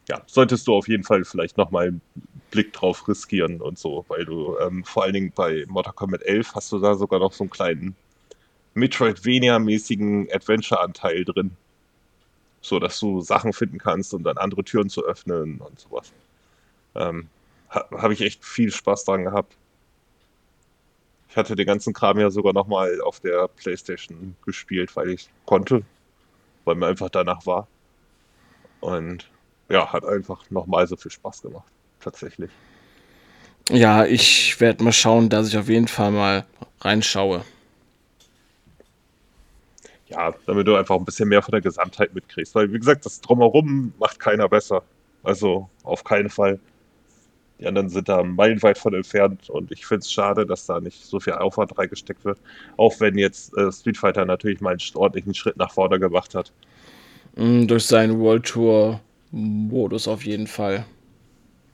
ja, 0.08 0.22
solltest 0.26 0.66
du 0.66 0.74
auf 0.74 0.88
jeden 0.88 1.04
Fall 1.04 1.24
vielleicht 1.24 1.56
nochmal 1.56 1.88
einen 1.88 2.00
Blick 2.50 2.72
drauf 2.72 3.08
riskieren 3.08 3.60
und 3.60 3.78
so, 3.78 4.04
weil 4.08 4.24
du 4.24 4.56
ähm, 4.58 4.84
vor 4.84 5.04
allen 5.04 5.14
Dingen 5.14 5.32
bei 5.34 5.64
Mortal 5.68 5.92
Kombat 5.94 6.22
11 6.22 6.54
hast 6.54 6.72
du 6.72 6.78
da 6.78 6.94
sogar 6.94 7.20
noch 7.20 7.32
so 7.32 7.44
einen 7.44 7.50
kleinen 7.50 7.96
Metroidvania-mäßigen 8.74 10.32
Adventure-Anteil 10.34 11.24
drin. 11.24 11.56
So, 12.60 12.78
dass 12.80 12.98
du 13.00 13.20
Sachen 13.20 13.52
finden 13.52 13.78
kannst, 13.78 14.14
um 14.14 14.22
dann 14.24 14.38
andere 14.38 14.64
Türen 14.64 14.88
zu 14.90 15.04
öffnen 15.04 15.60
und 15.60 15.78
sowas. 15.80 16.12
Ähm, 16.94 17.28
ha 17.70 17.86
Habe 17.92 18.14
ich 18.14 18.22
echt 18.22 18.44
viel 18.44 18.70
Spaß 18.72 19.04
dran 19.04 19.24
gehabt. 19.24 19.56
Ich 21.28 21.36
hatte 21.36 21.56
den 21.56 21.66
ganzen 21.66 21.92
Kram 21.92 22.18
ja 22.20 22.30
sogar 22.30 22.52
nochmal 22.52 23.00
auf 23.02 23.20
der 23.20 23.48
Playstation 23.48 24.36
gespielt, 24.44 24.94
weil 24.96 25.10
ich 25.10 25.28
konnte. 25.46 25.84
weil 26.64 26.76
mir 26.76 26.86
einfach 26.86 27.10
danach 27.10 27.46
war. 27.46 27.68
Und 28.80 29.30
ja, 29.68 29.92
hat 29.92 30.04
einfach 30.04 30.50
nochmal 30.50 30.86
so 30.86 30.96
viel 30.96 31.10
Spaß 31.10 31.42
gemacht, 31.42 31.70
tatsächlich. 32.00 32.50
Ja, 33.70 34.04
ich 34.04 34.60
werde 34.60 34.84
mal 34.84 34.92
schauen, 34.92 35.28
dass 35.30 35.48
ich 35.48 35.56
auf 35.56 35.68
jeden 35.68 35.88
Fall 35.88 36.10
mal 36.12 36.46
reinschaue. 36.80 37.44
Ja, 40.14 40.34
damit 40.46 40.66
du 40.66 40.76
einfach 40.76 40.96
ein 40.96 41.04
bisschen 41.04 41.28
mehr 41.28 41.42
von 41.42 41.52
der 41.52 41.60
Gesamtheit 41.60 42.14
mitkriegst. 42.14 42.54
Weil, 42.54 42.72
wie 42.72 42.78
gesagt, 42.78 43.04
das 43.04 43.20
Drumherum 43.20 43.92
macht 43.98 44.18
keiner 44.20 44.48
besser. 44.48 44.82
Also 45.22 45.68
auf 45.82 46.04
keinen 46.04 46.30
Fall. 46.30 46.58
Die 47.58 47.66
anderen 47.66 47.88
sind 47.88 48.08
da 48.08 48.22
meilenweit 48.22 48.78
von 48.78 48.94
entfernt 48.94 49.48
und 49.48 49.70
ich 49.70 49.86
finde 49.86 50.00
es 50.00 50.12
schade, 50.12 50.44
dass 50.44 50.66
da 50.66 50.80
nicht 50.80 51.04
so 51.04 51.20
viel 51.20 51.34
Aufwand 51.34 51.76
reingesteckt 51.78 52.24
wird. 52.24 52.38
Auch 52.76 52.98
wenn 53.00 53.16
jetzt 53.16 53.56
äh, 53.56 53.70
Street 53.70 53.96
Fighter 53.96 54.24
natürlich 54.24 54.60
mal 54.60 54.70
einen 54.70 54.80
ordentlichen 54.94 55.34
Schritt 55.34 55.56
nach 55.56 55.72
vorne 55.72 56.00
gemacht 56.00 56.34
hat. 56.34 56.52
Mm, 57.36 57.66
durch 57.66 57.86
seinen 57.86 58.18
World 58.18 58.44
Tour 58.44 59.00
Modus 59.30 60.08
auf 60.08 60.24
jeden 60.24 60.46
Fall. 60.46 60.84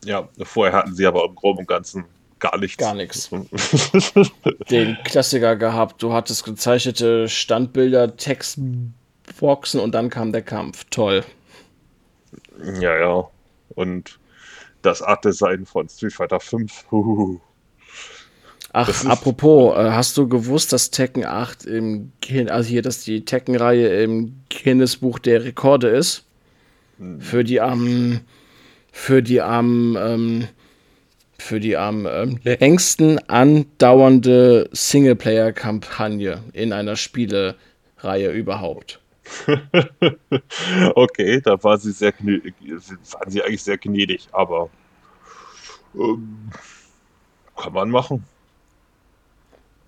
Ja, 0.04 0.28
vorher 0.42 0.76
hatten 0.76 0.94
sie 0.94 1.06
aber 1.06 1.24
im 1.24 1.34
Groben 1.34 1.60
und 1.60 1.68
Ganzen 1.68 2.04
gar 2.40 2.58
nichts. 2.58 2.78
Gar 2.78 2.94
nichts. 2.94 3.30
Den 4.70 4.96
Klassiker 5.04 5.56
gehabt. 5.56 6.02
Du 6.02 6.12
hattest 6.12 6.44
gezeichnete 6.44 7.28
Standbilder, 7.28 8.16
Textboxen 8.16 9.80
und 9.80 9.92
dann 9.94 10.10
kam 10.10 10.32
der 10.32 10.42
Kampf. 10.42 10.84
Toll. 10.90 11.24
Ja, 12.80 12.96
ja. 12.96 13.28
Und 13.74 14.18
das 14.82 15.02
Art-Design 15.02 15.66
von 15.66 15.88
Street 15.88 16.12
Fighter 16.12 16.40
5. 16.40 16.86
Huhuhu. 16.90 17.40
Ach, 18.72 19.04
apropos, 19.06 19.76
äh, 19.76 19.90
hast 19.90 20.16
du 20.16 20.28
gewusst, 20.28 20.72
dass 20.72 20.90
Tekken 20.90 21.24
8 21.24 21.64
im, 21.64 22.12
also 22.48 22.68
hier, 22.68 22.82
dass 22.82 23.02
die 23.02 23.24
Tekken-Reihe 23.24 24.02
im 24.02 24.42
Guinness-Buch 24.48 25.18
der 25.18 25.44
Rekorde 25.44 25.88
ist? 25.88 26.24
Hm. 26.98 27.20
Für 27.20 27.42
die 27.42 27.60
am, 27.60 28.20
für 28.92 29.22
die 29.22 29.40
am, 29.40 29.98
ähm, 30.00 30.48
für 31.40 31.60
die 31.60 31.76
am 31.76 32.06
ähm, 32.06 32.38
längsten 32.42 33.18
andauernde 33.28 34.68
Singleplayer-Kampagne 34.72 36.42
in 36.52 36.72
einer 36.72 36.96
Spielereihe 36.96 38.30
überhaupt. 38.32 39.00
okay, 40.94 41.40
da 41.40 41.62
war 41.62 41.78
sie 41.78 41.92
sehr 41.92 42.12
waren 42.12 43.30
sie 43.30 43.42
eigentlich 43.42 43.62
sehr 43.62 43.78
gnädig, 43.78 44.28
aber 44.32 44.70
ähm, 45.94 46.50
kann 47.56 47.72
man 47.72 47.90
machen. 47.90 48.24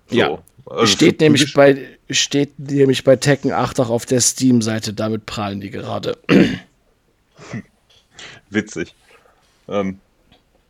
So, 0.07 0.15
ja. 0.15 0.43
Also 0.65 0.85
steht, 0.85 1.19
nämlich 1.19 1.53
bei, 1.53 1.97
steht 2.09 2.57
nämlich 2.57 3.03
bei 3.03 3.17
Tekken 3.17 3.51
8 3.51 3.81
auch 3.81 3.89
auf 3.89 4.05
der 4.05 4.21
Steam-Seite, 4.21 4.93
damit 4.93 5.25
prahlen 5.25 5.59
die 5.59 5.69
gerade. 5.69 6.17
Witzig. 8.49 8.95
Ähm, 9.67 9.99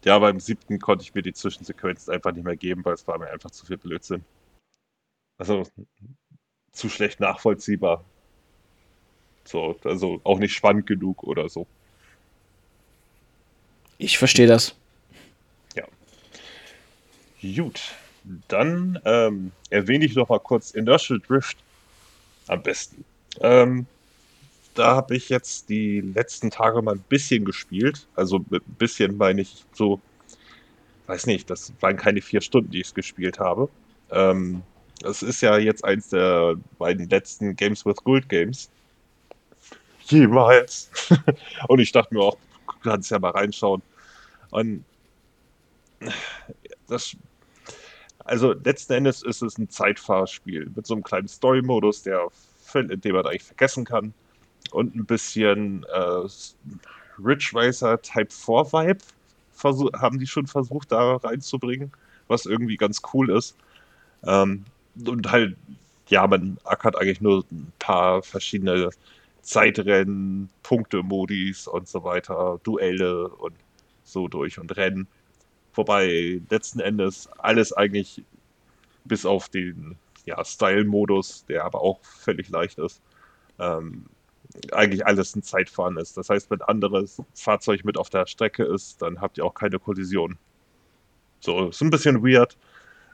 ja, 0.03 0.19
beim 0.19 0.39
siebten 0.39 0.79
konnte 0.79 1.03
ich 1.03 1.13
mir 1.13 1.21
die 1.21 1.33
Zwischensequenzen 1.33 2.13
einfach 2.13 2.31
nicht 2.33 2.43
mehr 2.43 2.57
geben, 2.57 2.83
weil 2.83 2.93
es 2.93 3.07
war 3.07 3.17
mir 3.17 3.29
einfach 3.29 3.51
zu 3.51 3.65
viel 3.65 3.77
Blödsinn. 3.77 4.23
Also 5.37 5.65
zu 6.71 6.89
schlecht 6.89 7.19
nachvollziehbar. 7.19 8.03
So, 9.45 9.77
also 9.83 10.21
auch 10.23 10.39
nicht 10.39 10.53
spannend 10.53 10.87
genug 10.87 11.23
oder 11.23 11.49
so. 11.49 11.67
Ich 13.97 14.17
verstehe 14.17 14.47
das. 14.47 14.75
Ja. 15.75 15.85
Gut. 17.41 17.93
Dann 18.47 18.99
ähm, 19.03 19.51
erwähne 19.69 20.05
ich 20.05 20.15
noch 20.15 20.29
mal 20.29 20.39
kurz 20.39 20.71
Inertial 20.71 21.19
Drift 21.19 21.57
am 22.47 22.63
besten. 22.63 23.03
Ähm, 23.41 23.85
da 24.73 24.95
habe 24.95 25.15
ich 25.15 25.29
jetzt 25.29 25.69
die 25.69 26.01
letzten 26.01 26.49
Tage 26.51 26.81
mal 26.81 26.95
ein 26.95 27.05
bisschen 27.09 27.45
gespielt. 27.45 28.07
Also 28.15 28.37
ein 28.37 28.61
bisschen 28.77 29.17
meine 29.17 29.41
ich 29.41 29.65
so, 29.73 30.01
weiß 31.07 31.27
nicht, 31.27 31.49
das 31.49 31.73
waren 31.79 31.97
keine 31.97 32.21
vier 32.21 32.41
Stunden, 32.41 32.71
die 32.71 32.81
ich 32.81 32.87
es 32.87 32.93
gespielt 32.93 33.39
habe. 33.39 33.69
Ähm, 34.11 34.63
das 35.01 35.21
ist 35.21 35.41
ja 35.41 35.57
jetzt 35.57 35.83
eins 35.83 36.09
der 36.09 36.55
beiden 36.77 37.09
letzten 37.09 37.55
Games 37.55 37.85
with 37.85 37.97
Gold 38.03 38.29
Games. 38.29 38.69
Jemals. 40.05 40.89
Und 41.67 41.79
ich 41.79 41.91
dachte 41.91 42.13
mir 42.13 42.21
auch, 42.21 42.37
du 42.83 42.89
kannst 42.89 43.11
ja 43.11 43.19
mal 43.19 43.31
reinschauen. 43.31 43.81
Und 44.51 44.83
das 46.87 47.15
also 48.25 48.53
letzten 48.53 48.93
Endes 48.93 49.21
ist 49.21 49.41
es 49.41 49.57
ein 49.57 49.69
Zeitfahrspiel 49.69 50.71
mit 50.75 50.87
so 50.87 50.93
einem 50.93 51.03
kleinen 51.03 51.27
Story-Modus, 51.27 52.03
der 52.03 52.27
den 52.73 53.13
man 53.13 53.25
eigentlich 53.25 53.43
vergessen 53.43 53.85
kann. 53.85 54.13
Und 54.73 54.95
ein 54.95 55.05
bisschen 55.05 55.83
äh, 55.83 56.27
Ridge 57.23 57.51
Type 58.01 58.31
4 58.31 58.55
Vibe 58.71 59.03
haben 59.99 60.19
die 60.19 60.27
schon 60.27 60.47
versucht, 60.47 60.91
da 60.91 61.17
reinzubringen, 61.17 61.91
was 62.27 62.45
irgendwie 62.45 62.75
ganz 62.75 63.01
cool 63.13 63.29
ist. 63.29 63.55
Ähm, 64.25 64.65
und 65.05 65.31
halt, 65.31 65.55
ja, 66.07 66.25
man 66.25 66.57
ackert 66.63 66.97
eigentlich 66.97 67.21
nur 67.21 67.45
ein 67.51 67.71
paar 67.79 68.23
verschiedene 68.23 68.89
Zeitrennen, 69.43 70.49
Punkte-Modis 70.63 71.67
und 71.67 71.87
so 71.87 72.03
weiter, 72.03 72.59
Duelle 72.63 73.27
und 73.27 73.53
so 74.03 74.27
durch 74.27 74.57
und 74.57 74.75
Rennen. 74.75 75.07
Wobei 75.75 76.41
letzten 76.49 76.79
Endes 76.79 77.29
alles 77.37 77.73
eigentlich 77.73 78.23
bis 79.05 79.25
auf 79.25 79.49
den 79.49 79.97
ja, 80.25 80.43
Style-Modus, 80.43 81.45
der 81.45 81.65
aber 81.65 81.81
auch 81.81 81.99
völlig 82.03 82.49
leicht 82.49 82.79
ist, 82.79 83.01
ähm, 83.59 84.05
eigentlich 84.71 85.05
alles 85.05 85.35
ein 85.35 85.43
Zeitfahren 85.43 85.97
ist. 85.97 86.17
Das 86.17 86.29
heißt, 86.29 86.49
wenn 86.49 86.61
ein 86.61 86.67
anderes 86.67 87.21
Fahrzeug 87.33 87.83
mit 87.85 87.97
auf 87.97 88.09
der 88.09 88.27
Strecke 88.27 88.63
ist, 88.63 89.01
dann 89.01 89.21
habt 89.21 89.37
ihr 89.37 89.45
auch 89.45 89.53
keine 89.53 89.79
Kollision. 89.79 90.37
So, 91.39 91.69
ist 91.69 91.81
ein 91.81 91.89
bisschen 91.89 92.23
weird. 92.23 92.57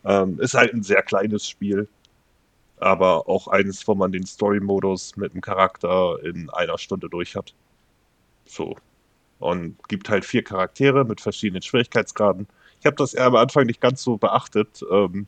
Ähm, 0.06 0.40
ist 0.40 0.54
halt 0.54 0.74
ein 0.74 0.84
sehr 0.84 1.02
kleines 1.02 1.48
Spiel, 1.48 1.88
aber 2.78 3.28
auch 3.28 3.48
eines, 3.48 3.88
wo 3.88 3.96
man 3.96 4.12
den 4.12 4.26
Story-Modus 4.26 5.18
mit 5.18 5.34
dem 5.34 5.42
Charakter 5.42 6.18
in 6.24 6.50
einer 6.50 6.78
Stunde 6.78 7.10
durch 7.10 7.36
hat. 7.36 7.54
So, 8.46 8.76
und 9.40 9.78
gibt 9.88 10.10
halt 10.10 10.26
vier 10.26 10.44
Charaktere 10.44 11.06
mit 11.06 11.22
verschiedenen 11.22 11.62
Schwierigkeitsgraden. 11.62 12.48
Ich 12.80 12.86
habe 12.86 12.96
das 12.96 13.14
eher 13.14 13.26
am 13.26 13.36
Anfang 13.36 13.66
nicht 13.66 13.82
ganz 13.82 14.04
so 14.04 14.18
beachtet. 14.18 14.84
Ähm, 14.92 15.28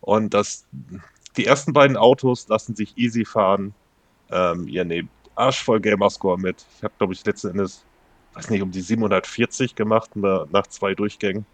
und 0.00 0.34
das, 0.34 0.66
die 1.36 1.46
ersten 1.46 1.72
beiden 1.72 1.96
Autos 1.96 2.48
lassen 2.48 2.76
sich 2.76 2.96
easy 2.96 3.24
fahren. 3.24 3.74
Ähm, 4.30 4.68
ihr 4.68 4.84
nehmt 4.84 5.10
arschvoll 5.34 5.80
Gamerscore 5.80 6.38
mit. 6.38 6.64
Ich 6.76 6.84
habe, 6.84 6.94
glaube 6.98 7.12
ich, 7.12 7.24
letzten 7.24 7.50
Endes, 7.50 7.84
weiß 8.34 8.50
nicht, 8.50 8.62
um 8.62 8.70
die 8.70 8.80
740 8.80 9.74
gemacht 9.74 10.10
nach 10.16 10.66
zwei 10.68 10.94
Durchgängen. 10.94 11.46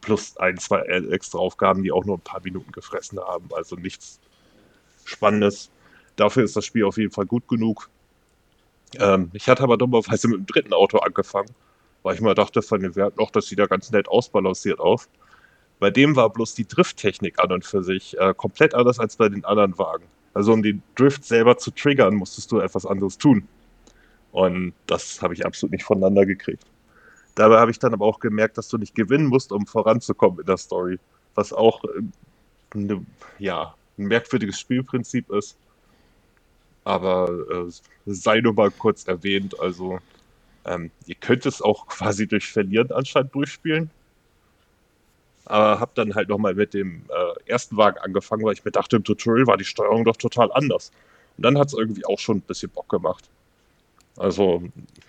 Plus 0.00 0.36
ein, 0.36 0.58
zwei 0.58 0.80
extra 0.80 1.38
Aufgaben, 1.38 1.82
die 1.82 1.92
auch 1.92 2.04
nur 2.04 2.16
ein 2.16 2.22
paar 2.22 2.42
Minuten 2.42 2.72
gefressen 2.72 3.20
haben. 3.20 3.48
Also 3.54 3.76
nichts 3.76 4.20
Spannendes. 5.04 5.70
Dafür 6.16 6.44
ist 6.44 6.56
das 6.56 6.66
Spiel 6.66 6.84
auf 6.84 6.98
jeden 6.98 7.12
Fall 7.12 7.26
gut 7.26 7.46
genug. 7.48 7.88
Ähm, 8.98 9.30
ich 9.32 9.48
hatte 9.48 9.62
aber 9.62 9.76
dummerweise 9.78 10.28
mit 10.28 10.38
dem 10.38 10.46
dritten 10.46 10.72
Auto 10.72 10.98
angefangen, 10.98 11.50
weil 12.02 12.14
ich 12.14 12.20
mir 12.20 12.34
dachte, 12.34 12.62
von 12.62 12.82
den 12.82 12.94
Werten, 12.96 13.20
auch 13.20 13.30
das 13.30 13.46
sieht 13.46 13.58
ja 13.58 13.66
ganz 13.66 13.90
nett 13.90 14.08
ausbalanciert 14.08 14.80
aus. 14.80 15.08
Bei 15.78 15.90
dem 15.90 16.14
war 16.14 16.30
bloß 16.30 16.54
die 16.54 16.66
Drifttechnik 16.66 17.38
an 17.40 17.52
und 17.52 17.64
für 17.64 17.82
sich 17.82 18.18
äh, 18.18 18.34
komplett 18.36 18.74
anders 18.74 18.98
als 18.98 19.16
bei 19.16 19.28
den 19.28 19.44
anderen 19.44 19.78
Wagen. 19.78 20.04
Also 20.34 20.52
um 20.52 20.62
den 20.62 20.82
Drift 20.94 21.24
selber 21.24 21.58
zu 21.58 21.70
triggern, 21.70 22.14
musstest 22.14 22.50
du 22.52 22.60
etwas 22.60 22.86
anderes 22.86 23.18
tun. 23.18 23.46
Und 24.32 24.72
das 24.86 25.20
habe 25.20 25.34
ich 25.34 25.44
absolut 25.44 25.72
nicht 25.72 25.84
voneinander 25.84 26.24
gekriegt. 26.24 26.64
Dabei 27.34 27.58
habe 27.58 27.70
ich 27.70 27.78
dann 27.78 27.94
aber 27.94 28.06
auch 28.06 28.18
gemerkt, 28.18 28.58
dass 28.58 28.68
du 28.68 28.78
nicht 28.78 28.94
gewinnen 28.94 29.26
musst, 29.26 29.52
um 29.52 29.66
voranzukommen 29.66 30.40
in 30.40 30.46
der 30.46 30.56
Story. 30.56 30.98
Was 31.34 31.52
auch 31.52 31.84
äh, 31.84 32.02
ne, 32.74 33.04
ja, 33.38 33.74
ein 33.98 34.06
merkwürdiges 34.06 34.58
Spielprinzip 34.58 35.30
ist. 35.30 35.56
Aber 36.84 37.28
äh, 37.50 37.72
sei 38.06 38.40
nur 38.40 38.54
mal 38.54 38.70
kurz 38.70 39.06
erwähnt. 39.06 39.58
Also, 39.60 39.98
ähm, 40.64 40.90
ihr 41.06 41.14
könnt 41.14 41.46
es 41.46 41.62
auch 41.62 41.86
quasi 41.88 42.26
durch 42.26 42.50
Verlieren 42.50 42.90
anscheinend 42.90 43.34
durchspielen. 43.34 43.90
Aber 45.44 45.80
hab 45.80 45.94
dann 45.94 46.14
halt 46.14 46.28
nochmal 46.28 46.54
mit 46.54 46.74
dem 46.74 47.02
äh, 47.08 47.50
ersten 47.50 47.76
Wagen 47.76 47.98
angefangen, 47.98 48.44
weil 48.44 48.54
ich 48.54 48.64
mir 48.64 48.70
dachte, 48.70 48.96
im 48.96 49.04
Tutorial 49.04 49.46
war 49.46 49.56
die 49.56 49.64
Steuerung 49.64 50.04
doch 50.04 50.16
total 50.16 50.52
anders. 50.52 50.92
Und 51.36 51.44
dann 51.44 51.58
hat 51.58 51.68
es 51.68 51.74
irgendwie 51.74 52.04
auch 52.06 52.18
schon 52.18 52.38
ein 52.38 52.42
bisschen 52.42 52.70
Bock 52.70 52.88
gemacht. 52.88 53.28
Also, 54.16 54.62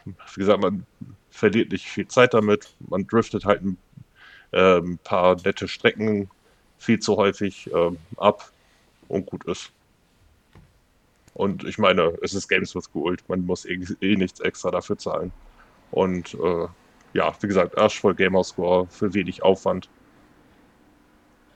wie 0.06 0.40
gesagt, 0.40 0.62
man 0.62 0.86
verliert 1.30 1.72
nicht 1.72 1.86
viel 1.86 2.08
Zeit 2.08 2.34
damit. 2.34 2.74
Man 2.80 3.06
driftet 3.06 3.46
halt 3.46 3.62
ein, 3.62 3.78
äh, 4.52 4.82
paar 5.04 5.36
nette 5.44 5.68
Strecken 5.68 6.30
viel 6.78 7.00
zu 7.00 7.18
häufig 7.18 7.72
äh, 7.74 7.92
ab 8.18 8.52
und 9.08 9.26
gut 9.26 9.46
ist. 9.46 9.72
Und 11.34 11.64
ich 11.64 11.78
meine, 11.78 12.14
es 12.22 12.34
ist 12.34 12.48
Games 12.48 12.76
with 12.76 12.92
Gold. 12.92 13.28
Man 13.28 13.46
muss 13.46 13.66
eh, 13.66 13.80
eh 14.02 14.16
nichts 14.16 14.40
extra 14.40 14.72
dafür 14.72 14.98
zahlen. 14.98 15.32
Und 15.92 16.36
äh, 16.36 16.68
ja, 17.14 17.34
wie 17.40 17.48
gesagt, 17.48 17.78
arschvoll 17.78 18.16
Gamerscore 18.16 18.88
für 18.90 19.14
wenig 19.14 19.44
Aufwand. 19.44 19.90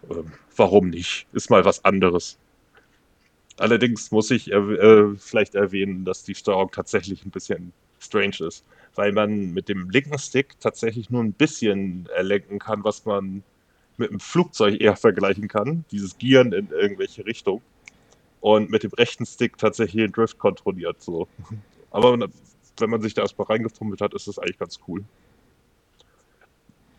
Ähm, 0.10 0.32
warum 0.56 0.90
nicht? 0.90 1.28
Ist 1.34 1.50
mal 1.50 1.66
was 1.66 1.84
anderes. 1.86 2.38
Allerdings 3.58 4.12
muss 4.12 4.30
ich 4.32 4.52
äh, 4.52 5.16
vielleicht 5.18 5.56
erwähnen, 5.56 6.06
dass 6.06 6.24
die 6.24 6.36
Steuerung 6.36 6.72
tatsächlich 6.72 7.26
ein 7.26 7.32
bisschen 7.32 7.74
strange 8.00 8.38
ist, 8.42 8.64
weil 8.96 9.12
man 9.12 9.54
mit 9.54 9.70
dem 9.70 9.90
linken 9.90 10.20
Stick 10.20 10.60
tatsächlich 10.60 11.10
nur 11.10 11.24
ein 11.24 11.34
bisschen 11.34 12.08
lenken 12.22 12.60
kann, 12.60 12.84
was 12.84 13.06
man 13.06 13.44
mit 13.98 14.12
einem 14.12 14.20
Flugzeug 14.20 14.80
eher 14.80 14.96
vergleichen 14.96 15.48
kann, 15.48 15.86
dieses 15.92 16.18
Gieren 16.18 16.54
in 16.54 16.70
irgendwelche 16.70 17.26
Richtung. 17.26 17.62
Und 18.40 18.70
mit 18.70 18.84
dem 18.84 18.92
rechten 18.92 19.26
Stick 19.26 19.58
tatsächlich 19.58 20.04
den 20.04 20.12
Drift 20.12 20.38
kontrolliert. 20.38 21.02
So. 21.02 21.28
Aber 21.92 22.18
wenn 22.78 22.90
man 22.90 23.02
sich 23.02 23.16
da 23.16 23.24
erstmal 23.24 23.48
reingefummelt 23.48 24.02
hat, 24.02 24.14
ist 24.14 24.28
das 24.28 24.38
eigentlich 24.38 24.60
ganz 24.60 24.80
cool. 24.88 25.04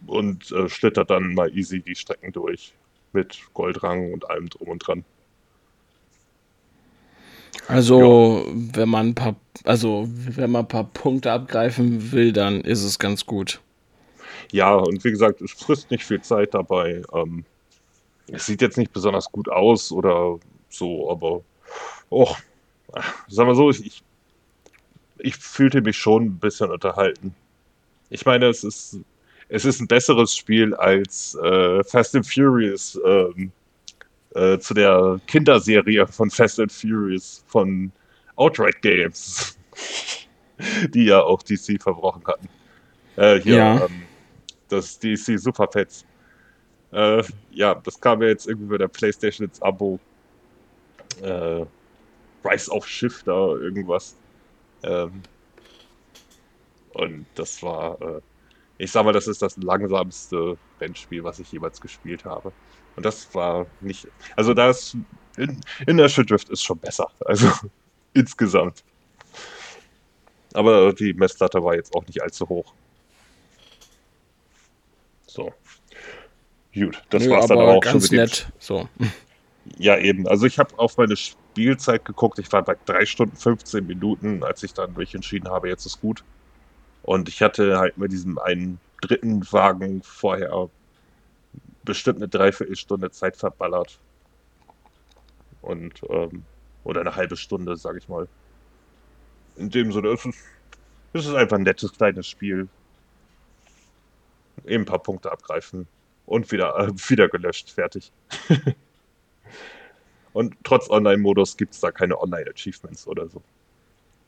Und 0.07 0.51
äh, 0.51 0.69
schlittert 0.69 1.11
dann 1.11 1.35
mal 1.35 1.57
easy 1.57 1.81
die 1.81 1.95
Strecken 1.95 2.33
durch. 2.33 2.75
Mit 3.13 3.41
Goldrang 3.55 4.13
und 4.13 4.29
allem 4.31 4.49
drum 4.49 4.69
und 4.69 4.87
dran. 4.87 5.05
Also, 7.67 8.45
ja. 8.47 8.53
wenn 8.55 8.89
man 8.89 9.09
ein 9.09 9.15
paar, 9.15 9.37
also 9.65 10.07
wenn 10.09 10.51
man 10.51 10.65
ein 10.65 10.69
paar 10.69 10.85
Punkte 10.85 11.33
abgreifen 11.33 12.13
will, 12.13 12.33
dann 12.33 12.63
ist 12.63 12.83
es 12.83 12.99
ganz 12.99 13.27
gut. 13.27 13.61
Ja, 14.53 14.75
und 14.75 15.05
wie 15.05 15.11
gesagt, 15.11 15.43
es 15.43 15.53
frisst 15.53 15.91
nicht 15.91 16.05
viel 16.05 16.23
Zeit 16.23 16.55
dabei. 16.55 17.03
Ähm, 17.13 17.45
es 18.29 18.47
sieht 18.47 18.63
jetzt 18.63 18.79
nicht 18.79 18.93
besonders 18.93 19.31
gut 19.31 19.49
aus 19.49 19.93
oder 19.93 20.39
so, 20.71 21.11
aber 21.11 21.43
oh, 22.11 22.35
sagen 23.29 23.49
wir 23.49 23.55
so, 23.55 23.71
ich, 23.71 24.03
ich 25.19 25.37
fühlte 25.37 25.83
mich 25.83 25.97
schon 25.97 26.25
ein 26.25 26.39
bisschen 26.39 26.71
unterhalten. 26.71 27.35
Ich 28.11 28.25
meine, 28.25 28.47
es 28.47 28.65
ist, 28.65 29.01
es 29.49 29.65
ist 29.65 29.81
ein 29.81 29.87
besseres 29.87 30.37
Spiel 30.37 30.75
als 30.75 31.35
äh, 31.37 31.83
Fast 31.85 32.15
and 32.15 32.27
Furious 32.27 32.99
ähm, 33.05 33.51
äh, 34.35 34.59
zu 34.59 34.75
der 34.75 35.21
Kinderserie 35.27 36.07
von 36.07 36.31
Fast 36.31 36.61
and 36.61 36.73
Furious 36.73 37.43
von 37.47 37.91
Outright 38.37 38.81
Games, 38.83 39.59
die 40.95 41.07
ja 41.07 41.21
auch 41.21 41.43
DC 41.43 41.83
verbrochen 41.83 42.23
hatten. 42.27 42.49
Äh, 43.17 43.41
hier, 43.41 43.57
ja. 43.57 43.87
ähm, 43.87 44.03
das 44.69 44.99
DC 44.99 45.39
Super 45.39 45.67
Pets. 45.67 46.05
Äh, 46.93 47.23
ja, 47.51 47.75
das 47.75 48.01
kam 48.01 48.23
ja 48.23 48.29
jetzt 48.29 48.47
irgendwie 48.47 48.69
bei 48.69 48.79
der 48.79 48.89
PlayStation 48.89 49.47
ins 49.47 49.61
Abo. 49.63 49.99
Äh, 51.23 51.65
Rise 52.45 52.71
of 52.71 52.87
Shifter, 52.87 53.57
irgendwas. 53.61 54.15
Ähm, 54.83 55.23
und 56.95 57.27
das 57.35 57.63
war, 57.63 58.01
äh, 58.01 58.21
ich 58.79 58.93
sag 58.93 59.05
mal, 59.05 59.13
das 59.13 59.27
ist 59.27 59.43
das 59.43 59.57
langsamste 59.57 60.57
Rennspiel, 60.81 61.25
was 61.25 61.41
ich 61.41 61.51
jemals 61.51 61.81
gespielt 61.81 62.25
habe. 62.25 62.53
Und 62.97 63.05
das 63.05 63.33
war 63.35 63.67
nicht, 63.81 64.09
also 64.37 64.55
da 64.55 64.71
ist, 64.71 64.97
in, 65.37 65.61
Inertial 65.87 66.25
Drift 66.25 66.49
ist 66.49 66.63
schon 66.63 66.79
besser, 66.79 67.11
also 67.25 67.51
insgesamt. 68.15 68.83
Aber 70.55 70.93
die 70.93 71.13
Messlatte 71.13 71.63
war 71.63 71.75
jetzt 71.75 71.95
auch 71.95 72.07
nicht 72.07 72.23
allzu 72.23 72.49
hoch. 72.49 72.73
So. 75.27 75.53
Gut, 76.75 77.03
das 77.11 77.25
Nö, 77.25 77.31
war's 77.31 77.47
dann 77.47 77.59
auch 77.59 77.81
ganz 77.81 78.09
schon 78.09 78.17
nett. 78.17 78.51
So. 78.59 78.89
Ja, 79.77 79.99
eben. 79.99 80.27
Also 80.27 80.47
ich 80.47 80.59
habe 80.59 80.79
auf 80.79 80.97
meine 80.97 81.15
Spielzeit 81.15 82.03
geguckt. 82.07 82.39
Ich 82.39 82.51
war 82.53 82.63
bei 82.63 82.75
3 82.87 83.05
Stunden 83.05 83.37
15 83.37 83.87
Minuten, 83.87 84.43
als 84.43 84.63
ich 84.63 84.73
dann 84.73 84.95
mich 84.95 85.15
entschieden 85.15 85.49
habe, 85.49 85.69
jetzt 85.69 85.85
ist 85.85 86.01
gut. 86.01 86.25
Und 87.03 87.29
ich 87.29 87.43
hatte 87.43 87.79
halt 87.79 87.97
mit 87.99 88.13
diesem 88.13 88.39
einen 88.39 88.81
dritten 89.01 89.51
Wagen 89.53 90.03
vorher 90.03 90.69
bestimmt 91.85 92.19
eine 92.19 92.29
Dreiviertelstunde 92.29 93.11
Zeit 93.11 93.37
verballert. 93.37 93.99
Und, 95.63 96.03
ähm, 96.11 96.45
oder 96.85 97.01
eine 97.01 97.17
halbe 97.17 97.37
Stunde, 97.37 97.77
sag 97.77 97.97
ich 97.97 98.09
mal. 98.09 98.29
In 99.57 99.71
dem 99.71 99.93
Sinne, 99.93 100.09
es 100.09 100.25
ist, 100.25 100.39
es 101.13 101.27
ist 101.27 101.35
einfach 101.35 101.57
ein 101.57 101.63
nettes 101.63 101.93
kleines 101.93 102.27
Spiel. 102.27 102.69
Eben 104.67 104.83
ein 104.83 104.87
paar 104.87 105.03
Punkte 105.03 105.33
abgreifen 105.33 105.87
und 106.27 106.51
wieder, 106.53 106.79
äh, 106.79 106.93
wieder 107.09 107.29
gelöscht, 107.29 107.71
fertig. 107.71 108.13
und 110.33 110.57
trotz 110.63 110.91
Online-Modus 110.91 111.57
gibt 111.57 111.75
es 111.75 111.81
da 111.81 111.91
keine 111.91 112.21
Online-Achievements 112.21 113.07
oder 113.07 113.29
so. 113.29 113.43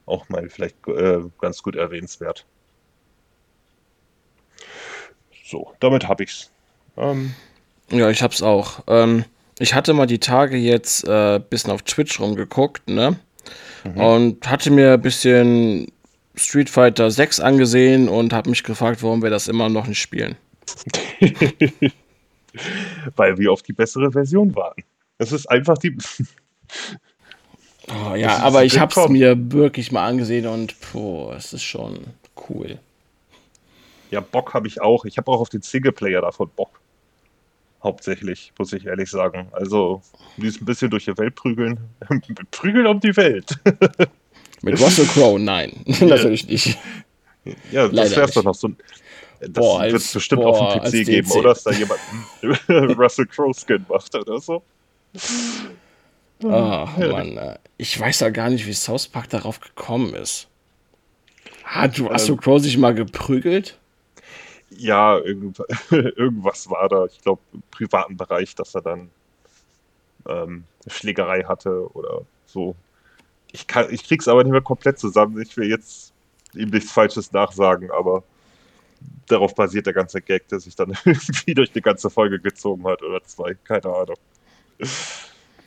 Auch 0.06 0.28
mal 0.28 0.48
vielleicht 0.48 0.76
äh, 0.88 1.20
ganz 1.40 1.62
gut 1.62 1.76
erwähnenswert. 1.76 2.46
So, 5.50 5.72
damit 5.80 6.06
habe 6.06 6.22
ich's. 6.22 6.48
Ähm, 6.96 7.34
ja, 7.90 8.08
ich 8.08 8.22
hab's 8.22 8.40
auch. 8.40 8.84
Ähm, 8.86 9.24
ich 9.58 9.74
hatte 9.74 9.92
mal 9.94 10.06
die 10.06 10.20
Tage 10.20 10.56
jetzt 10.56 11.02
äh, 11.08 11.40
bisschen 11.40 11.72
auf 11.72 11.82
Twitch 11.82 12.20
rumgeguckt, 12.20 12.88
ne? 12.88 13.18
Mhm. 13.82 13.96
Und 13.96 14.48
hatte 14.48 14.70
mir 14.70 14.92
ein 14.92 15.00
bisschen 15.00 15.90
Street 16.36 16.70
Fighter 16.70 17.10
6 17.10 17.40
angesehen 17.40 18.08
und 18.08 18.32
habe 18.32 18.48
mich 18.48 18.62
gefragt, 18.62 19.02
warum 19.02 19.22
wir 19.22 19.30
das 19.30 19.48
immer 19.48 19.68
noch 19.68 19.88
nicht 19.88 20.00
spielen. 20.00 20.36
Weil 23.16 23.36
wir 23.36 23.50
auf 23.50 23.62
die 23.62 23.72
bessere 23.72 24.12
Version 24.12 24.54
warten. 24.54 24.84
Es 25.18 25.32
ist 25.32 25.50
einfach 25.50 25.78
die. 25.78 25.98
oh, 27.88 28.14
ja, 28.14 28.38
aber 28.38 28.64
ich 28.64 28.78
habe 28.78 28.94
es 28.98 29.08
mir 29.08 29.34
wirklich 29.52 29.90
mal 29.90 30.06
angesehen 30.06 30.46
und 30.46 30.76
boah, 30.92 31.34
es 31.34 31.52
ist 31.52 31.64
schon 31.64 32.06
cool. 32.48 32.78
Ja, 34.10 34.20
Bock 34.20 34.54
habe 34.54 34.66
ich 34.66 34.80
auch. 34.80 35.04
Ich 35.04 35.16
habe 35.18 35.30
auch 35.30 35.40
auf 35.40 35.48
den 35.48 35.62
Singleplayer 35.62 36.20
davon 36.20 36.50
Bock. 36.54 36.80
Hauptsächlich, 37.82 38.52
muss 38.58 38.72
ich 38.72 38.86
ehrlich 38.86 39.10
sagen. 39.10 39.48
Also, 39.52 40.02
die 40.36 40.46
ist 40.46 40.60
ein 40.60 40.66
bisschen 40.66 40.90
durch 40.90 41.06
die 41.06 41.16
Welt 41.16 41.34
prügeln. 41.34 41.78
prügeln 42.50 42.86
um 42.86 43.00
die 43.00 43.16
Welt. 43.16 43.58
Mit 44.62 44.78
Russell 44.80 45.06
Crowe, 45.06 45.40
nein. 45.40 45.72
Natürlich 46.00 46.46
nicht. 46.46 46.78
Ja, 47.72 47.88
das 47.88 48.14
wäre 48.14 48.30
doch 48.30 48.44
noch 48.44 48.54
so 48.54 48.68
ein. 48.68 48.76
Das 49.40 49.64
wird 49.64 49.94
es 49.94 50.12
bestimmt 50.12 50.42
boah, 50.42 50.60
auf 50.60 50.92
dem 50.92 51.02
PC 51.02 51.06
geben, 51.06 51.30
oder? 51.30 51.50
Dass 51.50 51.62
da 51.62 51.70
jemand 51.70 51.98
Russell 52.68 53.24
Crowe-Skin 53.24 53.86
macht 53.88 54.14
oder 54.14 54.38
so. 54.38 54.62
Ach, 56.44 56.96
Mann. 56.98 57.38
Äh, 57.38 57.58
ich 57.78 57.98
weiß 57.98 58.20
ja 58.20 58.28
gar 58.28 58.50
nicht, 58.50 58.66
wie 58.66 58.74
South 58.74 59.08
Park 59.08 59.30
darauf 59.30 59.60
gekommen 59.60 60.14
ist. 60.14 60.48
Hat 61.64 61.98
Russell 61.98 62.34
ähm, 62.34 62.40
Crowe 62.40 62.60
sich 62.60 62.76
mal 62.76 62.94
geprügelt? 62.94 63.79
Ja, 64.70 65.18
irgend, 65.18 65.60
irgendwas 65.90 66.70
war 66.70 66.88
da. 66.88 67.06
Ich 67.06 67.20
glaube, 67.20 67.42
im 67.52 67.62
privaten 67.70 68.16
Bereich, 68.16 68.54
dass 68.54 68.74
er 68.74 68.82
dann 68.82 69.10
ähm, 70.26 70.64
eine 70.84 70.94
Schlägerei 70.94 71.42
hatte 71.44 71.92
oder 71.94 72.22
so. 72.46 72.74
Ich, 73.52 73.66
kann, 73.66 73.92
ich 73.92 74.04
krieg's 74.04 74.28
aber 74.28 74.44
nicht 74.44 74.52
mehr 74.52 74.60
komplett 74.60 74.98
zusammen. 74.98 75.40
Ich 75.40 75.56
will 75.56 75.68
jetzt 75.68 76.12
ihm 76.54 76.70
nichts 76.70 76.92
Falsches 76.92 77.32
nachsagen, 77.32 77.90
aber 77.90 78.22
darauf 79.26 79.54
basiert 79.54 79.86
der 79.86 79.94
ganze 79.94 80.20
Gag, 80.20 80.48
der 80.48 80.60
sich 80.60 80.76
dann 80.76 80.96
irgendwie 81.04 81.54
durch 81.54 81.72
die 81.72 81.80
ganze 81.82 82.10
Folge 82.10 82.40
gezogen 82.40 82.84
hat 82.86 83.02
oder 83.02 83.22
zwei, 83.24 83.54
keine 83.64 83.86
Ahnung. 83.86 84.16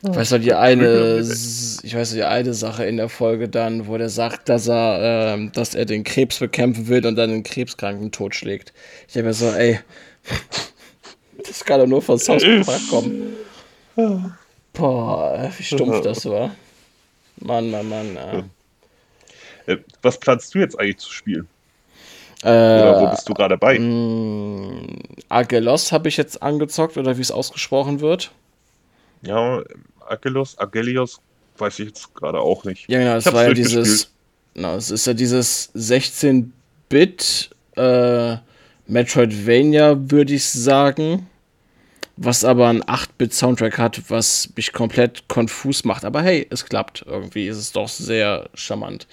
Ich 0.05 0.15
weiß 0.15 0.31
noch 0.31 0.39
die 0.39 0.53
eine, 0.53 1.19
ich 1.21 1.95
weiß 1.95 2.11
noch 2.11 2.17
die 2.17 2.23
eine 2.23 2.53
Sache 2.53 2.84
in 2.84 2.97
der 2.97 3.07
Folge 3.07 3.47
dann, 3.47 3.88
wo 3.88 3.97
der 3.97 4.09
sagt, 4.09 4.49
dass 4.49 4.67
er, 4.67 5.38
äh, 5.38 5.49
dass 5.51 5.75
er 5.75 5.85
den 5.85 6.03
Krebs 6.03 6.39
bekämpfen 6.39 6.89
will 6.89 7.05
und 7.05 7.15
dann 7.15 7.30
den 7.30 7.43
Krebskranken 7.43 8.11
totschlägt. 8.11 8.73
Ich 9.07 9.15
habe 9.15 9.27
mir 9.27 9.34
so, 9.34 9.49
ey, 9.49 9.80
das 11.45 11.63
kann 11.63 11.80
doch 11.80 11.88
nur 11.88 12.01
von 12.01 12.19
South 12.19 12.43
Park 12.65 12.81
kommen. 12.89 13.38
Boah, 14.73 15.49
wie 15.57 15.63
stumpf 15.63 16.01
das 16.01 16.25
war. 16.25 16.51
Mann, 17.39 17.71
Mann, 17.71 17.88
Mann. 17.88 18.49
Äh. 19.67 19.77
Was 20.01 20.19
planst 20.19 20.53
du 20.53 20.59
jetzt 20.59 20.77
eigentlich 20.77 20.97
zu 20.97 21.13
spielen? 21.13 21.47
Äh, 22.43 22.49
oder 22.49 23.01
wo 23.01 23.07
bist 23.07 23.30
du 23.30 23.34
gerade 23.34 23.57
bei? 23.57 23.80
Mm, 23.80 24.99
Agelos 25.30 25.93
habe 25.93 26.09
ich 26.09 26.17
jetzt 26.17 26.43
angezockt, 26.43 26.97
oder 26.97 27.17
wie 27.17 27.21
es 27.21 27.31
ausgesprochen 27.31 28.01
wird. 28.01 28.31
Ja, 29.21 29.63
Agelos, 30.07 30.57
Agelios, 30.57 31.19
weiß 31.57 31.80
ich 31.80 31.88
jetzt 31.88 32.13
gerade 32.13 32.39
auch 32.39 32.63
nicht. 32.63 32.89
Ja, 32.89 32.99
genau, 32.99 33.15
das 33.15 33.31
war 33.31 33.47
ja 33.47 33.53
dieses, 33.53 34.11
na, 34.55 34.75
es 34.75 34.91
ist 34.91 35.07
ja 35.07 35.13
dieses 35.13 35.73
16-Bit 35.75 37.49
äh, 37.75 38.38
Metroidvania, 38.88 40.11
würde 40.11 40.34
ich 40.34 40.45
sagen, 40.45 41.27
was 42.15 42.43
aber 42.43 42.67
ein 42.67 42.84
8-Bit-Soundtrack 42.84 43.77
hat, 43.77 44.09
was 44.09 44.49
mich 44.55 44.71
komplett 44.71 45.27
konfus 45.27 45.84
macht. 45.84 46.05
Aber 46.05 46.21
hey, 46.21 46.45
es 46.49 46.65
klappt 46.65 47.03
irgendwie, 47.07 47.47
ist 47.47 47.57
es 47.57 47.71
doch 47.71 47.88
sehr 47.88 48.49
charmant. 48.53 49.07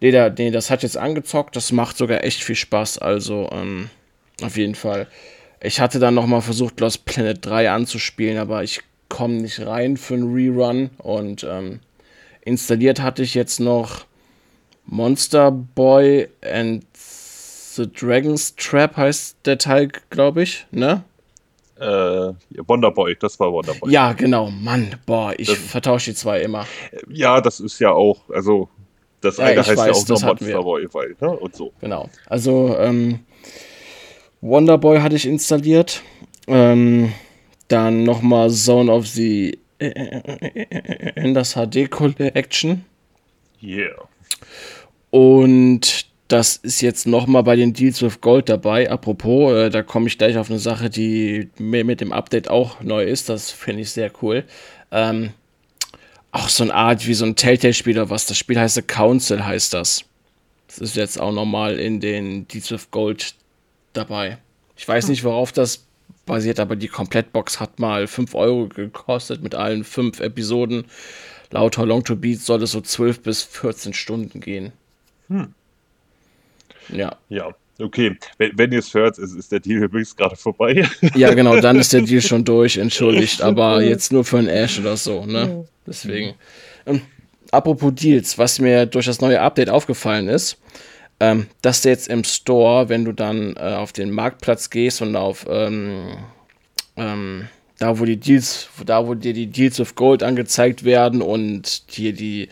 Nee, 0.00 0.10
der, 0.10 0.30
nee, 0.36 0.50
das 0.50 0.70
hat 0.70 0.82
jetzt 0.82 0.96
angezockt, 0.96 1.54
das 1.54 1.70
macht 1.70 1.96
sogar 1.96 2.24
echt 2.24 2.42
viel 2.42 2.56
Spaß, 2.56 2.98
also 2.98 3.48
ähm, 3.52 3.88
auf 4.42 4.56
jeden 4.56 4.74
Fall. 4.74 5.06
Ich 5.60 5.78
hatte 5.80 6.00
dann 6.00 6.14
nochmal 6.14 6.40
versucht, 6.40 6.80
Lost 6.80 7.04
Planet 7.04 7.38
3 7.40 7.70
anzuspielen, 7.70 8.38
aber 8.38 8.64
ich 8.64 8.80
komme 9.12 9.34
nicht 9.34 9.60
rein 9.64 9.98
für 9.98 10.14
einen 10.14 10.34
Rerun. 10.34 10.90
Und 10.98 11.44
ähm, 11.44 11.80
installiert 12.40 13.02
hatte 13.02 13.22
ich 13.22 13.34
jetzt 13.34 13.60
noch 13.60 14.06
Monster 14.86 15.50
Boy 15.50 16.28
and 16.42 16.84
the 16.94 17.90
Dragon's 17.92 18.56
Trap 18.56 18.96
heißt 18.96 19.36
der 19.44 19.58
Teil, 19.58 19.88
glaube 20.08 20.42
ich, 20.42 20.66
ne? 20.70 21.04
Äh, 21.78 22.32
Wonderboy, 22.66 23.16
das 23.18 23.38
war 23.38 23.52
Wonderboy. 23.52 23.90
Ja, 23.90 24.12
genau, 24.12 24.50
Mann, 24.50 24.94
boah, 25.04 25.34
ich 25.36 25.48
das, 25.48 25.58
vertausche 25.58 26.10
die 26.10 26.16
zwei 26.16 26.40
immer. 26.40 26.66
Ja, 27.08 27.40
das 27.40 27.60
ist 27.60 27.80
ja 27.80 27.90
auch, 27.90 28.28
also 28.30 28.68
das 29.20 29.36
ja, 29.36 29.44
eine 29.44 29.60
heißt 29.60 29.76
weiß, 29.76 30.08
ja 30.08 30.14
auch 30.16 30.20
noch 30.20 30.40
Monster 30.40 30.62
Boy, 30.62 30.88
weil, 30.92 31.16
ne, 31.20 31.30
und 31.30 31.54
so. 31.54 31.72
Genau, 31.80 32.08
also 32.26 32.76
ähm, 32.78 33.20
Wonderboy 34.40 35.00
hatte 35.00 35.16
ich 35.16 35.26
installiert, 35.26 36.02
ähm, 36.46 37.12
dann 37.72 38.04
nochmal 38.04 38.50
Zone 38.50 38.92
of 38.92 39.06
the 39.06 39.58
in 41.16 41.34
das 41.34 41.54
HD 41.54 41.90
Collection. 41.90 42.84
Yeah. 43.62 44.08
Und 45.10 46.06
das 46.28 46.56
ist 46.56 46.80
jetzt 46.80 47.06
nochmal 47.06 47.42
bei 47.42 47.56
den 47.56 47.72
Deals 47.72 48.00
with 48.00 48.20
Gold 48.20 48.48
dabei. 48.48 48.90
Apropos, 48.90 49.52
äh, 49.52 49.70
da 49.70 49.82
komme 49.82 50.06
ich 50.06 50.18
gleich 50.18 50.36
auf 50.38 50.50
eine 50.50 50.58
Sache, 50.58 50.88
die 50.88 51.50
mir 51.58 51.84
mit 51.84 52.00
dem 52.00 52.12
Update 52.12 52.48
auch 52.48 52.80
neu 52.80 53.04
ist. 53.04 53.28
Das 53.28 53.50
finde 53.50 53.82
ich 53.82 53.90
sehr 53.90 54.10
cool. 54.22 54.44
Ähm, 54.90 55.30
auch 56.30 56.48
so 56.48 56.62
eine 56.62 56.74
Art 56.74 57.06
wie 57.06 57.14
so 57.14 57.26
ein 57.26 57.36
Telltale-Spieler, 57.36 58.08
was 58.08 58.26
das 58.26 58.38
Spiel 58.38 58.58
heißt, 58.58 58.88
Council 58.88 59.44
heißt 59.44 59.74
das. 59.74 60.04
Das 60.68 60.78
ist 60.78 60.96
jetzt 60.96 61.20
auch 61.20 61.32
nochmal 61.32 61.78
in 61.78 62.00
den 62.00 62.48
Deeds 62.48 62.70
with 62.70 62.90
Gold 62.90 63.34
dabei. 63.92 64.38
Ich 64.76 64.88
weiß 64.88 65.08
nicht, 65.08 65.24
worauf 65.24 65.52
das 65.52 65.86
basiert, 66.26 66.60
aber 66.60 66.76
die 66.76 66.88
Komplettbox 66.88 67.60
hat 67.60 67.78
mal 67.78 68.06
5 68.06 68.34
Euro 68.34 68.68
gekostet 68.68 69.42
mit 69.42 69.54
allen 69.54 69.84
5 69.84 70.20
Episoden. 70.20 70.84
Laut 71.50 71.76
How 71.76 71.84
Long 71.84 72.04
to 72.04 72.16
Beat 72.16 72.40
soll 72.40 72.62
es 72.62 72.72
so 72.72 72.80
12 72.80 73.20
bis 73.20 73.42
14 73.42 73.92
Stunden 73.92 74.40
gehen. 74.40 74.72
Hm. 75.28 75.54
Ja. 76.88 77.16
Ja, 77.28 77.50
okay. 77.78 78.16
Wenn, 78.38 78.52
wenn 78.56 78.72
ihr 78.72 78.78
es 78.78 78.94
hört, 78.94 79.18
ist, 79.18 79.34
ist 79.34 79.52
der 79.52 79.60
Deal 79.60 79.82
übrigens 79.82 80.16
gerade 80.16 80.36
vorbei. 80.36 80.88
Ja, 81.14 81.34
genau, 81.34 81.60
dann 81.60 81.78
ist 81.78 81.92
der 81.92 82.02
Deal 82.02 82.22
schon 82.22 82.44
durch, 82.44 82.78
entschuldigt. 82.78 83.42
Aber 83.42 83.82
jetzt 83.82 84.12
nur 84.12 84.24
für 84.24 84.38
ein 84.38 84.48
Ash 84.48 84.78
oder 84.78 84.96
so, 84.96 85.26
ne? 85.26 85.66
Deswegen. 85.86 86.34
Ähm, 86.86 87.02
apropos 87.50 87.94
Deals, 87.94 88.38
was 88.38 88.58
mir 88.58 88.86
durch 88.86 89.06
das 89.06 89.20
neue 89.20 89.40
Update 89.40 89.68
aufgefallen 89.68 90.28
ist, 90.28 90.58
ähm, 91.22 91.46
dass 91.62 91.82
der 91.82 91.92
jetzt 91.92 92.08
im 92.08 92.24
Store, 92.24 92.88
wenn 92.88 93.04
du 93.04 93.12
dann 93.12 93.54
äh, 93.56 93.60
auf 93.60 93.92
den 93.92 94.10
Marktplatz 94.10 94.70
gehst 94.70 95.02
und 95.02 95.14
auf 95.14 95.46
ähm, 95.48 96.16
ähm, 96.96 97.48
da 97.78 98.00
wo 98.00 98.04
die 98.04 98.16
Deals, 98.16 98.68
da 98.84 99.06
wo 99.06 99.14
dir 99.14 99.32
die 99.32 99.46
Deals 99.46 99.78
of 99.78 99.94
Gold 99.94 100.24
angezeigt 100.24 100.82
werden 100.82 101.22
und 101.22 101.84
hier 101.88 102.12
die 102.12 102.48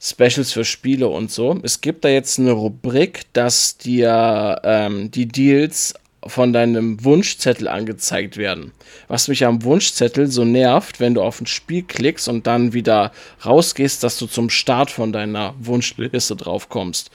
Specials 0.00 0.52
für 0.52 0.64
Spiele 0.64 1.08
und 1.08 1.32
so. 1.32 1.58
Es 1.64 1.80
gibt 1.80 2.04
da 2.04 2.08
jetzt 2.08 2.38
eine 2.38 2.52
Rubrik, 2.52 3.22
dass 3.32 3.76
dir 3.76 4.60
ähm, 4.62 5.10
die 5.10 5.26
Deals 5.26 5.94
von 6.24 6.52
deinem 6.52 7.02
Wunschzettel 7.02 7.66
angezeigt 7.66 8.36
werden. 8.36 8.70
Was 9.08 9.26
mich 9.26 9.44
am 9.44 9.64
Wunschzettel 9.64 10.28
so 10.28 10.44
nervt, 10.44 11.00
wenn 11.00 11.14
du 11.14 11.22
auf 11.22 11.40
ein 11.40 11.46
Spiel 11.46 11.82
klickst 11.82 12.28
und 12.28 12.46
dann 12.46 12.72
wieder 12.72 13.10
rausgehst, 13.44 14.04
dass 14.04 14.16
du 14.16 14.26
zum 14.26 14.48
Start 14.48 14.92
von 14.92 15.12
deiner 15.12 15.54
Wunschliste 15.58 16.36
drauf 16.36 16.68
kommst. 16.68 17.10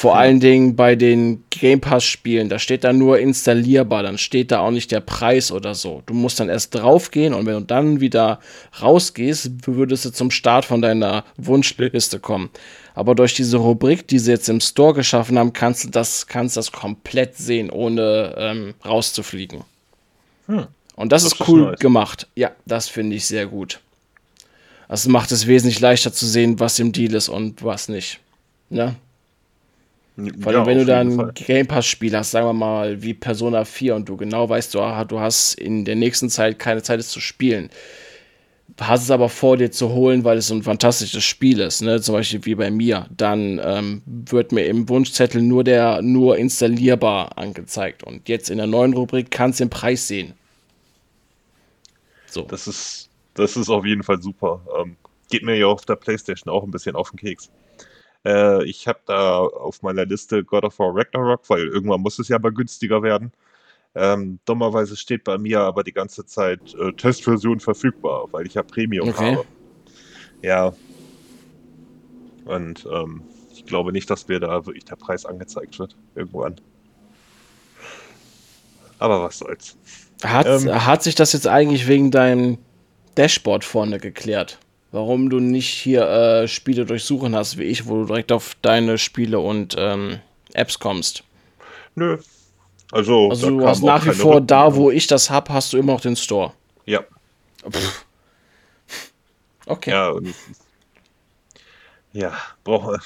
Vor 0.00 0.16
allen 0.16 0.40
Dingen 0.40 0.76
bei 0.76 0.96
den 0.96 1.44
Game 1.50 1.82
Pass-Spielen, 1.82 2.48
da 2.48 2.58
steht 2.58 2.84
da 2.84 2.92
nur 2.94 3.18
installierbar, 3.18 4.02
dann 4.02 4.16
steht 4.16 4.50
da 4.50 4.60
auch 4.60 4.70
nicht 4.70 4.90
der 4.92 5.00
Preis 5.00 5.52
oder 5.52 5.74
so. 5.74 6.02
Du 6.06 6.14
musst 6.14 6.40
dann 6.40 6.48
erst 6.48 6.74
draufgehen 6.74 7.34
und 7.34 7.44
wenn 7.44 7.52
du 7.52 7.60
dann 7.60 8.00
wieder 8.00 8.40
rausgehst, 8.80 9.66
würdest 9.66 10.06
du 10.06 10.10
zum 10.10 10.30
Start 10.30 10.64
von 10.64 10.80
deiner 10.80 11.24
Wunschliste 11.36 12.18
kommen. 12.18 12.48
Aber 12.94 13.14
durch 13.14 13.34
diese 13.34 13.58
Rubrik, 13.58 14.08
die 14.08 14.18
sie 14.18 14.30
jetzt 14.30 14.48
im 14.48 14.62
Store 14.62 14.94
geschaffen 14.94 15.38
haben, 15.38 15.52
kannst 15.52 15.84
du 15.84 15.90
das, 15.90 16.26
kannst 16.26 16.56
das 16.56 16.72
komplett 16.72 17.36
sehen, 17.36 17.68
ohne 17.68 18.34
ähm, 18.38 18.74
rauszufliegen. 18.82 19.64
Hm. 20.46 20.66
Und 20.96 21.12
das, 21.12 21.24
das 21.24 21.34
ist 21.34 21.46
cool 21.46 21.74
ist 21.74 21.80
gemacht. 21.80 22.26
Ja, 22.36 22.52
das 22.64 22.88
finde 22.88 23.16
ich 23.16 23.26
sehr 23.26 23.44
gut. 23.44 23.80
Das 24.88 25.06
macht 25.06 25.30
es 25.30 25.46
wesentlich 25.46 25.78
leichter 25.78 26.10
zu 26.10 26.24
sehen, 26.24 26.58
was 26.58 26.78
im 26.78 26.92
Deal 26.92 27.12
ist 27.12 27.28
und 27.28 27.62
was 27.62 27.90
nicht. 27.90 28.18
Ne? 28.70 28.96
Vor 30.40 30.52
allem, 30.52 30.60
ja, 30.60 30.66
wenn 30.66 30.78
du 30.78 30.84
dann 30.84 31.20
ein 31.20 31.34
Game 31.34 31.66
Pass-Spiel 31.66 32.16
hast, 32.16 32.30
sagen 32.30 32.46
wir 32.46 32.52
mal 32.52 33.02
wie 33.02 33.14
Persona 33.14 33.64
4 33.64 33.94
und 33.94 34.08
du 34.08 34.16
genau 34.16 34.48
weißt, 34.48 34.74
du, 34.74 34.80
ah, 34.80 35.04
du 35.04 35.20
hast 35.20 35.54
in 35.54 35.84
der 35.84 35.96
nächsten 35.96 36.30
Zeit 36.30 36.58
keine 36.58 36.82
Zeit, 36.82 37.00
es 37.00 37.08
zu 37.08 37.20
spielen. 37.20 37.70
Hast 38.78 39.02
es 39.02 39.10
aber 39.10 39.28
vor, 39.28 39.56
dir 39.56 39.70
zu 39.70 39.90
holen, 39.90 40.24
weil 40.24 40.38
es 40.38 40.46
so 40.46 40.54
ein 40.54 40.62
fantastisches 40.62 41.24
Spiel 41.24 41.60
ist, 41.60 41.82
ne? 41.82 42.00
zum 42.00 42.14
Beispiel 42.14 42.44
wie 42.44 42.54
bei 42.54 42.70
mir, 42.70 43.06
dann 43.14 43.60
ähm, 43.62 44.02
wird 44.06 44.52
mir 44.52 44.64
im 44.66 44.88
Wunschzettel 44.88 45.42
nur 45.42 45.64
der 45.64 46.00
nur 46.02 46.38
installierbar 46.38 47.36
angezeigt. 47.36 48.04
Und 48.04 48.28
jetzt 48.28 48.48
in 48.48 48.58
der 48.58 48.66
neuen 48.66 48.94
Rubrik 48.94 49.30
kannst 49.30 49.60
du 49.60 49.64
den 49.64 49.70
Preis 49.70 50.08
sehen. 50.08 50.34
So. 52.26 52.42
Das 52.42 52.66
ist, 52.66 53.10
das 53.34 53.56
ist 53.56 53.68
auf 53.68 53.84
jeden 53.84 54.02
Fall 54.02 54.22
super. 54.22 54.60
Ähm, 54.80 54.96
geht 55.30 55.42
mir 55.42 55.56
ja 55.56 55.66
auf 55.66 55.84
der 55.84 55.96
Playstation 55.96 56.52
auch 56.52 56.64
ein 56.64 56.70
bisschen 56.70 56.96
auf 56.96 57.10
den 57.10 57.18
Keks. 57.18 57.50
Äh, 58.24 58.64
ich 58.64 58.86
habe 58.86 59.00
da 59.06 59.38
auf 59.38 59.82
meiner 59.82 60.04
Liste 60.04 60.44
God 60.44 60.64
of 60.64 60.78
War 60.78 60.94
Ragnarok, 60.94 61.48
weil 61.48 61.66
irgendwann 61.66 62.00
muss 62.00 62.18
es 62.18 62.28
ja 62.28 62.38
mal 62.38 62.52
günstiger 62.52 63.02
werden. 63.02 63.32
Ähm, 63.94 64.38
dummerweise 64.44 64.96
steht 64.96 65.24
bei 65.24 65.36
mir 65.36 65.60
aber 65.60 65.82
die 65.82 65.92
ganze 65.92 66.24
Zeit 66.24 66.74
äh, 66.74 66.92
Testversion 66.92 67.58
verfügbar, 67.58 68.28
weil 68.30 68.46
ich 68.46 68.54
ja 68.54 68.62
Premium 68.62 69.08
okay. 69.08 69.36
habe. 69.36 69.46
Ja. 70.42 70.72
Und 72.44 72.86
ähm, 72.90 73.22
ich 73.52 73.66
glaube 73.66 73.92
nicht, 73.92 74.08
dass 74.08 74.28
mir 74.28 74.38
da 74.38 74.64
wirklich 74.66 74.84
der 74.84 74.96
Preis 74.96 75.26
angezeigt 75.26 75.78
wird. 75.78 75.96
Irgendwann. 76.14 76.56
Aber 78.98 79.22
was 79.22 79.38
soll's. 79.38 79.76
Hat, 80.22 80.46
ähm, 80.46 80.86
hat 80.86 81.02
sich 81.02 81.14
das 81.14 81.32
jetzt 81.32 81.46
eigentlich 81.46 81.88
wegen 81.88 82.10
deinem 82.10 82.58
Dashboard 83.16 83.64
vorne 83.64 83.98
geklärt? 83.98 84.58
Warum 84.92 85.30
du 85.30 85.40
nicht 85.40 85.68
hier 85.68 86.08
äh, 86.08 86.48
Spiele 86.48 86.84
durchsuchen 86.84 87.34
hast, 87.34 87.58
wie 87.58 87.64
ich, 87.64 87.86
wo 87.86 88.00
du 88.00 88.06
direkt 88.06 88.32
auf 88.32 88.56
deine 88.62 88.98
Spiele 88.98 89.38
und 89.38 89.76
ähm, 89.78 90.20
Apps 90.52 90.78
kommst. 90.78 91.24
Nö. 91.94 92.18
Also, 92.92 93.30
also 93.30 93.50
du 93.50 93.66
hast 93.66 93.82
nach 93.82 94.04
wie 94.04 94.10
vor 94.10 94.36
Rücken 94.36 94.48
da, 94.48 94.74
wo 94.74 94.90
ich 94.90 95.06
das 95.06 95.30
hab, 95.30 95.48
hast 95.48 95.72
du 95.72 95.78
immer 95.78 95.92
noch 95.92 96.00
den 96.00 96.16
Store. 96.16 96.52
Ja. 96.86 97.04
Pff. 97.70 98.04
Okay. 99.66 99.90
Ja, 99.90 100.12
ja, 102.12 102.36
brauche. 102.64 102.98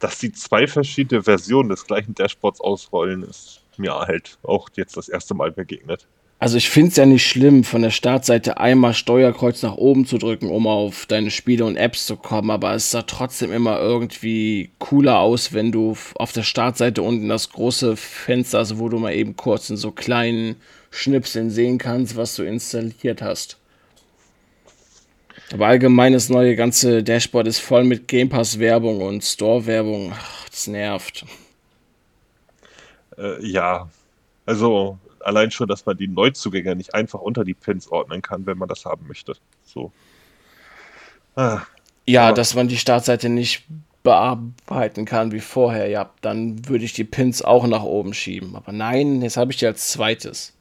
Dass 0.00 0.18
die 0.18 0.32
zwei 0.32 0.66
verschiedene 0.66 1.22
Versionen 1.22 1.68
des 1.68 1.86
gleichen 1.86 2.14
Dashboards 2.14 2.60
ausrollen, 2.60 3.22
ist 3.22 3.60
mir 3.76 3.94
halt 3.94 4.38
auch 4.42 4.68
jetzt 4.74 4.96
das 4.96 5.08
erste 5.08 5.34
Mal 5.34 5.52
begegnet. 5.52 6.06
Also 6.44 6.58
ich 6.58 6.68
finde 6.68 6.90
es 6.90 6.96
ja 6.96 7.06
nicht 7.06 7.26
schlimm, 7.26 7.64
von 7.64 7.80
der 7.80 7.90
Startseite 7.90 8.58
einmal 8.58 8.92
Steuerkreuz 8.92 9.62
nach 9.62 9.76
oben 9.76 10.04
zu 10.04 10.18
drücken, 10.18 10.50
um 10.50 10.66
auf 10.66 11.06
deine 11.06 11.30
Spiele 11.30 11.64
und 11.64 11.78
Apps 11.78 12.04
zu 12.04 12.16
kommen, 12.18 12.50
aber 12.50 12.74
es 12.74 12.90
sah 12.90 13.00
trotzdem 13.00 13.50
immer 13.50 13.80
irgendwie 13.80 14.68
cooler 14.78 15.20
aus, 15.20 15.54
wenn 15.54 15.72
du 15.72 15.96
auf 16.16 16.32
der 16.32 16.42
Startseite 16.42 17.00
unten 17.00 17.30
das 17.30 17.48
große 17.48 17.96
Fenster, 17.96 18.58
also 18.58 18.78
wo 18.78 18.90
du 18.90 18.98
mal 18.98 19.14
eben 19.14 19.36
kurz 19.36 19.70
in 19.70 19.78
so 19.78 19.90
kleinen 19.90 20.56
Schnipseln 20.90 21.48
sehen 21.48 21.78
kannst, 21.78 22.14
was 22.14 22.36
du 22.36 22.42
installiert 22.42 23.22
hast. 23.22 23.56
Aber 25.50 25.68
allgemein 25.68 26.12
das 26.12 26.28
neue 26.28 26.56
ganze 26.56 27.02
Dashboard 27.02 27.46
ist 27.46 27.60
voll 27.60 27.84
mit 27.84 28.06
Game 28.06 28.28
Pass 28.28 28.58
Werbung 28.58 29.00
und 29.00 29.24
Store 29.24 29.64
Werbung. 29.64 30.12
das 30.50 30.66
nervt. 30.66 31.24
Äh, 33.16 33.42
ja, 33.46 33.88
also 34.44 34.98
allein 35.24 35.50
schon, 35.50 35.68
dass 35.68 35.86
man 35.86 35.96
die 35.96 36.08
Neuzugänge 36.08 36.76
nicht 36.76 36.94
einfach 36.94 37.20
unter 37.20 37.44
die 37.44 37.54
Pins 37.54 37.88
ordnen 37.88 38.22
kann, 38.22 38.46
wenn 38.46 38.58
man 38.58 38.68
das 38.68 38.84
haben 38.84 39.06
möchte. 39.06 39.34
So. 39.64 39.92
Ah. 41.36 41.62
Ja, 42.06 42.28
Aber 42.28 42.34
dass 42.34 42.54
man 42.54 42.68
die 42.68 42.76
Startseite 42.76 43.28
nicht 43.28 43.64
bearbeiten 44.02 45.06
kann 45.06 45.32
wie 45.32 45.40
vorher, 45.40 45.88
ja, 45.88 46.10
dann 46.20 46.68
würde 46.68 46.84
ich 46.84 46.92
die 46.92 47.04
Pins 47.04 47.42
auch 47.42 47.66
nach 47.66 47.82
oben 47.82 48.12
schieben. 48.12 48.54
Aber 48.54 48.72
nein, 48.72 49.22
jetzt 49.22 49.36
habe 49.36 49.50
ich 49.50 49.58
die 49.58 49.66
als 49.66 49.88
zweites. 49.88 50.52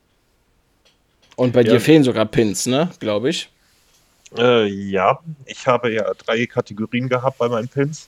Und 1.35 1.51
bei 1.51 1.61
ja. 1.61 1.73
dir 1.73 1.81
fehlen 1.81 2.03
sogar 2.03 2.25
Pins, 2.25 2.65
ne? 2.65 2.89
Glaube 2.99 3.29
ich. 3.29 3.49
Äh, 4.37 4.67
ja, 4.67 5.19
ich 5.45 5.67
habe 5.67 5.91
ja 5.91 6.11
drei 6.13 6.45
Kategorien 6.45 7.09
gehabt 7.09 7.37
bei 7.37 7.49
meinen 7.49 7.67
Pins. 7.67 8.07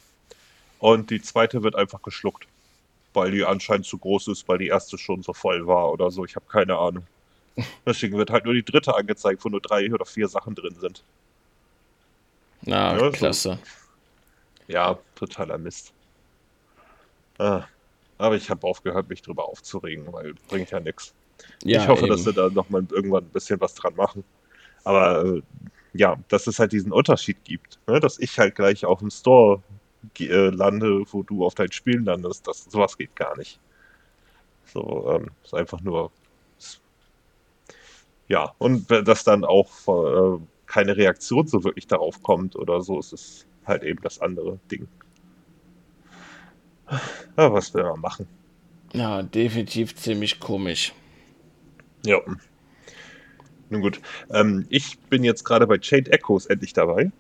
Und 0.80 1.10
die 1.10 1.22
zweite 1.22 1.64
wird 1.64 1.76
einfach 1.76 2.02
geschluckt 2.02 2.48
weil 3.16 3.32
die 3.32 3.44
anscheinend 3.44 3.86
zu 3.86 3.98
groß 3.98 4.30
ist, 4.30 4.48
weil 4.48 4.58
die 4.58 4.68
erste 4.68 4.98
schon 4.98 5.24
so 5.24 5.34
voll 5.34 5.68
war 5.68 5.92
oder 5.92 6.12
so. 6.12 6.26
Ich 6.26 6.36
habe 6.36 6.46
keine 6.48 6.78
Ahnung. 6.78 7.06
Deswegen 7.86 8.18
wird 8.18 8.30
halt 8.30 8.46
nur 8.46 8.54
die 8.54 8.66
dritte 8.66 8.96
angezeigt, 8.96 9.44
wo 9.46 9.50
nur 9.50 9.62
drei 9.62 9.92
oder 9.94 10.06
vier 10.06 10.28
Sachen 10.28 10.56
drin 10.56 10.76
sind. 10.80 11.04
Na, 12.62 12.98
ja, 12.98 13.10
klasse. 13.12 13.60
So. 13.64 14.74
Ja, 14.74 14.98
totaler 15.16 15.58
Mist. 15.58 15.94
Ah, 17.38 17.66
aber 18.18 18.36
ich 18.36 18.50
habe 18.50 18.66
aufgehört, 18.66 19.10
mich 19.10 19.22
drüber 19.22 19.48
aufzuregen, 19.48 20.12
weil 20.12 20.34
bringt 20.48 20.72
ja 20.72 20.80
nichts. 20.80 21.14
Ja, 21.64 21.82
ich 21.82 21.88
hoffe, 21.88 22.06
eben. 22.06 22.12
dass 22.12 22.24
sie 22.24 22.34
da 22.34 22.50
nochmal 22.50 22.86
irgendwann 22.90 23.26
ein 23.26 23.30
bisschen 23.30 23.60
was 23.60 23.76
dran 23.76 23.96
machen. 23.96 24.24
Aber 24.84 25.26
äh, 25.26 25.42
ja, 25.94 26.16
dass 26.30 26.48
es 26.48 26.60
halt 26.60 26.72
diesen 26.72 26.92
Unterschied 26.92 27.44
gibt, 27.44 27.80
ne? 27.88 28.00
dass 28.00 28.20
ich 28.20 28.38
halt 28.40 28.56
gleich 28.56 28.86
auf 28.86 29.00
dem 29.00 29.10
Store 29.10 29.62
äh, 30.20 30.50
lande, 30.50 31.04
wo 31.12 31.24
du 31.24 31.46
auf 31.46 31.56
dein 31.56 31.72
Spielen 31.72 32.06
landest. 32.06 32.48
Das, 32.48 32.66
sowas 32.66 32.98
geht 32.98 33.16
gar 33.16 33.38
nicht. 33.38 33.60
So, 34.66 35.12
ähm, 35.12 35.32
ist 35.44 35.54
einfach 35.54 35.82
nur. 35.82 36.12
ja, 38.28 38.54
und 38.58 38.90
dass 38.90 39.24
dann 39.24 39.46
auch 39.46 39.70
äh, 39.88 40.40
keine 40.66 40.98
Reaktion 40.98 41.48
so 41.48 41.64
wirklich 41.64 41.88
darauf 41.88 42.22
kommt 42.24 42.56
oder 42.56 42.82
so, 42.82 43.00
ist 43.00 43.14
es 43.14 43.46
halt 43.66 43.84
eben 43.84 44.02
das 44.02 44.20
andere 44.20 44.60
Ding. 44.72 44.88
Ja, 47.38 47.52
was 47.52 47.74
will 47.74 47.84
man 47.84 48.00
machen? 48.00 48.28
Ja, 48.94 49.24
definitiv 49.24 49.96
ziemlich 49.96 50.40
komisch. 50.40 50.94
Ja. 52.06 52.20
Nun 53.70 53.82
gut. 53.82 54.00
Ähm, 54.32 54.66
ich 54.70 55.00
bin 55.10 55.24
jetzt 55.24 55.44
gerade 55.44 55.68
bei 55.68 55.78
Chained 55.78 56.10
Echoes 56.10 56.46
endlich 56.46 56.74
dabei. 56.74 57.12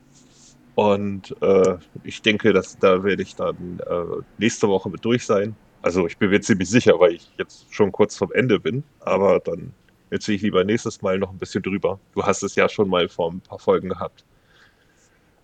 Und 0.75 1.35
äh, 1.41 1.77
ich 2.03 2.21
denke, 2.21 2.51
dass 2.51 2.77
da 2.77 3.03
werde 3.03 3.23
ich 3.23 3.35
dann 3.35 3.79
äh, 3.79 4.21
nächste 4.37 4.67
Woche 4.67 4.89
mit 4.89 5.03
durch 5.05 5.25
sein. 5.25 5.55
Also 5.81 6.05
ich 6.05 6.17
bin 6.17 6.29
mir 6.29 6.41
ziemlich 6.41 6.69
sicher, 6.69 6.99
weil 6.99 7.13
ich 7.13 7.29
jetzt 7.37 7.73
schon 7.73 7.91
kurz 7.91 8.17
vom 8.17 8.31
Ende 8.33 8.59
bin. 8.59 8.83
Aber 8.99 9.39
dann 9.39 9.73
erzähle 10.09 10.35
ich 10.35 10.41
lieber 10.41 10.63
nächstes 10.63 11.01
Mal 11.01 11.17
noch 11.17 11.31
ein 11.31 11.37
bisschen 11.37 11.63
drüber. 11.63 11.99
Du 12.13 12.23
hast 12.23 12.43
es 12.43 12.55
ja 12.55 12.67
schon 12.67 12.89
mal 12.89 13.07
vor 13.07 13.31
ein 13.31 13.39
paar 13.39 13.59
Folgen 13.59 13.89
gehabt. 13.89 14.25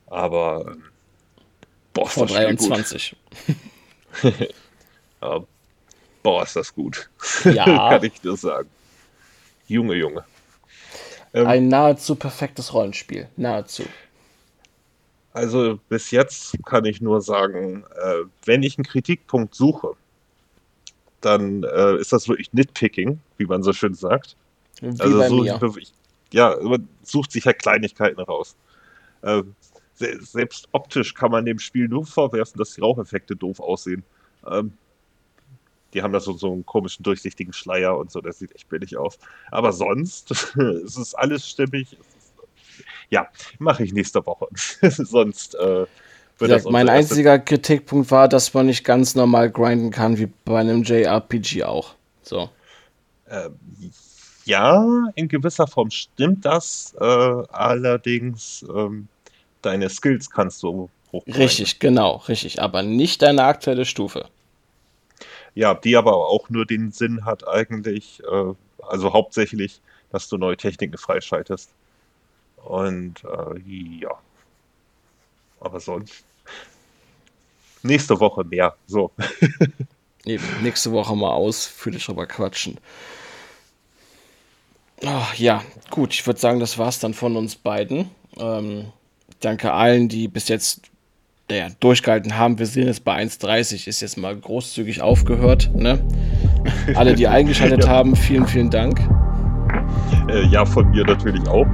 Aber 0.07 0.65
ähm, 0.67 0.83
boah, 1.93 2.09
vor 2.09 2.25
23. 2.27 3.15
ja, 5.21 5.43
boah, 6.23 6.43
ist 6.43 6.55
das 6.57 6.75
gut. 6.75 7.09
Ja. 7.45 7.65
Kann 7.89 8.03
ich 8.03 8.19
dir 8.19 8.35
sagen. 8.35 8.69
Junge, 9.67 9.95
Junge. 9.95 10.25
Ähm, 11.33 11.47
Ein 11.47 11.67
nahezu 11.69 12.15
perfektes 12.15 12.73
Rollenspiel. 12.73 13.29
Nahezu. 13.37 13.83
Also 15.33 15.79
bis 15.87 16.11
jetzt 16.11 16.57
kann 16.65 16.85
ich 16.85 17.01
nur 17.01 17.21
sagen, 17.21 17.85
äh, 17.95 18.25
wenn 18.45 18.63
ich 18.63 18.77
einen 18.77 18.85
Kritikpunkt 18.85 19.55
suche, 19.55 19.93
dann 21.21 21.63
äh, 21.63 21.95
ist 21.97 22.11
das 22.11 22.27
wirklich 22.27 22.51
Nitpicking, 22.53 23.19
wie 23.37 23.45
man 23.45 23.63
so 23.63 23.71
schön 23.71 23.93
sagt. 23.93 24.35
Wie 24.81 24.99
also 24.99 25.21
so, 25.27 25.77
ja, 26.31 26.57
man 26.61 26.87
sucht 27.03 27.31
sich 27.31 27.45
ja 27.45 27.53
Kleinigkeiten 27.53 28.19
raus. 28.19 28.55
Äh, 29.21 29.43
se 29.93 30.17
selbst 30.21 30.67
optisch 30.71 31.13
kann 31.13 31.31
man 31.31 31.45
dem 31.45 31.59
Spiel 31.59 31.87
nur 31.87 32.05
vorwerfen, 32.05 32.57
dass 32.57 32.73
die 32.73 32.81
Raucheffekte 32.81 33.35
doof 33.35 33.59
aussehen. 33.59 34.03
Ähm, 34.47 34.73
die 35.93 36.01
haben 36.01 36.13
da 36.13 36.19
so, 36.19 36.33
so 36.33 36.51
einen 36.51 36.65
komischen 36.65 37.03
durchsichtigen 37.03 37.53
Schleier 37.53 37.97
und 37.97 38.11
so, 38.11 38.21
das 38.21 38.39
sieht 38.39 38.55
echt 38.55 38.69
billig 38.69 38.97
aus. 38.97 39.19
Aber 39.51 39.71
sonst 39.73 40.31
es 40.55 40.97
ist 40.97 41.15
alles 41.15 41.47
stimmig. 41.47 41.97
Ja, 43.11 43.27
mache 43.59 43.83
ich 43.83 43.93
nächste 43.93 44.25
Woche. 44.25 44.47
sonst 44.81 45.55
äh, 45.55 45.85
wird 46.39 46.51
das 46.51 46.63
Mein 46.63 46.89
einziger 46.89 47.37
Kritikpunkt 47.37 48.09
war, 48.09 48.27
dass 48.27 48.53
man 48.53 48.65
nicht 48.65 48.83
ganz 48.83 49.13
normal 49.13 49.51
grinden 49.51 49.91
kann, 49.91 50.17
wie 50.17 50.27
bei 50.45 50.59
einem 50.59 50.83
JRPG 50.83 51.63
auch. 51.63 51.93
So. 52.23 52.49
Ähm, 53.29 53.59
ja, 54.45 55.07
in 55.15 55.27
gewisser 55.27 55.67
Form 55.67 55.91
stimmt 55.91 56.45
das. 56.45 56.95
Äh, 56.99 57.03
allerdings, 57.03 58.65
ähm, 58.73 59.07
deine 59.61 59.89
Skills 59.89 60.29
kannst 60.29 60.63
du 60.63 60.89
hochbringen. 61.11 61.41
Richtig, 61.41 61.79
genau, 61.79 62.15
richtig. 62.27 62.61
Aber 62.61 62.81
nicht 62.81 63.21
deine 63.21 63.43
aktuelle 63.43 63.85
Stufe. 63.85 64.25
Ja, 65.53 65.73
die 65.73 65.97
aber 65.97 66.15
auch 66.15 66.49
nur 66.49 66.65
den 66.65 66.91
Sinn 66.91 67.25
hat 67.25 67.47
eigentlich, 67.47 68.23
äh, 68.23 68.53
also 68.81 69.13
hauptsächlich, 69.13 69.81
dass 70.11 70.27
du 70.29 70.37
neue 70.37 70.57
Techniken 70.57 70.97
freischaltest. 70.97 71.69
Und 72.63 73.23
äh, 73.23 73.59
ja. 73.99 74.11
Aber 75.59 75.79
sonst. 75.79 76.23
Nächste 77.83 78.19
Woche 78.19 78.43
mehr. 78.43 78.75
So. 78.87 79.11
Eben, 80.25 80.43
nächste 80.61 80.91
Woche 80.91 81.15
mal 81.15 81.31
ausführlich 81.31 82.05
drüber 82.05 82.27
quatschen. 82.27 82.77
Oh, 85.03 85.25
ja, 85.35 85.63
gut, 85.89 86.13
ich 86.13 86.25
würde 86.27 86.39
sagen, 86.39 86.59
das 86.59 86.77
war's 86.77 86.99
dann 86.99 87.15
von 87.15 87.35
uns 87.35 87.55
beiden. 87.55 88.11
Ähm, 88.37 88.91
danke 89.39 89.73
allen, 89.73 90.09
die 90.09 90.27
bis 90.27 90.47
jetzt 90.47 90.81
naja, 91.49 91.69
durchgehalten 91.79 92.37
haben. 92.37 92.59
Wir 92.59 92.67
sehen 92.67 92.85
jetzt 92.85 93.03
bei 93.03 93.19
1,30 93.19 93.87
ist 93.87 94.01
jetzt 94.01 94.17
mal 94.17 94.35
großzügig 94.35 95.01
aufgehört. 95.01 95.71
Ne? 95.73 95.99
Alle, 96.95 97.15
die 97.15 97.27
eingeschaltet 97.27 97.85
ja. 97.85 97.89
haben, 97.89 98.15
vielen, 98.15 98.47
vielen 98.47 98.69
Dank. 98.69 98.99
Äh, 100.29 100.45
ja, 100.47 100.65
von 100.65 100.89
mir 100.91 101.03
natürlich 101.03 101.45
auch. 101.47 101.67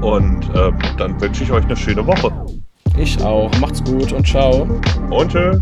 Und 0.00 0.48
äh, 0.54 0.72
dann 0.96 1.20
wünsche 1.20 1.44
ich 1.44 1.52
euch 1.52 1.64
eine 1.64 1.76
schöne 1.76 2.06
Woche. 2.06 2.32
Ich 2.96 3.22
auch. 3.22 3.50
Macht's 3.60 3.82
gut 3.84 4.12
und 4.12 4.26
ciao. 4.26 4.66
Und 5.10 5.30
tschö. 5.30 5.58